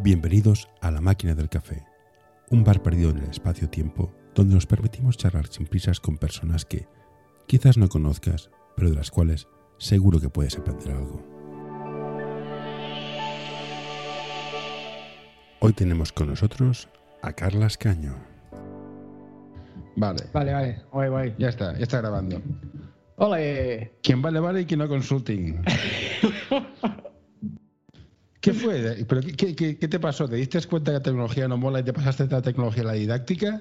Bienvenidos 0.00 0.68
a 0.80 0.90
La 0.90 1.00
Máquina 1.00 1.34
del 1.34 1.48
Café, 1.48 1.84
un 2.50 2.62
bar 2.64 2.82
perdido 2.82 3.10
en 3.10 3.18
el 3.18 3.30
espacio-tiempo 3.30 4.12
donde 4.34 4.54
nos 4.54 4.66
permitimos 4.66 5.16
charlar 5.16 5.48
sin 5.48 5.66
prisas 5.66 5.98
con 6.00 6.16
personas 6.18 6.64
que 6.64 6.86
quizás 7.46 7.76
no 7.76 7.88
conozcas, 7.88 8.50
pero 8.76 8.90
de 8.90 8.96
las 8.96 9.10
cuales 9.10 9.48
seguro 9.78 10.20
que 10.20 10.28
puedes 10.30 10.56
aprender 10.56 10.92
algo. 10.92 11.24
Hoy 15.60 15.72
tenemos 15.72 16.12
con 16.12 16.28
nosotros 16.28 16.88
a 17.22 17.32
Carla 17.32 17.66
Escaño. 17.66 18.14
Vale, 19.96 20.22
Vale, 20.32 20.52
vale, 20.52 20.82
guay, 20.92 21.08
guay. 21.10 21.34
ya 21.38 21.48
está, 21.48 21.76
ya 21.76 21.82
está 21.82 21.98
grabando. 21.98 22.40
¡Ole! 23.16 23.94
¿Quién 24.00 24.22
vale, 24.22 24.38
vale 24.38 24.60
y 24.60 24.64
quién 24.66 24.78
no 24.78 24.88
consulting? 24.88 25.60
¿Qué 28.48 28.54
fue? 28.54 29.04
¿Pero 29.06 29.20
qué, 29.20 29.32
qué- 29.34 29.54
qué- 29.54 29.76
qué 29.78 29.88
te 29.88 30.00
pasó? 30.00 30.26
¿Te 30.26 30.36
diste 30.36 30.58
cuenta 30.62 30.90
que 30.92 30.96
la 30.98 31.02
tecnología 31.02 31.46
no 31.48 31.58
mola 31.58 31.80
y 31.80 31.82
te 31.82 31.92
pasaste 31.92 32.26
de 32.26 32.30
la 32.34 32.40
tecnología 32.42 32.82
a 32.82 32.86
la 32.86 32.92
didáctica? 32.94 33.60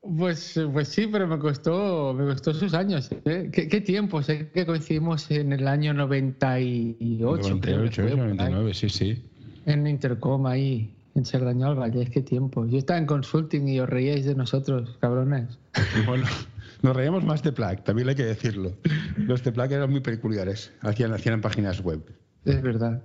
Pues, 0.00 0.58
pues 0.72 0.88
sí, 0.88 1.06
pero 1.10 1.26
me 1.26 1.38
costó, 1.38 2.14
me 2.14 2.24
costó 2.32 2.54
sus 2.54 2.72
años. 2.72 3.10
¿eh? 3.26 3.50
¿Qué, 3.52 3.68
qué 3.68 3.80
tiempo? 3.82 4.22
Sé 4.22 4.48
que 4.52 4.64
coincidimos 4.64 5.30
en 5.30 5.52
el 5.52 5.68
año 5.68 5.92
98, 5.92 7.58
creo 7.60 7.76
98, 7.82 7.90
que 7.90 8.08
fue, 8.08 8.10
por 8.12 8.20
ahí, 8.20 8.26
99, 8.36 8.74
sí, 8.74 8.88
sí. 8.88 9.22
en 9.66 9.86
Intercom 9.86 10.46
ahí, 10.46 10.94
en 11.14 11.26
Cerdañol, 11.26 11.78
Valle. 11.78 12.06
¿Qué 12.06 12.22
tiempo? 12.22 12.64
Yo 12.66 12.78
estaba 12.78 12.98
en 12.98 13.04
consulting 13.06 13.68
y 13.68 13.80
os 13.80 13.88
reíais 13.88 14.24
de 14.24 14.34
nosotros, 14.34 14.96
cabrones. 15.00 15.58
Bueno, 16.06 16.24
nos 16.80 16.96
reíamos 16.96 17.24
más 17.24 17.42
de 17.42 17.52
Plaque, 17.52 17.82
también 17.82 18.08
hay 18.08 18.14
que 18.14 18.24
decirlo. 18.24 18.72
Los 19.26 19.42
de 19.44 19.52
Plaque 19.52 19.74
eran 19.74 19.90
muy 19.90 20.00
peculiares, 20.00 20.72
hacían, 20.80 21.12
hacían 21.12 21.34
en 21.34 21.40
páginas 21.42 21.80
web. 21.82 22.00
Es 22.46 22.62
verdad. 22.62 23.02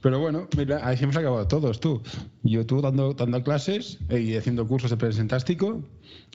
Pero 0.00 0.18
bueno, 0.20 0.48
mira, 0.56 0.86
ahí 0.86 0.98
hemos 1.00 1.16
acabado 1.16 1.46
todos, 1.48 1.80
tú. 1.80 2.02
Yo 2.42 2.66
tú 2.66 2.80
dando, 2.80 3.14
dando 3.14 3.42
clases 3.42 3.98
eh, 4.08 4.20
y 4.20 4.36
haciendo 4.36 4.66
cursos 4.66 4.90
de 4.90 4.96
presentástico 4.96 5.82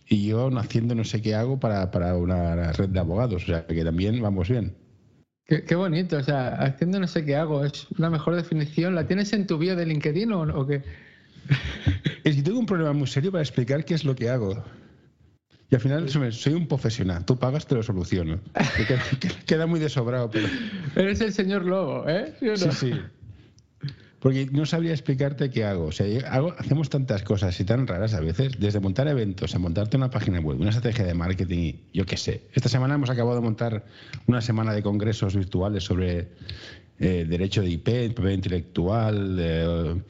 y 0.07 0.27
yo 0.27 0.47
haciendo 0.57 0.95
no 0.95 1.03
sé 1.03 1.21
qué 1.21 1.35
hago 1.35 1.59
para, 1.59 1.91
para 1.91 2.15
una 2.15 2.71
red 2.73 2.89
de 2.89 2.99
abogados. 2.99 3.43
O 3.43 3.45
sea, 3.45 3.65
que 3.67 3.83
también 3.83 4.21
vamos 4.21 4.49
bien. 4.49 4.75
Qué, 5.45 5.63
qué 5.63 5.75
bonito, 5.75 6.17
o 6.17 6.23
sea, 6.23 6.49
haciendo 6.55 6.99
no 6.99 7.07
sé 7.07 7.25
qué 7.25 7.35
hago, 7.35 7.63
es 7.63 7.87
la 7.97 8.09
mejor 8.09 8.35
definición. 8.35 8.95
¿La 8.95 9.07
tienes 9.07 9.33
en 9.33 9.47
tu 9.47 9.57
bio 9.57 9.75
de 9.75 9.85
LinkedIn 9.85 10.31
o, 10.31 10.41
o 10.41 10.67
qué? 10.67 10.81
Es 12.23 12.35
que 12.35 12.41
tengo 12.43 12.59
un 12.59 12.65
problema 12.65 12.93
muy 12.93 13.07
serio 13.07 13.31
para 13.31 13.41
explicar 13.41 13.85
qué 13.85 13.93
es 13.93 14.03
lo 14.03 14.15
que 14.15 14.29
hago. 14.29 14.63
Y 15.71 15.75
al 15.75 15.81
final 15.81 16.09
soy- 16.09 16.53
un 16.53 16.67
profesional. 16.67 17.25
Tú 17.25 17.37
pagas, 17.37 17.67
te 17.67 17.75
lo 17.75 17.83
soluciono. 17.83 18.39
Que 18.75 18.85
queda, 18.85 19.01
que- 19.19 19.45
queda 19.45 19.67
muy 19.67 19.79
desobrado, 19.79 20.29
pero 20.31 20.47
Eres 20.95 21.21
el 21.21 21.31
señor 21.31 21.65
Lobo, 21.65 22.05
¿eh? 22.07 22.33
¿Sí 22.39 22.45
no? 22.45 22.57
sí, 22.57 22.69
sí. 22.71 22.91
Porque 24.19 24.47
no 24.51 24.65
sabría 24.65 24.91
explicarte 24.91 25.49
qué 25.49 25.63
hago. 25.63 25.85
O 25.85 25.91
sea, 25.93 26.05
hago- 26.29 26.53
hacemos 26.57 26.89
tantas 26.89 27.23
cosas 27.23 27.57
y 27.59 27.63
tan 27.63 27.87
raras 27.87 28.13
a 28.13 28.19
veces, 28.19 28.59
desde 28.59 28.79
montar 28.81 29.07
eventos 29.07 29.55
a 29.55 29.59
montarte 29.59 29.95
una 29.95 30.09
página 30.09 30.39
web, 30.41 30.59
una 30.59 30.71
estrategia 30.71 31.05
de 31.05 31.13
marketing 31.13 31.57
y 31.59 31.79
yo 31.93 32.05
qué 32.05 32.17
sé. 32.17 32.41
Esta 32.53 32.67
semana 32.67 32.95
hemos 32.95 33.09
acabado 33.09 33.35
de 33.37 33.41
montar 33.43 33.85
una 34.27 34.41
semana 34.41 34.73
de 34.73 34.81
congresos 34.83 35.35
virtuales 35.37 35.83
sobre 35.85 36.27
eh, 36.99 37.25
derecho 37.29 37.61
de 37.61 37.69
IP, 37.69 38.09
propiedad 38.13 38.31
intelectual, 38.35 39.37
eh, 39.39 40.01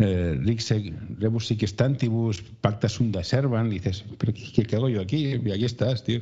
eh, 0.00 0.38
Rixec, 0.42 0.92
Rebus 1.18 1.46
sic 1.46 1.66
stantibus, 1.66 2.42
pacta 2.60 2.88
sunda 2.88 3.22
servan. 3.22 3.70
Dices, 3.70 4.04
¿pero 4.18 4.32
qué, 4.32 4.64
qué 4.64 4.76
hago 4.76 4.88
yo 4.88 5.00
aquí? 5.00 5.40
Y 5.44 5.52
aquí 5.52 5.64
estás, 5.64 6.02
tío. 6.02 6.20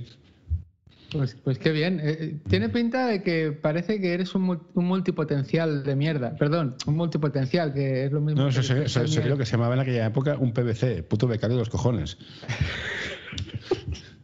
Pues, 1.13 1.37
pues 1.43 1.59
qué 1.59 1.73
bien. 1.73 2.01
Eh, 2.01 2.17
eh, 2.21 2.37
tiene 2.49 2.69
pinta 2.69 3.07
de 3.07 3.23
que 3.23 3.53
parece 3.53 4.01
que 4.01 4.13
eres 4.13 4.35
un, 4.35 4.61
un 4.75 4.85
multipotencial 4.85 5.83
de 5.85 5.97
mierda. 5.97 6.37
Perdón, 6.37 6.77
un 6.87 6.97
multipotencial, 6.97 7.73
que 7.73 8.05
es 8.05 8.13
lo 8.13 8.21
mismo. 8.21 8.43
No, 8.43 8.49
eso 8.49 8.61
que 8.61 8.83
eso 8.85 9.01
sería 9.01 9.09
mierda. 9.09 9.29
lo 9.31 9.39
que 9.39 9.47
se 9.47 9.53
llamaba 9.53 9.75
en 9.75 9.81
aquella 9.81 10.07
época 10.07 10.37
un 10.37 10.53
PVC, 10.53 11.03
puto 11.05 11.27
becario 11.27 11.57
de 11.57 11.61
los 11.61 11.71
cojones. 11.71 12.19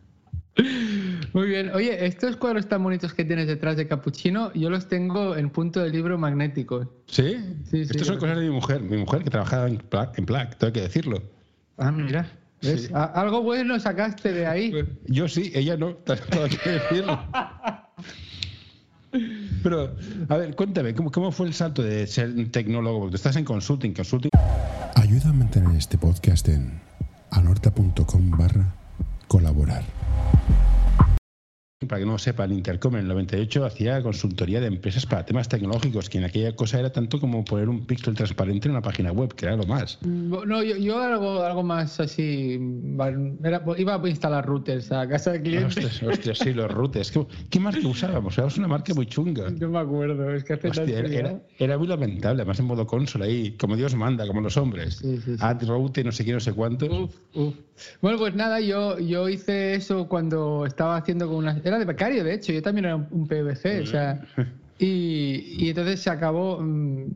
Muy 1.34 1.48
bien. 1.48 1.70
Oye, 1.74 2.06
estos 2.06 2.36
cuadros 2.36 2.68
tan 2.68 2.80
bonitos 2.84 3.12
que 3.12 3.24
tienes 3.24 3.48
detrás 3.48 3.76
de 3.76 3.88
Capuchino, 3.88 4.52
yo 4.52 4.70
los 4.70 4.86
tengo 4.86 5.36
en 5.36 5.50
punto 5.50 5.80
de 5.80 5.90
libro 5.90 6.16
magnético. 6.16 6.88
¿Sí? 7.06 7.36
Sí, 7.68 7.84
son 7.86 8.18
cosas 8.18 8.38
de 8.38 8.44
mi 8.44 8.50
mujer. 8.50 8.80
Mi 8.80 8.96
mujer 8.98 9.24
que 9.24 9.30
trabajaba 9.30 9.66
en 9.66 9.78
Plaque, 9.78 10.20
en 10.20 10.26
Plaque 10.26 10.54
tengo 10.56 10.72
que 10.72 10.82
decirlo. 10.82 11.20
Ah, 11.76 11.90
mira. 11.90 12.30
¿ves? 12.62 12.88
Algo 12.94 13.42
bueno 13.42 13.80
sacaste 13.80 14.30
de 14.30 14.46
ahí. 14.46 14.72
Yo 15.08 15.26
sí, 15.26 15.50
ella 15.56 15.76
no, 15.76 15.94
tengo 15.96 16.46
que 16.46 16.70
decirlo. 16.70 17.20
Pero, 19.64 19.96
a 20.28 20.36
ver, 20.36 20.54
cuéntame, 20.54 20.94
¿cómo, 20.94 21.10
cómo 21.10 21.32
fue 21.32 21.48
el 21.48 21.54
salto 21.54 21.82
de 21.82 22.06
ser 22.06 22.28
un 22.30 22.48
tecnólogo? 22.52 23.00
Porque 23.00 23.10
tú 23.10 23.16
estás 23.16 23.34
en 23.34 23.44
consulting, 23.44 23.92
consulting. 23.92 24.30
Ayuda 24.94 25.30
a 25.30 25.32
mantener 25.32 25.76
este 25.76 25.98
podcast 25.98 26.48
en 26.48 26.80
anorta.com 27.32 28.30
barra 28.30 28.72
colaborar. 29.26 29.82
Para 31.86 32.00
que 32.00 32.06
no 32.06 32.12
lo 32.12 32.18
sepan, 32.18 32.52
Intercom 32.52 32.94
en 32.94 33.00
el 33.02 33.08
98 33.08 33.64
hacía 33.64 34.02
consultoría 34.02 34.60
de 34.60 34.66
empresas 34.66 35.06
para 35.06 35.24
temas 35.24 35.48
tecnológicos, 35.48 36.08
que 36.08 36.18
en 36.18 36.24
aquella 36.24 36.54
cosa 36.56 36.78
era 36.80 36.90
tanto 36.90 37.20
como 37.20 37.44
poner 37.44 37.68
un 37.68 37.84
píxel 37.86 38.14
transparente 38.14 38.68
en 38.68 38.72
una 38.72 38.82
página 38.82 39.12
web, 39.12 39.34
que 39.34 39.46
era 39.46 39.56
lo 39.56 39.64
más. 39.64 39.98
Mm, 40.02 40.30
No, 40.46 40.62
yo, 40.62 40.76
yo 40.76 41.00
algo, 41.02 41.42
algo 41.42 41.62
más 41.62 42.00
así. 42.00 42.58
era- 43.42 43.62
iba 43.76 43.94
a 43.94 44.08
instalar 44.08 44.44
routers 44.46 44.90
a 44.92 45.06
casa 45.08 45.32
de 45.32 45.42
clientes. 45.42 45.76
Hostias, 45.84 46.02
hostias, 46.02 46.38
sí, 46.38 46.52
los 46.52 46.70
routers. 46.70 47.10
¿Qué, 47.10 47.26
qué 47.50 47.60
marca 47.60 47.86
usábamos? 47.86 48.34
Usábamos 48.34 48.58
una 48.58 48.68
marca 48.68 48.94
muy 48.94 49.06
chunga. 49.06 49.50
No 49.50 49.68
me 49.68 49.78
acuerdo, 49.78 50.30
es 50.34 50.44
que 50.44 50.54
hace 50.54 50.68
Hostia, 50.68 50.84
tanto 50.86 50.98
era, 51.10 51.30
era- 51.30 51.42
era 51.58 51.78
muy 51.78 51.86
lamentable, 51.86 52.42
además 52.42 52.58
en 52.60 52.66
modo 52.66 52.86
consola 52.86 53.26
ahí, 53.26 53.52
como 53.52 53.76
Dios 53.76 53.94
manda, 53.94 54.26
como 54.26 54.40
los 54.40 54.56
hombres. 54.56 54.96
Sí, 54.96 55.16
sí, 55.18 55.32
sí. 55.32 55.36
Ad 55.40 55.62
route, 55.66 56.04
no 56.04 56.12
sé 56.12 56.24
qué, 56.24 56.32
no 56.32 56.40
sé 56.40 56.52
cuántos. 56.52 56.88
Uf, 56.90 57.14
uf. 57.34 57.54
Bueno, 58.00 58.18
pues 58.18 58.34
nada, 58.36 58.60
yo, 58.60 58.98
yo 59.00 59.28
hice 59.28 59.74
eso 59.74 60.06
cuando 60.08 60.64
estaba 60.64 60.96
haciendo 60.96 61.26
con 61.26 61.36
una... 61.36 61.60
Era 61.64 61.73
de 61.78 61.84
becario, 61.84 62.24
de 62.24 62.34
hecho, 62.34 62.52
yo 62.52 62.62
también 62.62 62.86
era 62.86 62.96
un, 62.96 63.26
PVC, 63.26 63.82
o 63.82 63.86
sea... 63.86 64.20
Y, 64.76 65.54
y 65.56 65.68
entonces 65.68 66.00
se 66.00 66.10
acabó, 66.10 66.60
mm, 66.60 67.06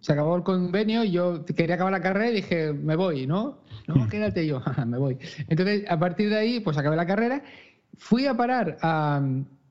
se 0.00 0.12
acabó 0.12 0.36
el 0.36 0.44
convenio 0.44 1.02
y 1.02 1.10
yo 1.10 1.44
quería 1.44 1.74
acabar 1.74 1.92
la 1.92 2.00
carrera 2.00 2.30
y 2.30 2.34
dije, 2.34 2.72
me 2.72 2.94
voy, 2.94 3.26
¿no? 3.26 3.58
No, 3.88 4.08
quédate 4.08 4.44
Y 4.44 4.48
yo, 4.48 4.60
"Jaja, 4.64 4.84
me 4.84 4.98
voy. 4.98 5.18
Entonces, 5.48 5.84
a 5.88 5.98
partir 5.98 6.30
de 6.30 6.36
ahí, 6.36 6.60
pues 6.60 6.78
acabé 6.78 6.94
la 6.94 7.06
carrera, 7.06 7.42
fui 7.96 8.26
a 8.26 8.36
parar 8.36 8.78
a, 8.82 9.20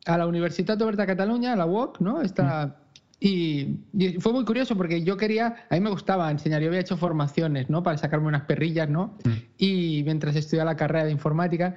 a 0.06 0.18
la 0.18 0.28
Universitat 0.28 0.82
Oberta 0.82 1.04
de 1.04 1.08
Cataluña, 1.08 1.54
a 1.54 1.56
la 1.56 1.66
UOC, 1.66 2.02
¿no? 2.02 2.22
Esta, 2.22 2.76
y, 3.20 3.80
y 3.94 4.20
fue 4.20 4.34
muy 4.34 4.46
curioso 4.46 4.76
porque 4.76 5.04
yo 5.04 5.18
quería, 5.18 5.56
a 5.70 5.76
mí 5.76 5.82
me 5.82 5.90
gustaba 5.90 6.30
enseñar, 6.30 6.62
yo 6.62 6.68
había 6.68 6.82
hecho 6.82 6.98
formaciones, 6.98 7.70
¿no? 7.70 7.82
Para 7.82 7.98
sacarme 7.98 8.28
unas 8.28 8.44
perrillas, 8.44 8.90
¿no? 8.90 9.18
Y 9.58 10.04
mientras 10.04 10.36
estudiaba 10.36 10.72
la 10.72 10.78
carrera 10.78 11.06
de 11.06 11.12
informática. 11.12 11.76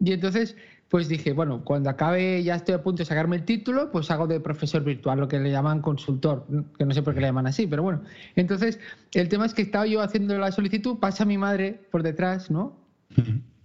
Y 0.00 0.12
entonces, 0.12 0.56
pues 0.90 1.06
dije, 1.08 1.32
bueno, 1.32 1.62
cuando 1.64 1.88
acabe, 1.88 2.42
ya 2.42 2.56
estoy 2.56 2.74
a 2.74 2.82
punto 2.82 3.02
de 3.02 3.06
sacarme 3.06 3.36
el 3.36 3.44
título, 3.44 3.92
pues 3.92 4.10
hago 4.10 4.26
de 4.26 4.40
profesor 4.40 4.82
virtual, 4.82 5.20
lo 5.20 5.28
que 5.28 5.38
le 5.38 5.52
llaman 5.52 5.80
consultor, 5.80 6.46
que 6.76 6.84
no 6.84 6.92
sé 6.92 7.02
por 7.02 7.14
qué 7.14 7.20
le 7.20 7.28
llaman 7.28 7.46
así, 7.46 7.68
pero 7.68 7.84
bueno. 7.84 8.02
Entonces, 8.34 8.80
el 9.14 9.28
tema 9.28 9.46
es 9.46 9.54
que 9.54 9.62
estaba 9.62 9.86
yo 9.86 10.02
haciendo 10.02 10.36
la 10.36 10.50
solicitud, 10.50 10.98
pasa 10.98 11.24
mi 11.24 11.38
madre 11.38 11.80
por 11.92 12.02
detrás, 12.02 12.50
¿no? 12.50 12.76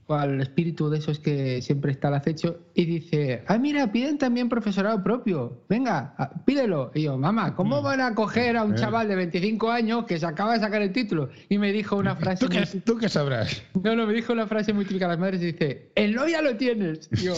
Al 0.07 0.39
espíritu 0.39 0.89
de 0.89 0.99
esos 0.99 1.19
que 1.19 1.61
siempre 1.61 1.91
está 1.91 2.09
al 2.09 2.15
acecho 2.15 2.59
y 2.75 2.85
dice, 2.85 3.43
ah, 3.47 3.57
mira, 3.57 3.91
piden 3.91 4.17
también 4.19 4.49
profesorado 4.49 5.03
propio, 5.03 5.63
venga, 5.67 6.13
pídelo. 6.45 6.91
Y 6.93 7.03
yo, 7.03 7.17
mamá, 7.17 7.55
¿cómo 7.55 7.81
van 7.81 8.01
a 8.01 8.13
coger 8.13 8.55
a 8.57 8.63
un 8.63 8.73
Eh. 8.73 8.77
chaval 8.77 9.07
de 9.07 9.15
25 9.15 9.71
años 9.71 10.05
que 10.05 10.19
se 10.19 10.25
acaba 10.25 10.53
de 10.53 10.59
sacar 10.59 10.81
el 10.83 10.91
título? 10.91 11.29
Y 11.49 11.57
me 11.57 11.71
dijo 11.71 11.95
una 11.97 12.15
frase... 12.15 12.45
¿Tú 12.45 12.51
qué, 12.51 12.59
muy- 12.59 12.81
tú 12.81 12.97
qué 12.97 13.09
sabrás? 13.09 13.63
No, 13.83 13.95
no, 13.95 14.05
me 14.05 14.13
dijo 14.13 14.33
una 14.33 14.45
frase 14.47 14.73
muy 14.73 14.85
típica 14.85 15.05
de 15.05 15.13
las 15.13 15.19
madres 15.19 15.41
y 15.41 15.51
dice, 15.53 15.89
el 15.95 16.13
no 16.13 16.27
ya 16.27 16.41
lo 16.41 16.55
tienes. 16.55 17.09
Y 17.11 17.23
yo, 17.23 17.33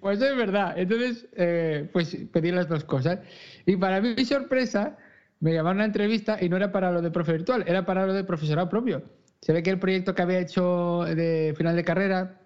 pues 0.00 0.20
es 0.20 0.36
verdad. 0.36 0.74
Entonces, 0.76 1.28
eh, 1.36 1.88
pues 1.92 2.16
pedí 2.32 2.50
las 2.50 2.68
dos 2.68 2.82
cosas. 2.84 3.20
Y 3.66 3.76
para 3.76 4.00
mi 4.00 4.24
sorpresa, 4.24 4.96
me 5.38 5.52
llamaron 5.54 5.78
a 5.78 5.80
una 5.80 5.84
entrevista 5.86 6.38
y 6.40 6.48
no 6.48 6.56
era 6.56 6.72
para 6.72 6.90
lo 6.90 7.00
de 7.02 7.10
profe 7.10 7.32
virtual, 7.32 7.64
era 7.66 7.86
para 7.86 8.04
lo 8.06 8.12
de 8.14 8.24
profesorado 8.24 8.68
propio. 8.68 9.02
Se 9.40 9.52
ve 9.52 9.62
que 9.62 9.70
el 9.70 9.78
proyecto 9.78 10.14
que 10.14 10.22
había 10.22 10.40
hecho 10.40 11.04
de 11.04 11.54
final 11.56 11.74
de 11.74 11.84
carrera, 11.84 12.40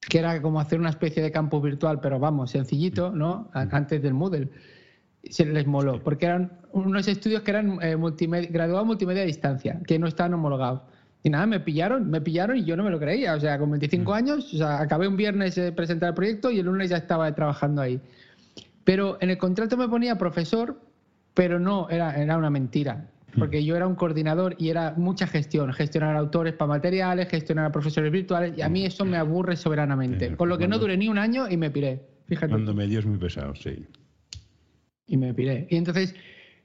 que 0.00 0.18
era 0.18 0.42
como 0.42 0.60
hacer 0.60 0.80
una 0.80 0.90
especie 0.90 1.22
de 1.22 1.30
campus 1.30 1.62
virtual, 1.62 2.00
pero 2.00 2.18
vamos, 2.18 2.50
sencillito, 2.50 3.10
¿no? 3.10 3.50
Antes 3.52 4.02
del 4.02 4.14
Moodle. 4.14 4.48
Se 5.22 5.44
les 5.44 5.66
moló, 5.66 6.02
porque 6.02 6.26
eran 6.26 6.52
unos 6.72 7.06
estudios 7.06 7.42
que 7.42 7.50
eran 7.50 7.78
eh, 7.82 7.94
multimedia, 7.94 8.48
graduados 8.50 8.86
multimedia 8.86 9.22
a 9.22 9.26
distancia, 9.26 9.78
que 9.86 9.98
no 9.98 10.06
estaban 10.06 10.32
homologados. 10.32 10.80
Y 11.22 11.28
nada, 11.28 11.46
me 11.46 11.60
pillaron, 11.60 12.08
me 12.08 12.22
pillaron 12.22 12.56
y 12.56 12.64
yo 12.64 12.76
no 12.76 12.82
me 12.82 12.90
lo 12.90 12.98
creía. 12.98 13.34
O 13.34 13.40
sea, 13.40 13.58
con 13.58 13.70
25 13.70 14.14
años, 14.14 14.54
o 14.54 14.56
sea, 14.56 14.80
acabé 14.80 15.06
un 15.06 15.16
viernes 15.16 15.54
de 15.54 15.72
presentar 15.72 16.08
el 16.10 16.14
proyecto 16.14 16.50
y 16.50 16.60
el 16.60 16.66
lunes 16.66 16.88
ya 16.88 16.96
estaba 16.96 17.32
trabajando 17.34 17.82
ahí. 17.82 18.00
Pero 18.84 19.18
en 19.20 19.28
el 19.28 19.36
contrato 19.36 19.76
me 19.76 19.88
ponía 19.88 20.16
profesor, 20.16 20.80
pero 21.34 21.60
no, 21.60 21.88
era, 21.90 22.16
era 22.16 22.38
una 22.38 22.48
mentira. 22.48 23.06
Porque 23.38 23.64
yo 23.64 23.76
era 23.76 23.86
un 23.86 23.94
coordinador 23.94 24.56
y 24.58 24.68
era 24.70 24.94
mucha 24.96 25.26
gestión, 25.26 25.72
gestionar 25.72 26.16
autores 26.16 26.54
para 26.54 26.68
materiales, 26.68 27.28
gestionar 27.28 27.66
a 27.66 27.72
profesores 27.72 28.10
virtuales, 28.10 28.56
y 28.56 28.62
a 28.62 28.68
mí 28.68 28.84
eso 28.84 29.04
me 29.04 29.16
aburre 29.16 29.56
soberanamente. 29.56 30.36
Con 30.36 30.48
lo 30.48 30.58
que 30.58 30.68
no 30.68 30.78
duré 30.78 30.96
ni 30.96 31.08
un 31.08 31.18
año 31.18 31.48
y 31.48 31.56
me 31.56 31.70
piré. 31.70 32.06
Fíjate. 32.26 32.50
Cuando 32.50 32.74
medio 32.74 32.98
es 32.98 33.06
muy 33.06 33.18
pesado, 33.18 33.54
sí. 33.54 33.86
Y 35.06 35.16
me 35.16 35.34
piré. 35.34 35.66
Y 35.70 35.76
entonces 35.76 36.14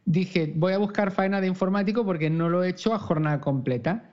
dije, 0.05 0.53
voy 0.55 0.73
a 0.73 0.77
buscar 0.77 1.11
faena 1.11 1.41
de 1.41 1.47
informático 1.47 2.05
porque 2.05 2.29
no 2.29 2.49
lo 2.49 2.63
he 2.63 2.69
hecho 2.69 2.93
a 2.93 2.99
jornada 2.99 3.41
completa. 3.41 4.11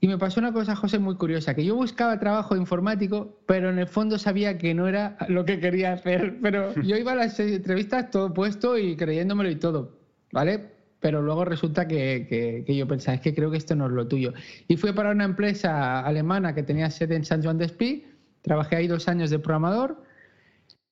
Y 0.00 0.06
me 0.06 0.16
pasó 0.16 0.38
una 0.38 0.52
cosa, 0.52 0.76
José, 0.76 0.98
muy 1.00 1.16
curiosa, 1.16 1.54
que 1.54 1.64
yo 1.64 1.74
buscaba 1.74 2.20
trabajo 2.20 2.56
informático, 2.56 3.40
pero 3.46 3.68
en 3.68 3.80
el 3.80 3.88
fondo 3.88 4.16
sabía 4.16 4.56
que 4.56 4.72
no 4.72 4.86
era 4.86 5.16
lo 5.28 5.44
que 5.44 5.58
quería 5.58 5.92
hacer. 5.92 6.38
Pero 6.40 6.72
yo 6.82 6.96
iba 6.96 7.12
a 7.12 7.16
las 7.16 7.38
entrevistas 7.40 8.10
todo 8.10 8.32
puesto 8.32 8.78
y 8.78 8.96
creyéndomelo 8.96 9.50
y 9.50 9.56
todo, 9.56 9.98
¿vale? 10.32 10.77
Pero 11.00 11.22
luego 11.22 11.44
resulta 11.44 11.86
que, 11.86 12.64
yo 12.66 12.88
pensaba, 12.88 13.14
es 13.14 13.20
que 13.20 13.34
creo 13.34 13.50
que 13.50 13.56
esto 13.56 13.76
no 13.76 13.86
es 13.86 13.92
lo 13.92 14.08
tuyo. 14.08 14.32
Y 14.66 14.76
fui 14.76 14.92
para 14.92 15.10
una 15.10 15.24
empresa 15.24 16.00
alemana 16.00 16.54
que 16.54 16.62
tenía 16.62 16.90
sede 16.90 17.16
en 17.16 17.24
San 17.24 17.42
Juan 17.42 17.58
de 17.58 17.66
Espí, 17.66 18.06
trabajé 18.42 18.76
ahí 18.76 18.86
dos 18.88 19.08
años 19.08 19.30
de 19.30 19.38
programador, 19.38 20.02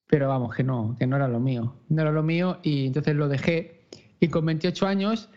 pero 0.06 0.28
vamos, 0.28 0.54
que 0.54 0.62
no, 0.62 0.94
que 0.98 1.06
no 1.06 1.16
era 1.16 1.26
lo 1.26 1.40
mío. 1.40 1.74
No 1.88 2.02
era 2.02 2.12
lo 2.12 2.22
mío 2.22 2.58
y 2.62 2.86
entonces 2.86 3.16
lo 3.16 3.28
dejé. 3.28 3.80
Y 4.20 4.28
con 4.28 4.46
28 4.46 4.86
años 4.86 5.28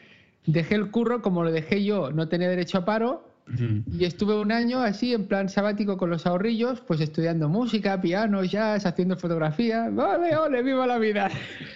dejé 0.45 0.75
el 0.75 0.91
curro, 0.91 1.21
como 1.21 1.43
lo 1.43 1.51
dejé 1.51 1.83
yo, 1.83 2.11
no 2.11 2.27
tenía 2.27 2.49
derecho 2.49 2.79
a 2.79 2.85
paro, 2.85 3.28
y 3.57 4.05
estuve 4.05 4.39
un 4.39 4.51
año 4.51 4.79
así, 4.81 5.13
en 5.13 5.25
plan 5.25 5.49
sabático 5.49 5.97
con 5.97 6.09
los 6.09 6.25
ahorrillos, 6.25 6.81
pues 6.81 7.01
estudiando 7.01 7.49
música, 7.49 7.99
piano, 7.99 8.43
jazz, 8.43 8.85
haciendo 8.85 9.17
fotografía. 9.17 9.89
¡Vale, 9.89 10.35
ole, 10.37 10.61
viva 10.61 10.85
la 10.85 10.99
vida! 10.99 11.31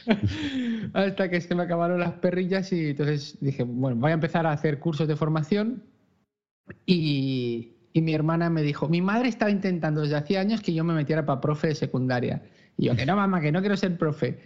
Hasta 0.94 1.30
que 1.30 1.42
se 1.42 1.56
me 1.56 1.64
acabaron 1.64 2.00
las 2.00 2.14
perrillas 2.14 2.72
y 2.72 2.90
entonces 2.90 3.38
dije, 3.42 3.64
bueno, 3.64 3.98
voy 4.00 4.12
a 4.12 4.16
empezar 4.16 4.46
a 4.46 4.52
hacer 4.52 4.80
cursos 4.80 5.08
de 5.08 5.16
formación. 5.16 5.84
Y, 6.86 7.74
y 7.92 8.02
mi 8.02 8.14
hermana 8.14 8.50
me 8.50 8.62
dijo, 8.62 8.88
mi 8.88 9.02
madre 9.02 9.30
estaba 9.30 9.50
intentando 9.50 10.02
desde 10.02 10.16
hacía 10.16 10.42
años 10.42 10.62
que 10.62 10.74
yo 10.74 10.84
me 10.84 10.94
metiera 10.94 11.26
para 11.26 11.42
profe 11.42 11.68
de 11.69 11.76
secundaria. 11.76 12.44
Y 12.78 12.86
yo, 12.86 12.96
que 12.96 13.06
no, 13.06 13.16
mamá, 13.16 13.42
que 13.42 13.52
no 13.52 13.62
quiero 13.62 13.78
ser 13.78 13.98
profe. 13.98 14.40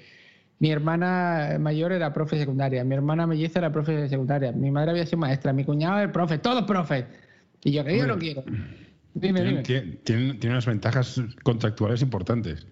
Mi 0.60 0.72
hermana 0.72 1.58
mayor 1.60 1.92
era 1.92 2.14
profe 2.14 2.36
de 2.36 2.42
secundaria, 2.42 2.84
mi 2.84 2.96
hermana 2.96 3.28
melliza 3.28 3.60
era 3.60 3.72
profe 3.72 3.92
de 3.92 4.10
secundaria, 4.10 4.52
mi 4.52 4.72
madre 4.72 4.92
había 4.92 5.06
sido 5.06 5.20
maestra, 5.20 5.54
mi 5.54 5.64
cuñado 5.64 6.00
era 6.00 6.12
profe, 6.12 6.40
todos 6.40 6.64
profes. 6.64 7.06
Y 7.64 7.72
yo 7.72 7.84
que 7.84 7.98
yo 7.98 8.08
no 8.08 8.18
quiero. 8.18 8.44
Dime, 9.14 9.44
dime. 9.44 9.64
Tiene, 9.64 10.00
tiene, 10.04 10.38
unas 10.50 10.66
ventajas 10.66 11.22
contractuales 11.44 12.02
importantes. 12.02 12.66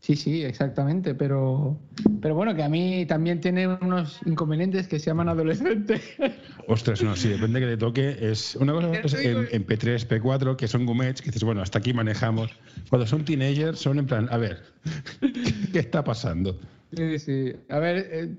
Sí, 0.00 0.14
sí, 0.14 0.44
exactamente, 0.44 1.14
pero, 1.14 1.78
pero 2.20 2.34
bueno, 2.34 2.54
que 2.54 2.62
a 2.62 2.68
mí 2.68 3.06
también 3.06 3.40
tiene 3.40 3.66
unos 3.66 4.20
inconvenientes 4.24 4.86
que 4.86 4.98
se 4.98 5.06
llaman 5.06 5.28
adolescentes. 5.28 6.00
Ostras, 6.68 7.02
no, 7.02 7.16
sí, 7.16 7.28
depende 7.28 7.60
que 7.60 7.66
te 7.66 7.76
toque. 7.76 8.16
Es 8.20 8.56
una 8.56 8.72
cosa 8.72 8.92
es 8.92 9.14
en, 9.14 9.48
en, 9.50 9.66
P3, 9.66 10.06
P4, 10.06 10.56
que 10.56 10.68
son 10.68 10.86
gumets, 10.86 11.20
que 11.20 11.26
dices, 11.26 11.42
bueno, 11.44 11.60
hasta 11.60 11.78
aquí 11.78 11.92
manejamos. 11.92 12.50
Cuando 12.88 13.06
son 13.06 13.24
teenagers, 13.24 13.80
son 13.80 13.98
en 13.98 14.06
plan, 14.06 14.28
a 14.30 14.36
ver, 14.36 14.62
¿qué 15.72 15.78
está 15.80 16.04
pasando? 16.04 16.58
Sí, 16.96 17.18
sí. 17.18 17.52
A 17.68 17.78
ver, 17.78 18.08
eh, 18.10 18.34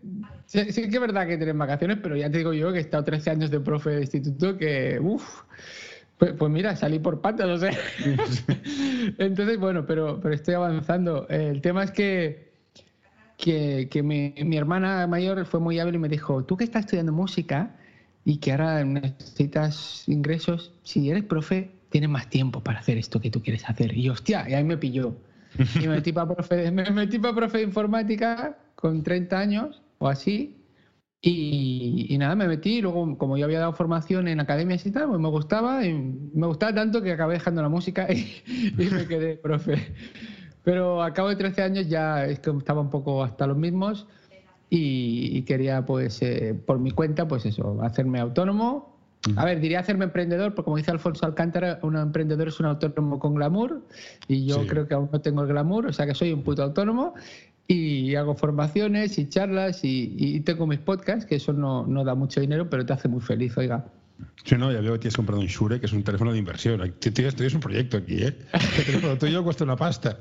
sí, 0.46 0.90
que 0.90 0.96
es 0.96 1.00
verdad 1.00 1.28
que 1.28 1.38
tienen 1.38 1.58
vacaciones, 1.58 2.00
pero 2.02 2.16
ya 2.18 2.30
te 2.30 2.40
digo 2.40 2.54
yo 2.54 2.72
que 2.72 2.80
he 2.80 2.82
estado 2.82 3.04
13 3.04 3.30
años 3.30 3.52
de 3.52 3.60
profe 3.60 3.92
de 3.92 4.02
instituto 4.02 4.58
que, 4.58 5.00
uff, 5.00 5.44
pues, 6.18 6.34
pues, 6.34 6.52
mira, 6.52 6.76
salí 6.76 6.98
por 6.98 7.22
patas, 7.22 7.48
no 7.48 7.58
sé. 7.58 7.70
Entonces, 9.20 9.60
bueno, 9.60 9.86
pero, 9.86 10.20
pero 10.20 10.34
estoy 10.34 10.56
avanzando. 10.56 11.28
El 11.30 11.62
tema 11.62 11.84
es 11.84 11.92
que, 11.92 12.52
que, 13.38 13.88
que 13.92 14.02
mi, 14.02 14.34
mi, 14.44 14.58
hermana 14.58 15.06
mayor 15.06 15.46
fue 15.46 15.60
muy 15.60 15.78
hábil 15.80 15.96
y 15.96 16.00
me 16.00 16.10
dijo, 16.10 16.44
tú 16.44 16.58
que 16.58 16.64
estás 16.64 16.86
estudiando 16.86 17.12
música 17.12 17.76
y 18.26 18.38
que 18.38 18.52
ahora 18.52 18.84
necesitas 18.84 20.04
ingresos, 20.08 20.74
si 20.82 21.12
eres 21.12 21.24
profe, 21.24 21.70
tienes 21.90 22.10
más 22.10 22.28
tiempo 22.30 22.64
para 22.64 22.80
hacer 22.80 22.98
esto 22.98 23.22
que 23.22 23.30
tú 23.30 23.44
quieres 23.44 23.70
hacer. 23.70 23.96
Y 23.96 24.10
hostia, 24.10 24.50
y 24.50 24.56
ahí 24.56 24.64
me 24.64 24.78
pilló. 24.78 25.16
Y 25.76 25.88
me 25.88 25.96
metí 25.96 26.12
para 26.12 26.34
profe, 26.34 26.72
me 26.72 26.90
metí 26.92 27.20
para 27.20 27.36
profe 27.36 27.60
de 27.60 27.64
informática 27.64 28.58
con 28.76 29.04
30 29.04 29.40
años 29.40 29.82
o 29.98 30.08
así. 30.08 30.56
Y, 31.20 32.16
nada, 32.20 32.36
me 32.36 32.48
metí 32.48 32.78
y 32.78 32.82
luego, 32.82 33.18
como 33.18 33.38
yo 33.38 33.46
había 33.46 33.60
dado 33.60 33.74
formación 33.74 34.28
en 34.28 34.40
academias 34.40 34.86
y 34.86 34.92
tal, 34.92 35.10
pues 35.10 35.20
me 35.20 35.30
gustaba 35.30 35.86
y 35.86 35.94
me 35.94 36.48
gustaba 36.48 36.74
tanto 36.76 37.02
que 37.02 37.12
acabé 37.12 37.34
dejando 37.34 37.62
la 37.62 37.70
música 37.70 38.08
y, 38.12 38.44
me 38.78 39.08
quedé 39.08 39.36
profe. 39.36 39.94
Pero 40.64 41.02
a 41.02 41.14
cabo 41.14 41.30
de 41.30 41.36
13 41.36 41.64
años 41.64 41.88
ya 41.88 42.26
es 42.26 42.40
que 42.40 42.52
estaba 42.52 42.82
un 42.82 42.90
poco 42.90 43.24
hasta 43.24 43.48
los 43.48 43.58
mismos 43.58 44.08
y, 44.70 45.42
quería, 45.44 45.86
pues, 45.86 46.22
eh, 46.22 46.54
por 46.54 46.80
mi 46.80 46.92
cuenta, 46.92 47.28
pues 47.28 47.46
eso, 47.46 47.82
hacerme 47.82 48.20
autónomo 48.20 48.97
a 49.36 49.46
ver, 49.46 49.60
diría 49.60 49.80
hacerme 49.80 50.06
emprendedor, 50.06 50.54
porque 50.54 50.66
como 50.66 50.78
dice 50.78 50.92
Alfonso 50.92 51.26
Alcántara, 51.26 51.80
un 51.82 51.98
emprendedor 51.98 52.48
es 52.48 52.60
un 52.60 52.68
autónomo 52.68 53.20
con 53.20 53.36
glamour, 53.36 53.82
y 54.28 54.46
yo 54.46 54.66
creo 54.68 54.88
que 54.88 54.94
aún 54.94 55.10
no 55.12 55.22
tengo 55.22 55.42
el 55.42 55.48
glamour, 55.48 55.88
o 55.88 55.94
sea 55.94 56.06
que 56.06 56.16
soy 56.16 56.32
un 56.32 56.44
puto 56.44 56.64
autónomo, 56.64 57.14
y 57.68 58.16
hago 58.16 58.36
formaciones 58.36 59.18
y 59.18 59.28
charlas, 59.28 59.82
y, 59.84 60.40
tengo 60.42 60.68
mis 60.68 60.80
podcasts, 60.80 61.26
que 61.26 61.36
eso 61.36 61.52
no, 61.54 61.86
no, 61.86 62.04
da 62.04 62.16
mucho 62.16 62.40
dinero, 62.40 62.70
pero 62.70 62.86
te 62.86 62.94
hace 62.94 63.08
muy 63.08 63.22
feliz, 63.22 63.58
oiga. 63.58 63.86
Sí, 64.46 64.56
no, 64.56 64.72
ya 64.72 64.80
veo 64.80 64.94
que 64.94 65.00
tienes 65.00 65.16
comprado 65.16 65.42
un 65.42 65.48
Shure, 65.48 65.80
que 65.80 65.86
es 65.86 65.94
un 65.94 66.04
teléfono 66.04 66.32
de 66.32 66.40
inversión. 66.40 66.82
Tienes, 67.00 67.36
tienes 67.36 67.54
un 67.54 67.60
proyecto 67.60 67.98
aquí, 67.98 68.24
¿eh? 68.24 68.36
El 68.54 68.86
teléfono 68.86 69.18
tuyo 69.18 69.44
cuesta 69.44 69.64
una 69.64 69.76
pasta. 69.76 70.18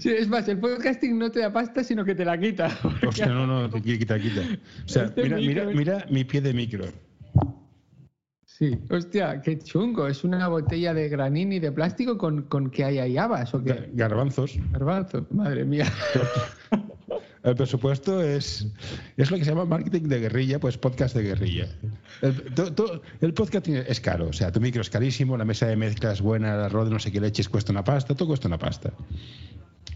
Sí, 0.00 0.10
es 0.10 0.28
más, 0.28 0.46
el 0.48 0.58
podcasting 0.58 1.18
no 1.18 1.30
te 1.30 1.40
da 1.40 1.52
pasta, 1.52 1.82
sino 1.82 2.04
que 2.04 2.14
te 2.14 2.24
la 2.24 2.38
quita. 2.38 2.76
Hostia, 3.06 3.26
no, 3.26 3.46
no, 3.46 3.70
te 3.70 3.80
quita, 3.80 4.18
quita. 4.18 4.42
O 4.84 4.88
sea, 4.88 5.04
este 5.04 5.22
mira, 5.22 5.36
mira, 5.36 5.64
mira 5.66 6.06
mi 6.10 6.24
pie 6.24 6.40
de 6.40 6.52
micro. 6.52 6.84
Sí, 8.58 8.76
hostia, 8.90 9.40
qué 9.40 9.56
chungo. 9.56 10.08
Es 10.08 10.24
una 10.24 10.48
botella 10.48 10.92
de 10.92 11.08
granini 11.08 11.60
de 11.60 11.70
plástico 11.70 12.18
con, 12.18 12.42
con 12.42 12.70
que 12.70 12.84
hay 12.84 12.98
ahí 12.98 13.16
habas 13.16 13.54
o 13.54 13.62
qué? 13.62 13.88
Garbanzos. 13.92 14.58
Garbanzos, 14.72 15.30
madre 15.30 15.64
mía. 15.64 15.86
El 17.44 17.54
presupuesto 17.54 18.20
es, 18.20 18.66
es 19.16 19.30
lo 19.30 19.38
que 19.38 19.44
se 19.44 19.50
llama 19.50 19.64
marketing 19.64 20.08
de 20.08 20.18
guerrilla, 20.18 20.58
pues 20.58 20.76
podcast 20.76 21.14
de 21.14 21.22
guerrilla. 21.22 21.68
El, 23.20 23.32
podcast 23.32 23.68
es 23.68 24.00
caro, 24.00 24.26
o 24.26 24.32
sea, 24.32 24.50
tu 24.50 24.60
micro 24.60 24.82
es 24.82 24.90
carísimo, 24.90 25.36
la 25.36 25.44
mesa 25.44 25.66
de 25.66 25.76
mezclas 25.76 26.20
buena, 26.20 26.54
el 26.54 26.60
arroz 26.62 26.86
de 26.86 26.94
no 26.94 26.98
sé 26.98 27.12
qué 27.12 27.20
leches 27.20 27.48
cuesta 27.48 27.70
una 27.70 27.84
pasta, 27.84 28.16
todo 28.16 28.26
cuesta 28.26 28.48
una 28.48 28.58
pasta. 28.58 28.92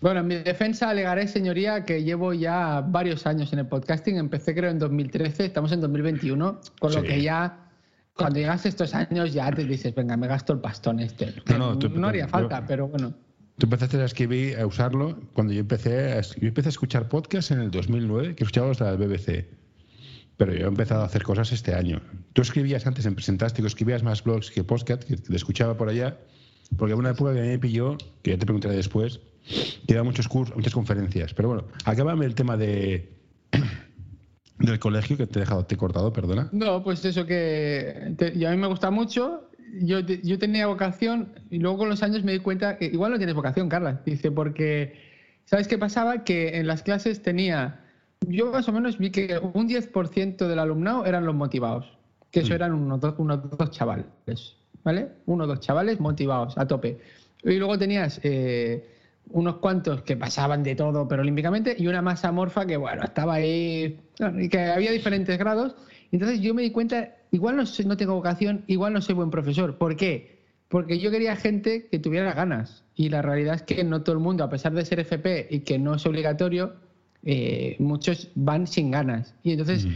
Bueno, 0.00 0.20
en 0.20 0.26
mi 0.28 0.36
defensa 0.36 0.88
alegaré, 0.88 1.26
señoría, 1.26 1.84
que 1.84 2.04
llevo 2.04 2.32
ya 2.32 2.80
varios 2.80 3.26
años 3.26 3.52
en 3.52 3.58
el 3.58 3.66
podcasting. 3.66 4.16
Empecé 4.18 4.54
creo 4.54 4.70
en 4.70 4.78
2013, 4.78 5.46
estamos 5.46 5.72
en 5.72 5.80
2021, 5.80 6.60
con 6.78 6.94
lo 6.94 7.02
que 7.02 7.22
ya 7.22 7.61
cuando 8.16 8.38
llegas 8.38 8.64
a 8.64 8.68
estos 8.68 8.94
años 8.94 9.32
ya 9.32 9.50
te 9.50 9.64
dices, 9.64 9.94
venga, 9.94 10.16
me 10.16 10.26
gasto 10.26 10.52
el 10.52 10.60
pastón 10.60 11.00
este. 11.00 11.34
No, 11.58 11.74
no, 11.74 12.08
haría 12.08 12.28
falta, 12.28 12.64
pero 12.66 12.88
bueno. 12.88 13.14
Tú 13.58 13.66
empezaste 13.66 14.00
a 14.00 14.04
escribir, 14.04 14.58
a 14.58 14.66
usarlo 14.66 15.18
cuando 15.34 15.52
yo 15.52 15.60
empecé 15.60 16.12
a, 16.12 16.20
yo 16.20 16.48
empecé 16.48 16.68
a 16.68 16.70
escuchar 16.70 17.08
podcasts 17.08 17.50
en 17.50 17.60
el 17.60 17.70
2009, 17.70 18.34
que 18.34 18.44
escuchaba 18.44 18.72
de 18.72 18.84
la 18.84 18.96
BBC. 18.96 19.46
Pero 20.36 20.54
yo 20.54 20.66
he 20.66 20.68
empezado 20.68 21.02
a 21.02 21.06
hacer 21.06 21.22
cosas 21.22 21.52
este 21.52 21.74
año. 21.74 22.00
Tú 22.32 22.42
escribías 22.42 22.86
antes 22.86 23.06
en 23.06 23.14
Presentástico, 23.14 23.66
escribías 23.66 24.02
más 24.02 24.24
blogs 24.24 24.50
que 24.50 24.64
podcast, 24.64 25.04
que 25.04 25.16
te 25.16 25.36
escuchaba 25.36 25.76
por 25.76 25.88
allá, 25.88 26.18
porque 26.76 26.94
una 26.94 27.10
época 27.10 27.34
que 27.34 27.42
me 27.42 27.58
pilló, 27.58 27.98
que 28.22 28.32
ya 28.32 28.38
te 28.38 28.46
preguntaré 28.46 28.74
después, 28.74 29.20
que 29.86 29.94
iba 29.94 30.02
muchos 30.02 30.28
cursos, 30.28 30.56
muchas 30.56 30.72
conferencias. 30.72 31.34
Pero 31.34 31.48
bueno, 31.48 31.64
acábame 31.84 32.24
el 32.24 32.34
tema 32.34 32.56
de 32.56 33.12
del 34.62 34.78
colegio 34.78 35.16
que 35.16 35.26
te 35.26 35.38
he 35.38 35.40
dejado, 35.40 35.64
te 35.64 35.74
he 35.74 35.78
cortado, 35.78 36.12
perdona. 36.12 36.48
No, 36.52 36.82
pues 36.82 37.04
eso 37.04 37.26
que 37.26 38.14
a 38.46 38.50
mí 38.50 38.56
me 38.56 38.66
gusta 38.66 38.90
mucho. 38.90 39.48
Yo, 39.80 40.00
yo 40.00 40.38
tenía 40.38 40.66
vocación 40.66 41.34
y 41.50 41.58
luego 41.58 41.78
con 41.78 41.88
los 41.88 42.02
años 42.02 42.24
me 42.24 42.32
di 42.32 42.40
cuenta 42.40 42.76
que 42.76 42.86
igual 42.86 43.12
no 43.12 43.16
tienes 43.16 43.34
vocación, 43.34 43.68
Carla. 43.68 44.02
Dice, 44.04 44.30
porque, 44.30 44.94
¿sabes 45.44 45.66
qué 45.66 45.78
pasaba? 45.78 46.24
Que 46.24 46.58
en 46.58 46.66
las 46.66 46.82
clases 46.82 47.22
tenía, 47.22 47.80
yo 48.28 48.52
más 48.52 48.68
o 48.68 48.72
menos 48.72 48.98
vi 48.98 49.10
que 49.10 49.38
un 49.38 49.68
10% 49.68 50.46
del 50.46 50.58
alumnado 50.58 51.06
eran 51.06 51.24
los 51.24 51.34
motivados, 51.34 51.90
que 52.30 52.40
eso 52.40 52.50
mm. 52.50 52.56
eran 52.56 52.74
unos 52.74 53.00
dos, 53.00 53.14
unos 53.18 53.50
dos 53.58 53.70
chavales, 53.70 54.06
¿vale? 54.84 55.08
Uno 55.26 55.44
o 55.44 55.46
dos 55.46 55.60
chavales 55.60 56.00
motivados 56.00 56.58
a 56.58 56.66
tope. 56.66 56.98
Y 57.42 57.56
luego 57.56 57.78
tenías... 57.78 58.20
Eh, 58.22 58.91
unos 59.30 59.56
cuantos 59.56 60.02
que 60.02 60.16
pasaban 60.16 60.62
de 60.62 60.74
todo, 60.74 61.08
pero 61.08 61.22
olímpicamente, 61.22 61.74
y 61.78 61.86
una 61.86 62.02
masa 62.02 62.32
morfa 62.32 62.66
que, 62.66 62.76
bueno, 62.76 63.02
estaba 63.02 63.34
ahí, 63.34 64.00
y 64.38 64.48
que 64.48 64.60
había 64.60 64.92
diferentes 64.92 65.38
grados. 65.38 65.74
Entonces 66.10 66.40
yo 66.40 66.54
me 66.54 66.62
di 66.62 66.70
cuenta, 66.70 67.16
igual 67.30 67.56
no, 67.56 67.64
no 67.86 67.96
tengo 67.96 68.14
vocación, 68.14 68.64
igual 68.66 68.92
no 68.92 69.00
soy 69.00 69.14
buen 69.14 69.30
profesor. 69.30 69.78
¿Por 69.78 69.96
qué? 69.96 70.42
Porque 70.68 70.98
yo 70.98 71.10
quería 71.10 71.36
gente 71.36 71.88
que 71.90 71.98
tuviera 71.98 72.34
ganas. 72.34 72.84
Y 72.94 73.08
la 73.08 73.22
realidad 73.22 73.54
es 73.54 73.62
que 73.62 73.82
no 73.84 74.02
todo 74.02 74.14
el 74.14 74.22
mundo, 74.22 74.44
a 74.44 74.50
pesar 74.50 74.72
de 74.72 74.84
ser 74.84 75.00
FP 75.00 75.48
y 75.50 75.60
que 75.60 75.78
no 75.78 75.94
es 75.94 76.04
obligatorio, 76.04 76.74
eh, 77.24 77.76
muchos 77.78 78.30
van 78.34 78.66
sin 78.66 78.90
ganas. 78.90 79.34
Y 79.42 79.52
entonces, 79.52 79.84
en 79.84 79.94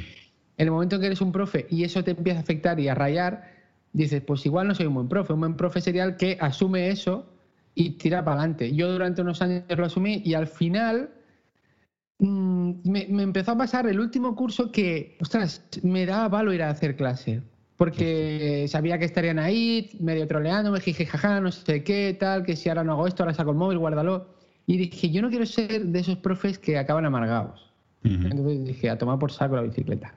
el 0.56 0.70
momento 0.70 0.96
en 0.96 1.02
que 1.02 1.06
eres 1.08 1.20
un 1.20 1.32
profe 1.32 1.66
y 1.70 1.84
eso 1.84 2.02
te 2.02 2.12
empieza 2.12 2.38
a 2.38 2.42
afectar 2.42 2.80
y 2.80 2.88
a 2.88 2.94
rayar, 2.94 3.50
dices, 3.92 4.22
pues 4.22 4.46
igual 4.46 4.68
no 4.68 4.74
soy 4.74 4.86
un 4.86 4.94
buen 4.94 5.08
profe. 5.08 5.34
Un 5.34 5.40
buen 5.40 5.56
profe 5.56 5.82
sería 5.82 6.04
el 6.04 6.16
que 6.16 6.38
asume 6.40 6.88
eso 6.88 7.26
y 7.76 7.90
tira 7.90 8.24
para 8.24 8.40
adelante. 8.40 8.74
Yo 8.74 8.90
durante 8.90 9.20
unos 9.20 9.40
años 9.42 9.62
lo 9.68 9.84
asumí 9.84 10.22
y 10.24 10.32
al 10.32 10.46
final 10.48 11.10
mm, 12.18 12.72
me, 12.84 13.22
empezó 13.22 13.52
a 13.52 13.58
pasar 13.58 13.86
el 13.86 14.00
último 14.00 14.34
curso 14.34 14.72
que, 14.72 15.16
ostras, 15.20 15.62
me 15.82 16.06
daba 16.06 16.28
valor 16.28 16.54
ir 16.54 16.62
a 16.62 16.70
hacer 16.70 16.96
clase. 16.96 17.42
Porque 17.76 18.64
sabía 18.68 18.98
que 18.98 19.04
estarían 19.04 19.38
ahí, 19.38 19.90
medio 20.00 20.26
troleando, 20.26 20.72
me 20.72 20.80
dije, 20.80 21.04
jaja, 21.04 21.42
no 21.42 21.52
sé 21.52 21.84
qué, 21.84 22.16
tal, 22.18 22.42
que 22.42 22.56
si 22.56 22.70
ahora 22.70 22.82
no 22.82 22.92
hago 22.92 23.06
esto, 23.06 23.22
ahora 23.22 23.34
saco 23.34 23.50
el 23.50 23.58
móvil, 23.58 23.76
guárdalo. 23.76 24.34
Y 24.66 24.78
dije, 24.78 25.10
yo 25.10 25.20
no 25.20 25.28
quiero 25.28 25.44
ser 25.44 25.84
de 25.84 25.98
esos 26.00 26.16
profes 26.16 26.58
que 26.58 26.78
acaban 26.78 27.04
amargados. 27.04 27.70
Entonces 28.02 28.64
dije, 28.64 28.88
a 28.88 28.96
tomar 28.96 29.18
por 29.18 29.30
saco 29.30 29.56
la 29.56 29.62
bicicleta. 29.62 30.14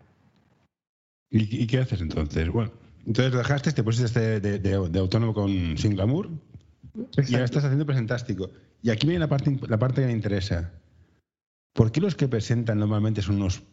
¿Y, 1.30 1.68
qué 1.68 1.80
haces 1.80 2.00
entonces? 2.00 2.50
Bueno, 2.50 2.72
entonces 3.06 3.34
dejaste, 3.34 3.74
te 3.74 3.84
pusiste 3.84 4.39
de, 4.39 4.60
de, 4.60 5.00
autónomo 5.00 5.34
con 5.34 5.78
Sin 5.78 5.96
Glamour 5.96 6.30
y 7.27 7.34
ahora 7.34 7.46
estás 7.46 7.63
haciendo 7.63 7.86
presentástico. 7.86 8.50
Y 8.82 8.89
aquí 8.89 9.08
viene 9.08 9.20
la 9.20 9.27
parte, 9.27 9.58
la 9.68 9.77
parte 9.77 10.01
que 10.01 10.08
me 10.08 10.13
interesa. 10.13 10.72
¿Por 11.74 11.91
qué 11.91 12.01
los 12.01 12.15
que 12.15 12.27
presentan 12.27 12.79
normalmente 12.79 13.22
son 13.22 13.36
unos 13.38 13.63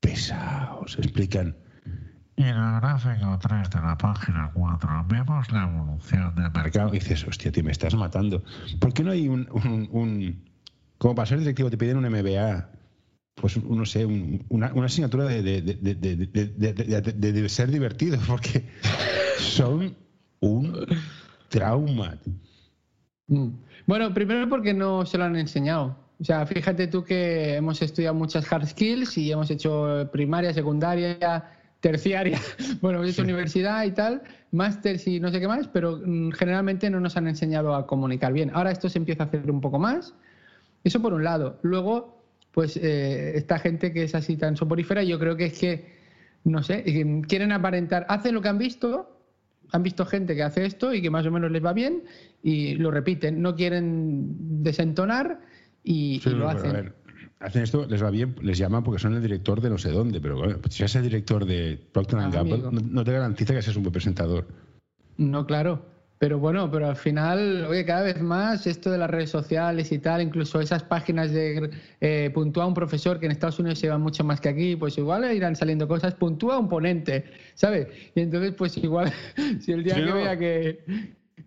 pesados? 0.00 0.96
Explican. 0.98 1.56
En 2.36 2.46
el 2.46 2.80
gráfico 2.80 3.38
3 3.38 3.70
de 3.70 3.80
la 3.80 3.98
página 3.98 4.50
4 4.54 5.06
vemos 5.08 5.52
la 5.52 5.64
evolución 5.64 6.34
del 6.34 6.50
mercado. 6.50 6.88
Y 6.88 6.98
dices, 6.98 7.26
hostia, 7.26 7.52
tío, 7.52 7.62
me 7.62 7.72
estás 7.72 7.94
matando. 7.94 8.42
¿Por 8.78 8.94
qué 8.94 9.04
no 9.04 9.10
hay 9.10 9.28
un, 9.28 10.42
como 10.98 11.14
para 11.14 11.26
ser 11.26 11.38
directivo 11.38 11.70
te 11.70 11.76
piden 11.76 11.98
un 11.98 12.08
MBA? 12.08 12.70
Pues, 13.34 13.62
no 13.62 13.84
sé, 13.86 14.06
una, 14.06 14.72
una, 14.72 14.86
asignatura 14.86 15.24
de, 15.24 15.42
de, 15.42 15.62
de, 15.62 17.48
ser 17.48 17.70
divertido, 17.70 18.18
porque 18.26 18.68
son 19.38 19.94
un 20.40 20.86
trauma. 21.48 22.18
Mm. 23.30 23.48
Bueno, 23.86 24.12
primero 24.12 24.48
porque 24.48 24.74
no 24.74 25.06
se 25.06 25.16
lo 25.16 25.24
han 25.24 25.36
enseñado. 25.36 25.96
O 26.20 26.24
sea, 26.24 26.44
fíjate 26.44 26.86
tú 26.86 27.02
que 27.02 27.54
hemos 27.54 27.80
estudiado 27.80 28.14
muchas 28.14 28.52
hard 28.52 28.66
skills 28.66 29.16
y 29.16 29.32
hemos 29.32 29.50
hecho 29.50 30.06
primaria, 30.12 30.52
secundaria, 30.52 31.48
terciaria, 31.80 32.38
bueno, 32.82 32.98
hemos 32.98 33.12
hecho 33.12 33.22
universidad 33.22 33.84
y 33.84 33.92
tal, 33.92 34.22
máster 34.52 35.00
y 35.06 35.18
no 35.18 35.30
sé 35.30 35.40
qué 35.40 35.48
más, 35.48 35.66
pero 35.68 35.98
mm, 36.04 36.32
generalmente 36.32 36.90
no 36.90 37.00
nos 37.00 37.16
han 37.16 37.26
enseñado 37.26 37.74
a 37.74 37.86
comunicar 37.86 38.34
bien. 38.34 38.50
Ahora 38.52 38.70
esto 38.70 38.90
se 38.90 38.98
empieza 38.98 39.22
a 39.22 39.26
hacer 39.26 39.50
un 39.50 39.62
poco 39.62 39.78
más. 39.78 40.12
Eso 40.84 41.00
por 41.00 41.14
un 41.14 41.24
lado. 41.24 41.58
Luego, 41.62 42.22
pues 42.52 42.76
eh, 42.76 43.32
esta 43.36 43.58
gente 43.58 43.92
que 43.92 44.02
es 44.02 44.14
así 44.14 44.36
tan 44.36 44.56
soporífera, 44.56 45.02
yo 45.04 45.18
creo 45.18 45.36
que 45.36 45.46
es 45.46 45.58
que, 45.58 45.98
no 46.44 46.62
sé, 46.62 46.84
quieren 47.28 47.52
aparentar, 47.52 48.04
hacen 48.08 48.34
lo 48.34 48.42
que 48.42 48.48
han 48.48 48.58
visto, 48.58 49.19
han 49.72 49.82
visto 49.82 50.04
gente 50.06 50.34
que 50.34 50.42
hace 50.42 50.64
esto 50.64 50.92
y 50.94 51.02
que 51.02 51.10
más 51.10 51.26
o 51.26 51.30
menos 51.30 51.50
les 51.50 51.64
va 51.64 51.72
bien 51.72 52.02
y 52.42 52.74
lo 52.74 52.90
repiten, 52.90 53.40
no 53.40 53.54
quieren 53.54 54.62
desentonar 54.62 55.40
y, 55.84 56.20
lo 56.28 56.48
hacen. 56.48 56.92
hacen 57.38 57.62
esto, 57.62 57.86
les 57.86 58.02
va 58.02 58.10
bien, 58.10 58.36
les 58.42 58.58
llaman 58.58 58.84
porque 58.84 59.00
son 59.00 59.14
el 59.14 59.22
director 59.22 59.60
de 59.60 59.70
no 59.70 59.78
sé 59.78 59.90
dónde, 59.90 60.20
pero 60.20 60.36
bueno, 60.36 60.58
si 60.68 60.82
eres 60.82 60.96
el 60.96 61.02
director 61.02 61.44
de 61.44 61.78
Procter 61.92 62.18
Gamble, 62.30 62.62
no, 62.70 63.04
te 63.04 63.12
garantiza 63.12 63.54
que 63.54 63.62
seas 63.62 63.76
un 63.76 63.84
buen 63.84 63.92
presentador. 63.92 64.46
No, 65.16 65.46
claro. 65.46 65.84
Pero 66.20 66.38
bueno, 66.38 66.70
pero 66.70 66.86
al 66.86 66.96
final, 66.96 67.64
oye, 67.64 67.82
cada 67.86 68.02
vez 68.02 68.20
más 68.20 68.66
esto 68.66 68.90
de 68.90 68.98
las 68.98 69.08
redes 69.08 69.30
sociales 69.30 69.90
y 69.90 69.98
tal, 69.98 70.20
incluso 70.20 70.60
esas 70.60 70.82
páginas 70.82 71.32
de 71.32 71.70
eh, 72.02 72.30
puntúa 72.34 72.66
un 72.66 72.74
profesor 72.74 73.18
que 73.18 73.24
en 73.24 73.32
Estados 73.32 73.58
Unidos 73.58 73.78
se 73.78 73.86
llevan 73.86 74.02
mucho 74.02 74.22
más 74.22 74.38
que 74.38 74.50
aquí, 74.50 74.76
pues 74.76 74.98
igual 74.98 75.34
irán 75.34 75.56
saliendo 75.56 75.88
cosas, 75.88 76.14
puntúa 76.14 76.58
un 76.58 76.68
ponente, 76.68 77.24
¿sabes? 77.54 77.88
Y 78.14 78.20
entonces, 78.20 78.52
pues 78.52 78.76
igual, 78.76 79.10
si 79.60 79.72
el 79.72 79.82
día 79.82 79.94
que 79.94 80.12
vea 80.12 80.38
que 80.38 80.84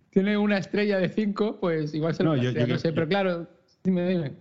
tiene 0.09 0.37
una 0.37 0.57
estrella 0.57 0.97
de 0.97 1.09
cinco, 1.09 1.59
pues 1.59 1.93
igual 1.93 2.15
se 2.15 2.23
lo 2.23 2.35
no, 2.35 2.41
yo, 2.41 2.65
no 2.65 2.77
sé, 2.79 2.93
pero 2.93 3.07
claro, 3.07 3.47
dime, 3.83 4.09
dime. 4.09 4.31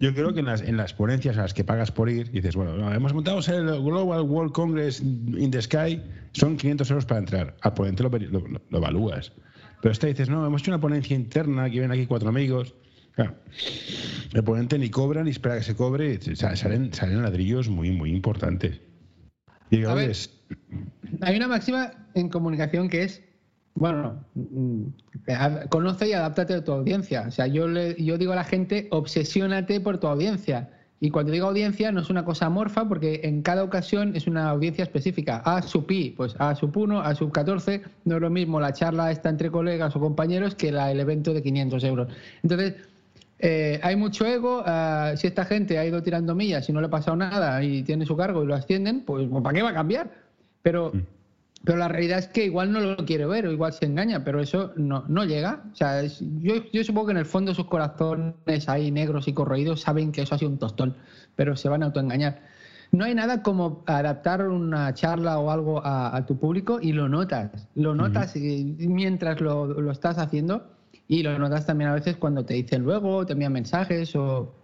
Yo 0.00 0.14
creo 0.14 0.32
que 0.32 0.40
en 0.40 0.46
las, 0.46 0.62
en 0.62 0.78
las 0.78 0.94
ponencias 0.94 1.36
a 1.36 1.42
las 1.42 1.52
que 1.52 1.62
pagas 1.62 1.92
por 1.92 2.08
ir, 2.08 2.30
dices, 2.30 2.56
bueno, 2.56 2.90
hemos 2.90 3.12
montado 3.12 3.40
el 3.40 3.66
Global 3.82 4.22
World 4.22 4.52
Congress 4.52 5.02
in 5.02 5.50
the 5.50 5.60
Sky, 5.60 6.02
son 6.32 6.56
500 6.56 6.90
euros 6.90 7.04
para 7.04 7.18
entrar. 7.20 7.54
Al 7.60 7.74
ponente 7.74 8.02
lo, 8.02 8.08
lo 8.08 8.78
evalúas. 8.78 9.30
Pero 9.84 9.92
esta 9.92 10.06
dices, 10.06 10.30
no, 10.30 10.46
hemos 10.46 10.62
hecho 10.62 10.70
una 10.70 10.80
ponencia 10.80 11.14
interna, 11.14 11.64
que 11.64 11.72
vienen 11.72 11.90
aquí 11.90 12.06
cuatro 12.06 12.30
amigos. 12.30 12.74
Claro, 13.12 13.34
el 14.32 14.42
ponente 14.42 14.78
ni 14.78 14.88
cobra 14.88 15.22
ni 15.22 15.28
espera 15.28 15.58
que 15.58 15.62
se 15.62 15.76
cobre, 15.76 16.18
salen, 16.36 16.94
salen 16.94 17.20
ladrillos 17.20 17.68
muy, 17.68 17.90
muy 17.90 18.10
importantes. 18.10 18.80
Y 19.68 19.84
hay 21.20 21.36
una 21.36 21.48
máxima 21.48 21.92
en 22.14 22.30
comunicación 22.30 22.88
que 22.88 23.02
es, 23.02 23.22
bueno, 23.74 24.24
mm, 24.32 24.84
conoce 25.68 26.08
y 26.08 26.14
adáptate 26.14 26.54
a 26.54 26.64
tu 26.64 26.72
audiencia. 26.72 27.26
O 27.28 27.30
sea, 27.30 27.46
yo, 27.46 27.68
le, 27.68 28.02
yo 28.02 28.16
digo 28.16 28.32
a 28.32 28.36
la 28.36 28.44
gente, 28.44 28.88
obsesiónate 28.90 29.82
por 29.82 29.98
tu 29.98 30.06
audiencia. 30.06 30.70
Y 31.04 31.10
cuando 31.10 31.32
digo 31.32 31.48
audiencia 31.48 31.92
no 31.92 32.00
es 32.00 32.08
una 32.08 32.24
cosa 32.24 32.46
amorfa 32.46 32.88
porque 32.88 33.20
en 33.24 33.42
cada 33.42 33.62
ocasión 33.62 34.16
es 34.16 34.26
una 34.26 34.48
audiencia 34.48 34.84
específica. 34.84 35.42
A 35.44 35.60
sub 35.60 35.84
I, 35.90 36.14
pues 36.16 36.34
A 36.38 36.54
sub 36.54 36.74
1, 36.74 36.98
A 36.98 37.14
sub 37.14 37.30
14, 37.30 37.82
no 38.06 38.14
es 38.14 38.22
lo 38.22 38.30
mismo 38.30 38.58
la 38.58 38.72
charla 38.72 39.10
esta 39.10 39.28
entre 39.28 39.50
colegas 39.50 39.94
o 39.94 40.00
compañeros 40.00 40.54
que 40.54 40.72
la, 40.72 40.90
el 40.90 40.98
evento 40.98 41.34
de 41.34 41.42
500 41.42 41.84
euros. 41.84 42.08
Entonces, 42.42 42.76
eh, 43.38 43.80
hay 43.82 43.96
mucho 43.96 44.24
ego. 44.24 44.62
Ah, 44.64 45.12
si 45.16 45.26
esta 45.26 45.44
gente 45.44 45.78
ha 45.78 45.84
ido 45.84 46.02
tirando 46.02 46.34
millas 46.34 46.70
y 46.70 46.72
no 46.72 46.80
le 46.80 46.86
ha 46.86 46.90
pasado 46.90 47.18
nada 47.18 47.62
y 47.62 47.82
tiene 47.82 48.06
su 48.06 48.16
cargo 48.16 48.42
y 48.42 48.46
lo 48.46 48.54
ascienden, 48.54 49.02
pues, 49.04 49.28
pues 49.28 49.42
¿para 49.42 49.54
qué 49.54 49.62
va 49.62 49.70
a 49.72 49.74
cambiar? 49.74 50.10
Pero 50.62 50.90
mm. 50.94 51.00
Pero 51.64 51.78
la 51.78 51.88
realidad 51.88 52.18
es 52.18 52.28
que 52.28 52.44
igual 52.44 52.72
no 52.72 52.80
lo 52.80 52.96
quiere 53.06 53.24
ver 53.24 53.46
o 53.46 53.52
igual 53.52 53.72
se 53.72 53.86
engaña, 53.86 54.22
pero 54.22 54.40
eso 54.40 54.72
no, 54.76 55.04
no 55.08 55.24
llega. 55.24 55.62
O 55.72 55.74
sea, 55.74 56.02
yo, 56.02 56.56
yo, 56.72 56.84
supongo 56.84 57.06
que 57.06 57.12
en 57.12 57.18
el 57.18 57.24
fondo 57.24 57.54
sus 57.54 57.66
corazones 57.66 58.68
ahí 58.68 58.90
negros 58.90 59.28
y 59.28 59.32
corroídos 59.32 59.80
saben 59.80 60.12
que 60.12 60.22
eso 60.22 60.34
ha 60.34 60.38
sido 60.38 60.50
un 60.50 60.58
tostón, 60.58 60.94
pero 61.36 61.56
se 61.56 61.70
van 61.70 61.82
a 61.82 61.86
autoengañar. 61.86 62.42
No 62.92 63.04
hay 63.04 63.14
nada 63.14 63.42
como 63.42 63.82
adaptar 63.86 64.46
una 64.46 64.92
charla 64.92 65.38
o 65.38 65.50
algo 65.50 65.80
a, 65.84 66.24
tu 66.26 66.38
público 66.38 66.78
y 66.80 66.92
lo 66.92 67.08
notas. 67.08 67.66
Lo 67.74 67.94
notas 67.94 68.36
mientras 68.36 69.40
lo, 69.40 69.66
lo, 69.66 69.90
estás 69.90 70.18
haciendo 70.18 70.66
y 71.08 71.22
lo 71.22 71.38
notas 71.38 71.66
también 71.66 71.90
a 71.90 71.94
veces 71.94 72.16
cuando 72.16 72.44
te 72.44 72.54
dicen 72.54 72.82
luego, 72.82 73.24
te 73.24 73.32
envían 73.32 73.52
mensajes 73.52 74.14
o... 74.14 74.54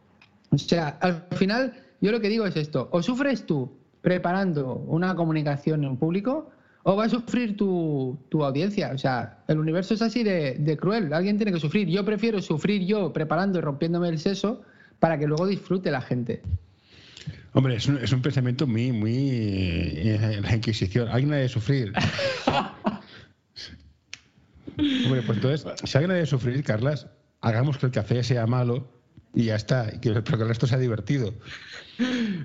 O 0.53 0.59
sea, 0.59 0.99
al 1.01 1.27
final 1.33 1.73
yo 2.01 2.13
lo 2.13 2.21
que 2.21 2.29
digo 2.29 2.45
es 2.45 2.57
esto, 2.57 2.89
o 2.93 3.03
sufres 3.03 3.47
tú 3.47 3.71
preparando 4.01 4.75
una 4.75 5.15
comunicación 5.15 5.85
en 5.85 5.97
público 5.97 6.51
o 6.83 6.97
va 6.97 7.05
a 7.05 7.09
sufrir 7.09 7.57
tu, 7.57 8.19
audiencia. 8.33 8.91
O 8.95 8.99
sea, 8.99 9.39
el 9.49 9.59
universo 9.59 9.95
es 9.95 10.03
así 10.03 10.23
de, 10.23 10.77
cruel. 10.81 11.13
Alguien 11.13 11.37
tiene 11.37 11.53
que 11.53 11.61
sufrir. 11.61 11.89
Yo 11.89 12.05
prefiero 12.05 12.41
sufrir 12.41 12.87
yo 12.87 13.13
preparando 13.13 13.59
y 13.59 13.63
rompiéndome 13.63 14.09
el 14.09 14.19
seso 14.19 14.63
para 14.99 15.19
que 15.19 15.27
luego 15.27 15.47
disfrute 15.47 15.91
la 15.91 16.01
gente. 16.01 16.43
Hombre, 17.53 17.77
es 17.77 17.87
un, 17.87 17.99
es 17.99 18.13
un 18.13 18.23
pensamiento 18.23 18.67
muy, 18.67 18.93
muy 18.93 19.29
eh, 19.31 20.41
la 20.43 20.55
Inquisición. 20.55 21.09
Alguien 21.09 21.33
ha 21.35 21.37
de 21.37 21.49
sufrir. 21.49 21.93
Hombre, 24.79 25.23
pues 25.23 25.37
entonces, 25.37 25.67
si 25.85 25.99
alguien 25.99 26.13
ha 26.13 26.15
de 26.15 26.27
sufrir, 26.27 26.63
Carlas, 26.63 27.09
hagamos 27.41 27.77
que 27.77 27.87
el 27.87 27.93
café 27.93 28.23
sea 28.23 28.47
malo 28.47 28.89
y 29.35 29.45
ya 29.45 29.57
está, 29.57 29.91
pero 30.03 30.23
que 30.23 30.35
el 30.35 30.49
resto 30.49 30.67
sea 30.67 30.79
divertido. 30.79 31.35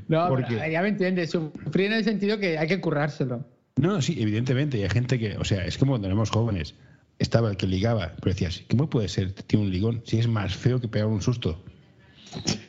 No, 0.08 0.28
Porque... 0.28 0.56
ya 0.70 0.82
me 0.82 0.90
entiendes. 0.90 1.32
Sufrir 1.32 1.88
en 1.88 1.94
el 1.94 2.04
sentido 2.04 2.38
que 2.40 2.58
hay 2.58 2.68
que 2.68 2.82
currárselo. 2.82 3.46
No, 3.78 4.02
sí, 4.02 4.16
evidentemente. 4.20 4.78
Y 4.78 4.84
hay 4.84 4.90
gente 4.90 5.20
que, 5.20 5.38
o 5.38 5.44
sea, 5.44 5.66
es 5.66 5.78
como 5.78 5.94
cuando 5.94 6.08
éramos 6.08 6.30
jóvenes. 6.30 6.76
Estaba 7.20 7.50
el 7.50 7.58
que 7.58 7.68
ligaba, 7.68 8.14
pero 8.22 8.34
decías, 8.34 8.64
¿cómo 8.70 8.90
puede 8.90 9.08
ser? 9.08 9.34
Tiene 9.34 9.66
un 9.66 9.72
ligón 9.72 10.02
si 10.06 10.20
es 10.20 10.28
más 10.28 10.56
feo 10.56 10.82
que 10.82 10.88
pegar 10.88 11.08
un 11.08 11.22
susto. 11.22 11.64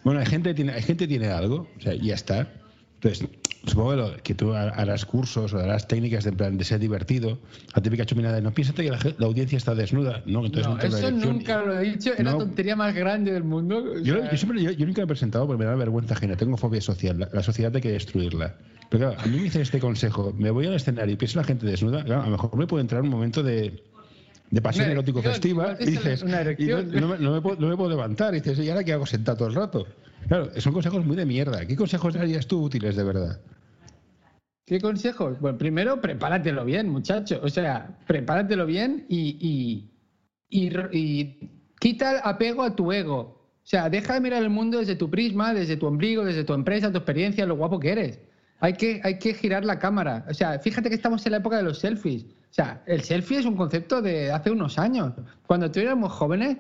Bueno, 0.04 0.20
hay 0.20 0.26
gente 0.26 0.54
tiene, 0.54 0.72
hay 0.72 0.82
gente 0.82 1.08
tiene 1.08 1.28
algo, 1.28 1.68
o 1.76 1.80
sea, 1.80 1.94
ya 1.94 2.14
está. 2.14 2.52
Entonces, 2.94 3.28
supongo 3.66 4.12
que, 4.22 4.34
tú 4.34 4.54
harás 4.54 5.04
cursos 5.04 5.52
o 5.52 5.58
harás 5.58 5.88
técnicas 5.88 6.24
de, 6.24 6.32
plan 6.32 6.56
de 6.56 6.64
ser 6.64 6.80
divertido. 6.80 7.38
La 7.74 7.82
típica 7.82 8.04
chuminada 8.04 8.36
de 8.36 8.42
no 8.42 8.52
piénsate 8.52 8.84
que 8.84 8.90
la, 8.90 9.26
audiencia 9.26 9.58
está 9.58 9.74
desnuda. 9.74 10.22
No, 10.26 10.46
Entonces 10.46 10.94
eso 10.94 11.10
nunca 11.10 11.62
lo 11.62 11.78
he 11.78 11.90
dicho. 11.90 12.12
Es 12.12 12.24
la 12.24 12.36
tontería 12.36 12.76
más 12.76 12.94
grande 12.94 13.32
del 13.32 13.44
mundo. 13.44 13.98
Yo, 14.00 14.16
siempre, 14.36 14.62
yo, 14.62 14.86
nunca 14.86 15.00
me 15.00 15.04
he 15.04 15.08
presentado 15.08 15.46
porque 15.46 15.58
me 15.58 15.64
da 15.64 15.74
vergüenza 15.74 16.14
ajena. 16.14 16.36
Tengo 16.36 16.56
fobia 16.56 16.80
social. 16.80 17.28
La, 17.32 17.42
sociedad 17.42 17.74
hay 17.74 17.82
que 17.82 17.92
destruirla. 17.92 18.54
Pero 18.88 19.08
claro, 19.08 19.20
a 19.20 19.26
mí 19.26 19.36
me 19.36 19.42
dice 19.44 19.60
este 19.60 19.80
consejo. 19.80 20.32
Me 20.38 20.50
voy 20.50 20.66
al 20.66 20.74
escenario 20.74 21.12
y 21.12 21.16
pienso 21.16 21.38
la 21.38 21.44
gente 21.44 21.66
desnuda. 21.66 22.02
a 22.02 22.24
lo 22.24 22.30
mejor 22.30 22.56
me 22.56 22.66
puede 22.66 22.82
entrar 22.82 23.02
un 23.02 23.08
momento 23.08 23.42
de, 23.42 23.82
de 24.50 24.62
pasión 24.62 24.88
erótico 24.90 25.22
festiva 25.22 25.76
y 25.80 25.86
dices, 25.86 26.24
no, 26.24 27.32
me, 27.32 27.40
puedo, 27.40 27.88
levantar. 27.88 28.34
Y 28.34 28.40
dices, 28.40 28.58
¿y 28.60 28.70
ahora 28.70 28.84
qué 28.84 28.92
hago 28.92 29.06
sentado 29.06 29.38
todo 29.38 29.48
el 29.48 29.54
rato? 29.54 29.86
Claro, 30.28 30.50
son 30.60 30.72
consejos 30.72 31.04
muy 31.04 31.16
de 31.16 31.26
mierda. 31.26 31.66
¿Qué 31.66 31.76
consejos 31.76 32.14
darías 32.14 32.46
tú 32.46 32.62
útiles 32.62 32.96
de 32.96 33.04
verdad? 33.04 33.40
¿Qué 34.66 34.80
consejos? 34.80 35.38
Bueno, 35.38 35.58
primero 35.58 36.00
prepáratelo 36.00 36.64
bien, 36.64 36.88
muchacho. 36.88 37.38
O 37.40 37.48
sea, 37.48 37.96
prepáratelo 38.08 38.66
bien 38.66 39.06
y, 39.08 39.88
y, 40.50 41.38
quita 41.78 42.10
el 42.10 42.20
apego 42.24 42.64
a 42.64 42.74
tu 42.74 42.90
ego. 42.90 43.18
O 43.18 43.68
sea, 43.68 43.88
deja 43.88 44.14
de 44.14 44.20
mirar 44.20 44.42
el 44.42 44.50
mundo 44.50 44.80
desde 44.80 44.96
tu 44.96 45.08
prisma, 45.08 45.54
desde 45.54 45.76
tu 45.76 45.86
ombligo, 45.86 46.24
desde 46.24 46.42
tu 46.42 46.52
empresa, 46.52 46.90
tu 46.90 46.98
experiencia, 46.98 47.46
lo 47.46 47.56
guapo 47.56 47.78
que 47.78 47.92
eres. 47.92 48.18
Hay 48.58 48.72
que, 48.72 49.00
hay 49.04 49.20
que 49.20 49.34
girar 49.34 49.64
la 49.64 49.78
cámara. 49.78 50.26
O 50.28 50.34
sea, 50.34 50.58
fíjate 50.58 50.88
que 50.88 50.96
estamos 50.96 51.24
en 51.26 51.32
la 51.32 51.38
época 51.38 51.58
de 51.58 51.62
los 51.62 51.78
selfies. 51.78 52.24
O 52.24 52.54
sea, 52.56 52.82
el 52.86 53.02
selfie 53.02 53.38
es 53.38 53.46
un 53.46 53.56
concepto 53.56 54.02
de 54.02 54.32
hace 54.32 54.50
unos 54.50 54.80
años. 54.80 55.12
Cuando 55.46 55.70
tú 55.70 55.78
éramos 55.78 56.12
jóvenes, 56.12 56.56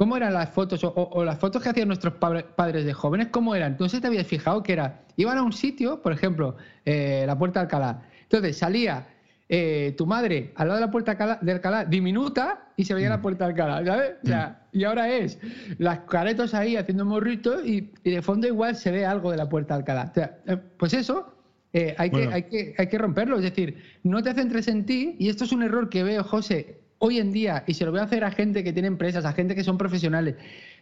¿Cómo 0.00 0.16
eran 0.16 0.32
las 0.32 0.48
fotos 0.48 0.80
o, 0.82 1.24
las 1.26 1.38
fotos 1.38 1.62
que 1.62 1.68
hacían 1.68 1.86
nuestros 1.88 2.14
padres 2.14 2.86
de 2.86 2.92
jóvenes? 2.94 3.28
¿Cómo 3.30 3.54
eran? 3.54 3.72
Entonces 3.72 4.00
te 4.00 4.06
habías 4.06 4.26
fijado 4.26 4.62
que 4.62 4.72
era, 4.72 5.02
iban 5.16 5.36
a 5.36 5.42
un 5.42 5.52
sitio, 5.52 6.00
por 6.00 6.10
ejemplo, 6.14 6.56
eh, 6.86 7.24
la 7.26 7.36
Puerta 7.36 7.60
de 7.60 7.64
Alcalá. 7.64 8.02
Entonces 8.22 8.56
salía 8.56 9.08
eh, 9.50 9.94
tu 9.98 10.06
madre 10.06 10.52
al 10.56 10.68
lado 10.68 10.80
de 10.80 10.86
la 10.86 10.90
puerta 10.90 11.12
Alcalá- 11.12 11.38
de 11.42 11.52
Alcalá 11.52 11.84
diminuta 11.84 12.68
y 12.78 12.84
se 12.86 12.94
veía 12.94 13.10
la 13.10 13.20
puerta 13.20 13.44
de 13.44 13.50
Alcalá, 13.50 13.84
¿sabes? 13.84 14.12
O 14.24 14.26
sea, 14.26 14.62
y 14.72 14.84
ahora 14.84 15.10
es 15.10 15.38
las 15.76 15.98
caretos 16.08 16.54
ahí 16.54 16.76
haciendo 16.76 17.04
morritos 17.04 17.62
y, 17.66 17.92
y 18.02 18.10
de 18.10 18.22
fondo 18.22 18.46
igual 18.46 18.76
se 18.76 18.90
ve 18.90 19.04
algo 19.04 19.30
de 19.30 19.36
la 19.36 19.50
puerta 19.50 19.74
de 19.74 19.80
Alcalá. 19.80 20.08
O 20.12 20.14
sea, 20.14 20.38
eh, 20.46 20.56
pues 20.78 20.94
eso 20.94 21.34
hay, 21.74 22.08
Bueno. 22.08 22.30
que, 22.30 22.34
hay, 22.34 22.42
que, 22.44 22.74
hay 22.78 22.86
que 22.86 22.96
romperlo. 22.96 23.36
Es 23.36 23.42
decir, 23.42 23.76
no 24.02 24.22
te 24.22 24.32
centres 24.32 24.66
en 24.66 24.86
ti 24.86 25.16
y 25.18 25.28
esto 25.28 25.44
es 25.44 25.52
un 25.52 25.62
error 25.62 25.90
que 25.90 26.04
veo, 26.04 26.24
José, 26.24 26.80
hoy 27.00 27.18
en 27.18 27.32
día 27.32 27.64
y 27.66 27.74
se 27.74 27.84
lo 27.84 27.90
voy 27.90 28.00
a 28.00 28.04
hacer 28.04 28.24
a 28.24 28.30
gente 28.30 28.64
que 28.64 28.72
tiene 28.72 28.88
empresas, 28.88 29.24
a 29.24 29.32
gente 29.32 29.54
que 29.54 29.64
son 29.64 29.76
profesionales. 29.76 30.36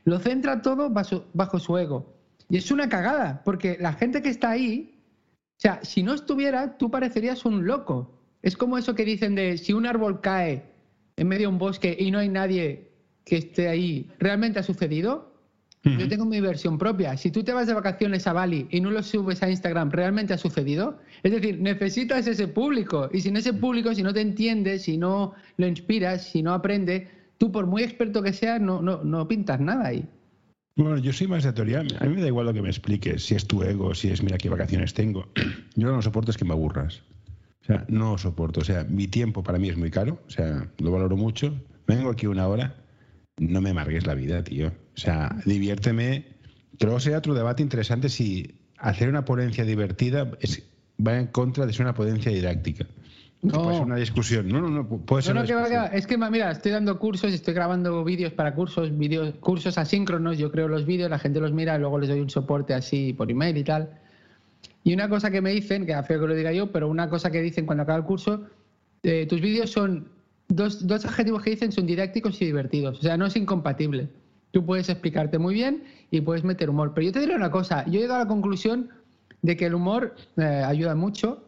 Lo 0.04 0.18
centra 0.20 0.62
todo 0.62 0.90
bajo, 0.90 1.24
bajo 1.32 1.58
su 1.58 1.76
ego. 1.78 2.14
Y 2.48 2.58
es 2.58 2.70
una 2.70 2.88
cagada, 2.88 3.42
porque 3.44 3.76
la 3.80 3.94
gente 3.94 4.22
que 4.22 4.28
está 4.28 4.50
ahí 4.50 4.98
o 5.58 5.60
sea, 5.60 5.80
si 5.82 6.04
no 6.04 6.14
estuviera, 6.14 6.78
tú 6.78 6.88
parecerías 6.88 7.44
un 7.44 7.66
loco. 7.66 8.14
Es 8.42 8.56
como 8.56 8.78
eso 8.78 8.94
que 8.94 9.04
dicen 9.04 9.34
de 9.34 9.58
si 9.58 9.72
un 9.72 9.86
árbol 9.86 10.20
cae 10.20 10.62
en 11.16 11.26
medio 11.26 11.48
de 11.48 11.52
un 11.54 11.58
bosque 11.58 11.96
y 11.98 12.12
no 12.12 12.20
hay 12.20 12.28
nadie 12.28 12.92
que 13.24 13.38
esté 13.38 13.66
ahí, 13.66 14.08
¿realmente 14.20 14.60
ha 14.60 14.62
sucedido? 14.62 15.34
Yo 15.84 16.08
tengo 16.08 16.26
mi 16.26 16.40
versión 16.40 16.76
propia. 16.76 17.16
Si 17.16 17.30
tú 17.30 17.42
te 17.42 17.52
vas 17.52 17.66
de 17.66 17.72
vacaciones 17.72 18.26
a 18.26 18.32
Bali 18.32 18.66
y 18.70 18.80
no 18.80 18.90
lo 18.90 19.02
subes 19.02 19.42
a 19.42 19.48
Instagram, 19.48 19.90
¿realmente 19.90 20.34
ha 20.34 20.38
sucedido? 20.38 20.98
Es 21.22 21.32
decir, 21.32 21.60
necesitas 21.60 22.26
ese 22.26 22.48
público. 22.48 23.08
Y 23.12 23.20
sin 23.20 23.36
ese 23.36 23.54
público, 23.54 23.94
si 23.94 24.02
no 24.02 24.12
te 24.12 24.20
entiendes, 24.20 24.82
si 24.82 24.98
no 24.98 25.34
lo 25.56 25.66
inspiras, 25.66 26.24
si 26.24 26.42
no 26.42 26.52
aprende, 26.52 27.08
tú 27.38 27.50
por 27.50 27.66
muy 27.66 27.84
experto 27.84 28.22
que 28.22 28.32
seas, 28.32 28.60
no, 28.60 28.82
no, 28.82 29.02
no 29.02 29.26
pintas 29.28 29.60
nada 29.60 29.86
ahí. 29.86 30.04
Bueno, 30.78 30.98
yo 30.98 31.12
soy 31.12 31.26
más 31.26 31.42
de 31.42 31.52
teoría. 31.52 31.80
A 31.80 32.04
mí 32.04 32.14
me 32.14 32.20
da 32.20 32.28
igual 32.28 32.46
lo 32.46 32.54
que 32.54 32.62
me 32.62 32.68
expliques, 32.68 33.24
si 33.24 33.34
es 33.34 33.46
tu 33.46 33.62
ego, 33.62 33.94
si 33.94 34.10
es 34.10 34.22
mira 34.22 34.38
qué 34.38 34.48
vacaciones 34.48 34.94
tengo. 34.94 35.26
Yo 35.74 35.90
no 35.90 36.00
soporto 36.02 36.30
es 36.30 36.36
que 36.36 36.44
me 36.44 36.52
aburras. 36.52 37.02
O 37.62 37.64
sea, 37.64 37.84
no 37.88 38.16
soporto. 38.16 38.60
O 38.60 38.64
sea, 38.64 38.84
mi 38.84 39.08
tiempo 39.08 39.42
para 39.42 39.58
mí 39.58 39.68
es 39.68 39.76
muy 39.76 39.90
caro. 39.90 40.20
O 40.26 40.30
sea, 40.30 40.68
lo 40.78 40.92
valoro 40.92 41.16
mucho. 41.16 41.52
Vengo 41.86 42.10
aquí 42.10 42.26
una 42.26 42.46
hora. 42.46 42.76
No 43.38 43.60
me 43.60 43.70
amargues 43.70 44.06
la 44.06 44.14
vida, 44.14 44.42
tío. 44.42 44.68
O 44.68 44.98
sea, 45.00 45.36
diviérteme. 45.44 46.24
Creo 46.78 46.94
que 46.96 47.00
sería 47.00 47.18
otro 47.18 47.34
debate 47.34 47.62
interesante 47.62 48.08
si 48.08 48.54
hacer 48.78 49.08
una 49.08 49.24
ponencia 49.24 49.64
divertida 49.64 50.30
es- 50.40 50.62
va 51.04 51.18
en 51.18 51.26
contra 51.28 51.66
de 51.66 51.72
ser 51.72 51.82
una 51.86 51.94
ponencia 51.94 52.32
didáctica. 52.32 52.86
No. 53.40 53.62
Puede 53.62 53.76
ser 53.76 53.86
una 53.86 53.96
discusión. 53.96 54.48
No, 54.48 54.60
no, 54.60 54.68
no. 54.68 54.86
Puede 54.88 55.22
ser 55.22 55.34
No, 55.34 55.40
no, 55.42 55.44
una 55.44 55.46
que 55.48 55.54
va, 55.54 55.60
que 55.62 55.68
discusión. 55.70 55.92
va. 55.92 55.96
Es 55.98 56.06
que, 56.08 56.18
mira, 56.32 56.50
estoy 56.50 56.72
dando 56.72 56.98
cursos, 56.98 57.32
estoy 57.32 57.54
grabando 57.54 58.02
vídeos 58.04 58.32
para 58.32 58.52
cursos, 58.54 58.96
vídeos, 58.98 59.34
cursos 59.38 59.78
asíncronos, 59.78 60.38
yo 60.38 60.50
creo 60.50 60.66
los 60.66 60.84
vídeos, 60.86 61.08
la 61.08 61.20
gente 61.20 61.38
los 61.38 61.52
mira, 61.52 61.78
luego 61.78 62.00
les 62.00 62.08
doy 62.08 62.20
un 62.20 62.30
soporte 62.30 62.74
así 62.74 63.12
por 63.12 63.30
email 63.30 63.56
y 63.56 63.62
tal. 63.64 63.90
Y 64.82 64.92
una 64.92 65.08
cosa 65.08 65.30
que 65.30 65.40
me 65.40 65.50
dicen, 65.52 65.86
que 65.86 65.94
a 65.94 66.02
feo 66.02 66.20
que 66.20 66.26
lo 66.26 66.34
diga 66.34 66.52
yo, 66.52 66.72
pero 66.72 66.88
una 66.88 67.08
cosa 67.08 67.30
que 67.30 67.40
dicen 67.40 67.64
cuando 67.66 67.84
acaba 67.84 67.98
el 67.98 68.04
curso, 68.04 68.44
eh, 69.04 69.26
tus 69.28 69.40
vídeos 69.40 69.70
son, 69.70 70.08
dos, 70.48 70.86
dos 70.86 71.04
adjetivos 71.04 71.42
que 71.42 71.50
dicen 71.50 71.72
son 71.72 71.86
didácticos 71.86 72.40
y 72.42 72.46
divertidos, 72.46 72.98
o 72.98 73.02
sea, 73.02 73.16
no 73.16 73.26
es 73.26 73.36
incompatible. 73.36 74.08
Tú 74.50 74.64
puedes 74.64 74.88
explicarte 74.88 75.38
muy 75.38 75.54
bien 75.54 75.84
y 76.10 76.22
puedes 76.22 76.42
meter 76.42 76.70
humor. 76.70 76.92
Pero 76.94 77.06
yo 77.06 77.12
te 77.12 77.20
diré 77.20 77.36
una 77.36 77.50
cosa, 77.50 77.84
yo 77.84 77.98
he 77.98 78.02
llegado 78.02 78.20
a 78.20 78.24
la 78.24 78.28
conclusión 78.28 78.88
de 79.42 79.56
que 79.56 79.66
el 79.66 79.74
humor 79.74 80.16
eh, 80.38 80.42
ayuda 80.42 80.94
mucho, 80.94 81.44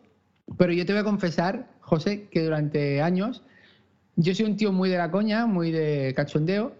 pero 0.58 0.72
yo 0.72 0.84
te 0.84 0.92
voy 0.92 1.00
a 1.00 1.04
confesar, 1.04 1.70
José, 1.80 2.28
que 2.30 2.44
durante 2.44 3.00
años 3.00 3.42
yo 4.16 4.34
soy 4.34 4.46
un 4.46 4.56
tío 4.56 4.70
muy 4.70 4.90
de 4.90 4.98
la 4.98 5.10
coña, 5.10 5.46
muy 5.46 5.70
de 5.70 6.12
cachondeo, 6.14 6.74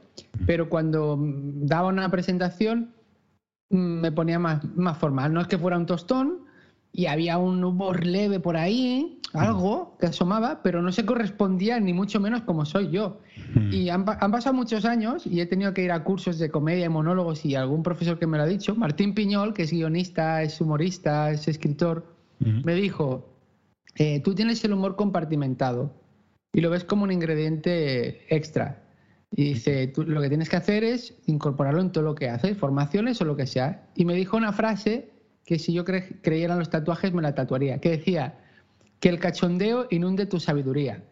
pero 0.47 0.69
cuando 0.69 1.19
daba 1.19 1.89
una 1.89 2.11
presentación 2.11 2.93
mm, 3.71 3.77
me 3.77 4.13
ponía 4.13 4.39
más, 4.39 4.63
más 4.77 4.99
formal. 4.99 5.33
No 5.33 5.41
es 5.41 5.47
que 5.47 5.59
fuera 5.59 5.79
un 5.79 5.87
tostón 5.87 6.50
y 6.93 7.07
había 7.07 7.39
un 7.39 7.63
humor 7.63 8.05
leve 8.05 8.41
por 8.41 8.57
ahí, 8.57 9.21
algo 9.33 9.97
que 10.01 10.07
asomaba, 10.07 10.61
pero 10.63 10.83
no 10.83 10.91
se 10.91 11.07
correspondía 11.07 11.79
ni 11.79 11.93
mucho 11.93 12.19
menos 12.19 12.43
como 12.43 12.65
soy 12.65 12.91
yo. 12.91 13.21
Y 13.71 13.89
han, 13.89 14.05
han 14.07 14.33
pasado 14.33 14.55
muchos 14.55 14.85
años 14.85 15.27
y 15.27 15.41
he 15.41 15.47
tenido 15.47 15.73
que 15.73 15.85
ir 15.85 15.93
a 15.93 16.03
cursos 16.03 16.39
de 16.39 16.51
comedia 16.51 16.87
y 16.87 16.89
monólogos 16.89 17.45
y 17.45 17.55
algún 17.55 17.83
profesor 17.83 18.19
que 18.19 18.27
me 18.27 18.39
lo 18.39 18.45
ha 18.45 18.47
dicho, 18.47 18.75
Martín 18.75 19.15
Piñol, 19.15 19.55
que 19.55 19.63
es 19.63 19.71
guionista, 19.71 20.43
es 20.43 20.61
humorista, 20.61 21.31
es 21.31 21.47
escritor, 21.47 22.15
me 22.41 22.75
dijo, 22.75 23.37
eh, 23.97 24.21
tú 24.21 24.35
tienes 24.35 24.65
el 24.65 24.73
humor 24.73 24.97
compartimentado 24.97 25.95
y 26.53 26.61
lo 26.61 26.71
ves 26.71 26.85
como 26.85 27.05
un 27.05 27.13
ingrediente 27.13 28.35
extra. 28.35 28.83
Y 29.31 29.51
dice, 29.51 29.87
tú 29.89 30.03
lo 30.03 30.21
que 30.21 30.29
tienes 30.29 30.49
que 30.49 30.57
hacer 30.57 30.83
es 30.83 31.15
incorporarlo 31.27 31.81
en 31.81 31.93
todo 31.93 32.03
lo 32.03 32.15
que 32.15 32.29
haces, 32.29 32.57
formaciones 32.57 33.21
o 33.21 33.25
lo 33.25 33.37
que 33.37 33.47
sea. 33.47 33.89
Y 33.95 34.05
me 34.05 34.15
dijo 34.15 34.37
una 34.37 34.53
frase 34.53 35.10
que 35.45 35.59
si 35.59 35.73
yo 35.73 35.85
cre- 35.85 36.19
creyera 36.23 36.55
en 36.55 36.61
los 36.61 36.71
tatuajes 36.71 37.13
me 37.13 37.23
la 37.23 37.35
tatuaría, 37.35 37.79
que 37.79 37.91
decía, 37.91 38.39
que 39.01 39.09
el 39.09 39.19
cachondeo 39.19 39.87
inunde 39.91 40.27
tu 40.27 40.39
sabiduría. 40.39 41.03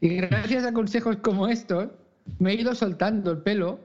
Y 0.00 0.16
gracias 0.16 0.64
a 0.64 0.72
consejos 0.72 1.16
como 1.16 1.48
estos, 1.48 1.88
me 2.38 2.52
he 2.52 2.54
ido 2.54 2.74
soltando 2.74 3.30
el 3.30 3.38
pelo 3.38 3.80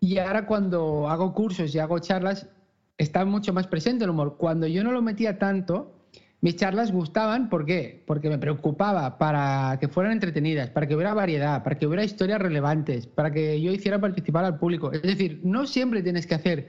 y 0.00 0.18
ahora 0.18 0.46
cuando 0.46 1.08
hago 1.08 1.32
cursos 1.32 1.74
y 1.74 1.78
hago 1.78 1.98
charlas, 2.00 2.48
está 2.98 3.24
mucho 3.24 3.52
más 3.52 3.66
presente 3.66 4.04
el 4.04 4.10
humor. 4.10 4.36
Cuando 4.36 4.66
yo 4.66 4.84
no 4.84 4.92
lo 4.92 5.02
metía 5.02 5.38
tanto, 5.38 5.92
mis 6.40 6.56
charlas 6.56 6.92
gustaban, 6.92 7.48
¿por 7.48 7.64
qué? 7.64 8.02
Porque 8.06 8.28
me 8.28 8.38
preocupaba 8.38 9.18
para 9.18 9.78
que 9.80 9.88
fueran 9.88 10.12
entretenidas, 10.12 10.70
para 10.70 10.86
que 10.86 10.94
hubiera 10.94 11.14
variedad, 11.14 11.62
para 11.62 11.78
que 11.78 11.86
hubiera 11.86 12.04
historias 12.04 12.40
relevantes, 12.40 13.06
para 13.06 13.30
que 13.32 13.60
yo 13.60 13.72
hiciera 13.72 14.00
participar 14.00 14.44
al 14.44 14.58
público. 14.58 14.92
Es 14.92 15.02
decir, 15.02 15.40
no 15.44 15.66
siempre 15.66 16.02
tienes 16.02 16.26
que 16.26 16.34
hacer 16.34 16.68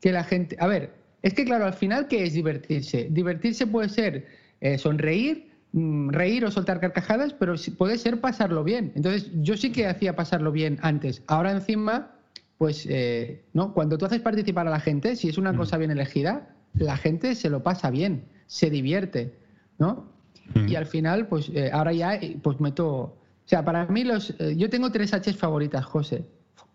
que 0.00 0.12
la 0.12 0.24
gente... 0.24 0.56
A 0.58 0.66
ver, 0.66 0.92
es 1.26 1.34
que 1.34 1.44
claro, 1.44 1.66
al 1.66 1.74
final, 1.74 2.06
¿qué 2.06 2.24
es 2.24 2.34
divertirse? 2.34 3.08
Divertirse 3.10 3.66
puede 3.66 3.88
ser 3.88 4.26
eh, 4.60 4.78
sonreír, 4.78 5.50
mm, 5.72 6.10
reír 6.10 6.44
o 6.44 6.52
soltar 6.52 6.78
carcajadas, 6.78 7.32
pero 7.32 7.56
puede 7.76 7.98
ser 7.98 8.20
pasarlo 8.20 8.62
bien. 8.62 8.92
Entonces, 8.94 9.32
yo 9.42 9.56
sí 9.56 9.72
que 9.72 9.88
hacía 9.88 10.14
pasarlo 10.14 10.52
bien 10.52 10.78
antes. 10.82 11.22
Ahora 11.26 11.50
encima, 11.50 12.12
pues, 12.58 12.86
eh, 12.88 13.42
¿no? 13.54 13.74
Cuando 13.74 13.98
tú 13.98 14.06
haces 14.06 14.20
participar 14.20 14.68
a 14.68 14.70
la 14.70 14.78
gente, 14.78 15.16
si 15.16 15.28
es 15.28 15.36
una 15.36 15.56
cosa 15.56 15.76
bien 15.78 15.90
elegida, 15.90 16.54
la 16.74 16.96
gente 16.96 17.34
se 17.34 17.50
lo 17.50 17.60
pasa 17.64 17.90
bien, 17.90 18.22
se 18.46 18.70
divierte, 18.70 19.34
¿no? 19.78 20.14
Y 20.54 20.76
al 20.76 20.86
final, 20.86 21.26
pues, 21.26 21.48
eh, 21.48 21.70
ahora 21.72 21.92
ya, 21.92 22.14
eh, 22.14 22.38
pues 22.40 22.60
meto... 22.60 22.88
O 22.88 23.48
sea, 23.48 23.64
para 23.64 23.84
mí 23.86 24.04
los... 24.04 24.30
eh, 24.38 24.54
yo 24.56 24.70
tengo 24.70 24.92
tres 24.92 25.10
Hs 25.12 25.36
favoritas, 25.36 25.84
José, 25.84 26.24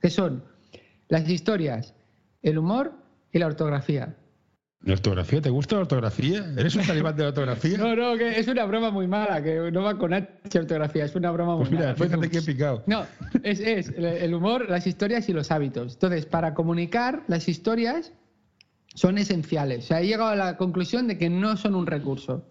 que 0.02 0.10
son 0.10 0.44
las 1.08 1.30
historias, 1.30 1.94
el 2.44 2.58
humor 2.58 2.92
y 3.32 3.40
la 3.40 3.48
ortografía. 3.48 4.14
¿La 4.84 4.94
ortografía? 4.94 5.40
¿Te 5.42 5.50
gusta 5.52 5.76
la 5.76 5.82
ortografía? 5.82 6.44
¿Eres 6.58 6.76
un 6.76 6.86
talibán 6.88 7.16
de 7.16 7.22
la 7.24 7.30
ortografía? 7.30 7.78
No, 7.78 7.96
no, 7.96 8.18
que 8.18 8.40
es 8.40 8.48
una 8.48 8.66
broma 8.66 8.90
muy 8.90 9.06
mala, 9.08 9.44
que 9.44 9.70
no 9.72 9.84
va 9.84 9.96
con 9.98 10.12
H 10.12 10.28
ortografía, 10.58 11.06
es 11.06 11.16
una 11.16 11.30
broma 11.30 11.56
Pues 11.58 11.70
muy 11.70 11.78
mira, 11.78 11.94
mala. 11.94 12.04
fíjate 12.04 12.30
que 12.32 12.38
he 12.40 12.42
picado. 12.42 12.84
No, 12.88 13.06
es, 13.44 13.60
es 13.60 13.90
el- 13.90 14.06
el 14.06 14.34
humor, 14.34 14.68
las 14.70 14.88
historias 14.88 15.30
y 15.30 15.34
los 15.34 15.52
hábitos. 15.52 15.94
Entonces, 15.94 16.26
para 16.26 16.56
comunicar, 16.56 17.24
las 17.28 17.48
historias 17.48 18.12
son 18.96 19.20
esenciales. 19.20 19.86
O 19.86 19.88
sea, 19.90 20.02
he 20.02 20.08
llegado 20.08 20.32
a 20.32 20.36
la 20.36 20.58
conclusión 20.58 21.08
de 21.08 21.18
que 21.20 21.30
no 21.30 21.58
son 21.58 21.76
un 21.76 21.86
recurso. 21.86 22.48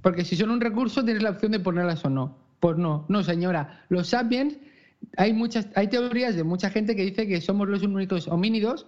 Porque 0.00 0.24
si 0.24 0.36
son 0.36 0.50
un 0.50 0.60
recurso, 0.62 1.04
tienes 1.04 1.22
la 1.22 1.30
opción 1.30 1.52
de 1.52 1.60
ponerlas 1.60 2.02
o 2.06 2.10
no. 2.10 2.38
Pues 2.60 2.78
no, 2.78 3.04
no, 3.10 3.22
señora. 3.22 3.84
Los 3.90 4.08
sapiens, 4.08 4.56
hay 5.18 5.34
muchas, 5.34 5.68
hay 5.74 5.88
teorías 5.88 6.34
de 6.34 6.44
mucha 6.44 6.70
gente 6.70 6.96
que 6.96 7.04
dice 7.04 7.26
que 7.28 7.42
somos 7.42 7.68
los 7.68 7.82
únicos 7.82 8.26
homínidos 8.28 8.86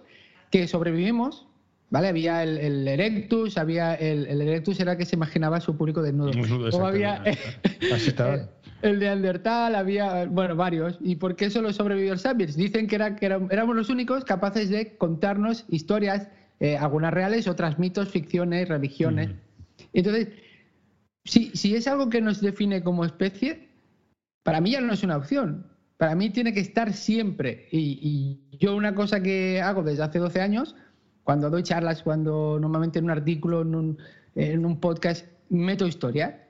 que 0.49 0.67
sobrevivimos. 0.67 1.46
¿Vale? 1.89 2.09
Había 2.09 2.43
el, 2.43 2.57
el 2.57 2.87
Erectus, 2.87 3.57
había 3.57 3.95
el, 3.95 4.25
el 4.27 4.41
Erectus 4.41 4.79
era 4.81 4.91
el 4.93 4.97
que 4.97 5.05
se 5.05 5.15
imaginaba 5.15 5.57
a 5.57 5.61
su 5.61 5.77
público 5.77 6.01
desnudo. 6.01 6.31
Desnudo, 6.31 6.85
había. 6.85 7.23
Así 7.93 8.09
el, 8.11 8.49
el 8.81 8.99
Neandertal, 8.99 9.73
había, 9.73 10.25
bueno, 10.25 10.55
varios. 10.57 10.97
¿Y 11.01 11.15
por 11.15 11.35
qué 11.37 11.49
solo 11.49 11.71
sobrevivió 11.71 12.11
el 12.11 12.19
Sapiens? 12.19 12.57
Dicen 12.57 12.87
que, 12.87 12.95
era, 12.95 13.15
que 13.15 13.25
era- 13.27 13.39
éramos 13.51 13.75
los 13.75 13.89
únicos 13.89 14.25
capaces 14.25 14.69
de 14.69 14.97
contarnos 14.97 15.63
historias, 15.69 16.27
eh, 16.59 16.75
algunas 16.75 17.13
reales, 17.13 17.47
otras 17.47 17.79
mitos, 17.79 18.09
ficciones, 18.09 18.67
religiones. 18.67 19.29
Entonces, 19.93 20.27
si, 21.23 21.51
si 21.55 21.73
es 21.75 21.87
algo 21.87 22.09
que 22.09 22.19
nos 22.19 22.41
define 22.41 22.83
como 22.83 23.05
especie, 23.05 23.69
para 24.43 24.59
mí 24.59 24.71
ya 24.71 24.81
no 24.81 24.91
es 24.91 25.03
una 25.03 25.15
opción. 25.15 25.67
Para 25.97 26.15
mí 26.15 26.29
tiene 26.31 26.53
que 26.53 26.59
estar 26.59 26.91
siempre. 26.93 27.67
Y, 27.71 27.99
y 28.51 28.57
yo 28.57 28.75
una 28.75 28.93
cosa 28.93 29.21
que 29.23 29.61
hago 29.61 29.83
desde 29.83 30.03
hace 30.03 30.19
12 30.19 30.41
años, 30.41 30.75
cuando 31.27 31.49
doy 31.49 31.61
charlas, 31.61 32.03
cuando 32.03 32.57
normalmente 32.57 32.99
en 32.99 33.05
un 33.05 33.11
artículo, 33.11 33.61
en 33.61 33.75
un, 33.75 33.97
en 34.35 34.65
un 34.65 34.79
podcast, 34.79 35.25
meto 35.49 35.85
historia. 35.85 36.47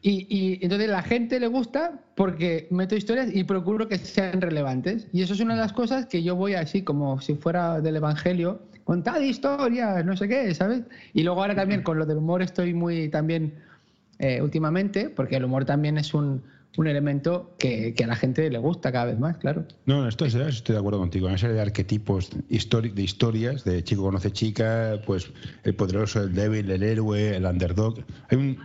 Y, 0.00 0.26
y 0.30 0.58
entonces 0.62 0.88
la 0.88 1.02
gente 1.02 1.38
le 1.38 1.48
gusta 1.48 2.00
porque 2.14 2.66
meto 2.70 2.96
historias 2.96 3.28
y 3.30 3.44
procuro 3.44 3.88
que 3.88 3.98
sean 3.98 4.40
relevantes. 4.40 5.06
Y 5.12 5.20
eso 5.20 5.34
es 5.34 5.40
una 5.40 5.52
de 5.52 5.60
las 5.60 5.74
cosas 5.74 6.06
que 6.06 6.22
yo 6.22 6.34
voy 6.34 6.54
así, 6.54 6.80
como 6.80 7.20
si 7.20 7.34
fuera 7.34 7.82
del 7.82 7.96
Evangelio, 7.96 8.62
contad 8.84 9.20
historias, 9.20 10.02
no 10.06 10.16
sé 10.16 10.28
qué, 10.28 10.54
¿sabes? 10.54 10.84
Y 11.12 11.22
luego 11.22 11.42
ahora 11.42 11.54
también 11.54 11.82
con 11.82 11.98
lo 11.98 12.06
del 12.06 12.16
humor 12.16 12.40
estoy 12.40 12.72
muy 12.72 13.10
también 13.10 13.52
eh, 14.18 14.40
últimamente, 14.40 15.10
porque 15.10 15.36
el 15.36 15.44
humor 15.44 15.66
también 15.66 15.98
es 15.98 16.14
un, 16.14 16.42
un 16.76 16.86
elemento 16.86 17.54
que, 17.58 17.94
a 18.02 18.06
la 18.06 18.16
gente 18.16 18.50
le 18.50 18.58
gusta 18.58 18.92
cada 18.92 19.06
vez 19.06 19.18
más, 19.18 19.38
claro. 19.38 19.66
No, 19.86 20.02
no, 20.02 20.08
estoy, 20.08 20.28
estoy 20.28 20.74
de 20.74 20.78
acuerdo 20.78 20.98
contigo. 20.98 21.26
Una 21.26 21.38
serie 21.38 21.56
de 21.56 21.62
arquetipos 21.62 22.30
de 22.30 23.02
historias, 23.02 23.64
de 23.64 23.82
chico 23.82 24.02
conoce 24.02 24.30
chica, 24.30 25.00
pues 25.06 25.32
el 25.64 25.74
poderoso, 25.74 26.22
el 26.22 26.34
débil, 26.34 26.70
el 26.70 26.82
héroe, 26.82 27.36
el 27.36 27.46
underdog. 27.46 28.04
Hay 28.28 28.38
un, 28.38 28.58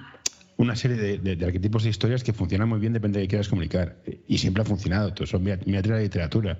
una 0.61 0.75
serie 0.75 1.17
de, 1.17 1.45
arquetipos 1.45 1.83
de 1.83 1.89
historias 1.89 2.23
que 2.23 2.33
funcionan 2.33 2.69
muy 2.69 2.79
bien, 2.79 2.93
depende 2.93 3.19
de 3.19 3.25
qué 3.25 3.29
quieras 3.29 3.49
comunicar. 3.49 3.97
Y 4.27 4.37
siempre 4.37 4.61
ha 4.61 4.65
funcionado, 4.65 5.13
todo 5.13 5.25
son 5.25 5.43
miniatura 5.43 5.95
de 5.95 6.01
la 6.01 6.03
literatura. 6.03 6.59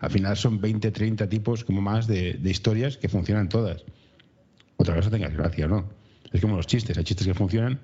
Al 0.00 0.10
final 0.10 0.36
son 0.36 0.60
20, 0.60 0.90
30 0.90 1.28
tipos 1.28 1.64
como 1.64 1.80
más 1.80 2.06
de, 2.06 2.38
historias 2.44 2.96
que 2.96 3.08
funcionan 3.08 3.48
todas. 3.48 3.84
Otra 4.76 4.94
cosa 4.96 5.10
tengas 5.10 5.32
gracia, 5.32 5.66
¿no? 5.68 5.88
Es 6.32 6.40
como 6.40 6.56
los 6.56 6.66
chistes, 6.66 6.98
hay 6.98 7.04
chistes 7.04 7.26
que 7.26 7.34
funcionan 7.34 7.80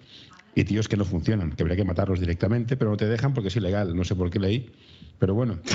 y 0.55 0.65
tíos 0.65 0.89
que 0.89 0.97
no 0.97 1.05
funcionan, 1.05 1.53
que 1.53 1.63
habría 1.63 1.77
que 1.77 1.85
matarlos 1.85 2.21
directamente, 2.21 2.77
pero 2.77 2.91
no 2.91 2.97
te 2.97 3.07
dejan 3.07 3.33
porque 3.35 3.49
es 3.49 3.57
ilegal, 3.57 3.95
no 3.95 4.05
sé 4.05 4.15
por 4.17 4.31
qué 4.31 4.39
leí, 4.41 4.71
pero 5.19 5.35
bueno. 5.35 5.59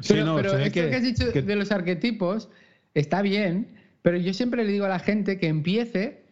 Sí, 0.00 0.14
Pero, 0.14 0.26
no, 0.26 0.36
pero 0.36 0.56
esto 0.58 0.72
que, 0.72 0.94
has 0.94 1.02
dicho 1.02 1.32
que- 1.32 1.42
de 1.42 1.56
los 1.56 1.70
arquetipos 1.70 2.48
está 2.94 3.22
bien, 3.22 3.68
pero 4.02 4.16
yo 4.18 4.32
siempre 4.34 4.64
le 4.64 4.72
digo 4.72 4.84
a 4.84 4.88
la 4.88 4.98
gente 4.98 5.38
que 5.38 5.46
empiece 5.48 6.22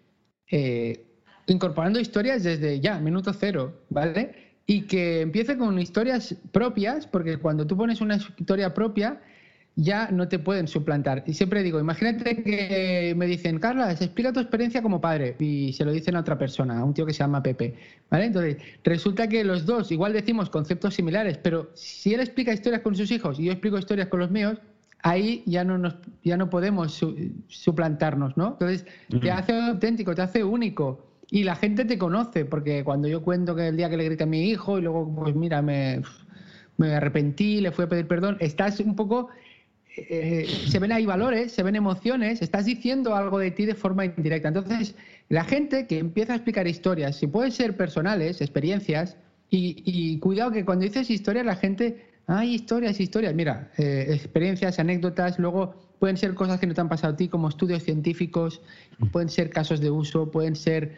eh, 0.51 1.07
incorporando 1.47 2.01
historias 2.01 2.43
desde 2.43 2.81
ya, 2.81 2.99
minuto 2.99 3.33
cero, 3.33 3.81
¿vale? 3.91 4.35
Y 4.67 4.83
que 4.83 5.21
empiece 5.23 5.57
con 5.57 5.79
historias 5.79 6.35
propias, 6.53 7.07
porque 7.07 7.37
cuando 7.39 7.67
tú 7.67 7.77
pones 7.77 8.01
una 8.01 8.17
historia 8.17 8.75
propia, 8.75 9.21
ya 9.77 10.09
no 10.13 10.29
te 10.29 10.39
pueden 10.39 10.69
suplantar. 10.69 11.25
Y 11.27 11.35
siempre 11.35 11.63
digo, 11.63 11.81
imagínate 11.81 12.43
que 12.43 13.15
me 13.17 13.27
dicen, 13.27 13.59
Carla, 13.59 13.95
se 13.97 14.05
explica 14.05 14.33
tu 14.33 14.41
experiencia 14.41 14.83
como 14.83 15.01
padre, 15.01 15.35
y 15.39 15.73
se 15.73 15.85
lo 15.85 15.93
dicen 15.93 16.15
a 16.17 16.21
otra 16.21 16.39
persona, 16.39 16.79
a 16.79 16.85
un 16.85 16.95
tío 16.95 17.05
que 17.07 17.13
se 17.13 17.21
llama 17.21 17.43
Pepe, 17.43 17.75
¿vale? 18.11 18.27
Entonces, 18.27 18.57
resulta 18.85 19.29
que 19.29 19.43
los 19.45 19.67
dos 19.67 19.91
igual 19.91 20.13
decimos 20.13 20.49
conceptos 20.51 20.95
similares, 20.95 21.39
pero 21.39 21.71
si 21.75 22.15
él 22.15 22.21
explica 22.21 22.53
historias 22.53 22.83
con 22.83 22.95
sus 22.95 23.11
hijos 23.11 23.39
y 23.41 23.45
yo 23.45 23.53
explico 23.53 23.79
historias 23.79 24.09
con 24.09 24.21
los 24.21 24.31
míos, 24.31 24.59
ahí 25.03 25.43
ya 25.47 25.65
no 25.65 25.77
nos 25.77 25.97
ya 26.23 26.37
no 26.37 26.49
podemos 26.51 26.93
su- 26.95 27.17
suplantarnos, 27.49 28.37
¿no? 28.37 28.53
Entonces, 28.53 28.87
te 29.21 29.31
hace 29.31 29.53
auténtico, 29.61 30.15
te 30.15 30.23
hace 30.23 30.45
único. 30.45 31.07
Y 31.31 31.43
la 31.43 31.57
gente 31.57 31.85
te 31.85 31.99
conoce, 31.99 32.45
porque 32.45 32.85
cuando 32.85 33.09
yo 33.09 33.23
cuento 33.23 33.57
que 33.57 33.69
el 33.69 33.77
día 33.77 33.91
que 33.91 33.97
le 33.97 34.05
grité 34.05 34.25
a 34.25 34.27
mi 34.27 34.45
hijo 34.51 34.79
y 34.79 34.83
luego, 34.83 35.13
pues 35.15 35.35
mira, 35.35 35.63
me, 35.63 36.01
me 36.77 36.95
arrepentí, 36.95 37.61
le 37.61 37.73
fui 37.73 37.85
a 37.85 37.89
pedir 37.89 38.07
perdón, 38.07 38.37
estás 38.41 38.81
un 38.81 38.97
poco 38.97 39.29
eh, 39.97 40.47
se 40.69 40.79
ven 40.79 40.93
ahí 40.93 41.07
valores, 41.07 41.53
se 41.53 41.63
ven 41.63 41.77
emociones, 41.77 42.43
estás 42.43 42.65
diciendo 42.65 43.15
algo 43.15 43.39
de 43.39 43.51
ti 43.51 43.65
de 43.65 43.75
forma 43.75 44.05
indirecta. 44.05 44.49
Entonces, 44.49 44.95
la 45.29 45.45
gente 45.45 45.87
que 45.87 45.99
empieza 45.99 46.33
a 46.33 46.37
explicar 46.37 46.67
historias, 46.67 47.17
si 47.17 47.27
pueden 47.27 47.53
ser 47.53 47.77
personales, 47.77 48.41
experiencias, 48.41 49.17
y, 49.51 49.83
y 49.85 50.19
cuidado 50.19 50.51
que 50.51 50.65
cuando 50.65 50.85
dices 50.85 51.11
historias, 51.11 51.47
la 51.47 51.55
gente, 51.55 52.05
hay 52.27 52.55
historias, 52.55 52.99
historias, 52.99 53.35
mira, 53.35 53.71
eh, 53.79 54.07
experiencias, 54.11 54.79
anécdotas, 54.79 55.39
luego 55.39 55.75
pueden 56.01 56.17
ser 56.17 56.35
cosas 56.35 56.59
que 56.59 56.67
no 56.67 56.75
te 56.75 56.81
han 56.81 56.89
pasado 56.89 57.15
a 57.15 57.17
ti, 57.17 57.29
como 57.29 57.49
estudios 57.49 57.83
científicos, 57.83 58.61
pueden 59.13 59.29
ser 59.29 59.51
casos 59.51 59.81
de 59.81 59.91
uso, 59.91 60.31
pueden 60.31 60.57
ser... 60.57 60.97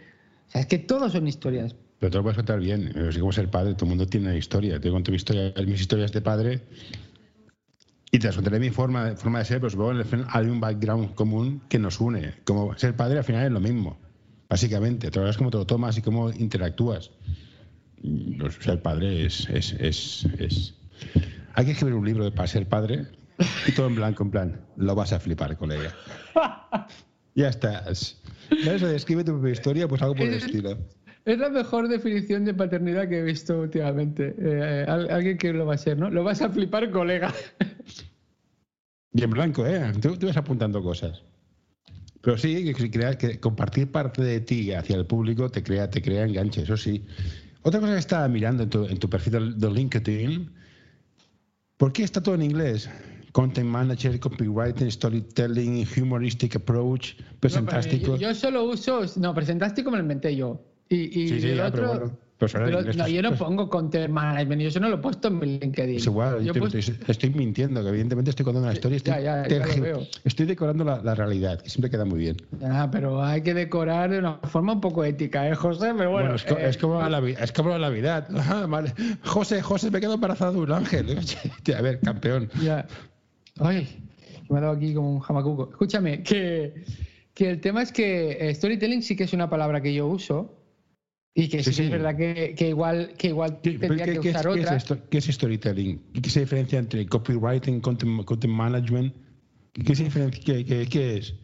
O 0.49 0.51
sea, 0.51 0.61
es 0.63 0.67
que 0.67 0.79
todos 0.79 1.13
son 1.13 1.27
historias. 1.27 1.75
Pero 1.99 2.11
te 2.11 2.17
lo 2.19 2.23
puedes 2.23 2.37
contar 2.37 2.61
bien. 2.61 2.93
Es 2.97 3.19
como 3.19 3.33
ser 3.33 3.51
padre, 3.51 3.75
todo 3.75 3.87
el 3.87 3.91
mundo 3.91 4.07
tiene 4.07 4.29
una 4.29 4.37
historia. 4.37 4.81
Te 4.81 4.91
cuento 4.91 5.11
mi 5.11 5.17
historia, 5.17 5.53
mis 5.67 5.81
historias 5.81 6.13
de 6.13 6.21
padre 6.21 6.61
y 8.13 8.19
te 8.19 8.27
las 8.29 8.37
contaré 8.37 8.59
mi 8.61 8.71
forma, 8.71 9.17
forma 9.17 9.41
de 9.41 9.45
ser, 9.45 9.59
pero 9.61 9.71
supongo 9.71 9.91
que 9.91 9.95
en 9.97 10.01
el 10.01 10.07
final 10.07 10.27
hay 10.31 10.47
un 10.47 10.61
background 10.61 11.15
común 11.15 11.63
que 11.69 11.79
nos 11.79 12.01
une. 12.01 12.35
Como 12.45 12.77
ser 12.79 12.95
padre 12.97 13.19
al 13.19 13.25
final 13.25 13.45
es 13.47 13.53
lo 13.53 13.61
mismo, 13.61 13.99
básicamente. 14.49 15.11
Te 15.11 15.29
es 15.29 15.37
cómo 15.37 15.51
te 15.51 15.59
lo 15.59 15.67
tomas 15.67 15.99
y 15.99 16.03
cómo 16.03 16.31
interactúas. 16.31 17.11
Y, 18.03 18.37
pues, 18.39 18.55
ser 18.61 18.81
padre 18.83 19.27
es, 19.27 19.49
es, 19.51 19.73
es, 19.75 20.27
es- 20.39 20.75
Hay 21.55 21.65
que 21.67 21.73
escribir 21.73 21.95
un 21.95 22.05
libro 22.07 22.33
para 22.35 22.47
ser 22.47 22.67
padre 22.69 23.07
y 23.67 23.73
todo 23.73 23.89
en 23.89 23.97
blanco, 23.97 24.23
en 24.23 24.31
plan, 24.31 24.61
lo 24.77 24.95
vas 24.95 25.13
a 25.13 25.21
flipar, 25.21 25.57
colega. 25.57 25.93
ya 27.35 27.49
estás. 27.49 28.21
Eso 28.51 28.87
de 28.87 28.97
escribe 28.97 29.25
tu 29.25 29.33
propia 29.33 29.53
historia, 29.53 29.89
pues 29.89 30.01
algo 30.03 30.15
por 30.15 30.27
el 30.27 30.35
estilo. 30.35 30.79
Es 31.25 31.39
la 31.39 31.49
mejor 31.49 31.89
definición 31.89 32.45
de 32.45 32.55
paternidad 32.55 33.09
que 33.09 33.19
he 33.19 33.23
visto 33.23 33.59
últimamente. 33.61 34.29
Eh, 34.29 34.35
eh, 34.39 34.85
al- 34.87 35.11
alguien 35.11 35.37
que 35.37 35.53
lo 35.53 35.67
va 35.67 35.75
a 35.75 35.79
ser, 35.79 35.99
¿no? 35.99 36.09
Lo 36.09 36.23
vas 36.23 36.41
a 36.41 36.49
flipar, 36.51 36.89
colega. 36.91 37.35
Y 39.17 39.23
en 39.23 39.31
blanco, 39.31 39.67
¿eh? 39.67 39.93
Tú, 40.01 40.17
tú 40.17 40.27
vas 40.27 40.37
apuntando 40.37 40.83
cosas. 40.83 41.23
Pero 42.21 42.37
sí, 42.37 42.65
que, 42.75 42.91
que 42.91 43.17
que 43.19 43.41
compartir 43.41 43.91
parte 43.91 44.23
de 44.23 44.41
ti 44.41 44.73
hacia 44.73 44.97
el 44.97 45.07
público 45.07 45.49
te 45.49 45.63
crea, 45.63 45.89
te 45.89 46.03
crea 46.03 46.25
enganche, 46.25 46.63
eso 46.63 46.77
sí. 46.77 47.05
Otra 47.63 47.81
cosa 47.81 47.93
que 47.95 47.99
estaba 48.01 48.29
mirando 48.29 48.65
en 48.65 48.71
tu, 48.71 48.85
en 48.85 48.99
tu 48.99 49.09
perfil 49.09 49.33
de, 49.33 49.67
de 49.67 49.75
LinkedIn, 49.75 50.51
¿por 51.77 51.93
qué 51.93 52.03
está 52.03 52.23
todo 52.23 52.35
en 52.35 52.43
inglés? 52.43 52.91
Content 53.33 53.69
Manager, 53.69 54.19
Copywriting, 54.19 54.91
Storytelling, 54.91 55.87
Humoristic 55.97 56.57
Approach, 56.57 57.15
Presentástico. 57.39 58.13
No, 58.13 58.17
yo, 58.17 58.29
yo 58.29 58.35
solo 58.35 58.65
uso. 58.65 59.03
No, 59.17 59.35
presentástico 59.35 59.91
me 59.91 59.99
lo 59.99 60.03
inventé 60.03 60.35
yo. 60.35 60.61
Y, 60.89 60.97
y 61.23 61.29
Sí, 61.29 61.41
sí, 61.41 61.49
el 61.49 61.57
ya, 61.59 61.67
otro. 61.67 61.87
bueno, 61.89 62.19
pero 62.39 62.53
pero 62.53 62.79
inglés, 62.81 62.97
no, 62.97 63.05
pues- 63.05 63.13
yo 63.15 63.23
no 63.23 63.29
pues- 63.31 63.41
pongo 63.41 63.71
content 63.71 64.11
management, 64.13 64.61
yo 64.63 64.69
eso 64.69 64.81
no 64.81 64.89
lo 64.91 64.97
he 64.97 64.99
puesto 64.99 65.29
en 65.29 65.39
mi 65.39 65.59
LinkedIn. 65.59 65.97
Es 65.97 66.05
igual, 66.07 66.33
Yo 66.45 66.53
estoy, 66.53 66.57
he 66.57 66.61
puesto- 66.61 66.79
estoy- 66.79 66.97
estoy 67.09 67.31
mintiendo, 67.31 67.83
que 67.83 67.89
evidentemente 67.89 68.31
estoy 68.31 68.45
contando 68.45 68.67
una 68.69 68.75
historia. 68.75 68.97
Estoy, 68.99 69.13
ya, 69.15 69.21
ya, 69.21 69.49
ya 69.49 69.59
lo 69.59 69.65
tergi- 69.65 69.81
veo. 69.81 70.07
estoy 70.25 70.47
decorando 70.47 70.85
la, 70.85 71.01
la 71.03 71.15
realidad, 71.15 71.61
que 71.63 71.71
siempre 71.71 71.91
queda 71.91 72.05
muy 72.05 72.19
bien. 72.19 72.37
Pero 72.93 73.23
hay 73.25 73.41
que 73.43 73.55
decorar 73.55 74.11
de 74.11 74.19
una 74.19 74.35
forma 74.45 74.75
un 74.75 74.81
poco 74.81 75.03
ética, 75.05 75.49
¿eh, 75.49 75.55
José? 75.55 75.93
Pero 75.97 76.11
bueno, 76.11 76.29
Bueno, 76.31 76.35
es, 76.35 76.45
co- 76.45 76.59
eh, 76.59 76.69
es 76.69 76.77
como 76.77 77.01
la, 77.03 77.19
es 77.31 77.53
como 77.53 77.71
la 77.71 77.79
Navidad. 77.79 78.29
Ah, 78.37 78.67
vale. 78.69 78.93
José, 79.25 79.63
José, 79.63 79.91
me 79.91 80.01
quedo 80.01 80.15
embarazado 80.15 80.53
de 80.53 80.59
un 80.59 80.73
ángel. 80.73 81.17
A 81.77 81.81
ver, 81.83 82.01
campeón. 82.01 82.49
Ya. 82.63 82.87
Ay, 83.59 83.89
me 84.51 84.59
ha 84.59 84.61
dado 84.61 84.75
aquí 84.75 84.93
como 84.95 85.11
un 85.15 85.21
jamacuco. 85.21 85.71
Escúchame, 85.71 86.23
que, 86.23 86.85
que 87.35 87.51
el 87.51 87.61
tema 87.61 87.83
es 87.83 87.91
que 87.93 88.37
eh, 88.51 88.55
storytelling 88.55 89.03
sí 89.03 89.17
que 89.17 89.25
es 89.25 89.33
una 89.33 89.49
palabra 89.49 89.81
que 89.81 89.95
yo 89.95 90.07
uso 90.07 90.53
y 91.39 91.49
que 91.49 91.63
Sí, 91.63 91.73
sí, 91.75 91.83
es 91.85 91.91
verdad 91.91 92.17
que, 92.17 92.55
que 92.57 92.71
igual, 92.71 93.13
que 93.19 93.29
igual 93.29 93.61
¿Qué, 93.63 93.79
tendría 93.79 94.07
que 94.07 94.13
es, 94.13 94.19
usar 94.35 94.47
qué 94.47 94.61
es 94.61 94.65
otra. 94.65 94.77
esto- 94.77 94.99
qué 95.11 95.19
es 95.19 95.27
storytelling? 95.27 96.03
¿Y 96.15 96.21
¿Qué 96.23 96.31
se 96.31 96.41
diferencia 96.41 96.79
entre 96.79 97.05
copywriting, 97.07 97.81
content, 97.83 98.25
content 98.25 98.53
management? 98.55 99.15
¿Qué, 99.75 99.95
se 99.95 100.05
diferencia, 100.05 100.43
qué, 100.65 100.89
qué- 100.89 101.17
es? 101.19 101.35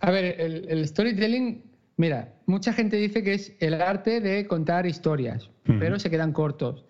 A 0.00 0.10
ver, 0.10 0.40
el, 0.40 0.66
el 0.68 0.86
storytelling, 0.88 1.62
mira, 1.96 2.34
mucha 2.46 2.72
gente 2.72 2.96
dice 2.96 3.22
que 3.22 3.34
es 3.34 3.52
el 3.60 3.80
arte 3.80 4.20
de 4.20 4.44
contar 4.48 4.86
historias, 4.86 5.48
pero 5.78 6.00
se 6.00 6.10
quedan 6.10 6.32
cortos. 6.32 6.84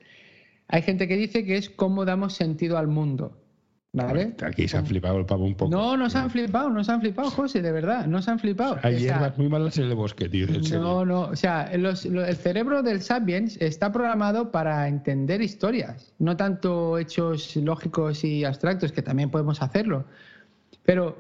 Hay 0.68 0.80
gente 0.82 1.06
que 1.06 1.16
dice 1.18 1.44
que 1.44 1.56
es 1.58 1.68
cómo 1.68 2.06
damos 2.06 2.32
sentido 2.32 2.78
al 2.78 2.88
mundo. 2.88 3.38
¿Vale? 4.04 4.34
Aquí 4.44 4.68
se 4.68 4.76
ha 4.76 4.82
flipado 4.82 5.18
el 5.18 5.24
pavo 5.26 5.44
un 5.46 5.54
poco. 5.54 5.70
No, 5.70 5.96
nos 5.96 6.14
han 6.16 6.30
flipado, 6.30 6.68
nos 6.68 6.88
han 6.88 7.00
flipado, 7.00 7.30
José, 7.30 7.62
de 7.62 7.72
verdad, 7.72 8.06
nos 8.06 8.28
han 8.28 8.38
flipado. 8.38 8.78
Hay 8.82 8.96
O 8.96 8.98
sea, 8.98 9.06
hierbas 9.14 9.38
muy 9.38 9.48
malas 9.48 9.78
en 9.78 9.84
el 9.84 9.94
bosque, 9.94 10.28
tío. 10.28 10.46
No, 10.72 11.04
no, 11.04 11.20
o 11.22 11.36
sea, 11.36 11.74
los- 11.78 12.04
el 12.04 12.36
cerebro 12.36 12.82
del 12.82 13.00
Sapiens 13.00 13.56
está 13.60 13.90
programado 13.92 14.50
para 14.50 14.86
entender 14.86 15.40
historias, 15.40 16.12
no 16.18 16.36
tanto 16.36 16.98
hechos 16.98 17.56
lógicos 17.56 18.22
y 18.24 18.44
abstractos, 18.44 18.92
que 18.92 19.00
también 19.02 19.30
podemos 19.30 19.62
hacerlo. 19.62 20.04
Pero, 20.84 21.18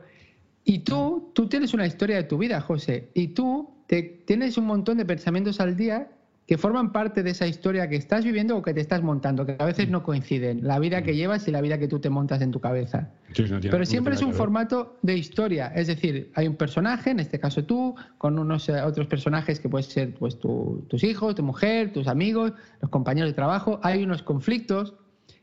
y 0.64 0.80
tú, 0.80 1.30
tú 1.34 1.48
tienes 1.48 1.72
una 1.74 1.86
historia 1.86 2.16
de 2.16 2.24
tu 2.24 2.36
vida, 2.38 2.60
José, 2.60 3.08
y 3.14 3.28
tú 3.28 3.70
te, 3.86 4.02
tienes 4.26 4.58
un 4.58 4.66
montón 4.66 4.98
de 4.98 5.04
pensamientos 5.06 5.60
al 5.60 5.76
día 5.76 6.08
que 6.46 6.56
forman 6.58 6.92
parte 6.92 7.24
de 7.24 7.30
esa 7.30 7.46
historia 7.48 7.88
que 7.88 7.96
estás 7.96 8.24
viviendo 8.24 8.56
o 8.56 8.62
que 8.62 8.72
te 8.72 8.80
estás 8.80 9.02
montando, 9.02 9.44
que 9.44 9.56
a 9.58 9.64
veces 9.64 9.88
no 9.88 10.04
coinciden, 10.04 10.60
la 10.62 10.78
vida 10.78 11.02
que 11.02 11.16
llevas 11.16 11.48
y 11.48 11.50
la 11.50 11.60
vida 11.60 11.76
que 11.78 11.88
tú 11.88 11.98
te 11.98 12.08
montas 12.08 12.40
en 12.40 12.52
tu 12.52 12.60
cabeza. 12.60 13.10
Sí, 13.32 13.42
no 13.42 13.48
tiene- 13.58 13.70
Pero 13.70 13.78
no 13.80 13.86
siempre 13.86 14.14
es 14.14 14.22
un 14.22 14.28
formato 14.38 14.96
de 15.02 15.16
historia, 15.16 15.72
es 15.74 15.88
decir, 15.88 16.30
hay 16.34 16.46
un 16.46 16.54
personaje, 16.54 17.10
en 17.10 17.18
este 17.18 17.40
caso 17.40 17.64
tú, 17.64 17.96
con 18.16 18.38
unos 18.38 18.68
eh, 18.68 18.80
otros 18.80 19.08
personajes 19.08 19.58
que 19.58 19.68
pueden 19.68 19.90
ser 19.90 20.14
pues, 20.14 20.38
tu- 20.38 20.84
tus 20.88 21.02
hijos, 21.02 21.34
tu 21.34 21.42
mujer, 21.42 21.92
tus 21.92 22.06
amigos, 22.06 22.52
los 22.80 22.90
compañeros 22.90 23.30
de 23.30 23.34
trabajo, 23.34 23.80
hay 23.82 24.04
unos 24.04 24.22
conflictos, 24.22 24.94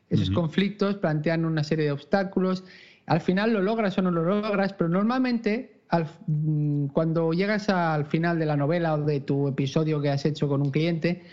esos 0.10 0.30
conflictos 0.36 0.96
plantean 0.98 1.44
una 1.44 1.64
serie 1.66 1.86
de 1.86 1.92
obstáculos, 1.92 2.64
al 3.08 3.20
final 3.20 3.52
lo 3.52 3.62
logras 3.62 3.98
o 3.98 4.02
no 4.02 4.12
lo 4.12 4.24
logras, 4.24 4.72
pero 4.72 4.88
normalmente 4.90 5.73
al- 5.90 6.08
mm, 6.28 6.88
cuando 6.88 7.34
llegas 7.34 7.70
al 7.70 8.06
final 8.06 8.40
de 8.40 8.46
la 8.46 8.56
novela 8.58 8.94
o 8.96 9.02
de 9.04 9.20
tu 9.20 9.48
episodio 9.48 10.02
que 10.02 10.10
has 10.10 10.26
hecho 10.26 10.48
con 10.48 10.62
un 10.62 10.72
cliente, 10.72 11.24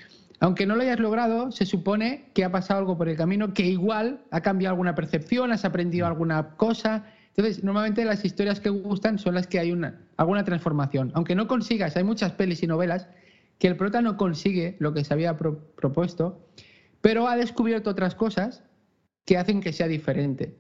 aunque 0.41 0.65
no 0.67 0.75
lo 0.77 0.83
hayas 0.83 1.01
logrado, 1.01 1.51
se 1.53 1.67
supone 1.67 2.31
que 2.35 2.45
ha 2.45 2.51
pasado 2.51 2.81
algo 2.81 2.97
por 2.97 3.09
el 3.09 3.17
camino 3.17 3.53
que 3.53 3.67
igual 3.67 4.21
ha 4.31 4.41
cambiado 4.41 4.73
alguna 4.73 4.95
percepción, 4.95 5.53
has 5.53 5.65
aprendido 5.65 6.07
alguna 6.07 6.57
cosa. 6.57 7.05
Entonces, 7.37 7.63
normalmente 7.63 8.05
las 8.05 8.25
historias 8.25 8.59
que 8.59 8.71
gustan 8.71 9.19
son 9.19 9.35
las 9.35 9.47
que 9.47 9.59
hay 9.59 9.71
una, 9.73 10.01
alguna 10.17 10.43
transformación. 10.45 11.11
Aunque 11.15 11.35
no 11.35 11.47
consigas, 11.47 11.97
hay 11.97 12.05
muchas 12.05 12.33
pelis 12.33 12.63
y 12.63 12.67
novelas 12.67 13.07
que 13.59 13.69
el 13.69 13.77
prota 13.77 14.01
no 14.01 14.17
consigue 14.17 14.77
lo 14.79 14.95
que 14.95 15.05
se 15.05 15.13
había 15.13 15.37
pro- 15.37 15.59
propuesto, 15.77 16.41
pero 17.03 17.29
ha 17.29 17.37
descubierto 17.37 17.91
otras 17.91 18.15
cosas 18.15 18.63
que 19.27 19.37
hacen 19.37 19.61
que 19.61 19.73
sea 19.75 19.89
diferente. 19.89 20.57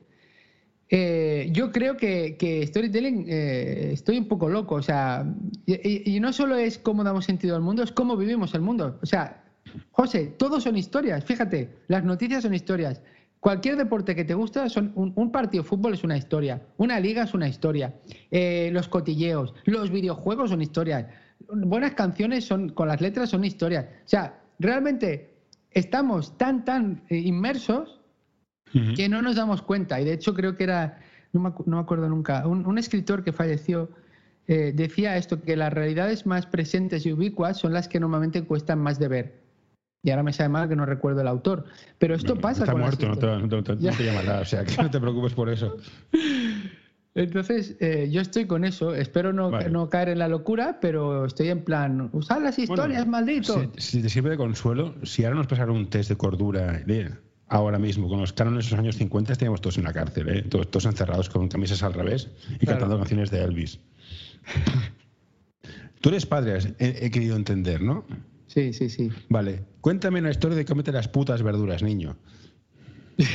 Eh, 0.92 1.48
yo 1.52 1.70
creo 1.70 1.96
que, 1.96 2.64
storytelling 2.66 3.24
eh, 3.28 3.90
estoy 3.92 4.18
un 4.18 4.26
poco 4.26 4.48
loco, 4.48 4.74
o 4.74 4.82
sea, 4.82 5.24
y, 5.64 6.18
no 6.18 6.32
solo 6.32 6.56
es 6.56 6.78
cómo 6.78 7.04
damos 7.04 7.24
sentido 7.24 7.54
al 7.54 7.62
mundo, 7.62 7.84
es 7.84 7.92
cómo 7.92 8.16
vivimos 8.16 8.54
el 8.54 8.60
mundo. 8.60 8.98
O 9.00 9.06
sea, 9.06 9.44
José, 9.92 10.34
todos 10.36 10.64
son 10.64 10.76
historias, 10.76 11.24
fíjate, 11.24 11.78
las 11.86 12.02
noticias 12.02 12.42
son 12.42 12.54
historias. 12.54 13.00
Cualquier 13.38 13.76
deporte 13.76 14.16
que 14.16 14.24
te 14.24 14.34
gusta, 14.34 14.68
son 14.68 14.92
un, 14.96 15.32
partido 15.32 15.62
de 15.62 15.68
fútbol 15.68 15.94
es 15.94 16.02
una 16.02 16.16
historia, 16.16 16.60
una 16.76 16.98
liga 16.98 17.22
es 17.22 17.34
una 17.34 17.48
historia, 17.48 17.94
eh, 18.30 18.70
los 18.72 18.88
cotilleos, 18.88 19.54
los 19.64 19.90
videojuegos 19.90 20.50
son 20.50 20.60
historias. 20.60 21.06
buenas 21.48 21.92
canciones 21.92 22.44
son 22.44 22.70
con 22.70 22.88
las 22.88 23.00
letras 23.00 23.30
son 23.30 23.44
historias. 23.44 23.86
O 24.04 24.08
sea, 24.08 24.40
realmente 24.58 25.30
estamos 25.70 26.36
tan, 26.36 26.64
tan 26.64 27.02
eh, 27.08 27.16
que 28.94 29.08
no 29.08 29.22
nos 29.22 29.36
damos 29.36 29.62
cuenta. 29.62 30.00
Y 30.00 30.04
de 30.04 30.12
hecho 30.12 30.34
creo 30.34 30.56
que 30.56 30.64
era, 30.64 30.98
no 31.32 31.40
me, 31.40 31.48
acu- 31.50 31.64
no 31.66 31.76
me 31.76 31.82
acuerdo 31.82 32.08
nunca, 32.08 32.46
un, 32.46 32.66
un 32.66 32.78
escritor 32.78 33.24
que 33.24 33.32
falleció 33.32 33.90
eh, 34.46 34.72
decía 34.74 35.16
esto, 35.16 35.40
que 35.40 35.54
las 35.56 35.72
realidades 35.72 36.26
más 36.26 36.46
presentes 36.46 37.06
y 37.06 37.12
ubicuas 37.12 37.58
son 37.58 37.72
las 37.72 37.86
que 37.88 38.00
normalmente 38.00 38.42
cuestan 38.42 38.80
más 38.80 38.98
de 38.98 39.08
ver. 39.08 39.40
Y 40.02 40.10
ahora 40.10 40.22
me 40.22 40.32
sabe 40.32 40.48
mal 40.48 40.68
que 40.68 40.74
no 40.76 40.86
recuerdo 40.86 41.20
el 41.20 41.28
autor. 41.28 41.66
Pero 41.98 42.14
esto 42.14 42.34
No, 42.34 42.40
pasa 42.40 42.60
Está 42.62 42.72
con 42.72 42.80
muerto, 42.80 43.06
no 43.06 43.16
te, 43.16 43.26
no 43.26 43.62
te- 43.62 43.76
no 43.76 43.96
te 43.96 44.04
llamará, 44.04 44.40
o 44.40 44.44
sea, 44.44 44.64
que 44.64 44.80
no 44.82 44.90
te 44.90 44.98
preocupes 44.98 45.34
por 45.34 45.50
eso. 45.50 45.76
Entonces, 47.14 47.76
eh, 47.80 48.08
yo 48.10 48.20
estoy 48.20 48.46
con 48.46 48.64
eso. 48.64 48.94
Espero 48.94 49.32
no, 49.32 49.50
Vale. 49.50 49.68
no 49.68 49.88
caer 49.88 50.10
en 50.10 50.18
la 50.20 50.28
locura, 50.28 50.78
pero 50.80 51.24
estoy 51.26 51.48
en 51.48 51.64
plan, 51.64 52.08
usad 52.12 52.40
las 52.40 52.58
historias, 52.58 53.04
Bueno, 53.04 53.10
maldito. 53.10 53.68
Si, 53.76 53.80
si 53.98 54.02
te 54.02 54.08
sirve 54.08 54.30
de 54.30 54.36
consuelo, 54.36 54.94
si 55.02 55.24
ahora 55.24 55.36
nos 55.36 55.46
pasaron 55.48 55.76
un 55.76 55.90
test 55.90 56.08
de 56.08 56.16
cordura 56.16 56.80
ahora 57.50 57.78
mismo, 57.78 58.08
con 58.08 58.20
los 58.20 58.32
cánones 58.32 58.64
de 58.66 58.70
los 58.70 58.80
años 58.80 58.96
50, 58.96 59.32
estaríamos 59.32 59.60
todos 59.60 59.76
en 59.76 59.84
la 59.84 59.92
cárcel, 59.92 60.28
¿eh? 60.30 60.42
todos, 60.42 60.70
todos 60.70 60.86
encerrados 60.86 61.28
con 61.28 61.48
camisas 61.48 61.82
al 61.82 61.92
revés 61.92 62.28
y 62.48 62.58
Claro. 62.64 62.78
cantando 62.80 62.96
canciones 62.98 63.30
de 63.30 63.42
Elvis. 63.42 63.78
Tú 66.00 66.08
eres 66.08 66.24
padre, 66.26 66.58
he, 66.78 67.06
he 67.06 67.10
querido 67.10 67.36
entender, 67.36 67.82
¿no? 67.82 68.04
Sí, 68.46 68.72
sí, 68.72 68.88
sí. 68.88 69.10
Vale, 69.28 69.62
cuéntame 69.80 70.20
una 70.20 70.30
historia 70.30 70.56
de 70.56 70.64
cómete 70.64 70.90
las 70.92 71.08
putas 71.08 71.42
verduras, 71.42 71.82
niño. 71.82 72.16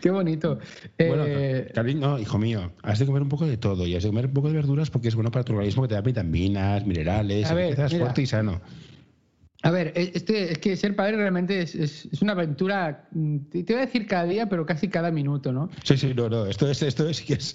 Qué 0.00 0.10
bonito. 0.10 0.58
Bueno, 0.96 1.24
Eh, 1.26 1.70
cariño, 1.74 2.00
no, 2.10 2.18
hijo 2.20 2.38
mío, 2.38 2.72
has 2.82 3.00
de 3.00 3.06
comer 3.06 3.22
un 3.22 3.28
poco 3.28 3.46
de 3.46 3.56
todo 3.56 3.84
y 3.86 3.96
has 3.96 4.02
de 4.04 4.08
comer 4.10 4.26
un 4.26 4.32
poco 4.32 4.48
de 4.48 4.54
verduras 4.54 4.90
porque 4.90 5.08
es 5.08 5.14
bueno 5.16 5.30
para 5.32 5.44
tu 5.44 5.52
organismo 5.52 5.82
que 5.82 5.88
te 5.88 5.94
da 5.94 6.00
vitaminas, 6.02 6.86
minerales, 6.86 7.50
A 7.50 7.54
ver, 7.54 7.76
mira. 7.76 7.88
fuerte 7.88 8.22
y 8.22 8.26
sano. 8.26 8.60
A 9.62 9.70
ver, 9.70 9.92
e- 9.94 10.12
este, 10.14 10.52
es 10.52 10.58
que 10.58 10.76
ser 10.76 10.96
padre 10.96 11.16
realmente 11.16 11.60
es, 11.60 11.74
es- 11.74 12.06
es 12.10 12.22
una 12.22 12.32
aventura, 12.32 13.08
mm, 13.12 13.36
te 13.50 13.62
voy 13.64 13.76
a 13.82 13.86
decir 13.86 14.06
cada 14.06 14.24
día, 14.24 14.48
pero 14.48 14.64
casi 14.64 14.88
cada 14.88 15.10
minuto, 15.10 15.52
¿no? 15.52 15.68
Sí, 15.84 15.96
sí, 15.96 16.14
no, 16.14 16.28
no, 16.28 16.46
esto 16.46 16.70
es, 16.70 16.82
esto 16.82 17.08
es, 17.08 17.20
que 17.20 17.34
es 17.34 17.54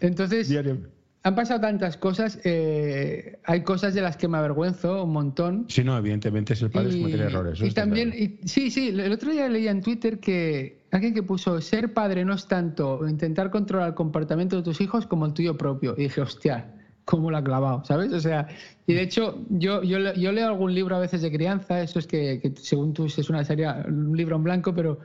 Entonces, 0.00 0.48
diario. 0.48 0.78
han 1.22 1.34
pasado 1.34 1.60
tantas 1.60 1.96
cosas, 1.96 2.38
eh, 2.44 3.38
hay 3.44 3.62
cosas 3.62 3.94
de 3.94 4.02
las 4.02 4.16
que 4.16 4.28
me 4.28 4.38
avergüenzo 4.38 5.04
un 5.04 5.12
montón. 5.12 5.64
Sí, 5.68 5.82
no, 5.82 5.96
evidentemente 5.96 6.52
es 6.52 6.62
el 6.62 6.70
padre 6.70 6.90
es 6.90 6.96
cometer 6.96 7.20
errores. 7.22 7.60
y 7.62 7.70
también, 7.70 8.12
y- 8.16 8.46
sí, 8.46 8.70
sí, 8.70 8.88
el 8.88 9.10
otro 9.12 9.30
día 9.32 9.48
leía 9.48 9.70
en 9.70 9.82
Twitter 9.82 10.20
que 10.20 10.82
alguien 10.90 11.14
que 11.14 11.22
puso, 11.22 11.60
ser 11.60 11.92
padre 11.94 12.24
no 12.24 12.34
es 12.34 12.46
tanto 12.46 13.06
intentar 13.08 13.50
controlar 13.50 13.88
el 13.88 13.94
comportamiento 13.94 14.56
de 14.56 14.62
tus 14.62 14.80
hijos 14.80 15.06
como 15.06 15.26
el 15.26 15.32
tuyo 15.32 15.56
propio. 15.56 15.94
Y 15.98 16.02
dije, 16.04 16.20
hostia, 16.20 16.74
cómo 17.10 17.30
lo 17.30 17.38
ha 17.38 17.42
clavado, 17.42 17.82
¿sabes? 17.84 18.12
O 18.12 18.20
sea, 18.20 18.46
y 18.86 18.92
de 18.92 19.00
hecho, 19.02 19.38
yo, 19.48 19.82
yo, 19.82 19.98
yo 20.12 20.30
leo 20.32 20.46
algún 20.48 20.74
libro 20.74 20.94
a 20.94 20.98
veces 20.98 21.22
de 21.22 21.32
crianza, 21.32 21.80
eso 21.80 21.98
es 21.98 22.06
que, 22.06 22.38
que 22.40 22.52
según 22.60 22.92
tú 22.92 23.06
es 23.06 23.30
una 23.30 23.42
serie, 23.44 23.66
un 23.86 24.14
libro 24.14 24.36
en 24.36 24.42
blanco, 24.44 24.74
pero... 24.74 24.98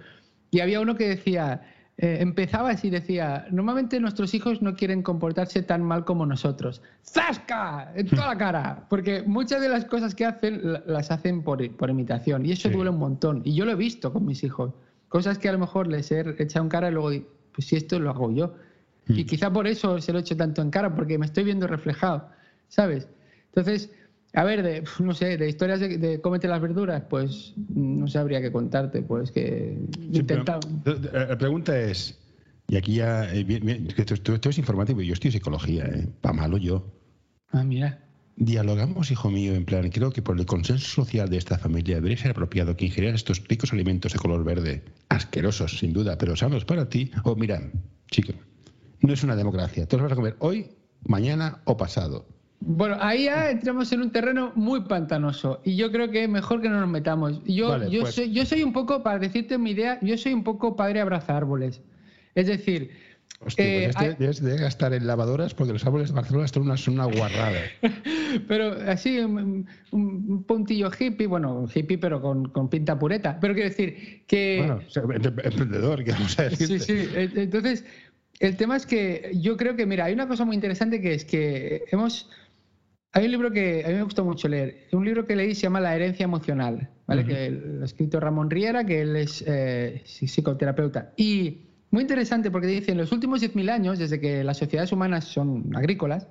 Y 0.52 0.60
había 0.60 0.82
uno 0.82 0.96
que 0.96 1.08
decía, 1.08 1.62
eh, 1.98 2.18
empezaba 2.20 2.72
así, 2.72 2.90
decía, 2.90 3.46
normalmente 3.52 4.00
nuestros 4.02 4.34
hijos 4.34 4.62
no 4.62 4.76
quieren 4.76 5.02
comportarse 5.02 5.64
tan 5.64 5.82
mal 5.82 6.04
como 6.04 6.26
nosotros. 6.26 6.82
¡Zasca! 7.04 7.92
En 7.96 8.08
toda 8.08 8.28
la 8.28 8.38
cara. 8.38 8.86
Porque 8.90 9.24
muchas 9.26 9.62
de 9.62 9.70
las 9.70 9.86
cosas 9.86 10.14
que 10.14 10.26
hacen 10.26 10.60
la- 10.74 10.84
las 10.86 11.10
hacen 11.10 11.42
por, 11.42 11.58
por 11.78 11.90
imitación. 11.90 12.46
Y 12.46 12.52
eso 12.52 12.68
Sí. 12.70 12.76
duele 12.76 12.90
un 12.92 13.00
montón. 13.00 13.42
Y 13.46 13.56
yo 13.56 13.64
lo 13.66 13.72
he 13.72 13.76
visto 13.76 14.12
con 14.12 14.26
mis 14.26 14.44
hijos. 14.44 14.74
Cosas 15.10 15.38
que 15.40 15.48
a 15.50 15.54
lo 15.54 15.60
mejor 15.60 15.88
les 15.88 16.12
he 16.12 16.20
echado 16.38 16.64
en 16.66 16.70
cara 16.70 16.90
y 16.90 16.94
luego, 16.94 17.10
pues 17.54 17.68
si 17.68 17.76
esto 17.78 17.98
lo 18.00 18.10
hago 18.10 18.32
yo. 18.32 18.54
Y 19.08 19.26
quizá 19.26 19.52
por 19.52 19.68
eso 19.68 20.00
se 20.00 20.12
lo 20.14 20.20
he 20.20 20.22
hecho 20.22 20.38
tanto 20.38 20.62
en 20.62 20.70
cara, 20.70 20.96
porque 20.96 21.18
me 21.18 21.26
estoy 21.26 21.44
viendo 21.44 21.68
reflejado, 21.68 22.30
¿sabes? 22.70 23.08
Entonces, 23.48 23.90
a 24.34 24.44
ver, 24.44 24.64
de, 24.64 24.84
no 25.00 25.14
sé, 25.14 25.38
de 25.38 25.48
historias 25.50 25.80
de, 25.80 25.98
de 25.98 26.22
cómete 26.22 26.48
las 26.48 26.62
verduras, 26.62 27.04
pues 27.10 27.54
no 27.76 28.08
sabría 28.08 28.42
qué 28.42 28.52
contarte, 28.52 29.02
pues 29.02 29.32
que 29.32 29.78
Sí, 30.12 30.24
pero, 30.24 30.42
intenta... 30.42 30.60
eh, 30.86 31.26
la 31.30 31.38
pregunta 31.38 31.78
es, 31.80 32.18
y 32.68 32.78
aquí 32.78 32.96
ya, 32.96 33.32
eh, 33.34 33.44
bien- 33.44 33.66
bien, 33.66 33.88
tú 34.24 34.34
eres 34.34 34.58
informativo 34.58 35.02
y 35.02 35.08
yo 35.08 35.14
estoy 35.14 35.28
en 35.30 35.34
psicología, 35.34 35.86
¿eh? 35.86 36.08
pa' 36.22 36.34
malo 36.34 36.58
yo. 36.58 36.88
Ah, 37.52 37.64
mira. 37.64 38.00
Dialogamos, 38.36 39.12
hijo 39.12 39.30
mío, 39.30 39.54
en 39.54 39.64
plan, 39.66 39.90
creo 39.92 40.10
que 40.12 40.24
por 40.24 40.40
el 40.40 40.48
consenso 40.48 40.88
social 40.88 41.30
de 41.30 41.38
esta 41.38 41.60
familia 41.60 41.96
debería 41.98 42.18
ser 42.18 42.32
apropiado 42.32 42.76
que 42.76 42.86
ingieras 42.86 43.14
estos 43.14 43.44
ricos 43.48 43.72
alimentos 43.74 44.12
de 44.14 44.18
color 44.18 44.44
verde, 44.44 44.84
asquerosos, 45.10 45.78
sin 45.78 45.94
duda, 45.94 46.18
pero 46.18 46.36
sanos 46.36 46.66
para 46.66 46.90
ti. 46.90 47.12
O 47.26 47.36
mira, 47.36 47.62
chico, 48.10 48.34
no 49.04 49.14
es 49.14 49.24
una 49.24 49.36
democracia. 49.36 49.86
Tú 49.88 49.98
los 49.98 50.04
vas 50.04 50.12
a 50.14 50.16
comer 50.16 50.36
hoy, 50.40 50.68
mañana 51.06 51.60
o 51.66 51.78
pasado. 51.78 52.26
Bueno, 52.66 52.96
ahí 53.02 53.26
ya 53.26 53.52
entramos 53.52 53.92
en 53.92 54.02
un 54.02 54.12
terreno 54.12 54.54
muy 54.56 54.82
pantanoso 54.86 55.60
y 55.66 55.76
yo 55.76 55.92
creo 55.92 56.10
que 56.10 56.28
mejor 56.30 56.62
que 56.62 56.70
no 56.70 56.80
nos 56.80 56.90
metamos. 56.90 57.42
Yo, 57.46 57.70
Vale, 57.70 57.90
yo, 57.92 58.02
pues- 58.02 58.16
soy, 58.16 58.32
yo 58.32 58.46
soy 58.46 58.64
un 58.64 58.72
poco, 58.74 59.04
para 59.04 59.20
decirte 59.20 59.58
mi 59.58 59.72
idea, 59.72 60.00
yo 60.02 60.18
soy 60.18 60.34
un 60.34 60.44
poco 60.46 60.76
padre 60.76 61.02
abraza 61.02 61.36
árboles. 61.38 61.82
Es 62.36 62.48
decir, 62.48 62.92
Hostia, 63.46 63.66
Eh, 63.66 63.80
pues 63.84 63.96
este 63.98 64.06
hay- 64.06 64.16
debes 64.18 64.42
de 64.42 64.58
gastar 64.58 64.94
en 64.94 65.06
lavadoras 65.06 65.54
porque 65.54 65.74
los 65.74 65.86
árboles 65.86 66.08
de 66.10 66.16
Barcelona 66.16 66.48
son 66.48 66.64
una, 66.64 66.78
son 66.78 66.94
una 66.94 67.06
guarrada. 67.06 67.60
pero 68.48 68.74
así 68.88 69.20
un, 69.20 69.68
un- 69.92 70.26
un 70.30 70.44
puntillo 70.44 70.90
hippie, 70.98 71.28
bueno, 71.28 71.66
hippie 71.74 71.98
pero 71.98 72.22
con, 72.22 72.46
con 72.50 72.70
pinta 72.70 72.98
pureta. 72.98 73.38
Pero 73.42 73.54
quiero 73.54 73.68
decir 73.70 74.24
que... 74.28 74.64
Bueno, 75.06 75.20
emprendedor, 75.44 76.06
que 76.06 76.12
vamos 76.14 76.40
a 76.40 76.44
decirte. 76.44 76.80
Sí, 76.80 77.06
sí. 77.06 77.10
Entonces, 77.36 77.84
el 78.40 78.58
tema 78.58 78.76
es 78.76 78.86
que 78.86 79.32
yo 79.36 79.56
creo 79.58 79.76
que, 79.76 79.86
mira, 79.86 80.06
hay 80.06 80.14
una 80.14 80.28
cosa 80.28 80.46
muy 80.46 80.56
interesante 80.56 81.02
que 81.02 81.14
es 81.14 81.26
que 81.26 81.84
hemos. 81.92 82.30
Hay 83.16 83.26
un 83.26 83.32
libro 83.32 83.52
que 83.52 83.84
a 83.86 83.90
mí 83.90 83.94
me 83.94 84.02
gustó 84.04 84.26
mucho 84.26 84.48
leer. 84.48 84.88
Un 84.92 85.06
libro 85.06 85.26
que 85.26 85.36
leí 85.36 85.54
se 85.54 85.62
llama 85.62 85.80
La 85.80 85.96
herencia 85.96 86.24
emocional, 86.24 86.90
¿vale? 87.06 87.24
Que 87.26 87.50
lo 87.52 87.82
ha 87.84 87.86
escrito 87.86 88.20
Ramón 88.20 88.50
Riera, 88.50 88.84
que 88.86 89.02
él 89.02 89.16
es 89.16 89.44
eh, 89.46 90.02
psi- 90.04 90.28
psicoterapeuta. 90.28 91.14
Y 91.16 91.68
muy 91.92 92.02
interesante 92.02 92.50
porque 92.50 92.66
dice: 92.68 92.92
en 92.92 92.98
los 92.98 93.12
últimos 93.12 93.42
10.000 93.42 93.70
años, 93.70 94.00
desde 94.00 94.20
que 94.20 94.44
las 94.44 94.58
sociedades 94.58 94.92
humanas 94.92 95.26
son 95.26 95.76
agrícolas, 95.76 96.28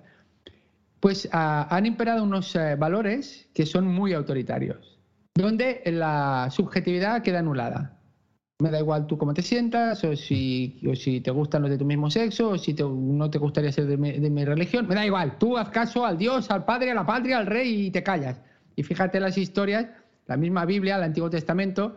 pues 0.98 1.28
ah, 1.32 1.68
han 1.70 1.86
imperado 1.86 2.24
unos 2.24 2.54
eh, 2.56 2.74
valores 2.76 3.48
que 3.54 3.64
son 3.64 3.86
muy 3.86 4.12
autoritarios, 4.12 4.98
donde 5.34 5.82
la 5.86 6.48
subjetividad 6.50 7.22
queda 7.22 7.38
anulada. 7.38 7.96
Me 8.62 8.70
da 8.70 8.78
igual 8.78 9.06
tú 9.06 9.18
cómo 9.18 9.34
te 9.34 9.42
sientas, 9.42 10.02
o 10.04 10.14
si, 10.16 10.80
o 10.88 10.94
si 10.94 11.20
te 11.20 11.30
gustan 11.30 11.62
los 11.62 11.70
de 11.70 11.78
tu 11.78 11.84
mismo 11.84 12.10
sexo, 12.10 12.50
o 12.50 12.58
si 12.58 12.74
te- 12.74 12.84
no 12.84 13.28
te 13.28 13.38
gustaría 13.38 13.72
ser 13.72 13.86
de 13.86 13.96
mi, 13.96 14.12
de 14.12 14.30
mi 14.30 14.44
religión. 14.44 14.86
Me 14.88 14.94
da 14.94 15.04
igual, 15.04 15.36
tú 15.38 15.58
haz 15.58 15.68
caso 15.70 16.06
al 16.06 16.16
Dios, 16.16 16.50
al 16.50 16.64
Padre, 16.64 16.92
a 16.92 16.94
la 16.94 17.04
patria, 17.04 17.38
al 17.38 17.46
Rey 17.46 17.86
y 17.86 17.90
te 17.90 18.02
callas. 18.02 18.40
Y 18.76 18.82
fíjate 18.84 19.18
las 19.20 19.36
historias, 19.36 19.86
la 20.26 20.36
misma 20.36 20.64
Biblia, 20.64 20.96
el 20.96 21.02
Antiguo 21.02 21.28
Testamento, 21.28 21.96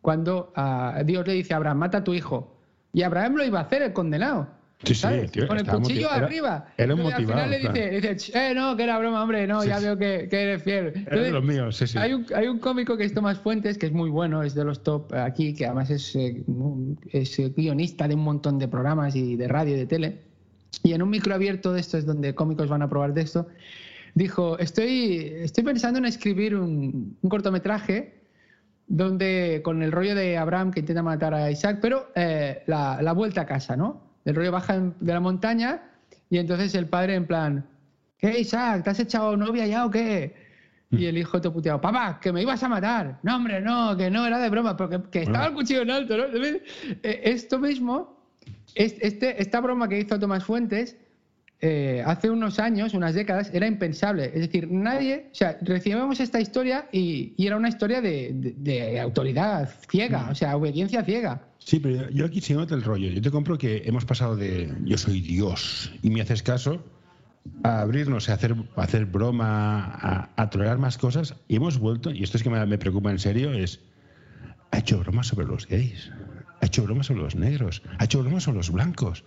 cuando 0.00 0.52
ah, 0.54 1.02
Dios 1.04 1.26
le 1.26 1.32
dice 1.34 1.52
a 1.52 1.56
Abraham, 1.56 1.78
mata 1.78 1.98
a 1.98 2.04
tu 2.04 2.14
hijo. 2.14 2.56
Y 2.92 3.02
Abraham 3.02 3.34
lo 3.34 3.44
iba 3.44 3.58
a 3.58 3.62
hacer, 3.62 3.82
el 3.82 3.92
condenado. 3.92 4.46
Sí, 4.86 4.94
sí, 4.94 5.00
¿sabes? 5.00 5.30
tío, 5.32 5.46
Con 5.46 5.58
el 5.58 5.66
cuchillo 5.66 6.08
motiv- 6.08 6.16
era- 6.16 6.26
arriba. 6.26 6.66
era 6.76 6.94
un 6.94 7.00
Entonces, 7.00 7.20
motivado, 7.26 7.42
Al 7.44 7.48
final 7.48 7.50
le 7.50 7.58
dice, 7.80 7.90
le 7.92 8.00
dice, 8.00 8.16
"Ch, 8.16 8.36
eh, 8.36 8.54
no, 8.54 8.76
que 8.76 8.82
era 8.84 8.98
broma, 8.98 9.22
hombre, 9.22 9.46
no, 9.46 9.62
Sí, 9.62 9.68
ya 9.68 9.78
sí. 9.78 9.84
veo 9.84 9.96
que, 9.98 10.28
que 10.28 10.42
eres 10.42 10.62
fiel. 10.62 10.86
Era 10.86 10.92
de 10.94 11.00
Entonces, 11.00 11.32
los 11.32 11.44
míos, 11.44 11.76
sí, 11.76 11.86
sí. 11.86 11.98
hay 11.98 12.12
un, 12.14 12.26
hay 12.34 12.46
un 12.48 12.58
cómico 12.58 12.96
que 12.96 13.04
es 13.04 13.14
Tomás 13.14 13.38
Fuentes, 13.38 13.78
que 13.78 13.86
es 13.86 13.92
muy 13.92 14.10
bueno, 14.10 14.42
es 14.42 14.54
de 14.54 14.64
los 14.64 14.82
top 14.82 15.12
aquí, 15.14 15.54
que 15.54 15.66
además 15.66 15.90
es, 15.90 16.14
eh, 16.16 16.42
es 17.12 17.38
eh, 17.38 17.52
guionista 17.56 18.06
de 18.08 18.14
un 18.14 18.22
montón 18.24 18.58
de 18.58 18.68
programas 18.68 19.14
y 19.16 19.36
de 19.36 19.48
radio 19.48 19.74
y 19.74 19.78
de 19.78 19.86
tele. 19.86 20.18
Y 20.82 20.92
en 20.92 21.02
un 21.02 21.10
micro 21.10 21.34
abierto 21.34 21.72
de 21.72 21.80
estos, 21.80 22.04
donde 22.04 22.34
cómicos 22.34 22.68
van 22.68 22.82
a 22.82 22.88
probar 22.88 23.14
de 23.14 23.22
esto, 23.22 23.46
dijo, 24.14 24.58
estoy, 24.58 25.32
estoy 25.42 25.64
pensando 25.64 25.98
en 25.98 26.04
escribir 26.04 26.54
un, 26.56 27.16
un 27.20 27.30
cortometraje 27.30 28.22
donde 28.86 29.60
con 29.64 29.82
el 29.82 29.92
rollo 29.92 30.14
de 30.14 30.36
Abraham 30.36 30.70
que 30.70 30.80
intenta 30.80 31.02
matar 31.02 31.32
a 31.34 31.50
Isaac, 31.50 31.78
pero 31.80 32.08
eh, 32.14 32.62
la, 32.66 33.00
la 33.02 33.12
vuelta 33.12 33.42
a 33.42 33.46
casa, 33.46 33.76
¿no? 33.76 34.02
El 34.24 34.34
rollo 34.34 34.52
baja 34.52 34.78
de 35.00 35.12
la 35.12 35.20
montaña 35.20 35.82
y 36.30 36.38
entonces 36.38 36.74
el 36.74 36.86
padre 36.88 37.14
en 37.14 37.26
plan, 37.26 37.66
¿qué 38.18 38.38
Isaac? 38.40 38.84
¿Te 38.84 38.90
has 38.90 39.00
echado 39.00 39.36
novia 39.36 39.66
ya 39.66 39.84
o 39.86 39.90
qué? 39.90 40.34
Y 40.90 41.06
el 41.06 41.18
hijo 41.18 41.40
te 41.40 41.50
puteado, 41.50 41.80
papá, 41.80 42.20
que 42.20 42.32
me 42.32 42.40
ibas 42.42 42.62
a 42.62 42.68
matar. 42.68 43.18
No, 43.24 43.36
hombre, 43.36 43.60
no, 43.60 43.96
que 43.96 44.10
no, 44.10 44.24
era 44.26 44.38
de 44.38 44.48
broma, 44.48 44.76
pero 44.76 45.10
que, 45.10 45.22
estaba 45.22 45.46
el 45.46 45.54
cuchillo 45.54 45.82
en 45.82 45.90
alto, 45.90 46.16
¿no? 46.16 46.24
Eh, 46.24 46.62
Esto 47.24 47.58
mismo, 47.58 48.16
es- 48.76 48.96
este, 49.00 49.42
esta 49.42 49.60
broma 49.60 49.88
que 49.88 49.98
hizo 49.98 50.18
Tomás 50.20 50.44
Fuentes, 50.44 50.96
eh, 51.66 52.02
hace 52.04 52.28
unos 52.28 52.58
años, 52.58 52.92
unas 52.92 53.14
décadas, 53.14 53.50
era 53.54 53.66
impensable. 53.66 54.26
Es 54.34 54.40
decir, 54.40 54.70
nadie, 54.70 55.28
o 55.32 55.34
sea, 55.34 55.56
recibíamos 55.62 56.20
esta 56.20 56.38
historia 56.38 56.88
y, 56.92 57.32
y 57.38 57.46
era 57.46 57.56
una 57.56 57.70
historia 57.70 58.02
de, 58.02 58.32
de- 58.34 58.54
de 58.58 59.00
autoridad 59.00 59.70
ciega, 59.90 60.28
o 60.30 60.34
sea, 60.34 60.56
obediencia 60.58 61.02
ciega. 61.02 61.40
Sí, 61.58 61.80
pero 61.80 62.10
yo 62.10 62.26
aquí 62.26 62.42
sí 62.42 62.52
noto 62.52 62.74
el 62.74 62.82
rollo. 62.82 63.08
Yo 63.08 63.22
te 63.22 63.30
compro 63.30 63.56
que 63.56 63.82
hemos 63.86 64.04
pasado 64.04 64.36
de 64.36 64.70
yo 64.84 64.98
soy 64.98 65.22
Dios 65.22 65.90
y 66.02 66.10
me 66.10 66.20
haces 66.20 66.42
caso 66.42 66.84
a 67.62 67.80
abrirnos, 67.80 68.28
a 68.28 68.34
hacer, 68.34 68.54
a 68.76 68.82
hacer 68.82 69.06
broma, 69.06 69.84
a, 69.84 70.30
a 70.36 70.50
tolerar 70.50 70.76
más 70.76 70.98
cosas 70.98 71.34
y 71.48 71.56
hemos 71.56 71.78
vuelto, 71.78 72.10
y 72.10 72.22
esto 72.22 72.36
es 72.36 72.42
que 72.42 72.50
me, 72.50 72.64
me 72.66 72.76
preocupa 72.76 73.10
en 73.10 73.18
serio, 73.18 73.52
es 73.54 73.80
ha 74.70 74.78
hecho 74.80 74.98
bromas 74.98 75.28
sobre 75.28 75.46
los 75.46 75.66
gays, 75.66 76.10
ha 76.60 76.66
hecho 76.66 76.82
bromas 76.82 77.06
sobre 77.06 77.22
los 77.22 77.36
negros, 77.36 77.80
ha 77.98 78.04
hecho 78.04 78.20
bromas 78.22 78.42
sobre 78.42 78.58
los 78.58 78.70
blancos. 78.70 79.24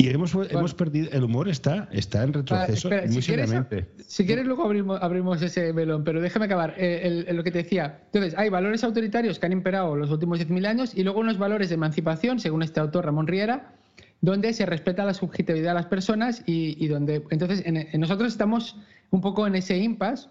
Y 0.00 0.08
hemos, 0.08 0.34
hemos 0.50 0.72
perdido, 0.74 1.10
el 1.12 1.24
humor 1.24 1.48
está, 1.48 1.88
está 1.92 2.22
en 2.22 2.32
retroceso 2.32 2.88
Ah, 2.88 2.94
espera, 2.96 3.12
muy 3.12 3.20
si, 3.22 3.28
quieres, 3.28 3.50
seriamente. 3.50 3.86
si 4.06 4.24
quieres, 4.24 4.46
luego 4.46 4.64
abrimos, 4.64 4.98
abrimos 5.02 5.42
ese 5.42 5.72
melón, 5.74 6.04
pero 6.04 6.20
déjame 6.22 6.46
acabar. 6.46 6.74
Eh, 6.78 7.00
el- 7.04 7.24
el- 7.28 7.36
lo 7.36 7.44
que 7.44 7.50
te 7.50 7.58
decía. 7.58 8.00
Entonces, 8.06 8.34
hay 8.38 8.48
valores 8.48 8.82
autoritarios 8.82 9.38
que 9.38 9.46
han 9.46 9.52
imperado 9.52 9.96
los 9.96 10.10
últimos 10.10 10.38
10.000 10.38 10.64
años 10.66 10.94
y 10.94 11.02
luego 11.02 11.20
unos 11.20 11.36
valores 11.38 11.68
de 11.68 11.74
emancipación, 11.74 12.40
según 12.40 12.62
este 12.62 12.80
autor 12.80 13.04
Ramón 13.04 13.26
Riera, 13.26 13.74
donde 14.22 14.52
se 14.54 14.64
respeta 14.64 15.04
la 15.04 15.12
subjetividad 15.14 15.70
de 15.70 15.74
las 15.74 15.86
personas 15.86 16.42
y, 16.46 16.82
y 16.82 16.88
donde. 16.88 17.22
Entonces, 17.30 17.62
en- 17.66 17.76
en 17.76 18.00
nosotros 18.00 18.32
estamos 18.32 18.76
un 19.10 19.20
poco 19.20 19.46
en 19.46 19.54
ese 19.54 19.76
impasse. 19.78 20.28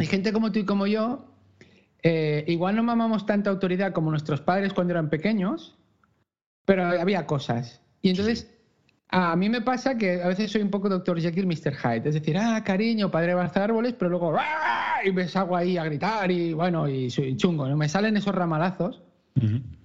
Hay 0.00 0.06
gente 0.06 0.32
como 0.32 0.52
tú 0.52 0.58
y 0.58 0.64
como 0.64 0.86
yo. 0.86 1.24
eh, 2.02 2.44
igual 2.46 2.76
no 2.76 2.82
mamamos 2.82 3.26
tanta 3.26 3.50
autoridad 3.50 3.92
como 3.92 4.10
nuestros 4.10 4.40
padres 4.40 4.72
cuando 4.72 4.92
eran 4.92 5.08
pequeños, 5.10 5.76
pero 6.64 6.84
había 6.86 7.26
cosas. 7.26 7.80
Y 8.02 8.10
entonces, 8.10 8.48
a 9.10 9.36
mí 9.36 9.48
me 9.48 9.62
pasa 9.62 9.96
que 9.96 10.22
a 10.22 10.28
veces 10.28 10.52
soy 10.52 10.62
un 10.62 10.70
poco 10.70 10.88
Dr. 10.88 11.20
Jekyll, 11.20 11.46
Mr. 11.46 11.74
Hyde. 11.74 12.08
Es 12.08 12.14
decir, 12.14 12.36
ah, 12.36 12.62
cariño, 12.62 13.10
padre 13.10 13.34
de 13.34 13.60
árboles, 13.60 13.94
pero 13.98 14.10
luego 14.10 14.34
¡ah! 14.38 14.96
y 15.04 15.12
me 15.12 15.26
salgo 15.26 15.56
ahí 15.56 15.78
a 15.78 15.84
gritar 15.84 16.30
y 16.30 16.52
bueno, 16.52 16.88
y 16.88 17.08
soy 17.08 17.36
chungo. 17.36 17.66
¿no? 17.66 17.76
Me 17.76 17.88
salen 17.88 18.16
esos 18.16 18.34
ramalazos. 18.34 19.02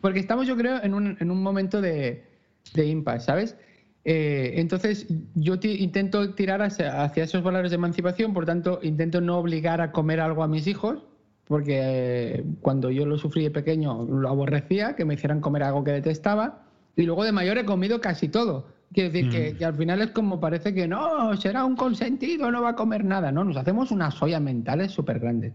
Porque 0.02 0.20
estamos, 0.20 0.48
yo 0.48 0.58
creo, 0.58 0.82
en 0.84 0.96
un, 0.96 1.16
en 1.20 1.30
un 1.30 1.44
momento 1.44 1.80
de, 1.80 2.26
de 2.74 2.88
impasse, 2.88 3.28
¿sabes? 3.28 3.56
Eh, 4.04 4.54
entonces, 4.56 5.06
yo 5.36 5.56
intento 5.62 6.34
tirar 6.34 6.64
hacia, 6.64 7.04
hacia 7.04 7.24
esos 7.24 7.44
valores 7.44 7.70
de 7.70 7.76
emancipación, 7.76 8.34
por 8.34 8.46
tanto, 8.46 8.80
intento 8.82 9.22
no 9.22 9.38
obligar 9.38 9.80
a 9.80 9.92
comer 9.92 10.20
algo 10.20 10.44
a 10.44 10.48
mis 10.48 10.66
hijos, 10.66 11.04
porque 11.46 11.80
eh, 11.84 12.44
cuando 12.62 12.90
yo 12.90 13.06
lo 13.06 13.18
sufrí 13.18 13.44
de 13.44 13.52
pequeño 13.52 14.06
lo 14.06 14.28
aborrecía, 14.28 14.96
que 14.96 15.06
me 15.06 15.14
hicieran 15.14 15.40
comer 15.40 15.64
algo 15.64 15.84
que 15.84 15.92
detestaba, 15.92 16.64
y 16.96 17.04
luego 17.04 17.24
de 17.24 17.32
mayor 17.32 17.58
he 17.60 17.66
comido 17.66 18.02
casi 18.02 18.28
todo. 18.28 18.68
Quiero 18.94 19.10
decir 19.12 19.30
que, 19.30 19.56
que 19.58 19.66
al 19.66 19.76
final 19.76 20.02
es 20.02 20.12
como 20.12 20.40
parece 20.40 20.74
que 20.74 20.88
no, 20.88 21.36
será 21.38 21.66
un 21.66 21.76
consentido, 21.76 22.52
no 22.52 22.62
va 22.62 22.70
a 22.70 22.76
comer 22.76 23.04
nada. 23.04 23.32
No, 23.32 23.44
nos 23.44 23.58
hacemos 23.58 23.92
unas 23.92 24.22
ollas 24.22 24.42
mentales 24.42 24.92
súper 24.92 25.20
grandes. 25.20 25.54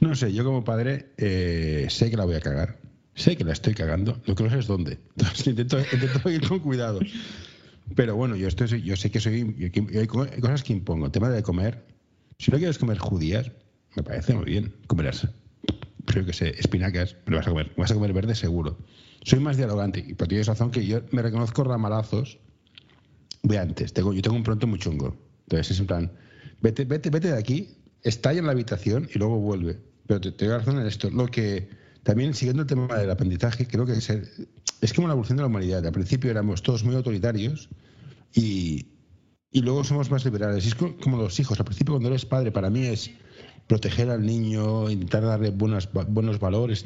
No 0.00 0.14
sé, 0.14 0.32
yo 0.32 0.44
como 0.44 0.64
padre 0.64 1.10
eh, 1.16 1.86
sé 1.90 2.10
que 2.10 2.16
la 2.16 2.24
voy 2.24 2.36
a 2.36 2.40
cagar. 2.40 2.78
Sé 3.14 3.36
que 3.36 3.44
la 3.44 3.52
estoy 3.52 3.74
cagando. 3.74 4.20
Lo 4.26 4.34
que 4.34 4.44
no 4.44 4.50
sé 4.50 4.58
es 4.58 4.66
dónde. 4.66 4.98
Entonces 5.16 5.46
intento, 5.48 5.78
intento 5.92 6.30
ir 6.30 6.46
con 6.48 6.60
cuidado. 6.60 7.00
Pero 7.94 8.16
bueno, 8.16 8.36
yo, 8.36 8.48
estoy, 8.48 8.82
yo 8.82 8.96
sé 8.96 9.10
que 9.10 9.18
soy. 9.20 9.54
yo 9.58 9.70
que- 9.72 9.98
hay 9.98 10.06
co- 10.06 10.22
hay 10.32 10.40
cosas 10.40 10.62
que 10.62 10.72
impongo. 10.72 11.06
El 11.06 11.12
tema 11.12 11.28
de 11.30 11.42
comer. 11.42 11.84
Si 12.38 12.50
no 12.52 12.58
quieres 12.58 12.78
comer 12.78 12.98
judías, 12.98 13.50
me 13.96 14.02
parece 14.04 14.34
muy 14.34 14.44
bien. 14.44 14.72
Comerás, 14.86 15.26
creo 16.04 16.24
que 16.24 16.32
sé, 16.32 16.50
espinacas, 16.58 17.16
pero 17.24 17.38
vas 17.38 17.46
a 17.48 17.50
comer. 17.50 17.72
Vas 17.76 17.90
a 17.90 17.94
comer 17.94 18.12
verde 18.12 18.34
seguro. 18.36 18.78
Soy 19.22 19.40
más 19.40 19.56
dialogante. 19.56 20.00
Y 20.06 20.14
pero 20.14 20.28
tienes 20.28 20.46
razón 20.46 20.70
que 20.70 20.86
yo 20.86 21.00
me 21.10 21.22
reconozco 21.22 21.64
ramalazos 21.64 22.38
de 23.42 23.58
antes. 23.58 23.92
Tengo, 23.92 24.12
yo 24.12 24.22
tengo 24.22 24.36
un 24.36 24.42
pronto 24.42 24.66
muy 24.66 24.78
chungo. 24.78 25.16
Entonces 25.42 25.72
es 25.72 25.80
en 25.80 25.86
plan, 25.86 26.12
vete, 26.60 26.84
vete, 26.84 27.10
vete 27.10 27.28
de 27.32 27.38
aquí, 27.38 27.76
estalla 28.02 28.38
en 28.40 28.46
la 28.46 28.52
habitación 28.52 29.08
y 29.14 29.18
luego 29.18 29.38
vuelve. 29.38 29.78
Pero 30.06 30.20
te, 30.20 30.32
te 30.32 30.46
doy 30.46 30.58
razón 30.58 30.78
en 30.80 30.86
esto. 30.86 31.10
Lo 31.10 31.26
que 31.26 31.68
también, 32.02 32.34
siguiendo 32.34 32.62
el 32.62 32.68
tema 32.68 32.96
del 32.96 33.10
aprendizaje, 33.10 33.66
creo 33.66 33.84
que 33.86 33.92
es, 33.92 34.10
es 34.10 34.92
como 34.94 35.08
la 35.08 35.12
evolución 35.14 35.36
de 35.36 35.42
la 35.42 35.48
humanidad. 35.48 35.84
Al 35.84 35.92
principio 35.92 36.30
éramos 36.30 36.62
todos 36.62 36.84
muy 36.84 36.94
autoritarios 36.94 37.68
y, 38.34 38.86
y 39.50 39.60
luego 39.62 39.84
somos 39.84 40.10
más 40.10 40.24
liberales. 40.24 40.66
Es 40.66 40.74
co- 40.74 40.96
como 41.02 41.16
los 41.18 41.38
hijos. 41.40 41.58
Al 41.58 41.66
principio, 41.66 41.94
cuando 41.94 42.08
eres 42.08 42.24
padre, 42.24 42.52
para 42.52 42.70
mí 42.70 42.86
es 42.86 43.10
proteger 43.66 44.08
al 44.10 44.24
niño, 44.24 44.88
intentar 44.90 45.22
darle 45.24 45.50
buenas, 45.50 45.88
buenos 46.08 46.38
valores 46.40 46.84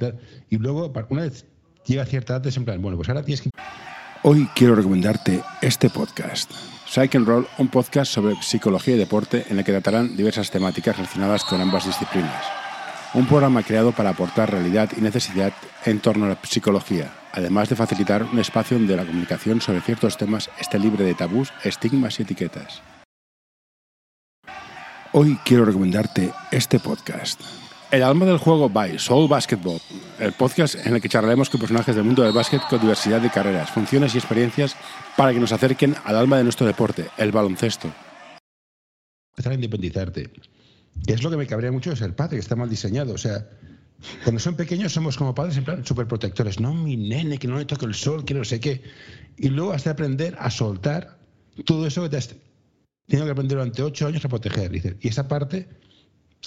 y 0.50 0.58
luego, 0.58 0.92
una 1.10 1.22
vez 1.22 1.46
llega 1.86 2.02
a 2.02 2.06
cierta 2.06 2.34
edad, 2.34 2.46
es 2.46 2.56
en 2.56 2.64
plan, 2.64 2.80
bueno, 2.80 2.96
pues 2.96 3.08
ahora 3.08 3.22
tienes 3.22 3.42
que 3.42 3.50
Hoy 4.24 4.48
quiero 4.54 4.76
recomendarte 4.76 5.42
este 5.62 5.90
podcast. 5.90 6.50
Psych 6.86 7.16
and 7.16 7.26
Roll, 7.26 7.48
un 7.58 7.68
podcast 7.68 8.12
sobre 8.12 8.36
psicología 8.40 8.94
y 8.94 8.98
deporte 8.98 9.44
en 9.48 9.58
el 9.58 9.64
que 9.64 9.72
tratarán 9.72 10.16
diversas 10.16 10.50
temáticas 10.50 10.96
relacionadas 10.96 11.42
con 11.44 11.60
ambas 11.60 11.86
disciplinas. 11.86 12.44
Un 13.14 13.26
programa 13.26 13.64
creado 13.64 13.90
para 13.90 14.10
aportar 14.10 14.50
realidad 14.50 14.90
y 14.96 15.00
necesidad 15.00 15.52
en 15.84 15.98
torno 15.98 16.26
a 16.26 16.28
la 16.28 16.38
psicología, 16.44 17.12
además 17.32 17.68
de 17.68 17.76
facilitar 17.76 18.22
un 18.22 18.38
espacio 18.38 18.78
donde 18.78 18.96
la 18.96 19.04
comunicación 19.04 19.60
sobre 19.60 19.80
ciertos 19.80 20.16
temas 20.16 20.50
esté 20.60 20.78
libre 20.78 21.04
de 21.04 21.14
tabús, 21.14 21.52
estigmas 21.64 22.20
y 22.20 22.22
etiquetas. 22.22 22.80
Hoy 25.12 25.36
quiero 25.44 25.64
recomendarte 25.64 26.32
este 26.52 26.78
podcast. 26.78 27.40
El 27.92 28.02
alma 28.02 28.24
del 28.24 28.38
juego 28.38 28.70
by 28.70 28.98
Soul 28.98 29.28
Basketball, 29.28 29.78
el 30.18 30.32
podcast 30.32 30.76
en 30.86 30.94
el 30.94 31.02
que 31.02 31.10
charlaremos 31.10 31.50
con 31.50 31.60
personajes 31.60 31.94
del 31.94 32.04
mundo 32.04 32.22
del 32.22 32.32
básquet 32.32 32.62
con 32.70 32.80
diversidad 32.80 33.20
de 33.20 33.28
carreras, 33.28 33.70
funciones 33.70 34.14
y 34.14 34.18
experiencias 34.18 34.74
para 35.14 35.34
que 35.34 35.38
nos 35.38 35.52
acerquen 35.52 35.94
al 36.04 36.16
alma 36.16 36.38
de 36.38 36.44
nuestro 36.44 36.66
deporte, 36.66 37.10
el 37.18 37.32
baloncesto. 37.32 37.92
empezar 39.32 39.52
a 39.52 39.56
independizarte. 39.56 40.30
Es 41.06 41.22
lo 41.22 41.30
que 41.30 41.36
me 41.36 41.46
cabrea 41.46 41.70
mucho 41.70 41.90
de 41.90 41.96
ser 41.96 42.16
padre, 42.16 42.36
que 42.36 42.40
está 42.40 42.56
mal 42.56 42.70
diseñado. 42.70 43.12
O 43.12 43.18
sea, 43.18 43.46
cuando 44.24 44.40
son 44.40 44.56
pequeños 44.56 44.94
somos 44.94 45.18
como 45.18 45.34
padres 45.34 45.58
en 45.58 45.64
plan 45.64 45.84
súper 45.84 46.06
protectores. 46.06 46.60
No, 46.60 46.72
mi 46.72 46.96
nene, 46.96 47.36
que 47.36 47.46
no 47.46 47.58
le 47.58 47.66
toque 47.66 47.84
el 47.84 47.94
sol, 47.94 48.24
que 48.24 48.32
no 48.32 48.42
sé 48.42 48.58
qué. 48.58 48.80
Y 49.36 49.50
luego 49.50 49.72
has 49.72 49.84
de 49.84 49.90
aprender 49.90 50.34
a 50.38 50.50
soltar 50.50 51.18
todo 51.66 51.86
eso 51.86 52.02
que 52.04 52.08
te 52.08 52.16
has 52.16 52.34
tenido 53.06 53.26
que 53.26 53.32
aprender 53.32 53.58
durante 53.58 53.82
ocho 53.82 54.06
años 54.06 54.24
a 54.24 54.30
proteger. 54.30 54.98
Y 54.98 55.08
esa 55.08 55.28
parte, 55.28 55.68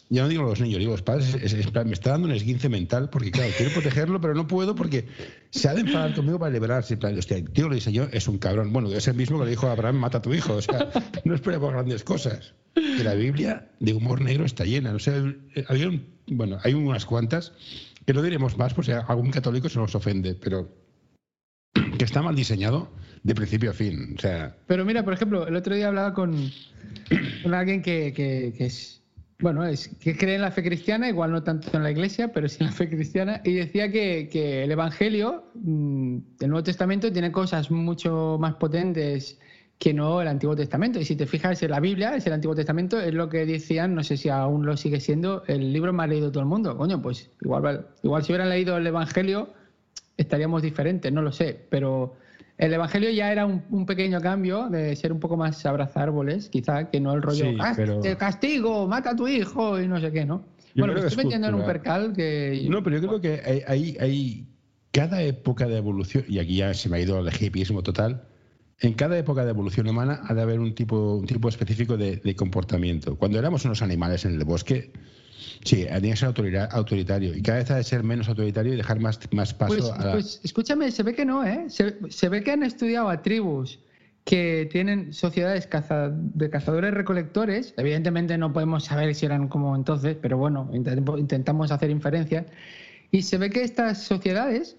ya 0.09 0.21
no 0.23 0.27
digo 0.29 0.43
los 0.43 0.59
niños, 0.61 0.79
digo 0.79 0.91
los 0.91 1.01
padres, 1.01 1.33
es- 1.35 1.53
es- 1.53 1.73
me 1.73 1.91
está 1.93 2.11
dando 2.11 2.27
un 2.27 2.33
esguince 2.33 2.69
mental 2.69 3.09
porque, 3.09 3.31
claro, 3.31 3.51
quiero 3.57 3.71
protegerlo, 3.73 4.19
pero 4.21 4.33
no 4.35 4.45
puedo 4.47 4.75
porque 4.75 5.05
se 5.49 5.67
ha 5.67 5.73
de 5.73 5.81
enfadar 5.81 6.13
conmigo 6.13 6.37
para 6.39 6.51
liberarse. 6.53 6.97
Plan, 6.97 7.17
hostia, 7.17 7.37
el 7.37 7.49
tío 7.49 7.67
lo 7.69 7.75
diseñó, 7.75 8.07
es 8.11 8.27
un 8.27 8.37
cabrón. 8.37 8.71
Bueno, 8.73 8.91
es 8.91 9.07
el 9.07 9.15
mismo 9.15 9.39
que 9.39 9.45
le 9.45 9.51
dijo 9.51 9.67
a 9.67 9.71
Abraham, 9.71 9.95
mata 9.97 10.19
a 10.19 10.21
tu 10.21 10.33
hijo. 10.33 10.53
O 10.55 10.61
sea, 10.61 10.89
no 11.23 11.33
esperemos 11.35 11.71
grandes 11.71 12.03
cosas. 12.03 12.53
Que 12.73 13.03
la 13.03 13.13
Biblia 13.13 13.69
de 13.79 13.93
humor 13.93 14.21
negro 14.21 14.45
está 14.45 14.65
llena. 14.65 14.93
O 14.93 14.99
sea, 14.99 15.15
había 15.69 15.87
un- 15.87 16.05
bueno, 16.27 16.59
hay 16.63 16.73
unas 16.73 17.05
cuantas 17.05 17.53
que 18.05 18.13
no 18.13 18.21
diremos 18.21 18.57
más, 18.57 18.73
pues 18.73 18.87
si 18.87 18.93
algún 18.93 19.31
católico 19.31 19.69
se 19.69 19.79
nos 19.79 19.95
ofende, 19.95 20.35
pero 20.35 20.69
que 21.97 22.03
está 22.05 22.21
mal 22.21 22.35
diseñado 22.35 22.91
de 23.23 23.33
principio 23.33 23.71
a 23.71 23.73
fin. 23.73 24.15
O 24.17 24.21
sea, 24.21 24.55
Pero 24.67 24.85
mira, 24.85 25.03
por 25.03 25.13
ejemplo, 25.13 25.47
el 25.47 25.55
otro 25.55 25.73
día 25.73 25.87
hablaba 25.87 26.13
con, 26.13 26.51
con 27.43 27.53
alguien 27.53 27.81
que, 27.81 28.13
que- 28.13 28.53
que 28.57 28.65
es, 28.65 29.01
bueno, 29.39 29.65
es 29.65 29.89
que 29.99 30.15
cree 30.15 30.35
en 30.35 30.41
la 30.41 30.51
fe 30.51 30.63
cristiana, 30.63 31.09
igual 31.09 31.31
no 31.31 31.43
tanto 31.43 31.75
en 31.75 31.83
la 31.83 31.91
iglesia, 31.91 32.31
pero 32.31 32.47
sí 32.47 32.57
en 32.61 32.67
la 32.67 32.71
fe 32.71 32.89
cristiana, 32.89 33.41
y 33.43 33.53
decía 33.53 33.91
que, 33.91 34.63
el 34.63 34.71
Evangelio 34.71 35.45
mm, 35.55 36.17
del 36.39 36.49
Nuevo 36.49 36.63
Testamento 36.63 37.11
tiene 37.11 37.31
cosas 37.31 37.69
mucho 37.69 38.37
más 38.39 38.55
potentes 38.55 39.37
que 39.77 39.93
no 39.93 40.21
el 40.21 40.29
Antiguo 40.29 40.55
Testamento. 40.55 40.99
Y 40.99 41.05
si 41.05 41.17
te 41.17 41.25
fijas 41.25 41.61
en 41.63 41.71
la 41.71 41.81
Biblia, 41.81 42.15
es 42.15 42.25
el 42.27 42.33
Antiguo 42.33 42.55
Testamento, 42.55 42.99
es 42.99 43.13
lo 43.13 43.27
que 43.27 43.45
decían, 43.45 43.93
no 43.93 44.03
sé 44.03 44.15
si 44.15 44.29
aún 44.29 44.65
lo 44.65 44.77
sigue 44.77 45.01
siendo, 45.01 45.43
el 45.47 45.73
libro 45.73 45.91
más 45.91 46.07
leído 46.07 46.27
de 46.27 46.31
todo 46.31 46.43
el 46.43 46.49
mundo. 46.49 46.77
Coño, 46.77 47.01
pues 47.01 47.29
igual, 47.41 47.87
igual 48.03 48.23
si 48.23 48.31
hubieran 48.31 48.49
leído 48.49 48.77
el 48.77 48.87
Evangelio 48.87 49.49
estaríamos 50.17 50.61
diferentes, 50.61 51.11
no 51.11 51.21
lo 51.21 51.33
sé, 51.33 51.67
pero 51.69 52.15
el 52.57 52.73
Evangelio 52.73 53.09
ya 53.09 53.31
era 53.31 53.45
un, 53.45 53.63
un 53.69 53.85
pequeño 53.85 54.21
cambio 54.21 54.69
de 54.69 54.95
ser 54.95 55.11
un 55.11 55.19
poco 55.19 55.35
más 55.37 55.65
abrazar 55.65 56.03
árboles, 56.03 56.49
quizá, 56.49 56.89
que 56.89 56.99
no 57.01 57.13
el 57.13 57.21
rollo, 57.21 57.45
Sí, 57.45 57.57
"Ah, 57.59 57.73
pero- 57.75 58.01
castigo, 58.17 58.87
mata 58.87 59.11
a 59.11 59.15
tu 59.15 59.27
hijo 59.27 59.79
y 59.79 59.87
no 59.87 59.99
sé 59.99 60.11
qué, 60.11 60.25
¿no? 60.25 60.45
Yo 60.73 60.81
bueno, 60.81 60.93
me 60.93 61.01
que 61.01 61.07
estoy 61.07 61.19
es 61.21 61.25
metiendo 61.25 61.47
en 61.47 61.53
un 61.55 61.61
cultural. 61.61 61.81
percal 61.81 62.13
que... 62.15 62.67
No, 62.69 62.83
pero 62.83 62.97
yo 62.99 63.07
creo 63.07 63.21
que 63.21 63.63
hay, 63.67 63.95
hay, 63.99 64.47
cada 64.91 65.21
época 65.21 65.67
de 65.67 65.77
evolución, 65.77 66.23
y 66.27 66.39
aquí 66.39 66.57
ya 66.57 66.73
se 66.73 66.87
me 66.89 66.97
ha 66.97 66.99
ido 67.01 67.19
el 67.19 67.27
hippismo 67.41 67.81
total, 67.83 68.23
en 68.81 68.93
cada 68.93 69.17
época 69.17 69.43
de 69.45 69.51
evolución 69.51 69.87
humana 69.87 70.21
ha 70.27 70.33
de 70.33 70.41
haber 70.41 70.59
un 70.59 70.73
tipo, 70.75 71.15
un 71.15 71.25
tipo 71.25 71.47
específico 71.49 71.95
de, 71.97 72.17
de 72.17 72.35
comportamiento. 72.35 73.17
Cuando 73.17 73.39
éramos 73.39 73.63
unos 73.65 73.81
animales 73.81 74.25
en 74.25 74.33
el 74.35 74.43
bosque, 74.43 74.91
sí, 75.63 75.85
tenía 75.85 76.11
que 76.11 76.17
ser 76.17 76.29
autorita- 76.29 76.67
autoritario, 76.71 77.35
y 77.35 77.41
cada 77.41 77.59
vez 77.59 77.71
ha 77.71 77.75
de 77.77 77.83
ser 77.83 78.03
menos 78.03 78.27
autoritario 78.29 78.73
y 78.73 78.77
dejar 78.77 78.99
más, 78.99 79.19
más 79.31 79.53
paso 79.53 79.75
Pues, 79.75 79.89
a 79.91 80.05
la... 80.05 80.11
pues, 80.13 80.41
escúchame, 80.43 80.91
se 80.91 81.03
ve 81.03 81.13
que 81.13 81.25
no, 81.25 81.45
¿eh? 81.45 81.65
Se, 81.69 81.95
se 82.09 82.29
ve 82.29 82.43
que 82.43 82.51
han 82.51 82.63
estudiado 82.63 83.09
a 83.09 83.21
tribus 83.21 83.79
que 84.23 84.67
tienen 84.71 85.13
sociedades 85.13 85.67
caza- 85.69 86.09
de 86.11 86.49
cazadores-recolectores. 86.49 87.73
Evidentemente 87.77 88.37
no 88.37 88.51
podemos 88.53 88.85
saber 88.85 89.13
si 89.13 89.25
eran 89.25 89.47
como 89.47 89.75
entonces, 89.75 90.17
pero 90.19 90.37
bueno, 90.37 90.69
intent- 90.73 91.19
intentamos 91.19 91.71
hacer 91.71 91.91
inferencias. 91.91 92.45
Y 93.11 93.21
se 93.21 93.37
ve 93.37 93.49
que 93.51 93.61
estas 93.63 94.01
sociedades 94.03 94.77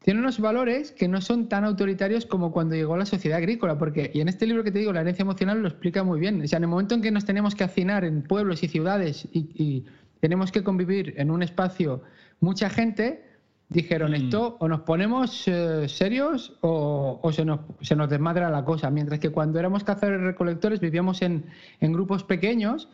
tienen 0.00 0.24
unos 0.24 0.40
valores 0.40 0.90
que 0.90 1.06
no 1.06 1.20
son 1.20 1.48
tan 1.48 1.62
autoritarios 1.64 2.26
como 2.26 2.50
cuando 2.50 2.74
llegó 2.74 2.96
la 2.96 3.06
sociedad 3.06 3.38
agrícola, 3.38 3.78
porque, 3.78 4.10
y 4.12 4.20
en 4.20 4.28
este 4.28 4.48
libro 4.48 4.64
que 4.64 4.72
te 4.72 4.80
digo, 4.80 4.92
La 4.92 5.02
herencia 5.02 5.22
emocional 5.22 5.62
lo 5.62 5.68
explica 5.68 6.02
muy 6.02 6.18
bien. 6.18 6.42
O 6.42 6.48
sea, 6.48 6.56
en 6.56 6.64
el 6.64 6.68
momento 6.68 6.96
en 6.96 7.02
que 7.02 7.12
nos 7.12 7.24
tenemos 7.24 7.54
que 7.54 7.62
hacinar 7.62 8.04
en 8.04 8.22
pueblos 8.22 8.64
y 8.64 8.68
ciudades 8.68 9.28
y, 9.32 9.38
y 9.54 9.84
tenemos 10.22 10.52
que 10.52 10.62
convivir 10.62 11.14
en 11.16 11.32
un 11.32 11.42
espacio 11.42 12.02
mucha 12.38 12.70
gente, 12.70 13.24
dijeron 13.68 14.14
esto 14.14 14.56
o 14.60 14.68
nos 14.68 14.82
ponemos 14.82 15.48
eh, 15.48 15.88
serios 15.88 16.56
o, 16.60 17.18
o 17.20 17.32
se, 17.32 17.44
nos, 17.44 17.60
se 17.80 17.96
nos 17.96 18.08
desmadra 18.08 18.48
la 18.48 18.64
cosa. 18.64 18.88
Mientras 18.90 19.18
que 19.18 19.30
cuando 19.30 19.58
éramos 19.58 19.82
cazadores 19.82 20.20
recolectores 20.20 20.78
vivíamos 20.78 21.22
en, 21.22 21.46
en 21.80 21.92
grupos 21.92 22.22
pequeños 22.22 22.88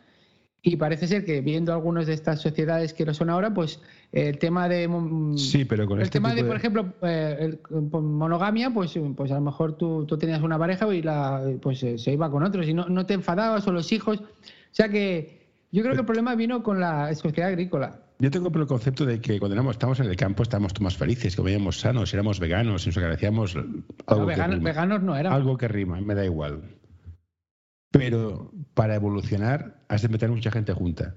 Y 0.62 0.76
parece 0.76 1.06
ser 1.06 1.24
que 1.24 1.40
viendo 1.40 1.72
algunas 1.72 2.06
de 2.06 2.14
estas 2.14 2.40
sociedades 2.40 2.92
que 2.94 3.04
lo 3.04 3.12
son 3.14 3.28
ahora, 3.30 3.52
pues 3.52 3.78
el 4.12 4.38
tema 4.38 4.68
de 4.68 4.88
mm, 4.88 5.36
Sí, 5.36 5.64
pero 5.66 5.86
con 5.86 5.98
el 5.98 6.04
este 6.04 6.18
tema 6.18 6.30
de, 6.30 6.36
tipo 6.36 6.48
por 6.48 6.56
ejemplo, 6.56 6.82
eh, 7.02 7.36
el- 7.40 7.60
monogamia, 7.92 8.70
pues, 8.70 8.98
pues 9.16 9.30
a 9.30 9.34
lo 9.34 9.40
mejor 9.42 9.74
tú, 9.76 10.04
tú 10.06 10.16
tenías 10.16 10.42
una 10.42 10.58
pareja 10.58 10.92
y 10.94 11.02
la, 11.02 11.42
pues 11.60 11.82
eh, 11.82 11.96
se 11.98 12.12
iba 12.12 12.28
con 12.30 12.42
otros 12.42 12.66
y 12.66 12.72
no, 12.74 12.88
no 12.88 13.04
te 13.04 13.14
enfadabas 13.14 13.66
o 13.68 13.72
los 13.72 13.92
hijos. 13.92 14.18
O 14.20 14.74
sea 14.78 14.88
que 14.88 15.37
yo 15.72 15.82
creo 15.82 15.94
que 15.94 16.00
el 16.00 16.06
problema 16.06 16.34
vino 16.34 16.62
con 16.62 16.80
la 16.80 17.14
sociedad 17.14 17.50
agrícola. 17.50 18.00
Yo 18.20 18.30
tengo 18.30 18.48
el 18.58 18.66
concepto 18.66 19.06
de 19.06 19.20
que 19.20 19.38
cuando 19.38 19.54
éramos, 19.54 19.76
estábamos 19.76 20.00
en 20.00 20.06
el 20.06 20.16
campo 20.16 20.42
estábamos 20.42 20.72
más 20.80 20.96
felices, 20.96 21.36
comíamos 21.36 21.78
sanos, 21.80 22.12
éramos 22.12 22.40
veganos, 22.40 22.84
y 22.84 22.88
nos 22.88 22.96
agradecíamos 22.96 23.54
algo, 23.54 23.70
No, 24.08 24.18
que 24.20 24.24
veganos, 24.24 24.56
rima. 24.56 24.70
veganos 24.70 25.02
no 25.02 25.16
eran. 25.16 25.32
Algo 25.32 25.56
que 25.56 25.68
rima, 25.68 26.00
me 26.00 26.14
da 26.16 26.24
igual. 26.24 26.62
Pero 27.90 28.50
para 28.74 28.94
evolucionar 28.96 29.80
has 29.88 30.02
de 30.02 30.08
meter 30.08 30.30
mucha 30.30 30.50
gente 30.50 30.72
junta. 30.72 31.14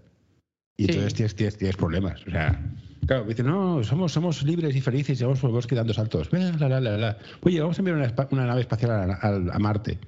Y 0.77 0.85
Sí. 0.85 0.91
entonces 0.91 1.13
tienes, 1.15 1.35
tienes, 1.35 1.57
tienes 1.57 1.75
problemas. 1.75 2.21
O 2.25 2.31
sea, 2.31 2.59
claro, 3.05 3.25
dicen, 3.25 3.47
no, 3.47 3.83
somos, 3.83 4.11
somos 4.13 4.41
libres 4.43 4.75
y 4.75 4.81
felices 4.81 5.19
y 5.19 5.23
vamos 5.23 5.39
por 5.39 5.49
el 5.49 5.55
bosque 5.55 5.75
dando 5.75 5.93
saltos. 5.93 6.29
La, 6.31 6.79
la, 6.79 6.79
la. 6.97 7.17
Oye, 7.41 7.59
vamos 7.59 7.77
a 7.77 7.81
enviar 7.81 7.97
una, 7.97 8.13
una 8.31 8.45
nave 8.45 8.61
espacial 8.61 8.91
a, 8.91 9.13
a- 9.15 9.55
a 9.55 9.59
Marte. 9.59 9.99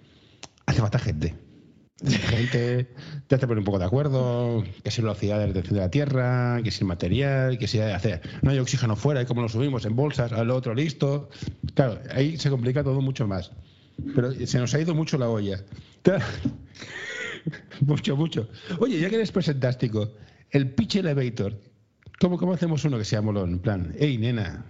Hace 0.66 0.80
falta 0.80 1.00
gente. 1.00 1.36
Gente, 2.06 2.90
te 3.28 3.36
hace 3.36 3.48
poner 3.48 3.60
un 3.60 3.66
poco 3.66 3.80
de 3.80 3.86
acuerdo, 3.86 4.64
que 4.84 4.92
si 4.92 5.02
velocidad 5.02 5.40
de 5.40 5.48
retención 5.48 5.76
de 5.76 5.82
la 5.82 5.90
Tierra, 5.90 6.60
que 6.62 6.70
si 6.70 6.82
el 6.82 6.88
material, 6.88 7.58
que 7.58 7.68
si 7.68 7.80
hace, 7.80 8.20
no 8.42 8.52
hay 8.52 8.60
oxígeno 8.60 8.96
fuera, 8.96 9.22
y 9.22 9.26
cómo 9.26 9.42
lo 9.42 9.48
subimos 9.48 9.86
en 9.86 9.96
bolsas, 9.96 10.34
al 10.34 10.52
otro 10.52 10.74
listo. 10.74 11.30
Claro, 11.76 12.00
ahí 12.14 12.38
se 12.38 12.50
complica 12.50 12.84
todo 12.84 13.00
mucho 13.02 13.26
más. 13.26 13.52
Pero 14.16 14.34
se 14.34 14.60
nos 14.60 14.74
ha 14.74 14.82
ido 14.82 14.94
mucho 14.94 15.18
la 15.18 15.30
olla. 15.30 15.64
Mucho, 17.82 18.16
mucho. 18.16 18.48
Oye, 18.80 19.00
ya 19.02 19.10
que 19.10 19.16
eres 19.16 19.34
presentástico, 19.34 20.14
el 20.52 20.70
pitch 20.72 20.96
elevator, 20.96 21.60
¿cómo, 22.18 22.38
¿cómo 22.38 22.54
hacemos 22.54 22.86
uno 22.86 22.98
que 22.98 23.04
sea 23.04 23.22
molón? 23.22 23.52
En 23.52 23.60
plan, 23.60 23.94
hey, 24.00 24.18
nena, 24.18 24.66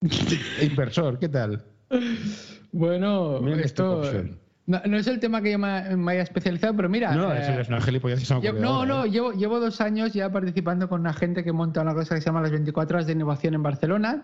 inversor, 0.62 1.18
¿qué 1.18 1.28
tal? 1.28 1.64
Bueno, 2.70 3.40
Mira 3.40 3.62
esto 3.62 4.04
esta. 4.04 4.47
No, 4.68 4.82
no 4.86 4.98
es 4.98 5.06
el 5.06 5.18
tema 5.18 5.40
que 5.40 5.52
yo 5.52 5.58
me, 5.58 5.96
me 5.96 6.12
haya 6.12 6.22
especializado, 6.22 6.76
pero 6.76 6.90
mira. 6.90 7.14
No, 7.14 7.32
eh, 7.32 7.40
eso 7.40 7.52
es 7.58 7.68
una 7.68 7.78
ocurrido 7.78 8.60
No, 8.60 8.84
no, 8.84 9.06
¿eh? 9.06 9.10
llevo, 9.10 9.32
llevo 9.32 9.60
dos 9.60 9.80
años 9.80 10.12
ya 10.12 10.30
participando 10.30 10.90
con 10.90 11.00
una 11.00 11.14
gente 11.14 11.42
que 11.42 11.52
monta 11.52 11.80
una 11.80 11.94
cosa 11.94 12.14
que 12.14 12.20
se 12.20 12.26
llama 12.26 12.42
las 12.42 12.50
24 12.50 12.98
horas 12.98 13.06
de 13.06 13.14
innovación 13.14 13.54
en 13.54 13.62
Barcelona, 13.62 14.22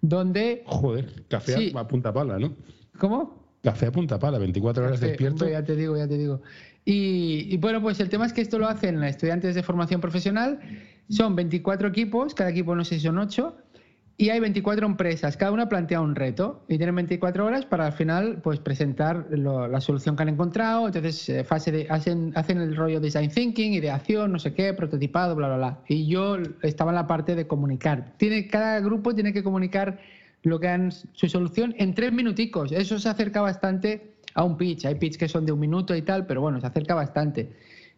donde... 0.00 0.62
Joder, 0.66 1.24
café 1.26 1.56
Sí. 1.56 1.72
a, 1.76 1.88
punta 1.88 2.12
pala, 2.12 2.38
¿no? 2.38 2.54
¿Cómo? 2.96 3.42
Café 3.64 3.86
a 3.86 3.92
punta 3.92 4.20
pala, 4.20 4.38
24 4.38 4.84
horas 4.84 5.00
despierto. 5.00 5.44
hombre, 5.44 5.50
ya 5.58 5.64
te 5.64 5.74
digo, 5.74 5.96
ya 5.96 6.06
te 6.06 6.16
digo. 6.16 6.42
Y, 6.84 7.52
y 7.52 7.56
bueno, 7.56 7.82
pues 7.82 7.98
el 7.98 8.08
tema 8.08 8.26
es 8.26 8.32
que 8.32 8.40
esto 8.40 8.60
lo 8.60 8.68
hacen 8.68 9.02
estudiantes 9.02 9.56
de 9.56 9.64
formación 9.64 10.00
profesional. 10.00 10.60
Son 11.08 11.34
24 11.34 11.88
equipos, 11.88 12.34
cada 12.34 12.50
equipo 12.50 12.76
no 12.76 12.84
sé 12.84 12.94
si 12.96 13.00
son 13.00 13.18
8, 13.18 13.56
y 14.16 14.28
hay 14.30 14.40
24 14.40 14.86
empresas. 14.86 15.36
Cada 15.36 15.52
una 15.52 15.68
plantea 15.68 16.00
un 16.00 16.14
reto 16.14 16.62
y 16.68 16.76
tienen 16.76 16.94
24 16.94 17.44
horas 17.44 17.64
para 17.64 17.86
al 17.86 17.92
final 17.92 18.40
pues 18.42 18.60
presentar 18.60 19.26
la 19.30 19.80
solución 19.80 20.16
que 20.16 20.22
han 20.22 20.28
encontrado. 20.28 20.86
Entonces, 20.86 21.28
eh, 21.28 21.44
fase 21.44 21.72
de, 21.72 21.86
hacen, 21.88 22.32
hacen 22.36 22.58
el 22.60 22.76
rollo 22.76 23.00
design 23.00 23.30
thinking, 23.30 23.72
ideación, 23.72 24.32
no 24.32 24.38
sé 24.38 24.54
qué, 24.54 24.74
prototipado, 24.74 25.34
bla, 25.34 25.48
bla, 25.48 25.56
bla. 25.56 25.78
Y 25.88 26.06
yo 26.06 26.36
estaba 26.62 26.90
en 26.90 26.96
la 26.96 27.06
parte 27.06 27.34
de 27.34 27.46
comunicar. 27.46 28.12
Tiene, 28.18 28.46
cada 28.48 28.80
grupo 28.80 29.14
tiene 29.14 29.32
que 29.32 29.42
comunicar 29.42 29.98
lo 30.42 30.60
que 30.60 30.68
han 30.68 30.92
su 30.92 31.28
solución 31.28 31.74
en 31.78 31.94
tres 31.94 32.12
minuticos. 32.12 32.70
Eso 32.72 32.98
se 32.98 33.08
acerca 33.08 33.40
bastante 33.40 34.14
a 34.34 34.44
un 34.44 34.56
pitch. 34.56 34.84
Hay 34.84 34.96
pitch 34.96 35.16
que 35.16 35.28
son 35.28 35.46
de 35.46 35.52
un 35.52 35.60
minuto 35.60 35.94
y 35.94 36.02
tal, 36.02 36.26
pero 36.26 36.40
bueno, 36.40 36.60
se 36.60 36.66
acerca 36.66 36.94
bastante. 36.94 37.50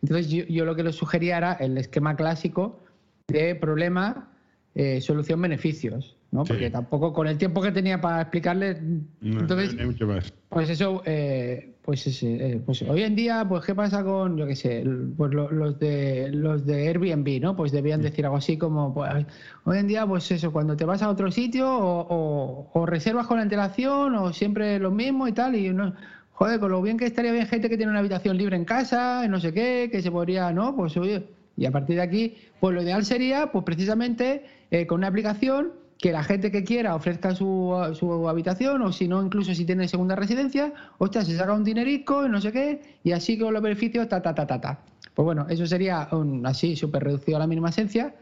Entonces 0.03 0.31
yo, 0.31 0.45
yo 0.45 0.65
lo 0.65 0.77
que 0.77 0.85
les 0.85 0.95
sugería 0.95 1.39
era 1.39 1.53
el 1.55 1.77
esquema 1.77 2.15
clásico 2.17 2.81
de 3.29 3.55
problema, 3.55 4.31
eh, 4.75 5.01
solución, 5.01 5.41
beneficios, 5.41 6.17
¿no? 6.33 6.45
Sí. 6.45 6.53
Porque 6.53 6.71
tampoco 6.71 7.13
con 7.13 7.27
el 7.29 7.39
tiempo 7.39 7.63
que 7.63 7.71
tenía 7.73 8.01
para 8.01 8.23
explicarles, 8.23 8.81
No, 9.21 9.41
entonces 9.41 9.75
no 9.75 9.81
hay 9.83 9.87
mucho 9.87 10.07
más. 10.07 10.33
pues 10.49 10.69
eso, 10.71 11.03
eh, 11.05 11.75
pues, 11.83 12.07
ese, 12.07 12.53
eh, 12.55 12.63
pues 12.65 12.83
hoy 12.83 13.03
en 13.03 13.15
día, 13.15 13.45
pues 13.49 13.65
qué 13.65 13.75
pasa 13.75 14.03
con, 14.03 14.37
yo 14.39 14.47
qué 14.47 14.57
sé, 14.57 14.85
pues 15.17 15.33
lo- 15.33 15.51
los 15.51 15.79
de 15.79 16.31
los 16.33 16.65
de 16.67 16.89
Airbnb, 16.89 17.41
¿no? 17.41 17.55
Pues 17.55 17.73
debían 17.73 18.01
decir 18.03 18.25
algo 18.25 18.39
así 18.39 18.57
como, 18.57 18.93
pues 18.95 19.27
hoy 19.65 19.79
en 19.79 19.87
día, 19.87 20.07
pues 20.07 20.31
eso, 20.33 20.51
cuando 20.53 20.77
te 20.77 20.85
vas 20.85 21.03
a 21.03 21.09
otro 21.11 21.31
sitio 21.31 21.69
o, 21.71 22.07
o- 22.09 22.71
o 22.73 22.87
reservas 22.87 23.27
con 23.27 23.39
antelación 23.39 24.15
o 24.17 24.33
siempre 24.33 24.79
lo 24.79 24.91
mismo 24.91 25.29
y 25.29 25.33
tal 25.33 25.55
y 25.57 25.69
no, 25.73 25.95
joder, 26.33 26.59
con 26.59 26.73
lo 26.73 26.83
bien 26.83 26.97
que 26.99 27.05
estaría 27.07 27.31
bien 27.33 27.47
gente 27.47 27.69
que 27.69 27.77
tiene 27.77 27.91
una 27.91 28.01
habitación 28.01 28.37
libre 28.39 28.57
en 28.57 28.65
casa, 28.65 29.29
no 29.29 29.39
sé 29.39 29.53
qué, 29.53 29.89
que 29.93 30.03
se 30.03 30.11
podría, 30.11 30.53
¿no? 30.53 30.75
Pues 30.75 30.97
oye, 30.97 31.29
y 31.57 31.67
a 31.67 31.71
partir 31.71 31.97
de 31.97 32.03
aquí, 32.03 32.35
pues 32.61 32.75
lo 32.75 32.83
ideal 32.83 33.05
sería, 33.05 33.53
pues 33.53 33.65
precisamente 33.65 34.45
eh, 34.71 34.87
con 34.87 34.99
una 34.99 35.09
aplicación 35.09 35.73
que 35.99 36.11
la 36.13 36.25
gente 36.25 36.51
que 36.51 36.65
quiera 36.65 36.95
ofrezca 36.97 37.35
su, 37.35 37.73
su 37.95 38.29
habitación 38.29 38.83
o 38.83 38.93
si 38.93 39.07
no, 39.09 39.23
incluso 39.25 39.55
si 39.55 39.65
tiene 39.65 39.87
segunda 39.89 40.17
residencia, 40.17 40.73
ostras, 40.99 41.27
se 41.27 41.37
saca 41.37 41.53
un 41.55 41.65
dinerico 41.65 42.27
y 42.27 42.29
no 42.29 42.41
sé 42.41 42.51
qué, 42.53 42.83
y 43.05 43.13
así 43.13 43.39
con 43.39 43.55
los 43.55 43.63
beneficios, 43.63 44.09
ta, 44.09 44.21
ta, 44.21 44.35
ta, 44.35 44.47
ta, 44.47 44.61
ta. 44.61 44.81
Pues 45.15 45.25
bueno, 45.25 45.47
eso 45.49 45.65
sería 45.67 46.09
un- 46.13 46.45
así, 46.47 46.75
súper 46.77 47.05
reducido 47.05 47.37
a 47.37 47.41
la 47.41 47.47
mínima 47.47 47.69
esencia. 47.71 48.15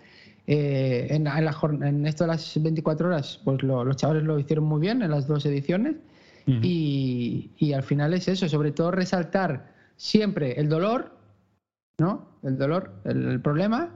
Eh, 0.46 1.06
en, 1.10 1.26
en 1.26 1.44
la 1.44 1.52
jorn- 1.52 1.86
en 1.86 2.04
esto 2.06 2.24
de 2.24 2.28
las 2.28 2.60
24 2.62 3.06
horas, 3.08 3.40
pues 3.44 3.62
lo- 3.62 3.84
los 3.84 3.96
chavales 3.96 4.24
lo 4.24 4.38
hicieron 4.38 4.64
muy 4.66 4.80
bien 4.80 5.00
en 5.02 5.10
las 5.10 5.26
dos 5.26 5.44
ediciones. 5.46 5.96
y, 6.62 7.50
y 7.56 7.72
al 7.72 7.84
final 7.84 8.12
es 8.14 8.26
eso, 8.28 8.48
sobre 8.48 8.72
todo 8.72 8.90
resaltar 8.90 9.70
siempre 9.96 10.58
el 10.60 10.68
dolor, 10.68 11.12
¿no? 11.98 12.38
El 12.42 12.58
dolor, 12.58 12.92
el, 13.04 13.28
el 13.28 13.40
problema, 13.40 13.94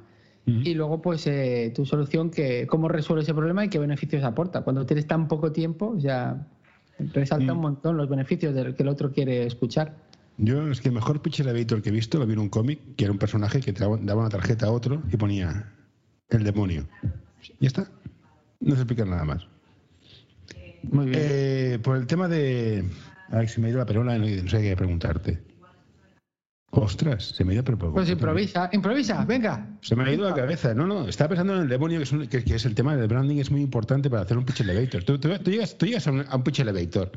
y 0.49 0.75
luego 0.75 1.03
pues 1.03 1.27
eh, 1.27 1.73
tu 1.75 1.85
solución, 1.85 2.31
que 2.31 2.69
cómo 2.69 2.89
resuelve 2.89 3.25
ese 3.25 3.35
problema 3.35 3.65
y 3.65 3.69
qué 3.69 3.81
beneficios 3.81 4.23
aporta. 4.23 4.63
Cuando 4.63 4.87
tienes 4.87 5.09
tan 5.09 5.27
poco 5.27 5.51
tiempo, 5.51 5.97
ya 5.99 6.47
resalta 7.13 7.53
un 7.53 7.61
montón 7.61 7.97
los 7.97 8.09
beneficios 8.09 8.55
del 8.55 8.77
que 8.77 8.85
el 8.85 8.89
otro 8.89 9.11
quiere 9.11 9.45
escuchar. 9.45 9.97
Yo 10.39 10.71
es 10.71 10.81
que 10.81 10.91
el 10.91 10.95
mejor 10.95 11.21
pitch 11.21 11.41
elevator 11.41 11.83
que 11.83 11.89
he 11.89 11.93
visto 11.93 12.21
lo 12.21 12.27
vi 12.27 12.35
en 12.35 12.39
un 12.39 12.49
cómic, 12.49 12.79
que 12.97 13.05
era 13.05 13.13
un 13.13 13.19
personaje 13.19 13.61
que 13.61 13.73
daba 13.73 13.97
daba 14.01 14.21
una 14.21 14.31
tarjeta 14.31 14.67
a 14.67 14.71
otro 14.71 15.03
y 15.13 15.17
ponía 15.17 15.73
el 16.29 16.45
demonio. 16.45 16.87
Ya 17.59 17.67
está. 17.67 17.91
No 18.61 18.77
se 18.77 18.83
explica 18.83 19.05
nada 19.05 19.25
más. 19.25 19.49
Muy 20.85 21.07
bien. 21.07 21.23
Eh, 21.25 21.79
por 21.83 21.97
el 21.97 22.07
tema 22.07 22.29
de... 22.29 22.89
Ay, 23.31 23.49
se 23.49 23.61
me 23.61 23.67
ha 23.67 23.71
ido 23.71 23.79
la 23.79 23.87
perola 23.87 24.17
y 24.17 24.43
no 24.43 24.49
sé 24.49 24.63
qué 24.63 24.77
preguntarte. 24.77 25.43
Ostras, 26.79 27.25
se 27.25 27.43
me 27.45 27.53
ha 27.53 27.55
ido 27.55 27.65
pero 27.65 27.79
pues 27.93 28.09
improvisa, 28.11 28.69
improvisa, 28.73 29.25
venga. 29.25 29.67
Se 29.81 29.97
me 29.97 30.05
ha 30.05 30.13
ido 30.13 30.29
la 30.29 30.35
cabeza. 30.35 30.75
No, 30.75 30.87
no, 30.87 31.09
estaba 31.09 31.29
pensando 31.31 31.55
en 31.57 31.63
el 31.63 31.69
demonio, 31.69 31.99
que 31.99 32.03
es, 32.05 32.13
un- 32.13 32.27
que- 32.27 32.45
que 32.45 32.55
es 32.55 32.65
el 32.67 32.75
tema 32.75 32.95
del 32.97 33.09
branding, 33.09 33.37
es 33.39 33.51
muy 33.51 33.63
importante 33.63 34.11
para 34.11 34.23
hacer 34.23 34.37
un 34.37 34.45
pitch 34.45 34.61
elevator. 34.61 35.03
Tú, 35.05 35.19
tú- 35.19 35.31
tú 35.43 35.51
llegas, 35.51 35.77
tú 35.79 35.87
llegas 35.87 36.07
a, 36.07 36.13
un, 36.13 36.25
a 36.29 36.37
un 36.37 36.43
pitch 36.45 36.61
elevator 36.61 37.11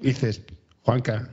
y 0.00 0.06
dices, 0.08 0.42
Juanca, 0.82 1.28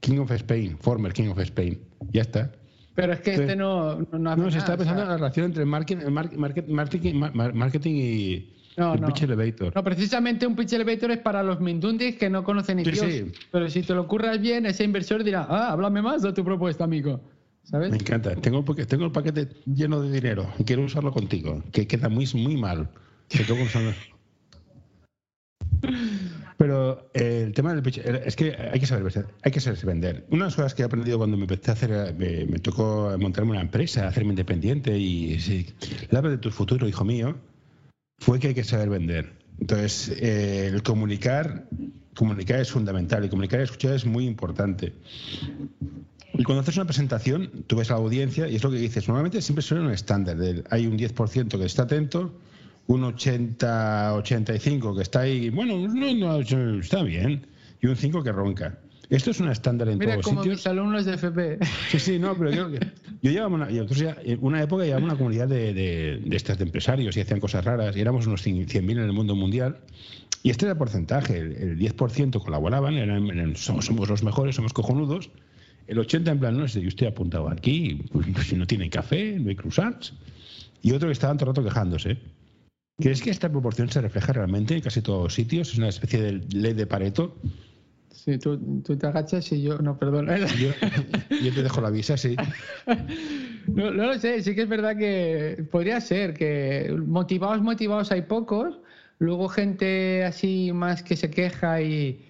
King 0.00 0.18
of 0.20 0.30
Spain, 0.32 0.78
former 0.78 1.12
King 1.12 1.28
of 1.28 1.38
Spain. 1.38 1.78
Ya 2.12 2.22
está. 2.22 2.50
Pero 2.94 3.12
es 3.12 3.20
que 3.20 3.34
este 3.34 3.54
no, 3.54 4.00
no, 4.00 4.18
no 4.18 4.30
hace 4.30 4.40
No, 4.42 4.50
se 4.50 4.56
nada, 4.56 4.58
está 4.58 4.74
o 4.74 4.78
pensando 4.78 5.00
sea, 5.02 5.04
en 5.04 5.08
la 5.10 5.16
relación 5.16 5.46
entre 5.46 5.62
el 5.62 5.68
market- 5.68 6.02
el 6.02 6.10
mar- 6.10 6.36
market- 6.36 6.66
marketing, 6.68 7.14
mar- 7.14 7.54
marketing 7.54 7.94
y 7.94 8.54
No, 8.78 8.94
no. 8.94 9.08
pitch 9.08 9.22
elevator. 9.22 9.74
No, 9.74 9.82
precisamente 9.82 10.46
un 10.46 10.54
pitch 10.54 10.72
elevator 10.74 11.10
es 11.10 11.18
para 11.18 11.42
los 11.42 11.60
mindundis 11.60 12.16
que 12.16 12.30
no 12.30 12.44
conocen 12.44 12.76
ni 12.76 12.84
Sí, 12.84 12.90
Dios. 12.92 13.06
sí. 13.06 13.32
Pero 13.50 13.68
si 13.68 13.82
te 13.82 13.92
lo 13.94 14.02
ocurras 14.02 14.40
bien, 14.40 14.66
ese 14.66 14.84
inversor 14.84 15.24
dirá, 15.24 15.46
ah, 15.50 15.72
háblame 15.72 16.00
más 16.00 16.22
de 16.22 16.32
tu 16.32 16.44
propuesta, 16.44 16.84
amigo. 16.84 17.20
¿Sabes? 17.64 17.90
Me 17.90 17.96
encanta. 17.98 18.34
Tengo, 18.36 18.64
tengo 18.64 19.04
el 19.04 19.12
paquete 19.12 19.48
lleno 19.66 20.00
de 20.00 20.10
dinero 20.10 20.48
y 20.58 20.64
quiero 20.64 20.84
usarlo 20.84 21.12
contigo, 21.12 21.62
que 21.72 21.86
queda 21.86 22.08
muy, 22.08 22.26
muy 22.34 22.56
mal. 22.56 22.88
Pero 26.56 27.10
eh, 27.14 27.44
el 27.46 27.52
tema 27.52 27.72
del 27.72 27.82
pitch, 27.82 27.98
eh, 27.98 28.22
es 28.26 28.34
que 28.34 28.56
hay 28.72 28.80
que 28.80 28.86
saber 28.86 29.04
vender- 29.04 29.26
hay 29.42 29.52
que 29.52 29.60
saberse 29.60 29.86
vender. 29.86 30.26
Una 30.30 30.44
de 30.44 30.46
las 30.46 30.56
cosas 30.56 30.74
que 30.74 30.82
he 30.82 30.84
aprendido 30.84 31.18
cuando 31.18 31.36
me 31.36 31.44
empecé 31.44 31.70
a 31.70 31.74
hacer, 31.74 31.90
eh, 31.92 32.14
me, 32.16 32.46
me 32.52 32.58
tocó 32.58 33.14
montarme 33.18 33.52
una 33.52 33.60
empresa, 33.60 34.08
hacerme 34.08 34.30
independiente 34.30 34.96
y 34.98 35.38
sí, 35.38 35.66
la 36.10 36.20
de 36.22 36.38
tu 36.38 36.50
futuro, 36.50 36.88
hijo 36.88 37.04
mío, 37.04 37.36
fue 38.18 38.38
que 38.38 38.48
hay 38.48 38.54
que 38.54 38.64
saber 38.64 38.90
vender. 38.90 39.32
Entonces, 39.60 40.10
eh, 40.20 40.66
el 40.66 40.82
comunicar, 40.82 41.66
comunicar 42.14 42.60
es 42.60 42.70
fundamental 42.70 43.24
y 43.24 43.28
comunicar 43.28 43.60
y 43.60 43.64
escuchar 43.64 43.94
es 43.94 44.04
muy 44.04 44.26
importante. 44.26 44.92
Y 46.34 46.44
cuando 46.44 46.60
haces 46.60 46.76
una 46.76 46.84
presentación, 46.84 47.64
tú 47.66 47.76
ves 47.76 47.90
a 47.90 47.94
la 47.94 48.00
audiencia 48.00 48.48
y 48.48 48.56
es 48.56 48.62
lo 48.62 48.70
que 48.70 48.76
dices. 48.76 49.08
Normalmente 49.08 49.42
siempre 49.42 49.62
suena 49.62 49.84
un 49.84 49.92
estándar. 49.92 50.36
hay 50.70 50.86
un 50.86 50.96
10% 50.96 51.58
que 51.58 51.64
está 51.64 51.82
atento, 51.82 52.38
un 52.86 53.02
80-85 53.02 54.96
que 54.96 55.02
está 55.02 55.20
ahí, 55.20 55.50
bueno, 55.50 55.88
no, 55.88 56.14
no, 56.14 56.40
está 56.80 57.02
bien, 57.02 57.46
y 57.80 57.86
un 57.86 57.96
5 57.96 58.22
que 58.22 58.32
ronca. 58.32 58.78
Esto 59.10 59.30
es 59.30 59.40
un 59.40 59.48
estándar 59.48 59.88
en 59.88 59.98
Mira 59.98 60.12
todos 60.12 60.26
como 60.26 60.42
sitios. 60.42 60.58
mis 60.58 60.66
alumnos 60.66 61.04
de 61.06 61.14
FP. 61.14 61.58
Sí, 61.90 61.98
sí, 61.98 62.18
no, 62.18 62.36
pero 62.36 62.50
yo, 62.50 62.68
yo 63.22 63.30
llevaba 63.30 63.54
una, 63.54 63.70
yo, 63.70 63.86
en 64.22 64.38
una 64.42 64.62
época 64.62 64.84
llevaba 64.84 65.04
una 65.04 65.16
comunidad 65.16 65.48
de, 65.48 65.72
de, 65.72 66.20
de 66.24 66.36
estas 66.36 66.58
de 66.58 66.64
empresarios 66.64 67.16
y 67.16 67.20
hacían 67.20 67.40
cosas 67.40 67.64
raras 67.64 67.96
y 67.96 68.00
éramos 68.00 68.26
unos 68.26 68.46
100.000 68.46 68.90
en 68.90 68.98
el 68.98 69.12
mundo 69.12 69.34
mundial. 69.34 69.78
Y 70.42 70.50
este 70.50 70.66
era 70.66 70.72
el 70.72 70.78
porcentaje, 70.78 71.38
el, 71.38 71.52
el 71.56 71.78
10% 71.78 72.42
colaboraban, 72.42 72.94
eran, 72.94 73.26
eran- 73.30 73.56
somos, 73.56 73.86
somos 73.86 74.08
los 74.08 74.22
mejores, 74.22 74.56
somos 74.56 74.72
cojonudos. 74.74 75.30
El 75.86 75.98
80 75.98 76.30
en 76.32 76.38
plan, 76.38 76.56
no 76.58 76.68
sé, 76.68 76.82
yo 76.82 76.88
estoy 76.88 77.08
apuntado 77.08 77.48
aquí, 77.48 78.02
pues, 78.12 78.26
pues, 78.34 78.46
si 78.46 78.56
no 78.56 78.66
tiene 78.66 78.90
café, 78.90 79.38
no 79.40 79.48
hay 79.48 79.56
croissants. 79.56 80.12
Y 80.82 80.92
otro 80.92 81.08
que 81.08 81.12
estaban 81.14 81.38
todo 81.38 81.50
el 81.50 81.56
rato 81.56 81.66
quejándose. 81.66 82.18
¿Crees 83.00 83.22
que 83.22 83.30
esta 83.30 83.48
proporción 83.48 83.88
se 83.90 84.00
refleja 84.02 84.32
realmente 84.34 84.74
en 84.74 84.80
casi 84.82 85.00
todos 85.00 85.22
los 85.24 85.34
sitios? 85.34 85.72
Es 85.72 85.78
una 85.78 85.88
especie 85.88 86.20
de 86.20 86.32
ley 86.52 86.74
de 86.74 86.86
Pareto. 86.86 87.36
Sí, 88.24 88.36
tú, 88.38 88.58
tú 88.84 88.96
te 88.96 89.06
agachas 89.06 89.50
y 89.52 89.62
yo. 89.62 89.78
No, 89.78 89.96
perdón. 89.96 90.26
Yo, 90.60 90.70
yo 91.42 91.52
te 91.54 91.62
dejo 91.62 91.80
la 91.80 91.90
visa, 91.90 92.16
sí. 92.16 92.34
No, 93.68 93.90
no 93.92 94.06
lo 94.06 94.18
sé, 94.18 94.42
sí 94.42 94.54
que 94.54 94.62
es 94.62 94.68
verdad 94.68 94.96
que 94.96 95.64
podría 95.70 96.00
ser 96.00 96.34
que 96.34 96.94
motivados, 97.06 97.62
motivados 97.62 98.10
hay 98.10 98.22
pocos. 98.22 98.80
Luego 99.20 99.48
gente 99.48 100.24
así 100.24 100.72
más 100.72 101.02
que 101.02 101.16
se 101.16 101.30
queja 101.30 101.80
y 101.80 102.24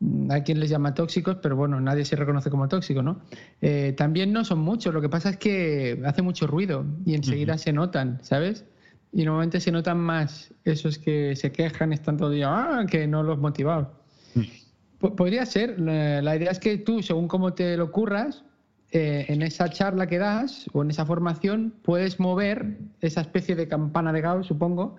mm, 0.00 0.30
hay 0.30 0.42
quien 0.42 0.60
les 0.60 0.70
llama 0.70 0.94
tóxicos, 0.94 1.36
pero 1.42 1.56
bueno, 1.56 1.80
nadie 1.80 2.04
se 2.04 2.16
reconoce 2.16 2.50
como 2.50 2.68
tóxico, 2.68 3.02
¿no? 3.02 3.20
Eh, 3.60 3.94
también 3.96 4.32
no 4.32 4.44
son 4.44 4.58
muchos, 4.60 4.92
lo 4.94 5.00
que 5.00 5.08
pasa 5.08 5.30
es 5.30 5.36
que 5.38 6.00
hace 6.04 6.22
mucho 6.22 6.46
ruido 6.46 6.84
y 7.06 7.14
enseguida 7.14 7.56
se 7.58 7.72
notan, 7.72 8.18
¿sabes? 8.22 8.64
Y 9.12 9.24
normalmente 9.24 9.60
se 9.60 9.70
notan 9.72 9.98
más 10.00 10.52
esos 10.64 10.98
que 10.98 11.36
se 11.36 11.52
quejan, 11.52 11.92
están 11.92 12.16
todo 12.16 12.28
el 12.30 12.36
día, 12.36 12.48
ah, 12.50 12.86
que 12.86 13.06
no 13.06 13.22
los 13.22 13.38
motivados. 13.38 13.88
Po- 14.34 14.61
Podría 15.10 15.44
ser. 15.46 15.78
La 15.80 16.36
idea 16.36 16.50
es 16.50 16.58
que 16.58 16.78
tú, 16.78 17.02
según 17.02 17.28
cómo 17.28 17.52
te 17.54 17.76
lo 17.76 17.90
curras, 17.90 18.44
eh, 18.92 19.26
en 19.28 19.42
esa 19.42 19.68
charla 19.68 20.06
que 20.06 20.18
das 20.18 20.66
o 20.72 20.82
en 20.82 20.90
esa 20.90 21.04
formación, 21.04 21.74
puedes 21.82 22.20
mover 22.20 22.76
esa 23.00 23.22
especie 23.22 23.56
de 23.56 23.66
campana 23.66 24.12
de 24.12 24.20
Gauss, 24.20 24.46
supongo, 24.46 24.96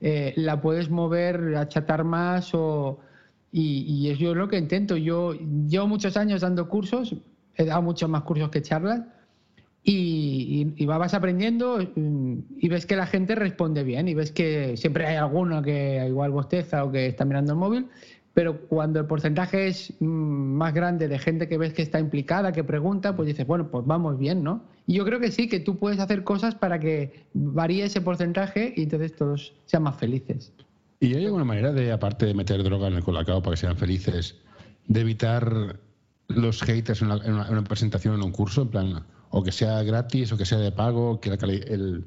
eh, 0.00 0.34
la 0.36 0.60
puedes 0.60 0.90
mover, 0.90 1.56
achatar 1.56 2.04
más 2.04 2.50
o... 2.54 2.98
Y, 3.52 3.84
y 3.88 4.10
es 4.10 4.18
yo 4.18 4.34
lo 4.34 4.48
que 4.48 4.58
intento. 4.58 4.96
Yo 4.96 5.32
llevo 5.32 5.86
muchos 5.86 6.16
años 6.18 6.42
dando 6.42 6.68
cursos, 6.68 7.14
he 7.54 7.64
dado 7.64 7.80
muchos 7.80 8.10
más 8.10 8.22
cursos 8.22 8.50
que 8.50 8.60
charlas, 8.60 9.00
y, 9.82 10.74
y- 10.76 10.82
y 10.82 10.86
vas 10.86 11.14
aprendiendo 11.14 11.78
mm, 11.94 12.34
y 12.58 12.68
ves 12.68 12.84
que 12.86 12.96
la 12.96 13.06
gente 13.06 13.36
responde 13.36 13.84
bien 13.84 14.08
y 14.08 14.14
ves 14.14 14.32
que 14.32 14.76
siempre 14.76 15.06
hay 15.06 15.14
alguno 15.14 15.62
que 15.62 16.04
igual 16.08 16.32
bosteza 16.32 16.84
o 16.84 16.90
que 16.90 17.06
está 17.06 17.24
mirando 17.24 17.52
el 17.52 17.58
móvil, 17.58 17.86
pero 18.36 18.60
cuando 18.68 19.00
el 19.00 19.06
porcentaje 19.06 19.66
es 19.66 19.94
mm, 19.98 20.04
más 20.04 20.74
grande 20.74 21.08
de 21.08 21.18
gente 21.18 21.48
que 21.48 21.56
ves 21.56 21.72
que 21.72 21.80
está 21.80 21.98
implicada, 21.98 22.52
que 22.52 22.64
pregunta, 22.64 23.16
pues 23.16 23.28
dices, 23.28 23.46
bueno, 23.46 23.70
pues 23.70 23.86
vamos 23.86 24.18
bien, 24.18 24.42
¿no? 24.42 24.62
Y 24.86 24.96
yo 24.96 25.06
creo 25.06 25.18
que 25.18 25.32
sí, 25.32 25.48
que 25.48 25.58
tú 25.58 25.78
puedes 25.78 26.00
hacer 26.00 26.22
cosas 26.22 26.54
para 26.54 26.78
que 26.78 27.24
varíe 27.32 27.86
ese 27.86 28.02
porcentaje 28.02 28.74
y 28.76 28.82
entonces 28.82 29.16
todos 29.16 29.54
sean 29.64 29.84
más 29.84 29.96
felices. 29.96 30.52
¿Y 31.00 31.14
hay 31.14 31.24
alguna 31.24 31.44
manera 31.44 31.72
de, 31.72 31.90
aparte 31.90 32.26
de 32.26 32.34
meter 32.34 32.62
droga 32.62 32.88
en 32.88 32.96
el 32.96 33.02
colacao 33.02 33.40
para 33.40 33.54
que 33.54 33.60
sean 33.62 33.78
felices, 33.78 34.36
de 34.86 35.00
evitar 35.00 35.80
los 36.28 36.60
haters 36.60 37.00
en, 37.00 37.12
una, 37.12 37.24
en 37.24 37.32
una 37.32 37.64
presentación 37.64 38.16
en 38.16 38.22
un 38.22 38.32
curso? 38.32 38.60
En 38.60 38.68
plan, 38.68 39.06
o 39.30 39.42
que 39.42 39.50
sea 39.50 39.82
gratis 39.82 40.30
o 40.32 40.36
que 40.36 40.44
sea 40.44 40.58
de 40.58 40.72
pago, 40.72 41.20
que 41.20 41.30
la 41.30 41.36
el, 41.36 42.04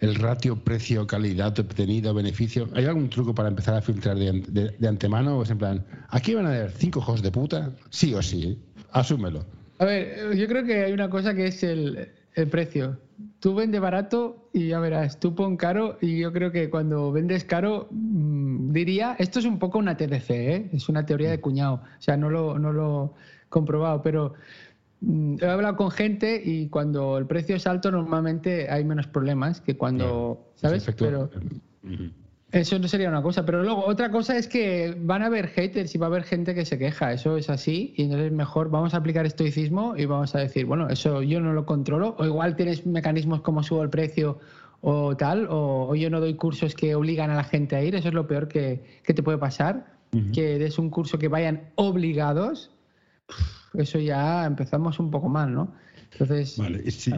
el 0.00 0.14
ratio 0.14 0.56
precio-calidad 0.56 1.58
obtenido, 1.58 2.14
beneficio. 2.14 2.68
¿Hay 2.74 2.84
algún 2.84 3.08
truco 3.10 3.34
para 3.34 3.48
empezar 3.48 3.74
a 3.74 3.80
filtrar 3.82 4.16
de, 4.16 4.28
an- 4.28 4.44
de- 4.48 4.70
de 4.78 4.88
antemano? 4.88 5.38
¿O 5.38 5.42
es 5.42 5.50
en 5.50 5.58
plan, 5.58 5.84
aquí 6.08 6.34
van 6.34 6.46
a 6.46 6.50
haber 6.50 6.70
cinco 6.72 7.00
hijos 7.00 7.22
de 7.22 7.30
puta? 7.30 7.72
Sí 7.90 8.14
o 8.14 8.22
sí, 8.22 8.58
asúmelo. 8.92 9.44
A 9.78 9.84
ver, 9.84 10.36
yo 10.36 10.46
creo 10.48 10.64
que 10.64 10.84
hay 10.84 10.92
una 10.92 11.08
cosa 11.10 11.34
que 11.34 11.46
es 11.46 11.62
el, 11.62 12.08
el 12.34 12.48
precio. 12.48 12.98
Tú 13.40 13.54
vendes 13.54 13.80
barato 13.80 14.48
y 14.52 14.68
ya 14.68 14.78
verás, 14.78 15.18
tú 15.18 15.34
pon 15.34 15.56
caro 15.56 15.98
y 16.00 16.18
yo 16.20 16.32
creo 16.32 16.52
que 16.52 16.70
cuando 16.70 17.10
vendes 17.10 17.44
caro, 17.44 17.88
mm, 17.90 18.72
diría, 18.72 19.16
esto 19.18 19.40
es 19.40 19.44
un 19.44 19.58
poco 19.58 19.78
una 19.78 19.96
TDC, 19.96 20.30
¿eh? 20.30 20.70
es 20.72 20.88
una 20.88 21.04
teoría 21.06 21.30
de 21.30 21.40
cuñado, 21.40 21.74
o 21.74 22.00
sea, 22.02 22.16
no 22.16 22.30
lo, 22.30 22.58
no 22.58 22.72
lo 22.72 23.14
he 23.44 23.48
comprobado, 23.48 24.02
pero 24.02 24.34
he 25.00 25.46
hablado 25.46 25.76
con 25.76 25.90
gente 25.90 26.40
y 26.44 26.68
cuando 26.68 27.18
el 27.18 27.26
precio 27.26 27.56
es 27.56 27.66
alto 27.66 27.90
normalmente 27.90 28.68
hay 28.70 28.84
menos 28.84 29.06
problemas 29.06 29.60
que 29.60 29.76
cuando, 29.76 30.50
¿sabes? 30.56 30.90
Pero, 30.98 31.30
Ujú. 31.84 32.10
eso 32.50 32.78
no 32.78 32.88
sería 32.88 33.08
una 33.08 33.22
cosa, 33.22 33.44
pero 33.44 33.62
luego 33.62 33.84
otra 33.86 34.10
cosa 34.10 34.36
es 34.36 34.48
que 34.48 34.96
van 35.00 35.22
a 35.22 35.26
haber 35.26 35.48
haters 35.48 35.94
y 35.94 35.98
va 35.98 36.06
a 36.06 36.08
haber 36.08 36.24
gente 36.24 36.54
que 36.54 36.64
se 36.64 36.78
queja, 36.78 37.12
eso 37.12 37.36
es 37.36 37.48
así, 37.48 37.94
y 37.96 38.04
entonces 38.04 38.32
mejor 38.32 38.70
vamos 38.70 38.94
a 38.94 38.96
aplicar 38.96 39.24
estoicismo 39.24 39.96
y 39.96 40.06
vamos 40.06 40.34
a 40.34 40.40
decir, 40.40 40.66
bueno, 40.66 40.88
eso 40.88 41.22
yo 41.22 41.40
no 41.40 41.52
lo 41.52 41.64
controlo, 41.64 42.16
o 42.18 42.24
igual 42.24 42.56
tienes 42.56 42.84
mecanismos 42.84 43.42
como 43.42 43.62
subo 43.62 43.82
el 43.82 43.90
precio 43.90 44.38
o 44.80 45.16
tal, 45.16 45.46
o, 45.48 45.88
o 45.90 45.94
yo 45.94 46.10
no 46.10 46.20
doy 46.20 46.34
cursos 46.34 46.74
que 46.74 46.94
obligan 46.94 47.30
a 47.30 47.36
la 47.36 47.44
gente 47.44 47.76
a 47.76 47.82
ir, 47.84 47.94
eso 47.94 48.08
es 48.08 48.14
lo 48.14 48.26
peor 48.26 48.48
que, 48.48 48.82
que 49.04 49.14
te 49.14 49.22
puede 49.22 49.38
pasar, 49.38 49.96
que 50.32 50.58
des 50.58 50.78
un 50.78 50.88
curso 50.88 51.18
que 51.18 51.28
vayan 51.28 51.70
obligados, 51.74 52.70
eso 53.74 53.98
ya 53.98 54.44
empezamos 54.46 54.98
un 54.98 55.10
poco 55.10 55.28
mal, 55.28 55.52
¿no? 55.54 55.72
Entonces, 56.12 56.56
Vale, 56.58 56.82
y 56.84 56.90
si- 56.90 57.12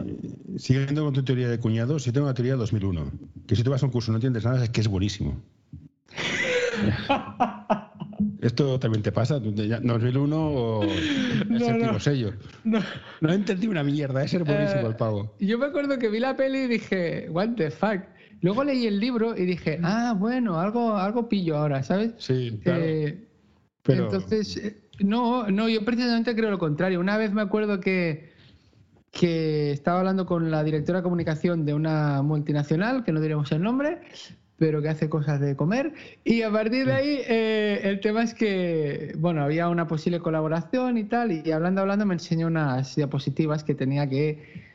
siguiendo 0.57 1.05
con 1.05 1.13
tu 1.13 1.23
teoría 1.23 1.47
de 1.49 1.59
cuñados, 1.59 2.03
yo 2.05 2.11
tengo 2.13 2.27
una 2.27 2.33
teoría 2.33 2.53
de 2.53 2.59
2001, 2.59 3.11
que 3.47 3.55
si 3.55 3.63
tú 3.63 3.71
vas 3.71 3.81
a 3.81 3.85
un 3.85 3.91
curso 3.91 4.11
y 4.11 4.13
no 4.13 4.17
entiendes 4.17 4.43
nada, 4.43 4.63
es 4.63 4.69
que 4.69 4.81
es 4.81 4.87
buenísimo. 4.87 5.41
¿Esto 8.41 8.79
también 8.79 9.01
te 9.03 9.11
pasa? 9.11 9.41
¿Tú 9.41 9.53
te- 9.53 9.67
ya- 9.67 9.79
¿2001 9.79 10.33
o 10.35 10.83
el 10.83 11.49
No, 11.49 11.59
séptimo 11.65 11.91
no. 11.93 11.99
sello? 11.99 12.33
no. 12.63 12.79
No 13.21 13.31
entendí 13.33 13.67
una 13.67 13.83
mierda, 13.83 14.23
es 14.23 14.31
ser 14.31 14.43
buenísimo 14.43 14.81
Eh, 14.81 14.87
el 14.87 14.95
pavo. 14.95 15.35
Yo 15.39 15.57
me 15.57 15.65
acuerdo 15.67 15.97
que 15.97 16.09
vi 16.09 16.19
la 16.19 16.35
peli 16.35 16.59
y 16.63 16.67
dije, 16.67 17.27
what 17.29 17.49
the 17.55 17.71
fuck. 17.71 18.01
Luego 18.41 18.63
leí 18.63 18.87
el 18.87 18.99
libro 18.99 19.37
y 19.37 19.45
dije, 19.45 19.79
ah, 19.83 20.15
bueno, 20.17 20.59
algo, 20.59 20.97
algo 20.97 21.29
pillo 21.29 21.57
ahora, 21.57 21.83
¿sabes? 21.83 22.13
Sí, 22.17 22.59
claro. 22.63 22.83
Eh, 22.83 23.27
pero- 23.83 24.05
Entonces, 24.05 24.57
eh, 24.57 24.77
no, 25.03 25.49
no, 25.49 25.69
yo 25.69 25.83
precisamente 25.85 26.35
creo 26.35 26.51
lo 26.51 26.59
contrario. 26.59 26.99
Una 26.99 27.17
vez 27.17 27.31
me 27.33 27.41
acuerdo 27.41 27.79
que, 27.79 28.31
que 29.11 29.71
estaba 29.71 29.99
hablando 29.99 30.25
con 30.25 30.51
la 30.51 30.63
directora 30.63 30.99
de 30.99 31.03
comunicación 31.03 31.65
de 31.65 31.73
una 31.73 32.21
multinacional, 32.21 33.03
que 33.03 33.11
no 33.11 33.21
diremos 33.21 33.51
el 33.51 33.61
nombre, 33.61 33.99
pero 34.57 34.81
que 34.81 34.89
hace 34.89 35.09
cosas 35.09 35.39
de 35.39 35.55
comer. 35.55 35.93
Y 36.23 36.43
a 36.43 36.51
partir 36.51 36.85
de 36.85 36.93
ahí, 36.93 37.19
eh, 37.27 37.81
el 37.83 37.99
tema 37.99 38.23
es 38.23 38.33
que, 38.33 39.13
bueno, 39.17 39.43
había 39.43 39.69
una 39.69 39.87
posible 39.87 40.19
colaboración 40.19 40.97
y 40.97 41.03
tal, 41.05 41.31
y 41.31 41.51
hablando, 41.51 41.81
hablando, 41.81 42.05
me 42.05 42.13
enseñó 42.13 42.47
unas 42.47 42.95
diapositivas 42.95 43.63
que 43.63 43.75
tenía 43.75 44.07
que 44.07 44.71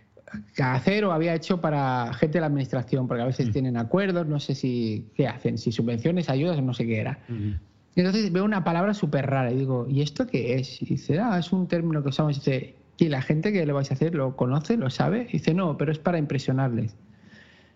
hacer 0.59 1.05
o 1.05 1.13
había 1.13 1.35
hecho 1.35 1.61
para 1.61 2.13
gente 2.15 2.35
de 2.35 2.41
la 2.41 2.47
administración, 2.47 3.07
porque 3.07 3.23
a 3.23 3.27
veces 3.27 3.51
tienen 3.53 3.77
acuerdos, 3.77 4.27
no 4.27 4.41
sé 4.41 4.55
si 4.55 5.07
qué 5.15 5.29
hacen, 5.29 5.57
si 5.57 5.73
subvenciones, 5.73 6.29
ayudas 6.29 6.61
no 6.63 6.75
sé 6.75 6.87
qué 6.87 7.01
era. 7.01 7.19
Y 7.97 8.01
entonces 8.01 8.31
veo 8.31 8.45
una 8.45 8.63
palabra 8.63 8.93
súper 8.93 9.27
rara 9.27 9.51
y 9.51 9.57
digo, 9.57 9.87
¿y 9.89 10.03
esto 10.03 10.27
qué 10.27 10.57
es? 10.57 10.83
Y 10.83 10.85
dice, 10.85 11.19
ah, 11.19 11.39
es 11.39 11.51
un 11.51 11.67
término 11.67 12.03
que 12.03 12.11
usamos. 12.11 12.37
Y 12.37 12.41
dice, 12.41 12.75
¿y 12.99 13.09
la 13.09 13.23
gente 13.23 13.53
que 13.53 13.65
le 13.65 13.73
vais 13.73 13.91
a 13.91 13.95
hacer 13.95 14.15
lo 14.15 14.37
conoce, 14.37 14.77
lo 14.77 14.91
sabe? 14.91 15.27
Y 15.31 15.39
dice, 15.39 15.55
no, 15.55 15.79
pero 15.79 15.93
es 15.93 15.99
para 15.99 16.19
impresionarles. 16.19 16.95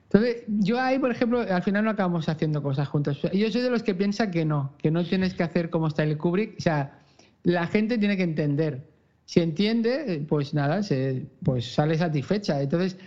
Entonces, 0.05 0.43
yo 0.47 0.79
ahí, 0.79 0.99
por 0.99 1.11
ejemplo, 1.11 1.41
al 1.41 1.63
final 1.63 1.85
no 1.85 1.91
acabamos 1.91 2.29
haciendo 2.29 2.63
cosas 2.63 2.87
juntos. 2.89 3.23
Yo 3.33 3.51
soy 3.51 3.63
de 3.63 3.71
los 3.71 3.83
que 3.83 3.95
piensa 3.95 4.31
que 4.31 4.45
no, 4.45 4.75
que 4.77 4.91
no 4.91 5.05
tienes 5.05 5.33
que 5.33 5.43
hacer 5.43 5.71
como 5.71 5.87
Stanley 5.87 6.17
Kubrick. 6.17 6.59
O 6.59 6.61
sea, 6.61 6.99
la 7.43 7.67
gente 7.67 7.97
tiene 7.97 8.19
que 8.19 8.25
entender. 8.25 8.91
Si 9.25 9.41
entiende, 9.41 10.23
pues 10.29 10.53
nada, 10.53 10.83
se, 10.83 11.25
pues 11.43 11.73
sale 11.73 11.97
satisfecha. 11.97 12.61
Entonces, 12.61 12.99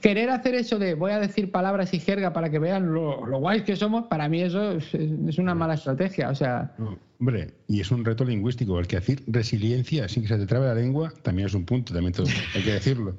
querer 0.00 0.30
hacer 0.30 0.54
eso 0.54 0.78
de 0.78 0.94
voy 0.94 1.12
a 1.12 1.18
decir 1.20 1.50
palabras 1.50 1.94
y 1.94 2.00
jerga 2.00 2.32
para 2.32 2.50
que 2.50 2.58
vean 2.58 2.92
lo, 2.92 3.24
lo 3.26 3.38
guays 3.38 3.62
que 3.62 3.76
somos, 3.76 4.06
para 4.08 4.28
mí 4.28 4.42
eso 4.42 4.72
es, 4.72 4.92
es 4.94 5.38
una 5.38 5.54
mala 5.54 5.74
estrategia. 5.74 6.28
O 6.30 6.34
sea, 6.34 6.74
No, 6.78 6.98
hombre, 7.20 7.54
y 7.68 7.80
es 7.80 7.90
un 7.90 8.04
reto 8.04 8.24
lingüístico, 8.24 8.78
el 8.78 8.86
que 8.86 8.96
decir 8.96 9.22
resiliencia 9.26 10.08
sin 10.08 10.22
que 10.22 10.28
se 10.28 10.38
te 10.38 10.46
trabe 10.46 10.66
la 10.66 10.74
lengua 10.74 11.12
también 11.22 11.46
es 11.48 11.54
un 11.54 11.64
punto, 11.64 11.92
también 11.94 12.12
te- 12.12 12.22
hay 12.54 12.62
que 12.62 12.72
decirlo. 12.72 13.14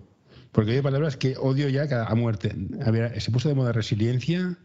Porque 0.52 0.72
hay 0.72 0.82
palabras 0.82 1.18
que 1.18 1.36
odio 1.38 1.70
ya 1.70 1.86
a 2.08 2.16
muerte. 2.16 2.54
A 2.86 2.90
ver, 2.92 3.20
se 3.22 3.32
puso 3.32 3.48
de 3.48 3.56
moda 3.56 3.72
resiliencia, 3.74 4.58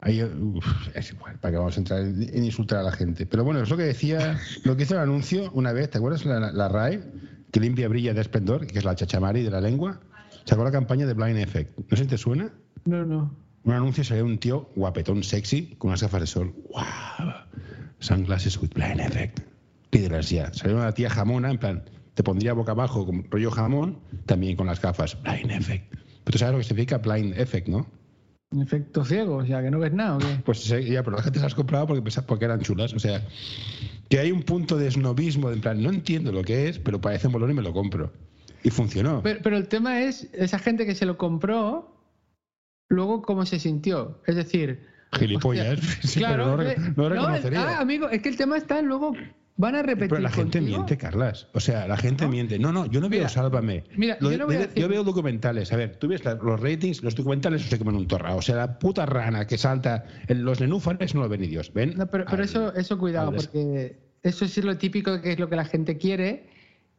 ahí, 0.00 0.22
uf, 0.22 0.64
es 0.94 1.10
igual, 1.12 1.38
para 1.40 1.52
que 1.52 1.58
vamos 1.58 1.76
a 1.76 1.80
entrar 1.80 2.00
en, 2.00 2.22
en 2.22 2.44
insultar 2.44 2.78
a 2.78 2.82
la 2.84 2.92
gente. 2.92 3.26
Pero 3.26 3.42
bueno, 3.44 3.60
es 3.62 3.68
lo 3.68 3.76
que 3.76 3.82
decía, 3.82 4.38
lo 4.64 4.76
que 4.76 4.84
hizo 4.84 4.94
el 4.94 5.00
anuncio 5.00 5.50
una 5.52 5.72
vez, 5.72 5.90
¿te 5.90 5.98
acuerdas? 5.98 6.24
La, 6.24 6.52
la 6.52 6.68
RAE, 6.68 7.00
que 7.50 7.58
limpia, 7.58 7.88
brilla 7.88 8.14
de 8.14 8.20
esplendor, 8.20 8.66
que 8.66 8.78
es 8.78 8.84
la 8.84 8.94
chachamari 8.94 9.42
de 9.42 9.50
la 9.50 9.60
lengua, 9.60 10.00
sacó 10.44 10.64
la 10.64 10.70
campaña 10.70 11.06
de 11.06 11.14
Blind 11.14 11.38
Effect. 11.38 11.78
¿No 11.88 11.96
sé 11.96 12.04
si 12.04 12.08
te 12.08 12.18
suena? 12.18 12.52
no, 12.84 13.04
no. 13.04 13.30
Un 13.62 13.74
anuncio 13.74 14.02
salía 14.04 14.24
un 14.24 14.38
tío 14.38 14.70
guapetón, 14.74 15.22
sexy, 15.22 15.74
con 15.76 15.88
unas 15.88 16.02
gafas 16.02 16.20
de 16.22 16.26
sol. 16.26 16.54
¡Wow! 16.70 17.32
Sunglasses 17.98 18.60
with 18.60 18.70
blind 18.70 19.00
effect. 19.00 19.40
Pídelas 19.90 20.30
ya. 20.30 20.52
Salió 20.54 20.78
una 20.78 20.92
tía 20.92 21.10
jamona, 21.10 21.50
en 21.50 21.58
plan, 21.58 21.84
te 22.14 22.22
pondría 22.22 22.54
boca 22.54 22.72
abajo 22.72 23.04
con 23.04 23.30
rollo 23.30 23.50
jamón, 23.50 23.98
también 24.24 24.56
con 24.56 24.66
las 24.66 24.80
gafas. 24.80 25.20
Blind 25.22 25.50
effect. 25.50 25.90
Pero 25.90 26.32
tú 26.32 26.38
sabes 26.38 26.52
lo 26.52 26.58
que 26.58 26.64
significa 26.64 26.98
blind 26.98 27.38
effect, 27.38 27.68
¿no? 27.68 27.86
Efecto 28.58 29.04
ciego, 29.04 29.36
o 29.36 29.46
sea, 29.46 29.62
que 29.62 29.70
no 29.70 29.78
ves 29.78 29.92
nada. 29.92 30.16
¿o 30.16 30.18
qué? 30.18 30.40
Pues 30.44 30.64
sí, 30.64 30.84
ya, 30.86 31.02
pero 31.02 31.16
la 31.16 31.22
gente 31.22 31.38
se 31.38 31.44
las 31.44 31.54
compraba 31.54 31.86
porque, 31.86 32.10
porque 32.26 32.44
eran 32.46 32.60
chulas. 32.60 32.94
O 32.94 32.98
sea, 32.98 33.22
que 34.08 34.18
hay 34.18 34.32
un 34.32 34.42
punto 34.42 34.76
de 34.78 34.90
snobismo, 34.90 35.50
de 35.50 35.56
en 35.56 35.60
plan, 35.60 35.82
no 35.82 35.90
entiendo 35.90 36.32
lo 36.32 36.42
que 36.42 36.68
es, 36.68 36.78
pero 36.78 37.00
parece 37.00 37.28
molón 37.28 37.50
y 37.50 37.54
me 37.54 37.62
lo 37.62 37.72
compro. 37.72 38.12
Y 38.62 38.70
funcionó. 38.70 39.22
Pero, 39.22 39.40
pero 39.42 39.56
el 39.56 39.68
tema 39.68 40.00
es, 40.02 40.28
esa 40.32 40.58
gente 40.58 40.84
que 40.86 40.94
se 40.94 41.06
lo 41.06 41.16
compró, 41.16 41.96
luego 42.88 43.22
cómo 43.22 43.46
se 43.46 43.58
sintió. 43.58 44.20
Es 44.26 44.36
decir, 44.36 44.86
Gilipollas. 45.12 45.78
Sí, 46.02 46.20
claro, 46.20 46.56
pero 46.56 46.56
no, 46.56 46.70
eh, 46.70 46.76
no 46.96 47.50
no, 47.50 47.58
ah, 47.58 47.78
amigo, 47.80 48.08
es 48.10 48.22
que 48.22 48.28
el 48.28 48.36
tema 48.36 48.56
está 48.56 48.80
luego 48.82 49.12
van 49.56 49.74
a 49.74 49.82
repetir. 49.82 50.10
Pero 50.10 50.22
la 50.22 50.30
gente 50.30 50.58
contigo. 50.58 50.78
miente, 50.78 50.96
Carlas. 50.96 51.48
O 51.52 51.60
sea, 51.60 51.86
la 51.88 51.96
gente 51.96 52.24
¿No? 52.24 52.30
miente. 52.30 52.58
No, 52.58 52.72
no, 52.72 52.86
yo 52.86 53.00
no 53.00 53.08
veo 53.08 53.18
Mira, 53.20 53.28
Sálvame. 53.28 53.84
mira, 53.96 54.16
Lo- 54.20 54.30
yo 54.30 54.38
no 54.38 54.46
voy 54.46 54.54
a 54.56 54.58
yo- 54.60 54.66
decir- 54.66 54.80
yo 54.82 54.88
veo 54.88 55.04
documentales. 55.04 55.72
A 55.72 55.76
ver, 55.76 55.96
tú 55.96 56.08
ves 56.08 56.24
la- 56.24 56.34
los 56.34 56.60
ratings, 56.60 57.02
los 57.02 57.14
documentales 57.14 57.62
se 57.62 57.78
comen 57.78 57.96
un 57.96 58.06
torrao. 58.06 58.36
O 58.38 58.42
sea, 58.42 58.56
la 58.56 58.78
puta 58.78 59.04
rana 59.04 59.46
que 59.46 59.58
salta 59.58 60.04
en 60.28 60.44
los 60.44 60.60
nenúfares 60.60 61.14
no 61.14 61.22
lo 61.22 61.28
ven 61.28 61.40
ni 61.42 61.48
Dios. 61.48 61.72
¿Ven? 61.74 61.94
No, 61.96 62.06
pero, 62.06 62.24
eso, 62.42 62.74
eso 62.74 62.98
cuidado, 62.98 63.30
al 63.30 63.34
porque 63.36 63.98
eso 64.22 64.46
sí 64.48 64.60
es 64.60 64.66
lo 64.66 64.78
típico 64.78 65.20
que 65.20 65.32
es 65.32 65.38
lo 65.38 65.48
que 65.50 65.56
la 65.56 65.64
gente 65.64 65.98
quiere 65.98 66.48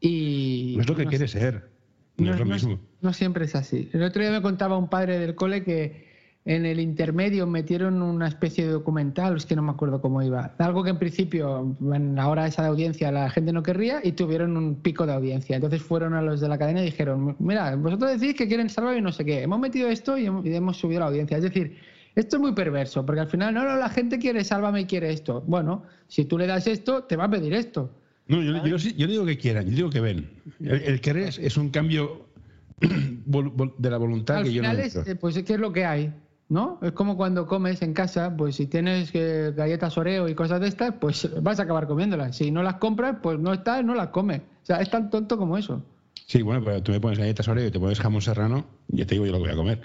y. 0.02 0.74
No 0.76 0.82
es 0.82 0.90
lo 0.90 0.96
que 0.96 1.06
no 1.06 1.10
quiere 1.10 1.28
ser. 1.28 1.70
No, 2.18 2.34
es 2.34 2.40
lo 2.40 2.46
mismo. 2.46 2.80
no 3.02 3.14
siempre 3.14 3.46
es 3.46 3.56
así. 3.56 3.90
El 3.94 4.04
otro 4.04 4.22
día 4.22 4.32
me 4.32 4.42
contaba 4.42 4.78
un 4.78 4.90
padre 4.90 5.18
del 5.18 5.34
cole 5.36 5.64
que 5.64 6.12
en 6.44 6.66
el 6.66 6.80
intermedio 6.80 7.46
metieron 7.46 8.02
una 8.02 8.28
especie 8.28 8.66
de 8.66 8.72
documental, 8.72 9.38
es 9.38 9.46
que 9.46 9.56
no 9.56 9.62
me 9.62 9.72
acuerdo 9.72 10.02
cómo 10.02 10.24
iba. 10.24 10.56
Algo 10.58 10.84
que 10.84 10.90
en 10.90 10.98
principio, 10.98 11.76
en 11.94 12.16
la 12.16 12.28
hora 12.28 12.48
esa 12.48 12.64
de 12.64 12.70
audiencia, 12.70 13.12
la 13.12 13.30
gente 13.30 13.54
no 13.54 13.62
querría 13.62 14.02
y 14.04 14.14
tuvieron 14.14 14.58
un 14.58 14.76
pico 14.76 15.06
de 15.06 15.14
audiencia. 15.14 15.56
Entonces 15.56 15.82
fueron 15.82 16.16
a 16.16 16.22
los 16.22 16.42
de 16.42 16.50
la 16.50 16.58
cadena 16.58 16.82
y 16.82 16.86
dijeron: 16.86 17.36
Mira, 17.40 17.76
vosotros 17.76 18.20
decís 18.20 18.36
que 18.36 18.48
quieren 18.48 18.70
salvar 18.70 18.98
y 18.98 19.02
no 19.02 19.12
sé 19.12 19.24
qué. 19.24 19.44
Hemos 19.44 19.60
metido 19.60 19.88
esto 19.88 20.18
y 20.18 20.26
hemos, 20.26 20.46
y 20.46 20.54
hemos 20.54 20.78
subido 20.78 21.02
la 21.02 21.08
audiencia. 21.08 21.38
Es 21.38 21.44
decir, 21.44 21.78
esto 22.16 22.38
es 22.38 22.42
muy 22.42 22.54
perverso, 22.54 23.06
porque 23.06 23.22
al 23.22 23.28
final, 23.28 23.54
no, 23.54 23.64
no, 23.64 23.78
la 23.78 23.90
gente 23.90 24.18
quiere 24.18 24.44
sálvame 24.44 24.82
y 24.82 24.86
quiere 24.86 25.12
esto. 25.14 25.44
Bueno, 25.46 25.84
si 26.08 26.26
tú 26.26 26.38
le 26.38 26.48
das 26.48 26.68
esto, 26.68 27.04
te 27.04 27.16
va 27.16 27.26
a 27.26 27.30
pedir 27.30 27.54
esto. 27.54 27.92
No, 28.28 28.42
yo, 28.42 28.66
yo, 28.66 28.78
yo 28.78 29.08
no 29.08 29.12
digo 29.12 29.26
que 29.26 29.38
quieran, 29.38 29.66
yo 29.66 29.76
digo 29.76 29.90
que 29.90 30.00
ven. 30.00 30.30
El, 30.60 30.82
el 30.84 31.02
querer 31.02 31.30
es, 31.30 31.38
es 31.40 31.58
un 31.58 31.70
cambio 31.70 32.28
de 32.80 33.90
la 33.90 33.98
voluntad 33.98 34.38
Al 34.38 34.44
que 34.44 34.54
yo 34.54 34.64
no 34.64 34.72
es, 34.72 34.96
eh, 34.96 35.16
pues, 35.16 35.42
¿qué 35.44 35.54
es 35.54 35.60
lo 35.60 35.72
que 35.74 35.86
hay? 35.86 36.14
¿No? 36.50 36.80
Es 36.82 36.92
como 36.92 37.16
cuando 37.16 37.48
comes 37.48 37.82
en 37.82 37.94
casa, 37.94 38.36
pues 38.36 38.56
si 38.58 38.68
tienes 38.68 39.10
eh, 39.14 39.54
galletas 39.56 39.98
Oreo 39.98 40.28
y 40.28 40.36
cosas 40.36 40.60
de 40.60 40.68
estas, 40.68 40.94
pues 41.00 41.30
vas 41.42 41.60
a 41.60 41.64
acabar 41.64 41.88
comiéndolas. 41.88 42.36
Si 42.36 42.52
no 42.52 42.64
las 42.64 42.76
compras, 42.76 43.18
pues 43.22 43.40
no 43.40 43.54
estás, 43.54 43.84
no 43.86 43.96
las 43.96 44.10
comes. 44.10 44.42
O 44.42 44.66
sea, 44.66 44.78
es 44.82 44.90
tan 44.90 45.10
tonto 45.10 45.38
como 45.38 45.58
eso. 45.58 45.84
Sí, 46.28 46.42
bueno, 46.42 46.64
pero 46.64 46.82
tú 46.82 46.92
me 46.92 47.00
pones 47.00 47.20
galletas 47.20 47.48
Oreo 47.48 47.68
y 47.68 47.72
te 47.72 47.80
pones 47.80 48.00
jamón 48.00 48.22
serrano, 48.22 48.66
y 48.90 48.98
ya 48.98 49.06
te 49.06 49.16
digo 49.16 49.26
yo 49.26 49.32
lo 49.34 49.38
que 49.40 49.44
voy 49.46 49.54
a 49.54 49.56
comer. 49.56 49.80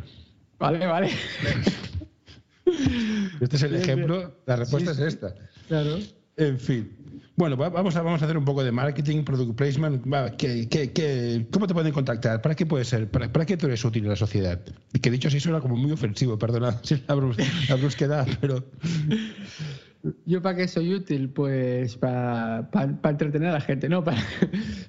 Vale, 0.58 0.86
vale. 0.86 1.10
Este 3.40 3.56
es 3.56 3.62
el 3.62 3.76
ejemplo, 3.76 4.34
la 4.46 4.56
respuesta 4.56 4.94
Sí, 4.94 5.02
es 5.02 5.08
esta. 5.14 5.34
claro. 5.68 5.98
En 6.36 6.58
fin. 6.58 6.90
Bueno, 7.36 7.56
va- 7.56 7.68
vamos 7.68 7.94
a, 7.96 8.02
vamos 8.02 8.22
a 8.22 8.24
hacer 8.24 8.36
un 8.38 8.44
poco 8.46 8.64
de 8.64 8.72
marketing, 8.72 9.22
product 9.24 9.56
placement. 9.56 10.02
¿qué- 10.38 10.68
qué- 10.68 10.92
qué- 10.92 11.46
cómo 11.50 11.66
te 11.66 11.74
pueden 11.74 11.92
contactar? 11.92 12.40
¿Para 12.40 12.54
qué 12.54 12.64
puede 12.64 12.84
ser? 12.84 13.10
¿Para, 13.10 13.30
para 13.30 13.44
qué 13.44 13.56
tú 13.58 13.66
eres 13.66 13.84
útil 13.84 14.04
en 14.04 14.10
la 14.10 14.16
sociedad? 14.16 14.58
Y 14.94 14.98
que 15.00 15.10
dicho 15.10 15.28
así 15.28 15.38
suena 15.40 15.60
como 15.60 15.76
muy 15.76 15.92
ofensivo, 15.92 16.38
perdona 16.38 16.80
la, 17.08 17.14
brus- 17.14 17.68
la 17.68 17.74
brusquedad, 17.76 18.26
pero... 18.40 18.64
¿Yo 20.24 20.40
para 20.40 20.54
qué 20.56 20.68
soy 20.68 20.94
útil? 20.94 21.30
Pues 21.30 21.96
para 21.96 22.68
entretener 23.02 23.48
a 23.48 23.52
la 23.54 23.60
gente, 23.60 23.88
no, 23.88 24.04
para, 24.04 24.22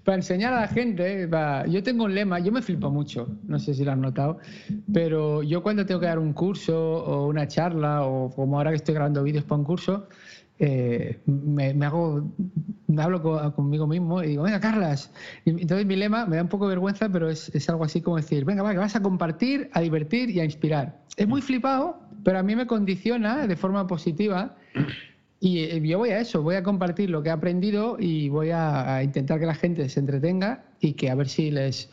para 0.04 0.18
enseñar 0.18 0.54
a 0.54 0.62
la 0.62 0.68
gente. 0.68 1.28
pa- 1.28 1.66
yo 1.66 1.82
tengo 1.82 2.04
un 2.06 2.14
lema, 2.14 2.40
yo 2.40 2.52
me 2.52 2.62
flipo 2.62 2.92
mucho, 2.92 3.28
no 3.48 3.58
sé 3.58 3.74
si 3.74 3.84
lo 3.84 3.94
has 3.94 3.98
notado, 3.98 4.38
pero 4.94 5.42
yo 5.42 5.64
cuando 5.64 5.86
tengo 5.88 6.00
que 6.00 6.06
dar 6.06 6.20
un 6.20 6.34
curso 6.34 6.80
o 7.04 7.28
una 7.28 7.48
charla 7.48 8.04
o 8.04 8.30
como 8.30 8.58
ahora 8.58 8.70
que 8.72 8.76
estoy 8.78 8.94
grabando 8.94 9.24
vídeos 9.24 9.44
para 9.44 9.58
un 9.60 9.66
curso, 9.66 10.08
eh, 10.60 11.20
me, 11.26 11.86
hago, 11.86 12.24
me 12.88 13.02
hablo 13.02 13.22
co- 13.22 13.54
conmigo 13.54 13.88
mismo 13.88 14.24
y 14.24 14.30
digo, 14.30 14.44
venga, 14.44 14.60
Carlas. 14.60 15.12
Y 15.46 15.52
entonces 15.52 15.86
mi 15.86 15.96
lema 15.96 16.26
me 16.26 16.38
da 16.38 16.44
un 16.44 16.50
poco 16.50 16.68
vergüenza, 16.68 17.10
pero 17.10 17.30
es, 17.30 17.50
es 17.56 17.70
algo 17.70 17.84
así 17.84 18.02
como 18.02 18.18
decir, 18.18 18.46
venga, 18.46 18.64
va, 18.64 18.72
que 18.72 18.78
vas 18.78 18.96
a 18.96 19.02
compartir, 19.02 19.70
a 19.74 19.82
divertir 19.82 20.30
y 20.30 20.40
a 20.40 20.46
inspirar. 20.46 21.00
Es 21.16 21.28
muy 21.28 21.42
flipado, 21.42 22.00
pero 22.24 22.40
a 22.40 22.44
mí 22.44 22.56
me 22.56 22.68
condiciona 22.68 23.48
de 23.48 23.56
forma 23.56 23.86
positiva. 23.88 24.56
Y 25.40 25.60
eh, 25.60 25.82
yo 25.88 26.00
voy 26.00 26.10
a 26.10 26.20
eso, 26.20 26.42
voy 26.42 26.56
a 26.56 26.64
compartir 26.64 27.10
lo 27.12 27.22
que 27.22 27.30
he 27.30 27.32
aprendido 27.32 27.98
y 28.00 28.30
voy 28.30 28.50
a 28.52 29.04
intentar 29.04 29.40
que 29.40 29.46
la 29.46 29.54
gente 29.56 29.88
se 29.90 30.00
entretenga 30.00 30.64
y 30.80 30.94
que 30.94 31.12
a 31.12 31.16
ver 31.16 31.28
si 31.30 31.52
les, 31.52 31.92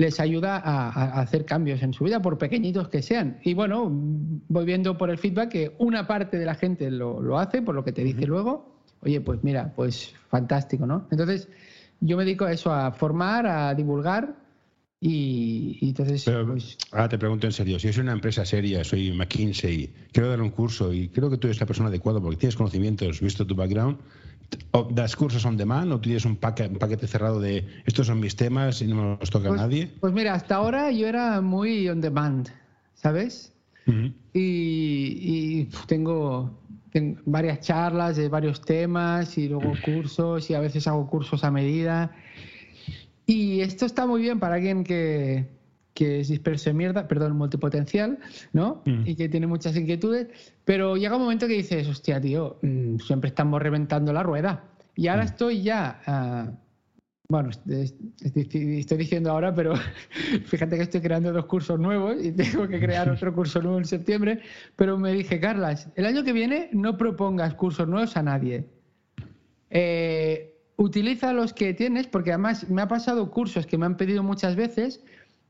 les 0.00 0.18
ayuda 0.18 0.56
a, 0.56 0.88
a 0.88 1.20
hacer 1.20 1.44
cambios 1.44 1.82
en 1.82 1.92
su 1.92 2.04
vida, 2.04 2.22
por 2.22 2.38
pequeñitos 2.38 2.88
que 2.88 3.02
sean. 3.02 3.38
Y 3.44 3.52
bueno, 3.52 3.86
voy 3.90 4.64
viendo 4.64 4.96
por 4.96 5.10
el 5.10 5.18
feedback 5.18 5.50
que 5.50 5.76
una 5.76 6.06
parte 6.06 6.38
de 6.38 6.46
la 6.46 6.54
gente 6.54 6.90
lo, 6.90 7.20
lo 7.20 7.38
hace, 7.38 7.60
por 7.60 7.74
lo 7.74 7.84
que 7.84 7.92
te 7.92 8.02
dice 8.02 8.26
luego. 8.26 8.80
Oye, 9.02 9.20
pues 9.20 9.44
mira, 9.44 9.74
pues 9.76 10.14
fantástico, 10.30 10.86
¿no? 10.86 11.06
Entonces, 11.10 11.50
yo 12.00 12.16
me 12.16 12.24
dedico 12.24 12.46
a 12.46 12.52
eso, 12.52 12.72
a 12.72 12.92
formar, 12.92 13.46
a 13.46 13.74
divulgar 13.74 14.36
y, 15.02 15.76
y 15.82 15.88
entonces, 15.90 16.24
Pero 16.24 16.46
pues, 16.46 16.78
ahora 16.92 17.10
te 17.10 17.18
pregunto 17.18 17.46
en 17.46 17.52
serio, 17.52 17.78
si 17.78 17.92
soy 17.92 18.00
una 18.02 18.12
empresa 18.12 18.46
seria, 18.46 18.82
soy 18.84 19.12
McKinsey, 19.12 19.92
quiero 20.12 20.30
dar 20.30 20.40
un 20.40 20.50
curso 20.50 20.94
y 20.94 21.08
creo 21.08 21.28
que 21.28 21.36
tú 21.36 21.46
eres 21.46 21.60
la 21.60 21.66
persona 21.66 21.90
adecuada 21.90 22.22
porque 22.22 22.38
tienes 22.38 22.56
conocimientos, 22.56 23.20
visto 23.20 23.46
tu 23.46 23.54
background, 23.54 23.98
das 24.90 25.14
cursos 25.16 25.44
on 25.44 25.56
demand 25.56 25.92
o 25.92 26.00
tienes 26.00 26.24
un, 26.24 26.36
paque- 26.36 26.66
un 26.68 26.78
paquete 26.78 27.06
cerrado 27.06 27.40
de 27.40 27.66
estos 27.86 28.06
son 28.06 28.20
mis 28.20 28.34
temas 28.36 28.82
y 28.82 28.86
no 28.86 28.96
me 28.96 29.16
los 29.20 29.30
toca 29.30 29.46
a 29.46 29.50
pues, 29.50 29.60
nadie. 29.60 29.90
pues 30.00 30.12
mira, 30.12 30.34
hasta 30.34 30.56
ahora 30.56 30.90
yo 30.90 31.06
era 31.06 31.40
muy 31.40 31.88
on 31.88 32.00
demand, 32.00 32.48
¿sabes? 32.94 33.52
Y, 34.32 35.60
y, 35.62 35.64
pf, 35.64 35.86
tengo, 35.86 36.60
tengo 36.92 37.20
varias 37.26 37.60
charlas 37.60 38.16
de 38.16 38.28
varios 38.28 38.60
temas 38.60 39.36
y 39.36 39.48
luego 39.48 39.76
cursos 39.80 40.48
y 40.50 40.54
a 40.54 40.60
veces 40.60 40.86
hago 40.86 41.08
cursos 41.08 41.42
a 41.42 41.50
medida. 41.50 42.12
Y 43.26 43.60
esto 43.60 43.86
está 43.86 44.06
muy 44.06 44.22
bien 44.22 44.38
para 44.38 44.56
alguien 44.56 44.84
que, 44.84 45.48
que 45.94 46.20
es 46.20 46.28
disperso 46.28 46.70
de 46.70 46.74
mierda, 46.74 47.08
perdón, 47.08 47.36
multipotencial, 47.36 48.18
¿no? 48.52 48.82
Mm. 48.86 49.06
Y 49.06 49.16
que 49.16 49.28
tiene 49.28 49.46
muchas 49.46 49.76
inquietudes, 49.76 50.28
pero 50.64 50.96
llega 50.96 51.16
un 51.16 51.22
momento 51.22 51.46
que 51.46 51.54
dices, 51.54 51.86
hostia, 51.88 52.20
tío, 52.20 52.58
mm, 52.62 52.96
siempre 52.98 53.28
estamos 53.28 53.60
reventando 53.60 54.12
la 54.12 54.22
rueda. 54.22 54.64
Y 54.94 55.08
ahora 55.08 55.22
Mm. 55.22 55.26
estoy 55.26 55.62
ya... 55.62 56.00
ah, 56.06 56.50
bueno, 57.28 57.50
es- 57.50 57.60
es- 57.70 57.94
estoy 58.34 58.98
diciendo 58.98 59.30
ahora, 59.30 59.54
pero 59.54 59.74
fíjate 60.46 60.76
que 60.76 60.82
estoy 60.82 61.00
creando 61.00 61.32
dos 61.32 61.46
cursos 61.46 61.78
nuevos 61.78 62.16
y 62.24 62.32
tengo 62.64 62.66
que 62.68 62.80
crear 62.80 63.08
otro 63.10 63.32
curso 63.34 63.60
nuevo 63.62 63.78
en 63.78 63.84
septiembre. 63.84 64.40
Pero 64.76 64.98
me 64.98 65.12
dije, 65.12 65.38
Carlas, 65.38 65.88
el 65.96 66.06
año 66.06 66.24
que 66.24 66.32
viene 66.32 66.70
no 66.72 66.96
propongas 66.96 67.54
cursos 67.54 67.86
nuevos 67.86 68.16
a 68.16 68.22
nadie. 68.22 68.64
Eh, 69.70 70.56
utiliza 70.76 71.32
los 71.32 71.52
que 71.52 71.74
tienes, 71.74 72.06
porque 72.06 72.30
además 72.32 72.68
me 72.68 72.82
ha 72.82 72.88
pasado 72.88 73.30
cursos 73.30 73.66
que 73.66 73.78
me 73.78 73.86
han 73.86 73.96
pedido 73.96 74.22
muchas 74.22 74.56
veces, 74.56 75.04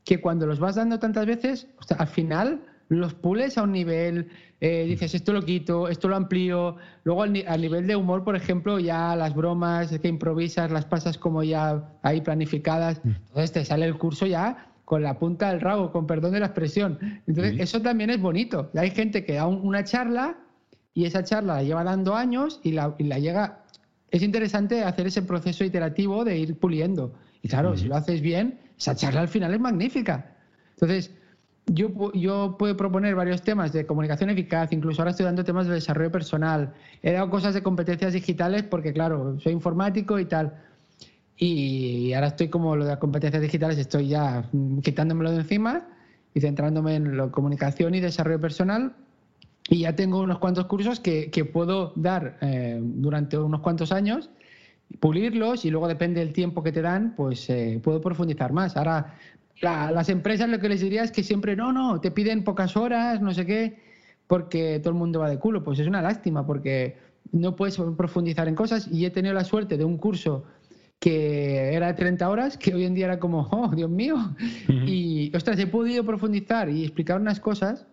que 0.04 0.20
cuando 0.20 0.46
los 0.46 0.58
vas 0.58 0.76
dando 0.76 0.98
tantas 0.98 1.26
veces, 1.26 1.66
o 1.78 1.82
sea, 1.82 1.98
al 1.98 2.08
final 2.08 2.60
los 2.88 3.14
pules 3.14 3.56
a 3.56 3.62
un 3.62 3.72
nivel, 3.72 4.28
eh, 4.60 4.84
dices, 4.84 5.14
esto 5.14 5.32
lo 5.32 5.42
quito, 5.42 5.88
esto 5.88 6.08
lo 6.08 6.16
amplío, 6.16 6.76
luego 7.04 7.22
al 7.22 7.32
ni- 7.32 7.44
a 7.46 7.56
nivel 7.56 7.86
de 7.86 7.94
humor, 7.94 8.24
por 8.24 8.34
ejemplo, 8.34 8.80
ya 8.80 9.14
las 9.14 9.34
bromas 9.34 9.96
que 10.00 10.08
improvisas 10.08 10.70
las 10.72 10.86
pasas 10.86 11.16
como 11.16 11.44
ya 11.44 11.88
ahí 12.02 12.20
planificadas, 12.20 13.00
entonces 13.04 13.52
te 13.52 13.64
sale 13.64 13.86
el 13.86 13.96
curso 13.96 14.26
ya 14.26 14.66
con 14.84 15.04
la 15.04 15.18
punta 15.20 15.50
del 15.50 15.60
rabo, 15.60 15.92
con 15.92 16.08
perdón 16.08 16.32
de 16.32 16.40
la 16.40 16.46
expresión. 16.46 16.98
Entonces, 17.28 17.54
Sí. 17.54 17.62
eso 17.62 17.80
también 17.80 18.10
es 18.10 18.20
bonito. 18.20 18.70
Hay 18.74 18.90
gente 18.90 19.24
que 19.24 19.34
da 19.34 19.46
un- 19.46 19.64
una 19.64 19.84
charla 19.84 20.38
y 20.92 21.04
esa 21.04 21.22
charla 21.22 21.54
la 21.54 21.62
lleva 21.62 21.84
dando 21.84 22.16
años 22.16 22.58
y 22.64 22.72
la, 22.72 22.96
y 22.98 23.04
la 23.04 23.20
llega... 23.20 23.62
Es 24.10 24.20
interesante 24.24 24.82
hacer 24.82 25.06
ese 25.06 25.22
proceso 25.22 25.62
iterativo 25.62 26.24
de 26.24 26.36
ir 26.36 26.58
puliendo. 26.58 27.12
Y 27.40 27.46
claro, 27.48 27.76
si 27.76 27.86
lo 27.86 27.94
haces 27.94 28.20
bien, 28.20 28.58
esa 28.80 28.94
charla 28.94 29.20
al 29.20 29.28
final 29.28 29.52
es 29.52 29.60
magnífica. 29.60 30.34
Entonces, 30.70 31.10
yo, 31.66 32.12
yo 32.14 32.56
puedo 32.58 32.76
proponer 32.76 33.14
varios 33.14 33.42
temas 33.42 33.72
de 33.72 33.84
comunicación 33.84 34.30
eficaz, 34.30 34.72
incluso 34.72 35.02
ahora 35.02 35.10
estoy 35.10 35.26
dando 35.26 35.44
temas 35.44 35.66
de 35.66 35.74
desarrollo 35.74 36.10
personal. 36.10 36.72
He 37.02 37.12
dado 37.12 37.28
cosas 37.28 37.52
de 37.52 37.62
competencias 37.62 38.14
digitales 38.14 38.62
porque, 38.62 38.94
claro, 38.94 39.38
soy 39.38 39.52
informático 39.52 40.18
y 40.18 40.24
tal. 40.24 40.54
Y 41.36 42.14
ahora 42.14 42.28
estoy 42.28 42.48
como 42.48 42.74
lo 42.74 42.84
de 42.84 42.90
las 42.90 42.98
competencias 42.98 43.42
digitales, 43.42 43.76
estoy 43.76 44.08
ya 44.08 44.48
mm, 44.50 44.78
quitándomelo 44.78 45.30
de 45.30 45.38
encima 45.38 45.86
y 46.32 46.40
centrándome 46.40 46.96
en 46.96 47.16
la 47.18 47.28
comunicación 47.28 47.94
y 47.94 48.00
desarrollo 48.00 48.40
personal. 48.40 48.94
Y 49.68 49.80
ya 49.80 49.94
tengo 49.94 50.20
unos 50.20 50.38
cuantos 50.38 50.64
cursos 50.66 51.00
que, 51.00 51.30
que 51.30 51.44
puedo 51.44 51.92
dar 51.96 52.38
eh, 52.40 52.80
durante 52.82 53.36
unos 53.36 53.60
cuantos 53.60 53.92
años, 53.92 54.30
pulirlos 54.98 55.64
y 55.64 55.70
luego 55.70 55.88
depende 55.88 56.20
del 56.20 56.32
tiempo 56.32 56.62
que 56.62 56.72
te 56.72 56.82
dan, 56.82 57.14
pues 57.14 57.48
eh, 57.50 57.80
puedo 57.82 58.00
profundizar 58.00 58.52
más. 58.52 58.76
Ahora, 58.76 59.14
la- 59.62 59.90
las 59.92 60.08
empresas 60.08 60.48
lo 60.48 60.58
que 60.58 60.68
les 60.68 60.80
diría 60.80 61.02
es 61.04 61.12
que 61.12 61.22
siempre, 61.22 61.54
no, 61.56 61.72
no, 61.72 62.00
te 62.00 62.10
piden 62.10 62.44
pocas 62.44 62.76
horas, 62.76 63.20
no 63.20 63.32
sé 63.32 63.46
qué, 63.46 63.78
porque 64.26 64.78
todo 64.80 64.92
el 64.92 64.98
mundo 64.98 65.20
va 65.20 65.30
de 65.30 65.38
culo. 65.38 65.62
Pues 65.62 65.78
es 65.78 65.86
una 65.86 66.02
lástima 66.02 66.46
porque 66.46 66.96
no 67.32 67.54
puedes 67.56 67.76
profundizar 67.96 68.48
en 68.48 68.54
cosas 68.54 68.88
y 68.90 69.04
he 69.04 69.10
tenido 69.10 69.34
la 69.34 69.44
suerte 69.44 69.76
de 69.76 69.84
un 69.84 69.96
curso 69.98 70.44
que 70.98 71.72
era 71.74 71.86
de 71.86 71.94
30 71.94 72.28
horas, 72.28 72.58
que 72.58 72.74
hoy 72.74 72.84
en 72.84 72.94
día 72.94 73.06
era 73.06 73.18
como, 73.18 73.48
oh, 73.52 73.68
Dios 73.74 73.88
mío. 73.90 74.16
Y, 74.68 75.34
ostras, 75.34 75.58
he 75.58 75.66
podido 75.66 76.04
profundizar 76.04 76.68
y 76.68 76.82
explicar 76.84 77.20
unas 77.20 77.40
cosas 77.40 77.86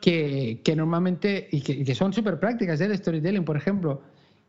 que, 0.00 0.60
que 0.64 0.76
normalmente, 0.76 1.48
y 1.52 1.60
que, 1.60 1.72
y 1.72 1.84
que 1.84 1.94
son 1.94 2.12
súper 2.12 2.38
prácticas, 2.40 2.80
¿eh? 2.80 2.88
de 2.88 2.96
storytelling, 2.96 3.44
por 3.44 3.56
ejemplo, 3.56 4.02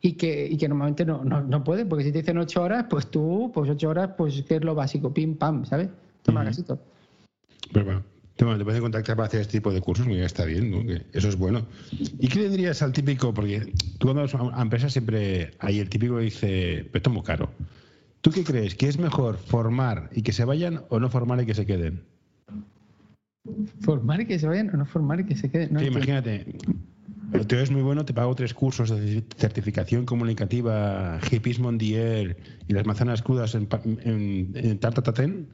y 0.06 0.14
que, 0.14 0.46
y 0.46 0.58
que 0.58 0.68
normalmente 0.68 1.06
no, 1.06 1.24
no, 1.24 1.42
no 1.42 1.64
pueden, 1.64 1.88
porque 1.88 2.04
si 2.04 2.12
te 2.12 2.20
dicen 2.20 2.38
8 2.38 2.62
horas, 2.62 2.86
pues 2.90 3.10
tú, 3.10 3.50
pues 3.54 3.70
8 3.70 3.90
horas, 3.90 4.10
pues 4.18 4.44
que 4.44 4.58
es 4.58 4.64
lo 4.64 4.76
básico, 4.76 5.14
pim, 5.14 5.36
pam, 5.38 5.66
¿sabes? 5.66 5.88
Toma 6.24 6.42
Ujú. 6.42 6.50
casito. 6.50 6.80
Pero 7.72 7.86
bueno, 7.86 8.04
Te, 8.36 8.46
te 8.46 8.64
pueden 8.66 8.82
contactar 8.82 9.16
para 9.16 9.28
hacer 9.28 9.40
este 9.40 9.60
tipo 9.60 9.72
de 9.72 9.80
cursos, 9.80 10.06
mira, 10.06 10.26
está 10.26 10.44
bien, 10.44 10.70
¿no? 10.72 10.86
Que 10.86 11.06
eso 11.14 11.30
es 11.30 11.38
bueno. 11.38 11.66
¿Y 12.20 12.28
qué 12.28 12.40
le 12.40 12.50
dirías 12.50 12.82
al 12.82 12.92
típico? 12.92 13.34
Porque 13.34 13.74
tú 13.98 14.08
cuando 14.08 14.24
vas 14.24 14.36
a 14.36 14.62
empresas 14.62 14.92
siempre 14.92 15.52
hay 15.60 15.80
el 15.80 15.88
típico 15.90 16.18
que 16.18 16.24
dice, 16.24 16.86
pero 16.92 16.98
esto 16.98 17.10
es 17.10 17.14
muy 17.14 17.24
caro. 17.24 17.50
¿Tú 18.20 18.30
qué 18.32 18.44
crees? 18.44 18.76
¿Que 18.76 18.90
es 18.90 19.00
mejor 19.00 19.38
formar 19.38 20.10
y 20.14 20.22
que 20.22 20.34
se 20.34 20.44
vayan 20.44 20.82
o 20.90 21.00
no 21.00 21.10
formar 21.10 21.42
y 21.42 21.46
que 21.46 21.54
se 21.54 21.66
queden? 21.66 22.04
¿Formar 23.80 24.20
y 24.20 24.26
que 24.26 24.38
se 24.38 24.48
vayan 24.48 24.70
o 24.70 24.78
no 24.78 24.86
formar 24.86 25.22
y 25.22 25.26
que 25.26 25.36
se 25.38 25.50
queden? 25.50 25.72
No 25.72 25.80
Sí, 25.80 25.86
imagínate, 25.86 26.46
el 27.34 27.48
tío 27.48 27.60
es 27.60 27.72
muy 27.72 27.82
bueno, 27.82 28.06
te 28.06 28.14
pago 28.14 28.34
tres 28.36 28.54
cursos 28.54 28.90
de 28.90 29.24
certificación 29.38 30.06
comunicativa, 30.06 31.20
hipismo 31.32 31.70
en 31.70 31.78
Dier 31.78 32.38
y 32.68 32.74
las 32.74 32.86
manzanas 32.86 33.22
crudas 33.22 33.56
en, 33.56 33.68
en, 34.04 34.52
en 34.56 34.80
Tartatatén 34.80 35.48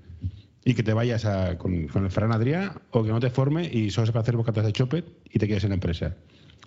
y 0.65 0.73
que 0.73 0.83
te 0.83 0.93
vayas 0.93 1.25
a- 1.25 1.57
con, 1.57 1.87
con 1.87 2.03
el 2.05 2.11
Fran 2.11 2.31
Adrià 2.31 2.81
o 2.91 3.03
que 3.03 3.09
no 3.11 3.19
te 3.19 3.29
forme 3.29 3.65
y 3.71 3.89
solo 3.91 4.07
sepa 4.07 4.19
hacer 4.19 4.35
bocatas 4.35 4.65
de 4.65 4.73
chopet 4.73 5.05
y 5.31 5.39
te 5.39 5.47
quedes 5.47 5.63
en 5.63 5.69
la 5.69 5.75
empresa. 5.75 6.15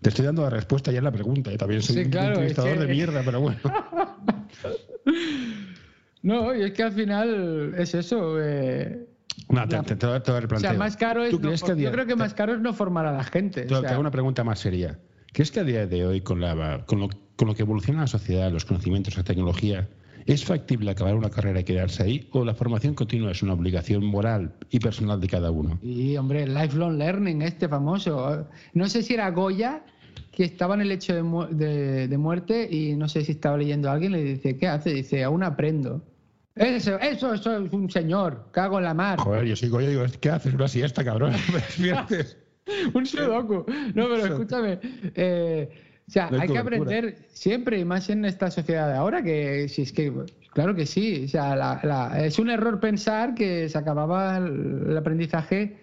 Te 0.00 0.08
estoy 0.08 0.24
dando 0.24 0.42
la 0.42 0.50
respuesta 0.50 0.90
ya 0.90 0.98
en 0.98 1.04
la 1.04 1.12
pregunta. 1.12 1.52
¿eh? 1.52 1.58
También 1.58 1.82
soy 1.82 1.96
Sí, 1.96 2.02
un 2.04 2.10
claro, 2.10 2.28
es 2.42 2.50
entrevistador 2.50 2.78
que- 2.78 2.86
de 2.86 2.92
mierda, 2.92 3.22
pero 3.24 3.40
bueno. 3.40 3.58
No, 6.22 6.54
y 6.54 6.62
es 6.62 6.72
que 6.72 6.84
al 6.84 6.92
final 6.92 7.74
es 7.76 7.94
eso. 7.94 8.36
eh, 8.40 9.06
No, 9.48 9.66
te, 9.68 9.76
te, 9.82 9.96
te 9.96 10.04
o 10.06 10.58
sea, 10.58 10.72
más 10.74 10.96
caro 10.96 11.24
es. 11.24 11.30
¿Tú 11.30 11.36
no 11.38 11.42
crees 11.48 11.60
for- 11.60 11.66
que 11.68 11.72
a 11.72 11.74
día- 11.76 11.88
yo 11.88 11.92
creo 11.92 12.06
que 12.06 12.16
más 12.16 12.34
caro 12.34 12.54
es 12.54 12.60
no 12.60 12.72
formar 12.72 13.06
a 13.06 13.12
la 13.12 13.24
gente. 13.24 13.62
Te, 13.62 13.74
o 13.74 13.80
te 13.80 13.82
sea, 13.82 13.90
hago 13.92 14.00
una 14.00 14.10
pregunta 14.10 14.44
más 14.44 14.58
seria. 14.60 14.98
¿Crees 15.32 15.50
que 15.50 15.60
a 15.60 15.64
día 15.64 15.86
de 15.86 16.06
hoy, 16.06 16.20
con, 16.20 16.40
la, 16.40 16.84
con, 16.86 17.00
lo, 17.00 17.08
con 17.36 17.48
lo 17.48 17.54
que 17.54 17.62
evoluciona 17.62 18.02
la 18.02 18.06
sociedad, 18.06 18.50
los 18.52 18.64
conocimientos, 18.64 19.16
la 19.16 19.24
tecnología, 19.24 19.88
es 20.26 20.44
factible 20.44 20.90
acabar 20.90 21.14
una 21.16 21.30
carrera 21.30 21.60
y 21.60 21.64
quedarse 21.64 22.02
ahí? 22.02 22.28
¿O 22.32 22.44
la 22.44 22.54
formación 22.54 22.94
continua 22.94 23.30
es 23.32 23.42
una 23.42 23.54
obligación 23.54 24.04
moral 24.04 24.54
y 24.70 24.78
personal 24.78 25.20
de 25.20 25.28
cada 25.28 25.50
uno? 25.50 25.78
Y, 25.82 26.16
hombre, 26.16 26.42
el 26.44 26.54
lifelong 26.54 26.96
learning, 26.98 27.42
este 27.42 27.68
famoso. 27.68 28.46
No 28.74 28.88
sé 28.88 29.02
si 29.02 29.14
era 29.14 29.30
Goya, 29.30 29.82
que 30.30 30.44
estaba 30.44 30.74
en 30.74 30.82
el 30.82 30.92
hecho 30.92 31.14
de, 31.14 31.22
mu- 31.22 31.46
de- 31.46 32.08
de 32.08 32.18
muerte, 32.18 32.68
y 32.70 32.94
no 32.94 33.08
sé 33.08 33.24
si 33.24 33.32
estaba 33.32 33.56
leyendo 33.56 33.88
a 33.90 33.94
alguien, 33.94 34.12
le 34.12 34.22
dice, 34.22 34.56
¿qué 34.56 34.68
hace? 34.68 34.90
Dice, 34.92 35.24
aún 35.24 35.42
aprendo. 35.42 36.02
Eso, 36.54 36.98
eso, 37.00 37.32
eso 37.34 37.56
es 37.64 37.72
un 37.72 37.90
señor, 37.90 38.48
cago 38.52 38.78
en 38.78 38.84
la 38.84 38.94
mar. 38.94 39.18
Joder, 39.20 39.44
yo 39.46 39.56
sigo 39.56 39.80
yo 39.80 39.88
digo, 39.88 40.02
¿qué 40.20 40.30
haces 40.30 40.52
una 40.54 40.68
siesta, 40.68 41.02
cabrón? 41.04 41.32
Un 42.94 43.06
sudoku. 43.06 43.64
No, 43.94 44.08
pero 44.08 44.16
escúchame. 44.26 44.78
eh, 45.14 45.68
o 46.06 46.10
sea, 46.10 46.28
No 46.30 46.36
hay 46.36 46.42
hay 46.42 46.48
que 46.48 46.58
aprender 46.58 47.16
siempre, 47.32 47.78
y 47.78 47.84
más 47.84 48.08
en 48.10 48.24
esta 48.24 48.50
sociedad 48.50 48.88
de 48.88 48.94
ahora, 48.96 49.22
que 49.22 49.68
si 49.68 49.82
es 49.82 49.92
que, 49.92 50.12
claro 50.52 50.74
que 50.74 50.86
sí. 50.86 51.24
O 51.24 51.28
sea, 51.28 51.56
la- 51.56 51.80
la- 51.82 52.24
es 52.24 52.38
un 52.38 52.50
error 52.50 52.78
pensar 52.80 53.34
que 53.34 53.68
se 53.68 53.78
acababa 53.78 54.36
el, 54.36 54.84
el 54.90 54.96
aprendizaje 54.96 55.76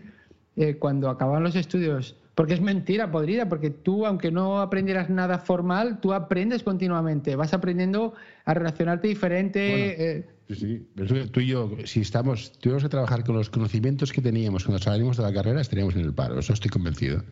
eh, 0.55 0.75
cuando 0.77 1.09
acababan 1.09 1.43
los 1.43 1.55
estudios. 1.55 2.15
Porque 2.35 2.53
es 2.53 2.61
mentira 2.61 3.11
podrida, 3.11 3.49
porque 3.49 3.69
tú, 3.69 4.05
aunque 4.05 4.31
no 4.31 4.61
aprendieras 4.61 5.09
nada 5.09 5.39
formal, 5.39 5.99
tú 5.99 6.13
aprendes 6.13 6.63
continuamente. 6.63 7.35
Vas 7.35 7.53
aprendiendo 7.53 8.13
a 8.45 8.53
relacionarte 8.53 9.09
diferente. 9.09 9.69
Bueno. 9.69 9.85
eh, 9.97 10.25
Sí, 10.49 10.55
sí. 10.55 10.87
Pero 10.95 11.27
tú 11.29 11.39
y 11.41 11.47
yo, 11.47 11.71
si 11.85 12.01
estamos, 12.01 12.51
tuviéramos 12.53 12.83
que 12.83 12.89
trabajar 12.89 13.23
con 13.23 13.35
los 13.35 13.49
conocimientos 13.51 14.11
que 14.11 14.21
teníamos 14.21 14.65
cuando 14.65 14.83
salimos 14.83 15.15
de 15.15 15.23
la 15.23 15.31
carrera, 15.31 15.61
estaríamos 15.61 15.95
en 15.95 16.01
el 16.01 16.13
paro. 16.13 16.39
Eso 16.39 16.53
estoy 16.53 16.71
convencido. 16.71 17.23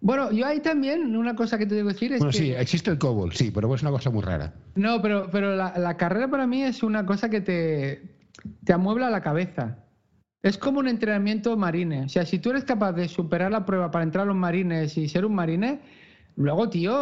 Bueno, 0.00 0.30
yo 0.32 0.46
ahí 0.46 0.60
también, 0.60 1.16
una 1.16 1.34
cosa 1.34 1.58
que 1.58 1.66
te 1.66 1.74
debo 1.76 1.88
decir 1.88 2.12
es 2.12 2.18
Bueno, 2.18 2.32
que... 2.32 2.38
sí, 2.38 2.50
existe 2.52 2.90
el 2.90 2.98
COBOL, 2.98 3.32
sí, 3.32 3.50
pero 3.50 3.72
es 3.74 3.82
una 3.82 3.92
cosa 3.92 4.10
muy 4.10 4.22
rara. 4.22 4.52
No, 4.74 5.00
pero, 5.00 5.30
pero 5.30 5.56
la, 5.56 5.78
la 5.78 5.96
carrera 5.96 6.28
para 6.28 6.46
mí 6.46 6.62
es 6.62 6.82
una 6.82 7.06
cosa 7.06 7.30
que 7.30 7.40
te, 7.40 8.02
te 8.64 8.72
amuebla 8.72 9.08
la 9.08 9.22
cabeza. 9.22 9.78
Es 10.42 10.58
como 10.58 10.80
un 10.80 10.88
entrenamiento 10.88 11.56
marine. 11.56 12.02
O 12.04 12.08
sea, 12.08 12.26
si 12.26 12.38
tú 12.38 12.50
eres 12.50 12.64
capaz 12.64 12.92
de 12.92 13.08
superar 13.08 13.50
la 13.50 13.64
prueba 13.64 13.90
para 13.90 14.04
entrar 14.04 14.24
a 14.24 14.26
los 14.26 14.36
marines 14.36 14.96
y 14.98 15.08
ser 15.08 15.24
un 15.24 15.34
marine, 15.34 15.80
luego, 16.36 16.68
tío, 16.68 16.92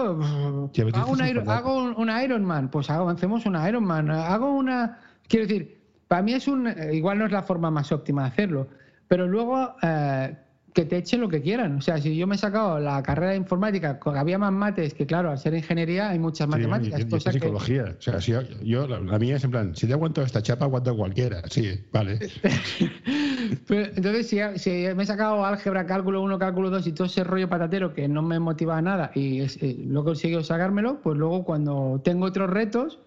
hago, 0.95 1.13
un 1.13 1.19
Iron- 1.27 1.45
verdad. 1.45 1.57
hago 1.57 1.77
un, 1.83 1.95
un 1.97 2.11
Ironman, 2.23 2.71
pues 2.71 2.89
hago, 2.91 3.09
hacemos 3.09 3.45
un 3.47 3.57
Ironman. 3.57 4.11
Hago 4.11 4.53
una... 4.53 4.99
Quiero 5.29 5.47
decir, 5.47 5.81
para 6.09 6.23
mí 6.23 6.33
es 6.35 6.47
un... 6.49 6.67
eh, 6.69 6.91
Igual 6.95 7.19
no 7.19 7.27
es 7.27 7.33
la 7.33 7.43
forma 7.43 7.71
más 7.71 7.91
óptima 7.93 8.23
de 8.23 8.29
hacerlo, 8.29 8.69
pero 9.09 9.27
luego 9.27 9.75
eh, 9.83 10.37
que 10.75 10.85
te 10.85 10.97
echen 10.99 11.21
lo 11.21 11.29
que 11.29 11.41
quieran. 11.41 11.77
O 11.77 11.81
sea, 11.81 11.99
si 11.99 12.17
yo 12.17 12.27
me 12.27 12.35
he 12.35 12.39
sacado 12.39 12.81
la 12.81 13.01
carrera 13.03 13.31
de 13.31 13.37
informática, 13.37 14.01
había 14.17 14.39
más 14.39 14.53
mates, 14.53 14.93
que 14.93 15.07
claro, 15.07 15.31
al 15.31 15.39
ser 15.39 15.55
ingeniería 15.55 16.11
hay 16.11 16.19
muchas 16.19 16.49
matemáticas. 16.49 16.99
Sí, 16.99 17.05
y- 17.05 17.09
y 17.09 17.11
cosa 17.11 17.31
que- 17.31 17.39
psicología. 17.39 17.95
O 17.97 18.03
sea, 18.03 18.21
si 18.21 18.33
yo, 18.33 18.43
yo- 18.63 18.89
la, 18.89 18.99
la 18.99 19.19
mía 19.21 19.37
es 19.37 19.45
en 19.45 19.53
plan, 19.53 19.77
si 19.77 19.87
te 19.87 19.93
aguanto 19.93 20.21
esta 20.23 20.43
chapa, 20.43 20.65
aguanto 20.65 20.97
cualquiera. 20.97 21.43
Sí, 21.49 21.81
vale. 21.93 22.19
Pero, 23.69 23.87
entonces, 23.95 24.27
si, 24.29 24.39
si 24.59 24.71
me 24.95 25.03
he 25.03 25.07
sacado 25.07 25.45
álgebra, 25.45 25.87
cálculo 25.87 26.23
1, 26.23 26.39
cálculo 26.39 26.71
2 26.71 26.87
y 26.89 26.93
todo 26.93 27.07
ese 27.07 27.25
rollo 27.25 27.49
patatero 27.49 27.95
que 27.95 28.09
no 28.09 28.23
me 28.23 28.39
motiva 28.41 28.81
nada 28.83 29.11
y 29.15 29.41
es- 29.43 29.63
eh, 29.63 29.77
lo 29.87 30.01
he 30.01 30.05
conseguido 30.05 30.43
sacármelo, 30.43 31.01
pues 31.03 31.17
luego 31.17 31.45
cuando 31.45 32.01
tengo 32.05 32.27
otros 32.27 32.51
retos, 32.51 32.99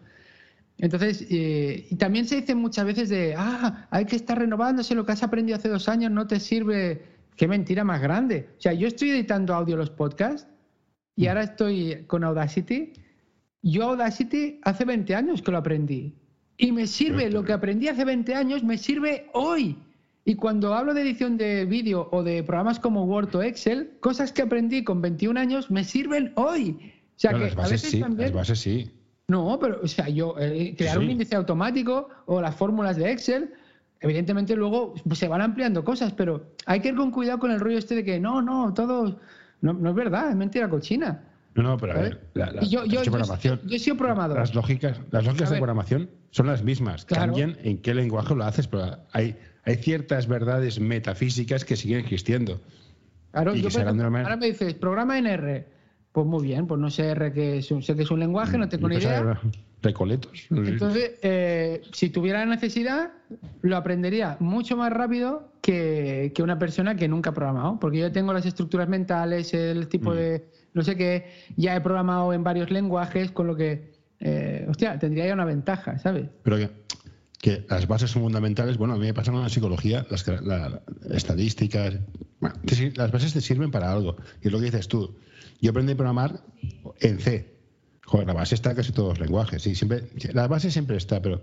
entonces, 0.78 1.26
eh, 1.32 1.88
y 1.90 1.96
también 1.96 2.26
se 2.28 2.36
dice 2.38 2.54
muchas 2.56 2.86
veces 2.86 3.10
de, 3.10 3.34
ah, 3.38 3.88
hay 3.90 4.06
que 4.06 4.16
estar 4.16 4.38
renovándose, 4.38 4.94
lo 4.96 5.06
que 5.06 5.12
has 5.12 5.24
aprendido 5.24 5.58
hace 5.58 5.70
dos 5.70 5.90
años 5.90 6.12
no 6.12 6.28
te 6.28 6.40
sirve. 6.40 7.17
Qué 7.38 7.48
mentira 7.48 7.84
más 7.84 8.02
grande. 8.02 8.50
O 8.58 8.62
sea, 8.62 8.74
yo 8.74 8.88
estoy 8.88 9.12
editando 9.12 9.54
audio 9.54 9.78
los 9.78 9.90
podcasts 9.92 10.48
y 11.16 11.28
ahora 11.28 11.44
estoy 11.44 12.04
con 12.08 12.24
Audacity. 12.24 12.94
Yo 13.62 13.84
Audacity 13.92 14.60
hace 14.64 14.86
20 14.86 15.16
años 15.16 15.42
que 15.42 15.52
lo 15.52 15.58
aprendí. 15.60 16.14
Y 16.58 16.72
me 16.72 16.88
sirve, 16.88 17.30
lo 17.30 17.44
que 17.44 17.54
aprendí 17.54 17.88
hace 17.88 18.04
20 18.04 18.34
años 18.34 18.64
me 18.64 18.78
sirve 18.78 19.28
hoy. 19.34 19.78
Y 20.26 20.36
cuando 20.36 20.74
hablo 20.74 20.94
de 20.94 21.02
edición 21.02 21.38
de 21.38 21.66
vídeo 21.66 22.10
o 22.12 22.24
de 22.24 22.44
programas 22.44 22.80
como 22.80 23.06
Word 23.06 23.34
o 23.36 23.44
Excel, 23.44 23.92
cosas 24.02 24.34
que 24.34 24.42
aprendí 24.42 24.84
con 24.84 25.02
21 25.02 25.40
años 25.40 25.70
me 25.72 25.84
sirven 25.84 26.34
hoy. 26.36 26.78
O 27.16 27.20
sea 27.20 27.32
No, 27.32 27.38
que 27.38 27.44
las 27.46 27.54
a 27.54 27.58
bases 27.58 27.72
veces 27.74 27.92
sí, 27.92 28.00
también... 28.00 28.30
las 28.30 28.36
bases 28.36 28.60
sí. 28.60 28.92
No, 29.30 29.58
pero, 29.60 29.80
o 29.84 29.88
sea, 29.88 30.10
yo 30.10 30.36
eh, 30.40 30.74
crear 30.78 30.98
Sí. 30.98 31.04
un 31.04 31.12
índice 31.12 31.36
automático 31.36 32.10
o 32.26 32.42
las 32.42 32.56
fórmulas 32.56 32.96
de 32.98 33.12
Excel, 33.12 33.54
evidentemente 34.00 34.56
luego 34.56 34.94
pues, 35.08 35.20
se 35.20 35.28
van 35.28 35.42
ampliando 35.42 35.84
cosas, 35.84 36.14
pero 36.14 36.54
hay 36.66 36.80
que 36.80 36.90
ir 36.90 36.96
con 36.96 37.12
cuidado 37.12 37.40
con 37.40 37.52
el 37.52 37.60
rollo 37.60 37.78
este 37.78 37.96
de 37.96 38.04
que 38.04 38.20
no, 38.20 38.42
no, 38.42 38.74
todo. 38.74 39.20
No, 39.62 39.74
no 39.74 39.90
es 39.90 39.96
verdad, 39.96 40.30
es 40.30 40.36
mentira 40.36 40.70
cochina. 40.70 41.24
No, 41.56 41.64
no, 41.64 41.78
pero 41.78 41.94
a 41.94 41.96
¿sabes? 41.96 42.10
ver, 42.12 42.28
la, 42.36 42.52
la- 42.52 42.62
yo, 42.62 42.86
yo, 42.86 43.02
yo, 43.04 43.12
programación, 43.12 43.60
yo 43.66 43.76
he 43.76 43.80
sido 43.80 43.98
programador. 43.98 44.38
las 44.38 44.54
lógicas, 44.54 45.00
las 45.10 45.26
lógicas 45.26 45.48
A 45.48 45.50
de 45.50 45.54
ver. 45.56 45.60
programación 45.62 46.10
son 46.30 46.46
las 46.46 46.64
mismas. 46.64 47.06
Claro. 47.06 47.34
Cambian 47.34 47.58
en 47.64 47.80
qué 47.80 47.96
lenguaje 47.96 48.36
lo 48.36 48.44
haces, 48.44 48.68
pero 48.68 48.98
hay, 49.14 49.36
hay 49.66 49.76
ciertas 49.78 50.28
verdades 50.28 50.80
metafísicas 50.80 51.66
que 51.66 51.76
siguen 51.76 52.00
existiendo. 52.02 52.62
Claro, 53.32 53.56
yo, 53.56 53.62
que 53.64 53.68
ejemplo, 53.70 54.12
manera- 54.12 54.30
ahora 54.30 54.38
me 54.38 54.46
dices, 54.48 54.76
programa 54.76 55.18
en 55.18 55.26
R. 55.26 55.68
Pues 56.12 56.26
muy 56.28 56.44
bien, 56.44 56.68
pues 56.68 56.80
no 56.80 56.90
sé 56.92 57.08
R 57.10 57.34
que 57.34 57.58
es 57.58 57.72
un, 57.72 57.82
sé 57.82 57.96
que 57.96 58.04
es 58.04 58.12
un 58.12 58.20
lenguaje, 58.20 58.58
no 58.60 58.70
tengo 58.70 58.88
Y 58.88 58.90
ni 58.92 58.98
idea. 58.98 59.40
Recoletos. 59.82 60.48
Entonces, 60.50 61.12
eh, 61.22 61.82
si 61.94 62.10
tuviera 62.10 62.40
la 62.40 62.56
necesidad, 62.56 63.12
lo 63.62 63.78
aprendería 63.78 64.36
mucho 64.40 64.76
más 64.76 64.92
rápido 64.92 65.52
que, 65.62 66.32
que 66.34 66.42
una 66.44 66.58
persona 66.58 66.96
que 66.96 67.08
nunca 67.08 67.30
ha 67.30 67.34
programado, 67.34 67.80
porque 67.80 68.00
yo 68.00 68.12
tengo 68.12 68.34
las 68.34 68.46
estructuras 68.46 68.90
mentales, 68.90 69.54
el 69.54 69.88
tipo 69.88 70.12
Mm. 70.12 70.16
de, 70.16 70.46
no 70.74 70.84
sé 70.84 70.96
qué, 70.96 71.28
ya 71.58 71.76
he 71.76 71.82
programado 71.82 72.34
en 72.34 72.44
varios 72.44 72.72
lenguajes, 72.72 73.32
con 73.32 73.46
lo 73.48 73.56
que, 73.56 73.94
eh, 74.20 74.66
hostia, 74.68 74.98
tendría 74.98 75.28
ya 75.28 75.34
una 75.34 75.46
ventaja, 75.46 76.00
¿sabes? 76.00 76.26
Pero 76.44 76.58
que, 76.58 76.70
que 77.40 77.66
las 77.70 77.88
bases 77.88 78.10
son 78.10 78.24
fundamentales. 78.24 78.78
Bueno, 78.78 78.96
a 78.96 78.98
mí 78.98 79.06
me 79.06 79.14
pasa 79.14 79.32
en 79.32 79.42
la 79.42 79.50
psicología, 79.50 80.08
las 80.10 80.26
la- 80.28 80.82
estadísticas. 81.12 81.96
Bueno, 82.40 82.56
las 82.96 83.12
bases 83.12 83.34
te 83.34 83.42
sirven 83.42 83.70
para 83.70 83.92
algo. 83.92 84.16
Y 84.42 84.48
es 84.48 84.52
lo 84.52 84.58
que 84.60 84.66
dices 84.66 84.88
tú. 84.88 85.16
Yo 85.62 85.70
aprendí 85.70 85.94
a 85.94 85.98
programar 85.98 86.42
en 87.00 87.20
C. 87.20 87.57
Joder, 88.10 88.26
la 88.26 88.34
base 88.34 88.56
está 88.56 88.70
en 88.72 88.78
casi 88.78 88.94
todos 88.94 89.10
los 89.10 89.20
lenguajes. 89.20 89.62
Sí, 89.62 89.76
siempre, 89.76 90.04
la 90.34 90.48
base 90.48 90.72
siempre 90.72 90.96
está, 90.96 91.22
pero 91.22 91.42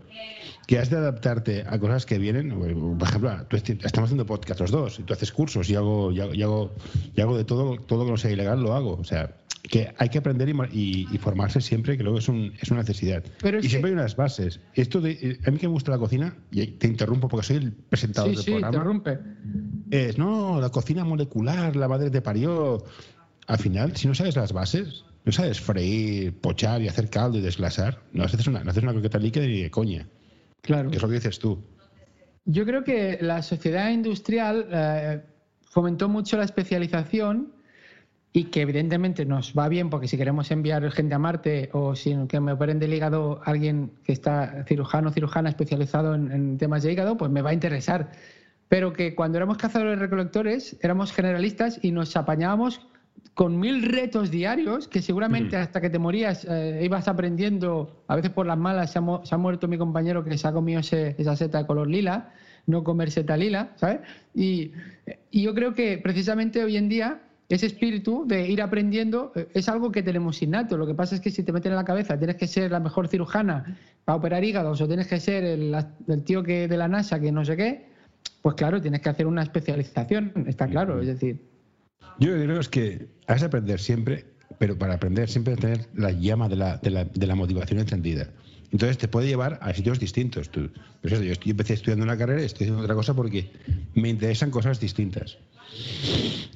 que 0.66 0.78
has 0.78 0.88
de 0.88 0.96
adaptarte 0.96 1.62
a 1.68 1.78
cosas 1.78 2.06
que 2.06 2.18
vienen. 2.18 2.58
Por 2.98 3.06
ejemplo, 3.06 3.30
tú 3.48 3.56
esti- 3.58 3.78
estamos 3.84 4.08
haciendo 4.08 4.24
podcast 4.24 4.60
los 4.60 4.70
dos, 4.70 4.98
y 4.98 5.02
tú 5.02 5.12
haces 5.12 5.30
cursos 5.30 5.68
y 5.68 5.74
hago, 5.74 6.10
y 6.10 6.20
hago, 6.20 6.32
y 6.34 6.42
hago, 6.42 6.72
y 7.14 7.20
hago 7.20 7.36
de 7.36 7.44
todo, 7.44 7.76
todo 7.80 7.98
lo 8.00 8.04
que 8.06 8.10
no 8.12 8.16
sea 8.16 8.30
ilegal, 8.30 8.62
lo 8.62 8.72
hago. 8.72 8.94
O 8.94 9.04
sea, 9.04 9.36
que 9.62 9.92
hay 9.98 10.08
que 10.08 10.16
aprender 10.18 10.48
y, 10.72 11.06
y- 11.12 11.18
formarse 11.18 11.60
siempre, 11.60 11.98
que 11.98 12.02
luego 12.02 12.18
es, 12.18 12.28
un- 12.30 12.54
es 12.58 12.70
una 12.70 12.80
necesidad. 12.80 13.22
Pero 13.42 13.58
es 13.58 13.66
y 13.66 13.68
siempre 13.68 13.90
que- 13.90 13.96
hay 13.96 14.00
unas 14.00 14.16
bases. 14.16 14.60
Esto 14.72 15.02
de, 15.02 15.10
eh, 15.20 15.38
a 15.46 15.50
mí 15.50 15.58
que 15.58 15.66
me 15.68 15.72
gusta 15.74 15.90
la 15.90 15.98
cocina, 15.98 16.34
y 16.50 16.66
te 16.66 16.86
interrumpo 16.86 17.28
porque 17.28 17.46
soy 17.46 17.56
el 17.56 17.72
presentador 17.72 18.30
Sí, 18.30 18.36
del 18.36 18.44
sí, 18.44 18.50
programa. 18.52 18.74
interrumpe. 18.74 19.18
Es, 19.90 20.16
no, 20.16 20.62
la 20.62 20.70
cocina 20.70 21.04
molecular, 21.04 21.76
la 21.76 21.88
madre 21.88 22.08
te 22.10 22.22
parió. 22.22 22.82
Al 23.46 23.58
final, 23.58 23.94
si 23.96 24.08
no 24.08 24.14
sabes 24.14 24.34
las 24.36 24.54
bases, 24.54 25.04
no 25.24 25.32
sabes 25.32 25.60
freír, 25.60 26.38
pochar 26.40 26.82
y 26.82 26.88
hacer 26.88 27.08
caldo 27.10 27.38
y 27.38 27.40
desglasar, 27.40 27.98
no 28.12 28.24
haces 28.24 28.46
una, 28.46 28.62
no 28.62 28.70
haces 28.70 28.82
una 28.82 28.92
croqueta 28.92 29.18
líquida 29.18 29.44
ni 29.46 29.62
de 29.62 29.70
coña, 29.70 30.06
Claro. 30.62 30.90
que 30.90 30.96
es 30.96 31.02
lo 31.02 31.08
que 31.08 31.14
dices 31.14 31.38
tú. 31.38 31.62
Yo 32.44 32.64
creo 32.66 32.84
que 32.84 33.18
la 33.20 33.42
sociedad 33.42 33.90
industrial 33.90 34.66
eh, 34.70 35.20
fomentó 35.62 36.08
mucho 36.08 36.36
la 36.36 36.44
especialización 36.44 37.52
y 38.34 38.44
que 38.44 38.62
evidentemente 38.62 39.24
nos 39.24 39.54
va 39.56 39.68
bien 39.68 39.88
porque 39.90 40.08
si 40.08 40.16
queremos 40.16 40.50
enviar 40.50 40.90
gente 40.90 41.14
a 41.14 41.18
Marte 41.18 41.70
o 41.72 41.94
si 41.94 42.14
que 42.28 42.40
me 42.40 42.52
operen 42.52 42.78
del 42.78 42.92
hígado 42.92 43.40
alguien 43.44 43.92
que 44.04 44.12
está 44.12 44.64
cirujano 44.66 45.08
o 45.08 45.12
cirujana 45.12 45.48
especializado 45.48 46.14
en, 46.14 46.32
en 46.32 46.58
temas 46.58 46.82
de 46.82 46.92
hígado, 46.92 47.16
pues 47.16 47.30
me 47.30 47.42
va 47.42 47.50
a 47.50 47.54
interesar. 47.54 48.10
pero 48.68 48.92
que 48.92 49.14
cuando 49.14 49.38
éramos 49.38 49.56
cazadores 49.56 49.98
recolectores 49.98 50.76
éramos 50.82 51.12
generalistas 51.12 51.78
y 51.82 51.92
nos 51.92 52.16
apañábamos 52.16 52.80
con 53.32 53.58
mil 53.58 53.82
retos 53.82 54.30
diarios 54.30 54.86
que 54.86 55.02
seguramente 55.02 55.56
hasta 55.56 55.80
que 55.80 55.90
te 55.90 55.98
morías 55.98 56.46
eh, 56.48 56.82
ibas 56.84 57.08
aprendiendo, 57.08 58.04
a 58.06 58.16
veces 58.16 58.30
por 58.30 58.46
las 58.46 58.58
malas 58.58 58.92
se 58.92 58.98
ha, 58.98 59.00
mu- 59.00 59.24
se 59.24 59.34
ha 59.34 59.38
muerto 59.38 59.66
mi 59.66 59.78
compañero 59.78 60.22
que 60.22 60.36
se 60.38 60.46
ha 60.46 60.52
comido 60.52 60.80
ese- 60.80 61.16
esa 61.18 61.34
seta 61.34 61.58
de 61.58 61.66
color 61.66 61.88
lila, 61.88 62.32
no 62.66 62.84
comer 62.84 63.10
seta 63.10 63.36
lila, 63.36 63.72
¿sabes? 63.76 64.00
Y, 64.34 64.72
y 65.30 65.42
yo 65.42 65.54
creo 65.54 65.74
que 65.74 65.98
precisamente 65.98 66.62
hoy 66.62 66.76
en 66.76 66.88
día 66.88 67.20
ese 67.48 67.66
espíritu 67.66 68.24
de 68.26 68.48
ir 68.48 68.62
aprendiendo 68.62 69.32
eh, 69.34 69.48
es 69.52 69.68
algo 69.68 69.90
que 69.90 70.02
tenemos 70.02 70.40
innato. 70.40 70.76
Lo 70.78 70.86
que 70.86 70.94
pasa 70.94 71.14
es 71.16 71.20
que 71.20 71.30
si 71.30 71.42
te 71.42 71.52
meten 71.52 71.72
en 71.72 71.76
la 71.76 71.84
cabeza 71.84 72.16
tienes 72.16 72.36
que 72.36 72.46
ser 72.46 72.70
la 72.70 72.80
mejor 72.80 73.08
cirujana 73.08 73.76
para 74.04 74.16
operar 74.16 74.44
hígados 74.44 74.80
o 74.80 74.86
tienes 74.86 75.08
que 75.08 75.18
ser 75.20 75.42
el, 75.44 75.74
el 76.08 76.22
tío 76.24 76.42
que 76.42 76.68
de 76.68 76.76
la 76.76 76.88
NASA 76.88 77.18
que 77.20 77.32
no 77.32 77.44
sé 77.44 77.56
qué, 77.56 77.86
pues 78.42 78.54
claro, 78.54 78.80
tienes 78.80 79.00
que 79.00 79.08
hacer 79.08 79.26
una 79.26 79.42
especialización, 79.42 80.32
está 80.46 80.66
claro. 80.68 81.00
Es 81.00 81.06
decir, 81.08 81.40
Yo 82.18 82.28
creo 82.32 82.60
es 82.60 82.68
que 82.68 83.06
has 83.26 83.40
de 83.40 83.46
aprender 83.46 83.80
siempre, 83.80 84.24
pero 84.58 84.78
para 84.78 84.94
aprender 84.94 85.28
siempre 85.28 85.54
que 85.54 85.60
tener 85.62 85.80
la 85.94 86.10
llama 86.12 86.48
de 86.48 86.56
la, 86.56 86.76
de 86.78 86.90
la, 86.90 87.04
de 87.04 87.26
la 87.26 87.34
motivación 87.34 87.80
encendida. 87.80 88.28
Entonces 88.72 88.98
te 88.98 89.08
puede 89.08 89.28
llevar 89.28 89.58
a 89.62 89.72
sitios 89.72 90.00
distintos. 90.00 90.50
Tú, 90.50 90.68
eso, 91.02 91.22
yo, 91.22 91.32
estoy- 91.32 91.46
yo 91.48 91.50
empecé 91.52 91.74
estudiando 91.74 92.04
una 92.04 92.16
carrera 92.16 92.42
y 92.42 92.46
estoy 92.46 92.64
haciendo 92.66 92.82
otra 92.82 92.94
cosa 92.94 93.14
porque 93.14 93.50
me 93.94 94.08
interesan 94.08 94.50
cosas 94.50 94.80
distintas. 94.80 95.38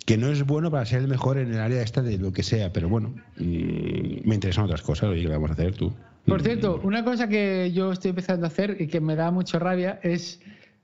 Que 0.04 0.16
no 0.16 0.28
es 0.30 0.44
bueno 0.44 0.70
para 0.70 0.84
ser 0.86 1.00
el 1.02 1.08
mejor 1.08 1.38
en 1.38 1.52
el 1.52 1.60
área 1.60 1.82
esta 1.82 2.02
de 2.02 2.18
lo 2.18 2.32
que 2.32 2.42
sea, 2.42 2.72
pero 2.72 2.88
bueno, 2.88 3.14
mm, 3.36 4.26
me 4.28 4.34
interesan 4.34 4.64
otras 4.64 4.82
cosas. 4.82 5.10
Oye, 5.10 5.22
¿qué 5.22 5.28
vamos 5.28 5.50
a 5.50 5.52
hacer 5.52 5.74
tú? 5.74 5.92
Por 6.26 6.42
cierto, 6.42 6.80
una 6.82 7.04
cosa 7.04 7.28
que 7.28 7.72
yo 7.72 7.92
estoy 7.92 8.10
empezando 8.10 8.46
a 8.46 8.48
hacer 8.48 8.76
y 8.80 8.86
que 8.88 9.00
me 9.00 9.16
da 9.16 9.30
mucha 9.30 9.58
rabia 9.58 9.98
es 10.02 10.40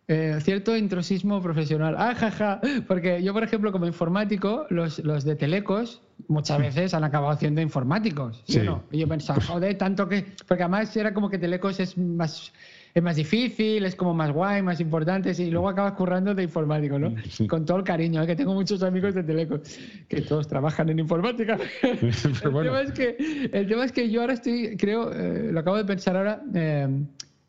eh, 0.07 0.39
cierto 0.41 0.77
intrusismo 0.77 1.41
profesional. 1.41 1.95
Ah, 1.99 2.15
jaja. 2.15 2.61
Porque 2.87 3.23
yo, 3.23 3.33
por 3.33 3.43
ejemplo, 3.43 3.73
como 3.73 3.87
informático, 3.87 4.67
los, 4.71 4.99
los 4.99 5.25
de 5.25 5.35
Telecos 5.37 6.03
muchas 6.29 6.59
veces 6.59 6.95
han 6.95 7.05
acabado 7.05 7.37
siendo 7.39 7.61
informáticos. 7.61 8.43
¿sí 8.47 8.59
o 8.59 8.61
Sí. 8.61 8.67
no? 8.67 8.83
Y 8.93 8.99
yo 8.99 9.09
pensaba, 9.09 9.41
joder, 9.43 9.79
tanto 9.79 10.09
que. 10.09 10.27
Porque 10.47 10.63
además 10.63 10.95
era 10.97 11.15
como 11.15 11.31
que 11.31 11.39
Telecos 11.39 11.81
es 11.81 11.97
más. 11.97 12.53
Es 12.95 13.03
más 13.03 13.17
difícil, 13.17 13.85
es 13.87 13.97
como 13.97 14.15
más 14.15 14.31
guay, 14.31 14.63
más 14.63 14.79
importante, 14.79 15.33
y 15.37 15.51
luego 15.51 15.69
acabas 15.69 15.95
currando 15.95 16.33
de 16.33 16.45
informático, 16.45 16.97
¿no? 16.97 17.13
Sí. 17.29 17.49
Con 17.49 17.65
todo 17.65 17.79
el 17.79 17.83
cariño, 17.83 18.23
¿eh? 18.23 18.27
que 18.29 18.37
tengo 18.37 18.55
muchos 18.55 18.85
amigos 18.85 19.17
de 19.17 19.25
Telecos 19.25 19.63
que 20.09 20.21
todos 20.21 20.47
trabajan 20.47 20.89
en 20.91 21.01
informática. 21.01 21.59
Pero 21.83 21.99
el, 22.45 22.51
bueno. 22.53 22.71
tema 22.71 22.83
es 22.83 22.93
que, 22.93 23.51
el 23.53 23.67
tema 23.67 23.85
es 23.85 23.91
que 23.91 24.09
yo 24.09 24.21
ahora 24.21 24.35
estoy, 24.35 24.77
creo, 24.77 25.13
eh, 25.13 25.51
lo 25.51 25.59
acabo 25.59 25.77
de 25.77 25.85
pensar 25.85 26.17
ahora, 26.17 26.41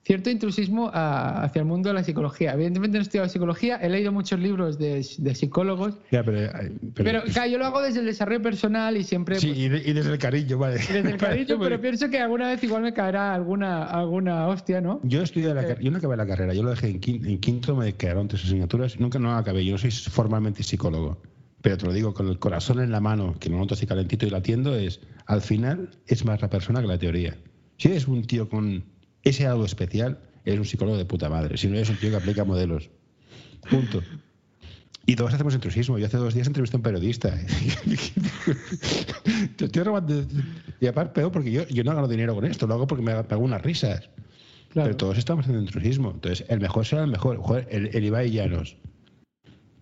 cierto 0.06 0.30
intrusismo 0.30 0.92
a- 0.94 1.44
hacia 1.44 1.62
el 1.62 1.66
mundo 1.66 1.90
de 1.90 1.96
la 1.96 2.04
psicología. 2.04 2.54
Evidentemente 2.54 2.98
no 2.98 3.02
he 3.02 3.04
estudiado 3.04 3.28
psicología, 3.28 3.78
he 3.78 3.90
leído 3.90 4.12
muchos 4.12 4.40
libros 4.40 4.78
de, 4.78 5.04
de 5.18 5.36
psicólogos, 5.36 5.96
Ya, 6.12 6.24
pero, 6.24 6.52
ay, 6.54 6.78
pero- 6.94 6.94
pero 6.94 7.24
claro, 7.24 7.50
yo 7.52 7.58
lo 7.58 7.66
hago 7.66 7.82
desde 7.82 8.02
el 8.02 8.06
desarrollo 8.06 8.42
personal 8.42 8.96
y 8.98 9.04
siempre... 9.04 9.40
sí, 9.40 9.48
pues, 9.48 9.58
y, 9.60 9.70
de- 9.70 9.90
y 9.90 9.94
desde 9.94 10.12
el 10.12 10.20
cariño, 10.20 10.58
vale. 10.60 10.76
desde 10.76 11.00
el 11.00 11.18
cariño, 11.18 11.58
pero 11.60 11.82
pienso 11.82 12.08
que 12.10 12.20
alguna 12.20 12.50
vez 12.50 12.64
igual 12.64 12.84
me 12.84 12.94
caerá 12.94 13.34
alguna, 13.34 13.84
alguna 13.86 14.48
hostia, 14.48 14.80
¿no? 14.80 15.00
Yo 15.04 15.24
estudié 15.24 15.54
la 15.54 15.64
Eh. 15.64 15.78
yo 15.82 15.90
no 15.90 15.98
acabé 15.98 16.16
la 16.18 16.28
carrera, 16.28 16.54
yo 16.54 16.62
lo 16.62 16.70
dejé 16.70 16.88
en 16.90 17.00
quinto, 17.00 17.28
en 17.28 17.40
quinto 17.40 17.76
me 17.76 17.94
quedaron 17.94 18.28
tres 18.28 18.44
asignaturas, 18.46 19.00
nunca 19.00 19.18
no 19.18 19.30
la 19.32 19.40
acabé, 19.40 19.66
yo 19.66 19.72
no 19.72 19.78
soy 19.80 19.90
formalmente 19.92 20.62
psicólogo, 20.62 21.18
pero 21.64 21.78
te 21.78 21.86
lo 21.88 21.94
digo 21.94 22.14
con 22.14 22.28
el 22.28 22.38
corazón 22.38 22.80
en 22.80 22.92
la 22.92 23.00
mano, 23.02 23.34
que 23.40 23.50
lo 23.50 23.58
noto 23.58 23.74
así 23.74 23.88
calentito 23.88 24.28
y 24.28 24.30
latiendo, 24.30 24.76
es, 24.76 25.00
al 25.26 25.42
final 25.42 25.90
es 26.06 26.24
más 26.26 26.40
la 26.42 26.50
persona 26.52 26.80
que 26.82 26.88
la 26.88 27.00
teoría. 27.00 27.36
Si 27.78 27.88
eres 27.88 28.08
un 28.08 28.22
tío 28.24 28.48
con 28.48 28.84
ese 29.26 29.46
algo 29.46 29.66
especial, 29.66 30.20
eres 30.46 30.60
un 30.60 30.66
psicólogo 30.66 30.98
de 30.98 31.06
puta 31.06 31.28
madre, 31.30 31.58
si 31.58 31.68
no 31.68 31.76
eres 31.76 31.90
un 31.90 31.98
tío 31.98 32.10
que 32.12 32.16
aplica 32.16 32.46
modelos. 32.46 32.90
Punto. 33.70 34.02
Y 35.08 35.16
todos 35.16 35.34
hacemos 35.34 35.54
intrusismo. 35.54 36.00
Yo 36.00 36.08
hace 36.08 36.18
dos 36.18 36.34
días 36.34 36.48
entrevisté 36.48 36.78
a 36.78 36.80
un 36.80 36.84
periodista. 36.84 37.30
Te 39.56 39.66
estoy 39.66 39.84
robando. 39.84 40.26
Y 40.80 40.88
aparte, 40.88 41.14
peor, 41.14 41.32
porque 41.32 41.52
yo, 41.52 41.68
yo 41.68 41.84
no 41.84 41.94
gano 41.94 42.08
dinero 42.08 42.34
con 42.34 42.46
esto, 42.46 42.66
lo 42.66 42.74
hago 42.74 42.88
porque 42.88 43.04
me 43.04 43.12
hago 43.12 43.44
unas 43.44 43.62
risas. 43.62 44.10
Claro. 44.70 44.88
Pero 44.88 44.98
todos 44.98 45.18
estamos 45.18 45.44
haciendo 45.44 45.62
intrusismo. 45.62 46.12
Entonces, 46.12 46.46
el 46.50 46.60
mejor 46.60 46.86
será 46.86 47.04
el 47.04 47.12
mejor. 47.12 47.38
Joder, 47.38 47.68
el, 47.70 47.96
el 47.96 48.04
Ibai 48.04 48.32
Llanos. 48.32 48.78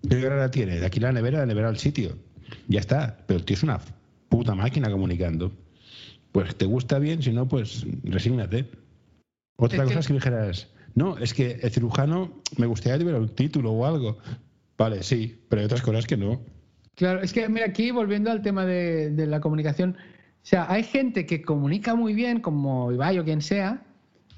¿Qué 0.01 0.21
carrera 0.21 0.51
tiene? 0.51 0.79
De 0.79 0.85
aquí 0.85 0.99
la 0.99 1.13
nevera, 1.13 1.39
la 1.39 1.45
nevera 1.45 1.69
al 1.69 1.77
sitio. 1.77 2.17
Ya 2.67 2.81
está. 2.81 3.17
Pero 3.25 3.39
el 3.39 3.45
tío 3.45 3.55
es 3.55 3.63
una 3.63 3.79
puta 4.27 4.55
máquina 4.55 4.91
comunicando. 4.91 5.53
Pues 6.33 6.55
te 6.55 6.65
gusta 6.65 6.99
bien, 6.99 7.23
si 7.23 7.31
no, 7.31 7.47
pues 7.47 7.85
resígnate. 8.03 8.65
Otra 9.57 9.77
Es 9.77 9.83
cosa 9.83 9.93
que- 9.93 9.99
es 9.99 10.07
que 10.07 10.13
dijeras, 10.13 10.69
no, 10.95 11.17
es 11.17 11.33
que 11.33 11.59
el 11.61 11.71
cirujano 11.71 12.41
me 12.57 12.65
gustaría 12.65 12.93
que 12.97 12.99
tuviera 13.01 13.19
un 13.19 13.29
título 13.29 13.71
o 13.71 13.85
algo. 13.85 14.17
Vale, 14.77 15.03
sí, 15.03 15.39
pero 15.49 15.59
hay 15.61 15.65
otras 15.65 15.81
cosas 15.81 16.05
que 16.07 16.17
no. 16.17 16.41
Claro, 16.95 17.21
es 17.21 17.33
que 17.33 17.47
mira, 17.49 17.65
aquí 17.67 17.91
volviendo 17.91 18.31
al 18.31 18.41
tema 18.41 18.65
de, 18.65 19.09
de 19.11 19.27
la 19.27 19.39
comunicación, 19.39 19.91
o 19.97 20.45
sea, 20.45 20.69
hay 20.71 20.83
gente 20.83 21.25
que 21.25 21.41
comunica 21.41 21.95
muy 21.95 22.13
bien, 22.13 22.39
como 22.41 22.91
Ibai 22.91 23.17
o 23.19 23.23
quien 23.23 23.41
sea, 23.41 23.83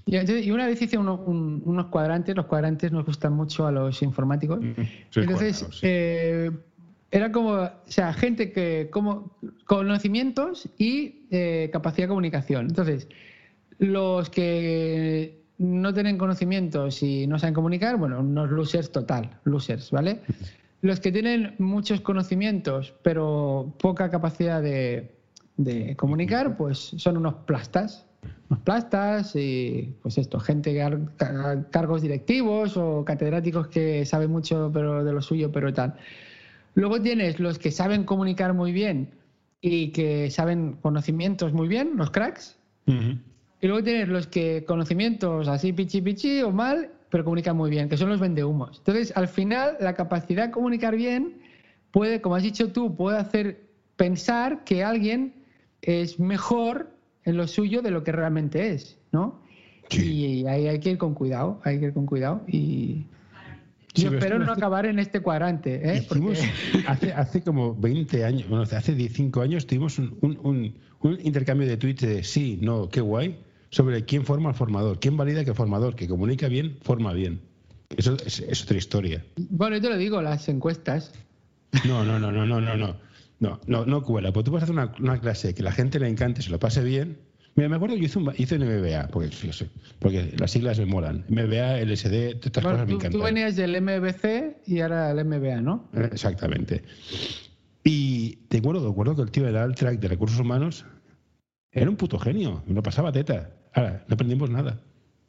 y, 0.06 0.52
una 0.52 0.68
vez 0.68 0.82
hice 0.82 0.98
uno- 0.98 1.16
un- 1.26 1.64
unos 1.66 1.88
cuadrantes, 1.88 2.36
los 2.36 2.46
cuadrantes 2.46 2.92
nos 2.92 3.06
gustan 3.06 3.34
mucho 3.34 3.66
a 3.66 3.72
los 3.72 4.02
informáticos, 4.04 4.60
Sí, 4.62 5.22
entonces 5.22 5.58
cuadrados, 5.58 5.80
sí. 5.80 5.88
eh, 5.90 6.52
era 7.12 7.32
como, 7.32 7.54
o 7.54 7.70
sea, 7.88 8.14
gente 8.14 8.52
que, 8.52 8.90
como 8.92 9.36
conocimientos 9.66 10.70
y 10.78 11.26
eh, 11.32 11.70
capacidad 11.74 12.06
de 12.06 12.10
comunicación. 12.10 12.68
Entonces, 12.68 13.08
los 13.80 14.30
que 14.30 15.42
no 15.58 15.94
tienen 15.94 16.18
conocimientos 16.18 17.02
y 17.04 17.28
no 17.28 17.40
saben 17.40 17.54
comunicar, 17.54 17.98
bueno, 17.98 18.20
unos 18.20 18.50
losers 18.50 18.92
total, 18.92 19.38
losers, 19.46 19.92
¿vale? 19.92 20.22
Los 20.82 21.00
que 21.00 21.12
tienen 21.12 21.56
muchos 21.60 22.02
conocimientos 22.02 22.94
pero 23.04 23.74
poca 23.80 24.10
capacidad 24.10 24.62
de, 24.62 25.16
de 25.58 25.96
comunicar, 25.96 26.58
pues 26.58 26.78
son 26.98 27.18
unos 27.18 27.36
plastas. 27.46 28.06
Unos 28.50 28.64
plastas 28.64 29.36
y 29.36 29.96
pues 30.02 30.18
esto, 30.18 30.40
gente 30.40 30.74
que 30.74 30.82
har- 30.82 31.16
ca- 31.18 31.66
cargos 31.72 32.02
directivos 32.02 32.76
o 32.78 33.04
catedráticos 33.06 33.68
que 33.68 34.06
saben 34.06 34.32
mucho 34.32 34.70
pero 34.74 35.04
de 35.04 35.14
lo 35.14 35.22
suyo, 35.22 35.52
pero 35.52 35.74
tal. 35.74 35.96
Luego 36.76 37.02
tienes 37.02 37.40
los 37.40 37.58
que 37.58 37.72
saben 37.72 38.04
comunicar 38.04 38.54
muy 38.54 38.72
bien 38.72 39.12
y 39.62 39.92
que 39.92 40.30
saben 40.30 40.74
conocimientos 40.82 41.54
muy 41.54 41.68
bien, 41.68 41.94
los 41.96 42.12
cracks, 42.12 42.58
Ujú. 42.88 43.18
Y 43.62 43.68
luego 43.68 43.84
tienes 43.84 44.10
los 44.10 44.28
que 44.28 44.64
conocimientos 44.66 45.48
así 45.48 45.74
pichi 45.74 46.02
pichi 46.02 46.42
o 46.42 46.52
mal, 46.52 46.90
pero 47.10 47.24
comunican 47.24 47.56
muy 47.56 47.70
bien, 47.70 47.90
que 47.90 47.98
son 47.98 48.10
los 48.10 48.20
vendehumos. 48.20 48.78
Entonces, 48.80 49.16
al 49.16 49.28
final, 49.28 49.78
la 49.80 49.94
capacidad 49.94 50.48
de 50.48 50.52
comunicar 50.52 50.96
bien 50.96 51.38
puede, 51.92 52.22
como 52.22 52.36
has 52.36 52.44
dicho 52.44 52.72
tú, 52.72 52.96
puede 52.96 53.18
hacer 53.18 53.62
pensar 53.96 54.64
que 54.66 54.84
alguien 54.84 55.34
es 55.82 56.20
mejor 56.20 56.92
en 57.24 57.38
lo 57.38 57.48
suyo 57.48 57.82
de 57.82 57.92
lo 57.92 58.04
que 58.04 58.12
realmente 58.12 58.72
es, 58.72 59.00
¿no? 59.12 59.40
Sí. 59.90 60.42
Y 60.42 60.48
ahí 60.48 60.68
hay 60.68 60.80
que 60.80 60.92
ir 60.92 60.98
con 60.98 61.14
cuidado, 61.14 61.62
hay 61.64 61.80
que 61.80 61.86
ir 61.86 61.94
con 61.94 62.06
cuidado. 62.06 62.42
Y 62.48 63.06
yo 64.04 64.10
pero 64.10 64.18
espero 64.20 64.40
no 64.46 64.52
acabar 64.52 64.86
en 64.86 65.00
este 65.00 65.20
cuadrante, 65.22 65.76
¿eh? 65.90 65.98
Hicimos, 66.10 66.38
Porque- 66.40 66.88
hace, 66.88 67.14
hace 67.14 67.42
como 67.42 67.76
20 67.76 68.24
años, 68.26 68.48
bueno, 68.50 68.64
hace 68.64 68.96
15 68.96 69.40
años 69.42 69.66
tuvimos 69.68 69.98
un, 70.00 70.18
un- 70.22 70.40
un- 70.44 70.76
un 71.02 71.20
intercambio 71.24 71.68
de 71.68 71.78
tweets 71.78 72.02
de 72.02 72.24
sí, 72.24 72.58
no, 72.62 72.90
qué 72.90 73.02
guay, 73.02 73.40
sobre 73.70 74.06
quién 74.06 74.26
forma 74.26 74.50
al 74.50 74.56
formador, 74.56 75.00
quién 75.00 75.18
valida 75.18 75.44
que 75.44 75.50
el 75.52 75.56
formador, 75.56 75.96
que 75.96 76.08
comunica 76.08 76.48
bien, 76.48 76.78
forma 76.82 77.14
bien. 77.14 77.42
Eso 77.96 78.18
es, 78.26 78.40
es 78.40 78.64
otra 78.64 78.78
historia. 78.78 79.26
Bueno, 79.38 79.76
yo 79.78 79.82
te 79.84 79.90
lo 79.90 79.98
digo, 79.98 80.22
las 80.22 80.48
encuestas. 80.50 81.14
No, 81.86 82.04
no, 82.04 82.20
no, 82.20 82.32
no, 82.32 82.46
no, 82.46 82.60
no, 82.62 82.76
no. 82.78 82.96
No, 83.40 83.60
no, 83.68 83.86
no 83.86 84.02
cuela. 84.02 84.32
Pues 84.32 84.46
tú 84.46 84.52
vas 84.52 84.62
a 84.62 84.64
hacer 84.64 84.74
una, 84.74 84.94
una 85.00 85.20
clase 85.20 85.54
que 85.54 85.62
la 85.62 85.74
gente 85.74 86.00
le 86.00 86.08
encante, 86.08 86.42
se 86.42 86.50
lo 86.50 86.58
pase 86.58 86.82
bien. 86.84 87.18
Mira, 87.56 87.70
me 87.70 87.76
acuerdo 87.78 87.96
que 87.96 88.04
hice 88.04 88.20
un, 88.20 88.34
hice 88.38 88.56
un 88.56 88.64
MBA, 88.66 89.08
porque, 89.08 89.30
porque 90.00 90.34
las 90.38 90.52
siglas 90.52 90.78
me 90.78 90.86
molan. 90.86 91.24
MBA, 91.30 91.80
LSD, 91.86 92.40
todas 92.40 92.46
estas 92.48 92.64
Bueno, 92.64 92.78
cosas 92.80 92.80
me 92.80 92.86
tú, 92.88 92.96
encantan. 92.96 93.12
tú 93.12 93.24
venías 93.24 93.56
del 93.56 93.82
MBC 93.82 94.68
y 94.68 94.82
ahora 94.82 95.12
el 95.12 95.24
MBA, 95.26 95.62
¿no? 95.62 95.88
Exactamente. 95.94 96.84
Y 97.84 98.38
te 98.50 98.58
acuerdo, 98.58 98.84
te 98.86 98.92
acuerdo 98.92 99.16
que 99.16 99.22
el 99.22 99.32
tío 99.32 99.46
del 99.46 99.56
Altrack 99.56 100.00
de 100.00 100.08
recursos 100.08 100.40
humanos 100.40 100.86
era 101.72 101.90
un 101.90 101.96
puto 101.96 102.20
genio, 102.20 102.62
no 102.68 102.84
pasaba 102.84 103.12
teta. 103.12 103.52
Ahora, 103.74 104.04
no 104.08 104.14
aprendimos 104.16 104.50
nada. 104.50 104.82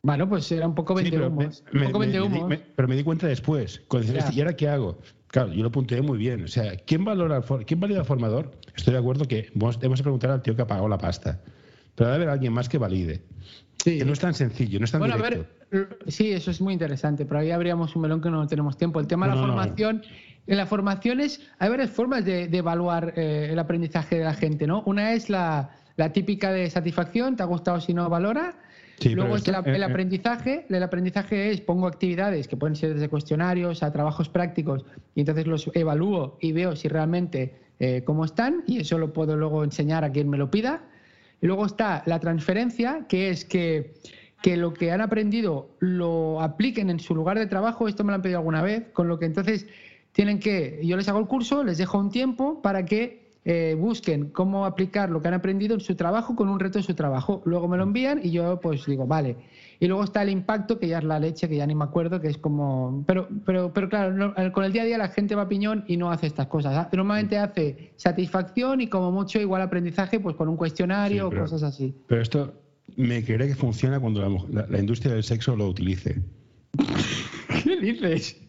Bueno, 0.03 0.29
pues 0.29 0.51
era 0.53 0.67
un 0.67 0.75
poco 0.75 0.97
Sí, 0.99 1.09
pero 1.11 1.29
vendehumos. 1.31 1.65
me- 1.73 1.81
un 1.81 1.87
poco 1.87 1.99
me- 2.01 2.07
me- 2.07 2.13
vendehumos. 2.13 2.49
me- 2.49 2.59
pero 2.59 2.89
me 2.89 2.97
di 2.97 3.03
cuenta 3.03 3.27
después. 3.27 3.83
Cuando 3.89 4.13
dices, 4.13 4.31
Ya. 4.31 4.35
¿y 4.35 4.41
ahora 4.41 4.57
qué 4.57 4.69
hago? 4.69 4.99
Claro, 5.29 5.53
yo 5.53 5.63
lo 5.63 5.71
punteé 5.73 6.01
muy 6.03 6.19
bien. 6.19 6.45
O 6.45 6.49
sea, 6.49 6.77
¿quién 6.77 7.05
valora 7.05 7.43
quién 7.67 7.79
valida 7.81 8.01
al 8.01 8.05
formador? 8.05 8.53
Estoy 8.77 8.95
de 8.95 8.99
acuerdo 9.01 9.27
que 9.27 9.51
hemos 9.55 9.79
de 9.81 9.89
preguntar 10.03 10.31
al 10.31 10.43
tío 10.43 10.55
que 10.57 10.63
ha 10.63 10.67
pagado 10.67 10.89
la 10.89 10.99
pasta. 10.99 11.41
Pero 11.97 12.11
debe 12.11 12.23
haber 12.23 12.29
alguien 12.29 12.53
más 12.53 12.69
que 12.69 12.79
valide. 12.79 13.23
Sí. 13.83 13.99
Que 13.99 14.05
no 14.05 14.13
es 14.13 14.21
tan 14.21 14.35
sencillo, 14.35 14.79
no 14.79 14.85
es 14.85 14.93
tan 14.93 15.01
Bueno, 15.01 15.15
a 15.15 15.19
ver, 15.19 15.49
sí, 16.07 16.31
eso 16.33 16.51
es 16.51 16.61
muy 16.61 16.73
interesante, 16.73 17.25
pero 17.25 17.41
ahí 17.41 17.51
habríamos 17.51 17.97
un 17.97 18.03
melón 18.03 18.21
que 18.21 18.31
no 18.31 18.47
tenemos 18.47 18.77
tiempo. 18.77 19.01
El 19.01 19.07
tema 19.07 19.27
de 19.27 19.35
la 19.35 19.41
No, 19.41 19.43
no, 19.43 19.49
no. 19.49 19.53
formación, 19.55 20.03
en 20.47 20.57
la 20.57 20.67
formación 20.67 21.21
es, 21.21 21.41
hay 21.59 21.71
varias 21.71 21.91
formas 21.91 22.25
de, 22.25 22.49
de 22.49 22.59
evaluar 22.59 23.15
eh, 23.17 23.49
el 23.51 23.59
aprendizaje 23.59 24.19
de 24.19 24.25
la 24.25 24.35
gente, 24.35 24.67
¿no? 24.67 24.83
Una 24.87 25.13
es 25.13 25.29
la, 25.29 25.71
la 25.97 26.13
típica 26.13 26.53
de 26.53 26.71
satisfacción, 26.71 27.37
te 27.37 27.43
ha 27.43 27.47
gustado 27.47 27.81
si 27.81 27.95
no 27.95 28.09
valora. 28.09 28.55
Sí, 28.99 29.11
Luego 29.11 29.37
es 29.37 29.47
el, 29.47 29.55
esto, 29.55 29.69
el 29.71 29.77
eh, 29.77 29.79
eh. 29.79 29.85
aprendizaje. 29.85 30.67
El 30.69 30.83
aprendizaje 30.83 31.51
es 31.51 31.61
pongo 31.61 31.87
actividades 31.87 32.49
que 32.49 32.57
pueden 32.57 32.77
ser 32.77 32.95
desde 32.95 33.09
cuestionarios 33.09 33.83
a 33.83 33.93
trabajos 33.93 34.29
prácticos 34.29 34.85
y 35.15 35.21
entonces 35.21 35.47
los 35.47 35.71
evalúo 35.75 36.39
y 36.41 36.53
veo 36.53 36.75
si 36.77 36.89
realmente 36.89 37.57
eh, 37.79 38.03
cómo 38.05 38.25
están 38.25 38.65
y 38.67 38.81
eso 38.81 38.97
lo 38.99 39.13
puedo 39.13 39.37
luego 39.37 39.65
enseñar 39.65 40.03
a 40.05 40.11
quien 40.11 40.31
me 40.31 40.39
lo 40.39 40.51
pida. 40.51 40.83
Luego 41.47 41.67
está 41.67 42.03
la 42.07 42.21
transferencia, 42.21 43.07
que 43.09 43.31
es 43.31 43.45
que, 43.45 43.95
que 44.43 44.57
lo 44.57 44.75
que 44.75 44.93
han 44.93 45.01
aprendido 45.01 45.71
lo 45.79 46.41
apliquen 46.41 46.91
en 46.91 47.01
su 47.01 47.15
lugar 47.15 47.39
de 47.39 47.47
trabajo. 47.47 47.89
Esto 47.89 48.05
me 48.05 48.11
lo 48.11 48.17
han 48.17 48.23
pedido 48.23 48.39
alguna 48.39 48.63
vez, 48.63 48.85
con 48.93 49.09
lo 49.09 49.19
que 49.19 49.27
entonces 49.27 49.67
tienen 50.13 50.41
que, 50.41 50.81
yo 50.83 50.97
les 50.97 51.09
hago 51.09 51.19
el 51.19 51.27
curso, 51.27 51.63
les 51.63 51.79
dejo 51.79 51.99
un 51.99 52.11
tiempo 52.11 52.63
para 52.63 52.85
que 52.85 53.26
eh, 53.49 53.77
busquen 53.79 54.31
cómo 54.31 54.67
aplicar 54.67 55.09
lo 55.09 55.23
que 55.23 55.29
han 55.29 55.35
aprendido 55.35 55.75
en 55.75 55.81
su 55.81 55.95
trabajo 55.95 56.35
con 56.35 56.49
un 56.49 56.59
reto 56.59 56.79
de 56.81 56.83
su 56.83 56.95
trabajo. 56.95 57.43
Luego 57.47 57.69
me 57.69 57.77
lo 57.77 57.85
envían 57.85 58.21
y 58.23 58.33
yo 58.33 58.59
pues 58.61 58.85
digo, 58.87 59.07
vale. 59.07 59.37
Y 59.79 59.87
luego 59.87 60.03
está 60.05 60.23
el 60.23 60.31
impacto, 60.31 60.79
que 60.81 60.89
ya 60.89 60.99
es 60.99 61.05
la 61.05 61.21
leche, 61.21 61.49
que 61.49 61.57
ya 61.57 61.67
ni 61.67 61.75
me 61.75 61.85
acuerdo, 61.85 62.21
que 62.21 62.29
es 62.29 62.39
como... 62.39 63.05
Pero, 63.07 63.29
pero, 63.45 63.73
pero 63.73 63.89
claro, 63.89 64.13
no- 64.13 64.35
con 64.53 64.65
el 64.65 64.73
día 64.73 64.83
a 64.83 64.85
día 64.87 64.99
la 64.99 65.09
gente 65.09 65.35
va 65.37 65.43
a 65.43 65.49
piñón 65.49 65.85
y 65.87 65.97
no 65.97 66.11
hace 66.11 66.27
estas 66.27 66.49
cosas. 66.49 66.75
¿ah? 66.77 66.89
Normalmente 66.93 67.39
hace 67.39 67.93
satisfacción 67.97 68.81
y 68.81 68.89
como 68.89 69.13
mucho 69.13 69.39
igual 69.41 69.63
aprendizaje 69.63 70.19
pues 70.19 70.35
con 70.35 70.49
un 70.49 70.57
cuestionario 70.57 71.31
Sí, 71.31 71.37
o 71.37 71.41
cosas 71.41 71.63
así. 71.63 71.95
Pero 72.09 72.23
esto 72.23 72.55
me 72.97 73.23
cree 73.23 73.47
que 73.47 73.55
funciona 73.55 74.01
cuando 74.01 74.23
la- 74.51 74.67
la 74.67 74.79
industria 74.81 75.13
del 75.15 75.23
sexo 75.23 75.55
lo 75.55 75.69
utilice. 75.69 76.21
¿Qué 77.63 77.77
dices? 77.81 78.41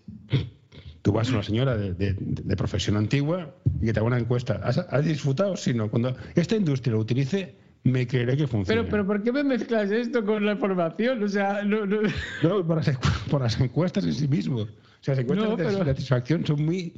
Tú 1.08 1.14
vas 1.14 1.30
a 1.30 1.36
una 1.36 1.44
señora 1.44 1.78
de, 1.78 1.94
de- 1.94 2.18
de 2.20 2.56
profesión 2.58 2.98
antigua 2.98 3.56
y 3.82 3.86
que 3.86 3.94
te 3.94 4.00
haga 4.00 4.08
una 4.08 4.20
encuesta. 4.20 4.60
¿Has, 4.62 4.78
has 4.78 5.06
disfrutado? 5.06 5.56
Sí, 5.56 5.74
no. 5.74 5.90
Cuando 5.90 6.14
esta 6.36 6.58
industria 6.58 6.92
lo 6.96 7.00
utilice, 7.00 7.56
me 7.86 8.06
creeré 8.06 8.36
que 8.36 8.46
funciona. 8.46 8.82
Pero, 8.82 8.92
pero 8.92 9.08
¿por 9.08 9.24
qué 9.24 9.32
me 9.32 9.42
mezclas 9.42 9.90
esto 9.90 10.26
con 10.26 10.46
la 10.46 10.58
formación? 10.58 11.24
O 11.24 11.30
sea, 11.30 11.64
no, 11.64 11.86
no... 11.86 12.02
No, 12.44 12.68
por 12.68 12.86
las, 12.86 12.98
por 13.32 13.40
las 13.42 13.58
encuestas 13.62 14.04
en 14.04 14.12
sí 14.14 14.28
mismo. 14.28 14.58
O 14.64 14.68
sea, 15.00 15.14
las 15.16 15.20
encuestas 15.24 15.50
No, 15.50 15.56
de 15.56 15.64
pero- 15.64 15.86
satisfacción 15.86 16.46
son 16.46 16.66
muy. 16.66 16.92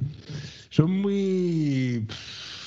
Son 0.72 0.89
muy. 0.89 2.07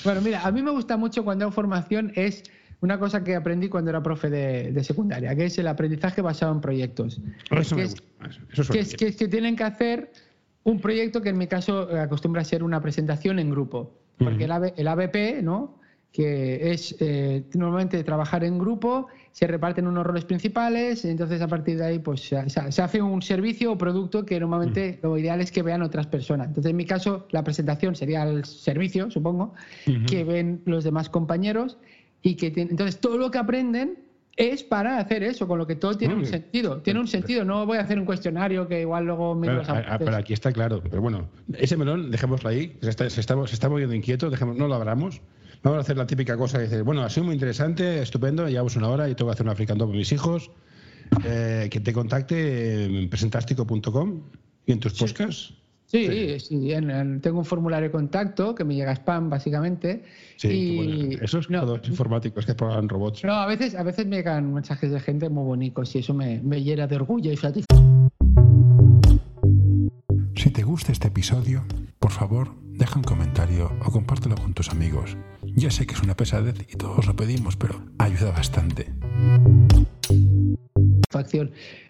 Bueno, 0.05 0.21
mira, 0.21 0.45
a 0.47 0.51
mí 0.53 0.61
me 0.61 0.71
gusta 0.71 0.95
mucho 0.95 1.25
cuando 1.25 1.43
hago 1.43 1.51
formación 1.51 2.13
es 2.15 2.43
una 2.79 2.99
cosa 2.99 3.21
que 3.25 3.35
aprendí 3.35 3.67
cuando 3.67 3.89
era 3.89 4.01
profe 4.01 4.29
de, 4.29 4.71
de 4.71 4.83
secundaria, 4.85 5.35
que 5.35 5.43
es 5.47 5.57
el 5.57 5.67
aprendizaje 5.67 6.21
basado 6.21 6.53
en 6.53 6.61
proyectos. 6.61 7.19
Eso 7.51 7.75
que 7.75 7.81
me 7.81 7.87
es- 7.87 7.91
gusta. 7.95 8.39
Eso 8.53 8.71
que 8.73 8.79
es, 8.79 8.95
que 8.95 9.07
es 9.07 9.15
que 9.17 9.27
tienen 9.27 9.57
que 9.57 9.63
hacer 9.63 10.09
un 10.63 10.79
proyecto 10.79 11.21
que 11.21 11.29
en 11.29 11.37
mi 11.37 11.47
caso 11.47 11.89
eh, 11.89 11.99
acostumbra 11.99 12.41
a 12.41 12.45
ser 12.45 12.63
una 12.63 12.81
presentación 12.81 13.39
en 13.39 13.49
grupo. 13.49 13.99
Porque 14.17 14.45
el, 14.45 14.51
AB 14.51 14.73
el 14.77 14.87
ABP, 14.87 15.41
¿no? 15.41 15.79
que 16.13 16.71
es 16.71 16.95
eh, 16.99 17.43
normalmente 17.55 18.03
trabajar 18.03 18.43
en 18.43 18.59
grupo, 18.59 19.07
se 19.31 19.47
reparten 19.47 19.87
unos 19.87 20.05
roles 20.05 20.23
principales, 20.23 21.03
entonces 21.05 21.41
a 21.41 21.47
partir 21.47 21.77
de 21.79 21.85
ahí 21.85 21.99
pues 21.99 22.21
se, 22.21 22.37
hace 22.37 23.01
un 23.01 23.23
servicio 23.23 23.71
o 23.71 23.77
producto 23.79 24.23
que 24.23 24.39
normalmente 24.39 24.99
lo 25.01 25.17
ideal 25.17 25.41
es 25.41 25.51
que 25.51 25.63
vean 25.63 25.81
otras 25.81 26.05
personas. 26.05 26.47
Entonces 26.49 26.69
en 26.69 26.75
mi 26.77 26.85
caso 26.85 27.25
la 27.31 27.43
presentación 27.43 27.95
sería 27.95 28.23
el 28.23 28.45
servicio, 28.45 29.09
supongo, 29.09 29.55
que 30.07 30.23
ven 30.23 30.61
los 30.65 30.83
demás 30.83 31.09
compañeros 31.09 31.79
y 32.21 32.35
que 32.35 32.53
entonces 32.55 32.99
todo 32.99 33.17
lo 33.17 33.31
que 33.31 33.39
aprenden 33.39 33.97
es 34.35 34.63
para 34.63 34.97
hacer 34.97 35.21
eso, 35.23 35.47
con 35.47 35.59
lo 35.59 35.67
que 35.67 35.75
todo 35.75 35.95
tiene 35.95 36.15
un 36.15 36.21
Mm. 36.21 36.25
sentido. 36.25 36.81
Tiene 36.81 36.99
un 36.99 37.07
sentido. 37.07 37.45
No 37.45 37.65
voy 37.65 37.77
a 37.77 37.81
hacer 37.81 37.99
un 37.99 38.05
cuestionario 38.05 38.67
que 38.67 38.81
igual 38.81 39.05
luego 39.05 39.35
me 39.35 39.47
Pero, 39.47 39.61
a- 39.61 39.93
a- 39.95 39.99
pero 39.99 40.15
aquí 40.15 40.33
está 40.33 40.51
claro. 40.51 40.81
Pero 40.81 41.01
bueno, 41.01 41.29
ese 41.55 41.77
melón, 41.77 42.09
dejémoslo 42.09 42.49
ahí. 42.49 42.75
Se 42.81 42.89
está, 42.89 43.09
se 43.09 43.21
está, 43.21 43.35
se 43.47 43.53
está 43.53 43.69
moviendo 43.69 43.93
inquieto, 43.93 44.29
dejemos, 44.29 44.55
no 44.57 44.67
lo 44.67 44.73
abramos. 44.75 45.21
Vamos 45.61 45.77
a 45.77 45.81
hacer 45.81 45.97
la 45.97 46.07
típica 46.07 46.35
cosa 46.35 46.57
que 46.57 46.63
dices, 46.65 46.83
bueno, 46.83 47.03
ha 47.03 47.09
sido 47.09 47.25
muy 47.25 47.35
interesante, 47.35 48.01
estupendo, 48.01 48.49
llevamos 48.49 48.75
una 48.75 48.89
hora 48.89 49.07
y 49.07 49.15
tengo 49.15 49.29
que 49.29 49.33
hacer 49.33 49.45
una 49.45 49.55
fricando 49.55 49.85
con 49.87 49.95
mis 49.95 50.11
hijos. 50.11 50.51
Eh, 51.25 51.67
que 51.71 51.79
te 51.79 51.93
contacte 51.93 52.85
en 52.85 53.07
presentástico.com 53.09 54.23
y 54.65 54.71
en 54.71 54.79
tus 54.79 54.93
podcasts. 54.93 55.53
Sí, 55.93 56.39
sí, 56.39 56.71
en- 56.73 56.89
en- 56.89 57.21
tengo 57.21 57.37
un 57.37 57.45
formulario 57.45 57.87
de 57.89 57.91
contacto 57.91 58.55
que 58.55 58.63
me 58.63 58.73
llega 58.73 58.91
spam 58.95 59.29
básicamente. 59.29 60.01
Sí, 60.37 60.47
y, 60.47 60.75
bueno, 60.75 61.17
eso 61.21 61.37
es 61.37 61.49
no, 61.51 61.61
todo 61.61 61.79
informáticos 61.87 62.47
que 62.47 62.55
programan 62.55 62.89
robots. 62.89 63.23
no, 63.23 63.33
a 63.33 63.45
veces, 63.45 63.75
a 63.75 63.83
veces 63.83 64.07
me 64.07 64.15
llegan 64.15 64.51
mensajes 64.55 64.89
de 64.91 64.99
gente 64.99 65.29
muy 65.29 65.43
bonitos 65.43 65.93
y 65.95 65.99
eso 65.99 66.15
me, 66.15 66.41
me 66.41 66.63
llena 66.63 66.87
de 66.87 66.95
orgullo 66.95 67.31
y 67.31 67.37
satisfacción. 67.37 68.09
Si 70.35 70.49
te 70.49 70.63
gusta 70.63 70.91
este 70.91 71.09
episodio, 71.09 71.63
por 71.99 72.09
favor, 72.09 72.55
deja 72.63 72.97
un 72.97 73.03
comentario 73.03 73.71
o 73.85 73.91
compártelo 73.91 74.33
con 74.35 74.55
tus 74.55 74.71
amigos. 74.71 75.15
Ya 75.55 75.69
sé 75.69 75.85
que 75.85 75.93
es 75.93 76.01
una 76.01 76.15
pesadez 76.17 76.55
y 76.73 76.75
todos 76.75 77.05
lo 77.05 77.15
pedimos, 77.15 77.55
pero 77.55 77.85
ayuda 77.99 78.31
bastante. 78.31 78.91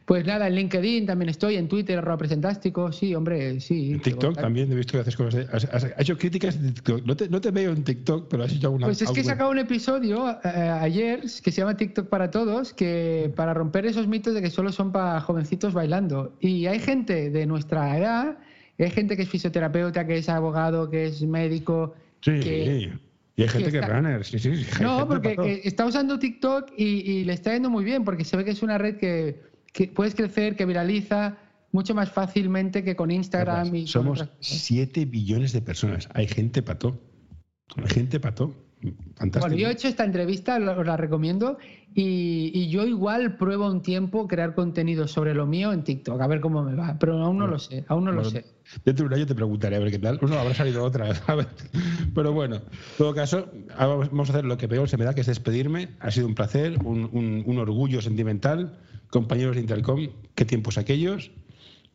Pues 0.05 0.25
nada, 0.25 0.47
en 0.47 0.55
LinkedIn 0.55 1.05
también 1.05 1.29
estoy, 1.29 1.55
en 1.55 1.69
Twitter, 1.69 1.97
arroba 1.97 2.17
presentástico, 2.17 2.91
sí, 2.91 3.15
hombre, 3.15 3.61
sí. 3.61 3.93
En 3.93 4.01
TikTok 4.01 4.35
también 4.35 4.69
he 4.71 4.75
visto 4.75 4.91
que 4.93 4.99
haces 4.99 5.15
cosas. 5.15 5.47
de- 5.49 5.55
has, 5.55 5.63
has 5.65 5.87
hecho 5.97 6.17
críticas 6.17 6.61
de 6.61 6.71
TikTok. 6.73 7.05
No 7.05 7.15
te, 7.15 7.29
no 7.29 7.39
te 7.39 7.51
veo 7.51 7.71
en 7.71 7.83
TikTok, 7.85 8.27
pero 8.29 8.43
has 8.43 8.51
hecho 8.51 8.67
alguna. 8.67 8.87
Pues 8.87 9.01
es 9.01 9.09
que 9.11 9.21
he 9.21 9.23
sacado 9.23 9.49
un 9.51 9.59
episodio 9.59 10.29
eh, 10.43 10.47
ayer 10.49 11.21
que 11.21 11.51
se 11.51 11.61
llama 11.61 11.77
TikTok 11.77 12.09
para 12.09 12.31
todos, 12.31 12.73
que 12.73 13.31
para 13.37 13.53
romper 13.53 13.85
esos 13.85 14.07
mitos 14.07 14.33
de 14.33 14.41
que 14.41 14.49
solo 14.49 14.73
son 14.73 14.91
para 14.91 15.21
jovencitos 15.21 15.73
bailando. 15.73 16.35
Y 16.41 16.65
hay 16.65 16.79
gente 16.79 17.29
de 17.29 17.45
nuestra 17.45 17.97
edad, 17.97 18.37
hay 18.77 18.89
gente 18.91 19.15
que 19.15 19.21
es 19.23 19.29
fisioterapeuta, 19.29 20.05
que 20.05 20.17
es 20.17 20.27
abogado, 20.27 20.89
que 20.89 21.05
es 21.05 21.21
médico. 21.21 21.95
Sí, 22.19 22.39
que- 22.41 22.91
y 23.35 23.41
hay 23.41 23.47
gente 23.47 23.71
que, 23.71 23.77
está- 23.77 23.87
es 23.87 23.93
runner. 23.93 24.25
Sí, 24.25 24.37
sí, 24.37 24.51
No, 24.81 25.07
porque 25.07 25.29
eh, 25.47 25.61
está 25.63 25.85
usando 25.85 26.19
TikTok 26.19 26.71
y, 26.77 26.83
y 27.09 27.23
le 27.23 27.31
está 27.33 27.53
yendo 27.53 27.69
muy 27.69 27.85
bien, 27.85 28.03
porque 28.03 28.25
se 28.25 28.35
ve 28.35 28.43
que 28.43 28.51
es 28.51 28.61
una 28.61 28.77
red 28.77 28.97
que, 28.97 29.52
que 29.73 29.87
puedes 29.87 30.15
crecer, 30.15 30.55
que 30.55 30.65
viraliza 30.65 31.37
mucho 31.71 31.93
más 31.95 32.11
fácilmente 32.11 32.83
que 32.83 32.95
con 32.95 33.11
Instagram 33.11 33.75
y 33.75 33.87
Somos 33.87 34.21
otras 34.21 34.37
cosas. 34.37 34.57
7 34.59 35.05
billones 35.05 35.51
de 35.53 35.61
personas. 35.61 36.07
Hay 36.13 36.27
gente 36.27 36.61
pató. 36.61 36.97
Hay 37.75 37.87
gente 37.89 38.19
pató. 38.19 38.53
Fantástico. 39.15 39.39
Bueno, 39.39 39.55
yo 39.55 39.69
he 39.69 39.71
hecho 39.71 39.87
esta 39.87 40.03
entrevista, 40.03 40.57
os 40.57 40.85
la 40.85 40.97
recomiendo, 40.97 41.57
y, 41.95 42.51
y 42.53 42.67
yo 42.69 42.85
igual 42.85 43.37
pruebo 43.37 43.65
un 43.71 43.81
tiempo 43.81 44.27
crear 44.27 44.53
contenido 44.55 45.07
sobre 45.07 45.33
lo 45.33 45.47
mío 45.47 45.71
en 45.71 45.85
TikTok, 45.85 46.19
a 46.19 46.27
ver 46.27 46.41
cómo 46.41 46.63
me 46.63 46.75
va, 46.75 46.97
pero 46.99 47.17
aún 47.23 47.37
no 47.37 47.47
lo 47.47 47.59
sé, 47.59 47.85
aún 47.87 48.03
no 48.03 48.11
lo 48.11 48.25
sé. 48.25 48.45
Dentro 48.83 49.05
de 49.05 49.07
un 49.07 49.13
año 49.13 49.25
te 49.25 49.35
preguntaré 49.35 49.77
a 49.77 49.79
ver 49.79 49.89
qué 49.89 49.99
tal. 49.99 50.19
Uno 50.21 50.37
habrá 50.37 50.53
salido 50.53 50.83
otra. 50.83 51.15
¿sabes? 51.27 51.47
Pero 52.13 52.33
bueno, 52.33 52.57
en 52.57 52.61
todo 52.97 53.15
caso, 53.15 53.49
vamos 53.79 54.29
a 54.29 54.33
hacer 54.33 54.43
lo 54.45 54.57
que 54.57 54.67
peor 54.67 54.89
se 54.89 54.97
me 54.97 55.05
da, 55.05 55.13
que 55.15 55.21
es 55.21 55.27
despedirme. 55.27 55.91
Ha 56.01 56.11
sido 56.11 56.27
un 56.27 56.35
placer, 56.35 56.77
un, 56.83 57.09
un- 57.13 57.43
un 57.45 57.57
orgullo 57.59 58.01
sentimental. 58.01 58.77
Compañeros 59.17 59.55
de 59.55 59.61
Intercom, 59.61 60.07
qué 60.33 60.43
tiempos 60.43 60.79
aquellos. 60.79 61.29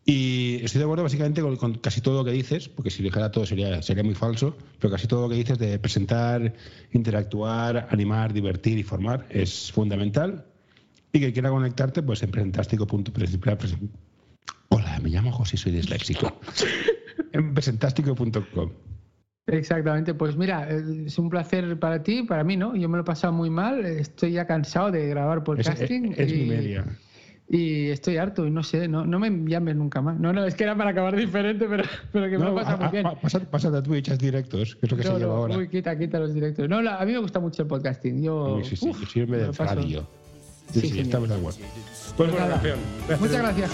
Y 0.04 0.60
estoy 0.62 0.78
de 0.78 0.84
acuerdo 0.84 1.02
básicamente 1.02 1.42
con, 1.42 1.56
con 1.56 1.74
casi 1.78 2.00
todo 2.00 2.18
lo 2.20 2.24
que 2.24 2.30
dices, 2.30 2.68
porque 2.68 2.90
si 2.90 3.02
dijera 3.02 3.30
todo 3.32 3.44
sería, 3.44 3.82
sería 3.82 4.04
muy 4.04 4.14
falso, 4.14 4.56
pero 4.78 4.92
casi 4.92 5.06
todo 5.08 5.22
lo 5.22 5.28
que 5.28 5.34
dices 5.34 5.58
de 5.58 5.78
presentar, 5.80 6.54
interactuar, 6.92 7.88
animar, 7.90 8.32
divertir 8.32 8.78
y 8.78 8.84
formar 8.84 9.26
es 9.30 9.72
fundamental. 9.72 10.46
Y 11.12 11.18
que 11.20 11.32
quiera 11.32 11.50
conectarte, 11.50 12.02
pues 12.02 12.22
en 12.22 12.30
presentástico.principal. 12.30 13.58
Hola, 14.68 14.98
me 15.02 15.10
llamo 15.10 15.32
José 15.32 15.56
soy 15.56 15.72
disléxico. 15.72 16.38
en 17.32 17.52
presentástico.com. 17.52 18.70
Exactamente, 19.46 20.12
pues 20.14 20.36
mira, 20.36 20.68
es 20.70 21.18
un 21.18 21.30
placer 21.30 21.78
para 21.78 22.02
ti, 22.02 22.22
para 22.22 22.44
mí, 22.44 22.56
¿no? 22.56 22.76
Yo 22.76 22.88
me 22.88 22.98
lo 22.98 23.02
he 23.02 23.06
pasado 23.06 23.32
muy 23.32 23.48
mal, 23.50 23.84
estoy 23.86 24.32
ya 24.32 24.46
cansado 24.46 24.90
de 24.90 25.08
grabar 25.08 25.42
podcasting. 25.42 26.12
es- 26.12 26.18
es 26.18 26.32
mi 26.32 26.42
y- 26.42 26.46
media. 26.46 26.84
Y 27.50 27.88
estoy 27.88 28.18
harto 28.18 28.46
y 28.46 28.50
no 28.50 28.62
sé, 28.62 28.88
no, 28.88 29.06
no 29.06 29.18
me 29.18 29.30
llames 29.50 29.74
nunca 29.74 30.02
más. 30.02 30.20
No, 30.20 30.34
no, 30.34 30.44
es 30.44 30.54
que 30.54 30.64
era 30.64 30.76
para 30.76 30.90
acabar 30.90 31.16
diferente, 31.16 31.66
pero, 31.66 31.82
pero 32.12 32.26
que 32.26 32.32
me 32.38 32.44
lo 32.44 32.52
No, 32.52 32.60
he 32.60 32.62
pasado 32.62 32.76
a- 32.76 32.80
muy 32.90 32.92
bien. 33.00 33.06
pasa- 33.22 33.40
Pásate 33.40 33.76
a 33.78 33.82
Twitch, 33.82 34.10
haz 34.10 34.18
directos, 34.18 34.76
que 34.76 34.84
es 34.84 34.90
lo 34.92 34.98
que 34.98 35.04
No, 35.04 35.12
se 35.14 35.18
lleva 35.18 35.34
ahora. 35.34 35.56
uy, 35.56 35.68
quita, 35.68 35.98
quita 35.98 36.18
los 36.18 36.34
directos. 36.34 36.68
No, 36.68 36.82
la- 36.82 36.96
a 36.98 37.06
mí 37.06 37.12
me 37.12 37.18
gusta 37.18 37.40
mucho 37.40 37.62
el 37.62 37.68
podcasting. 37.68 38.22
Yo, 38.22 38.60
Sí, 38.64 38.70
sí, 38.70 38.76
sí, 38.76 38.88
uf, 38.90 39.00
que 39.00 39.06
sirve 39.06 39.38
me 39.38 39.44
de 39.44 39.52
radio. 39.52 40.06
Sí, 40.72 40.80
Sí, 40.82 40.90
sí, 40.90 41.00
estamos 41.00 41.30
de 41.30 41.36
acuerdo. 41.36 41.58
Pues 42.18 42.30
bueno, 42.30 42.44
nada. 42.44 42.52
campeón. 42.60 42.78
Muchas 43.18 43.38
gracias. 43.38 43.72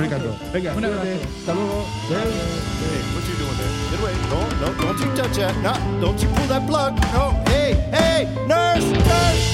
Venga, 0.52 0.74
Un 0.76 0.84
abrazo. 0.84 1.08
Hasta 1.40 1.54
luego. 1.54 1.84
No, 4.30 4.66
no, 4.66 4.82
don't 4.86 5.00
you 5.00 5.06
touch 5.20 5.36
that. 5.38 5.54
No, 5.62 6.00
don't 6.00 6.20
you 6.22 6.28
pull 6.28 6.46
that 6.48 6.64
plug. 6.68 6.94
No, 7.12 7.32
hey, 7.46 7.76
hey, 7.92 8.28
nurse, 8.46 8.86
nurse. 8.92 9.53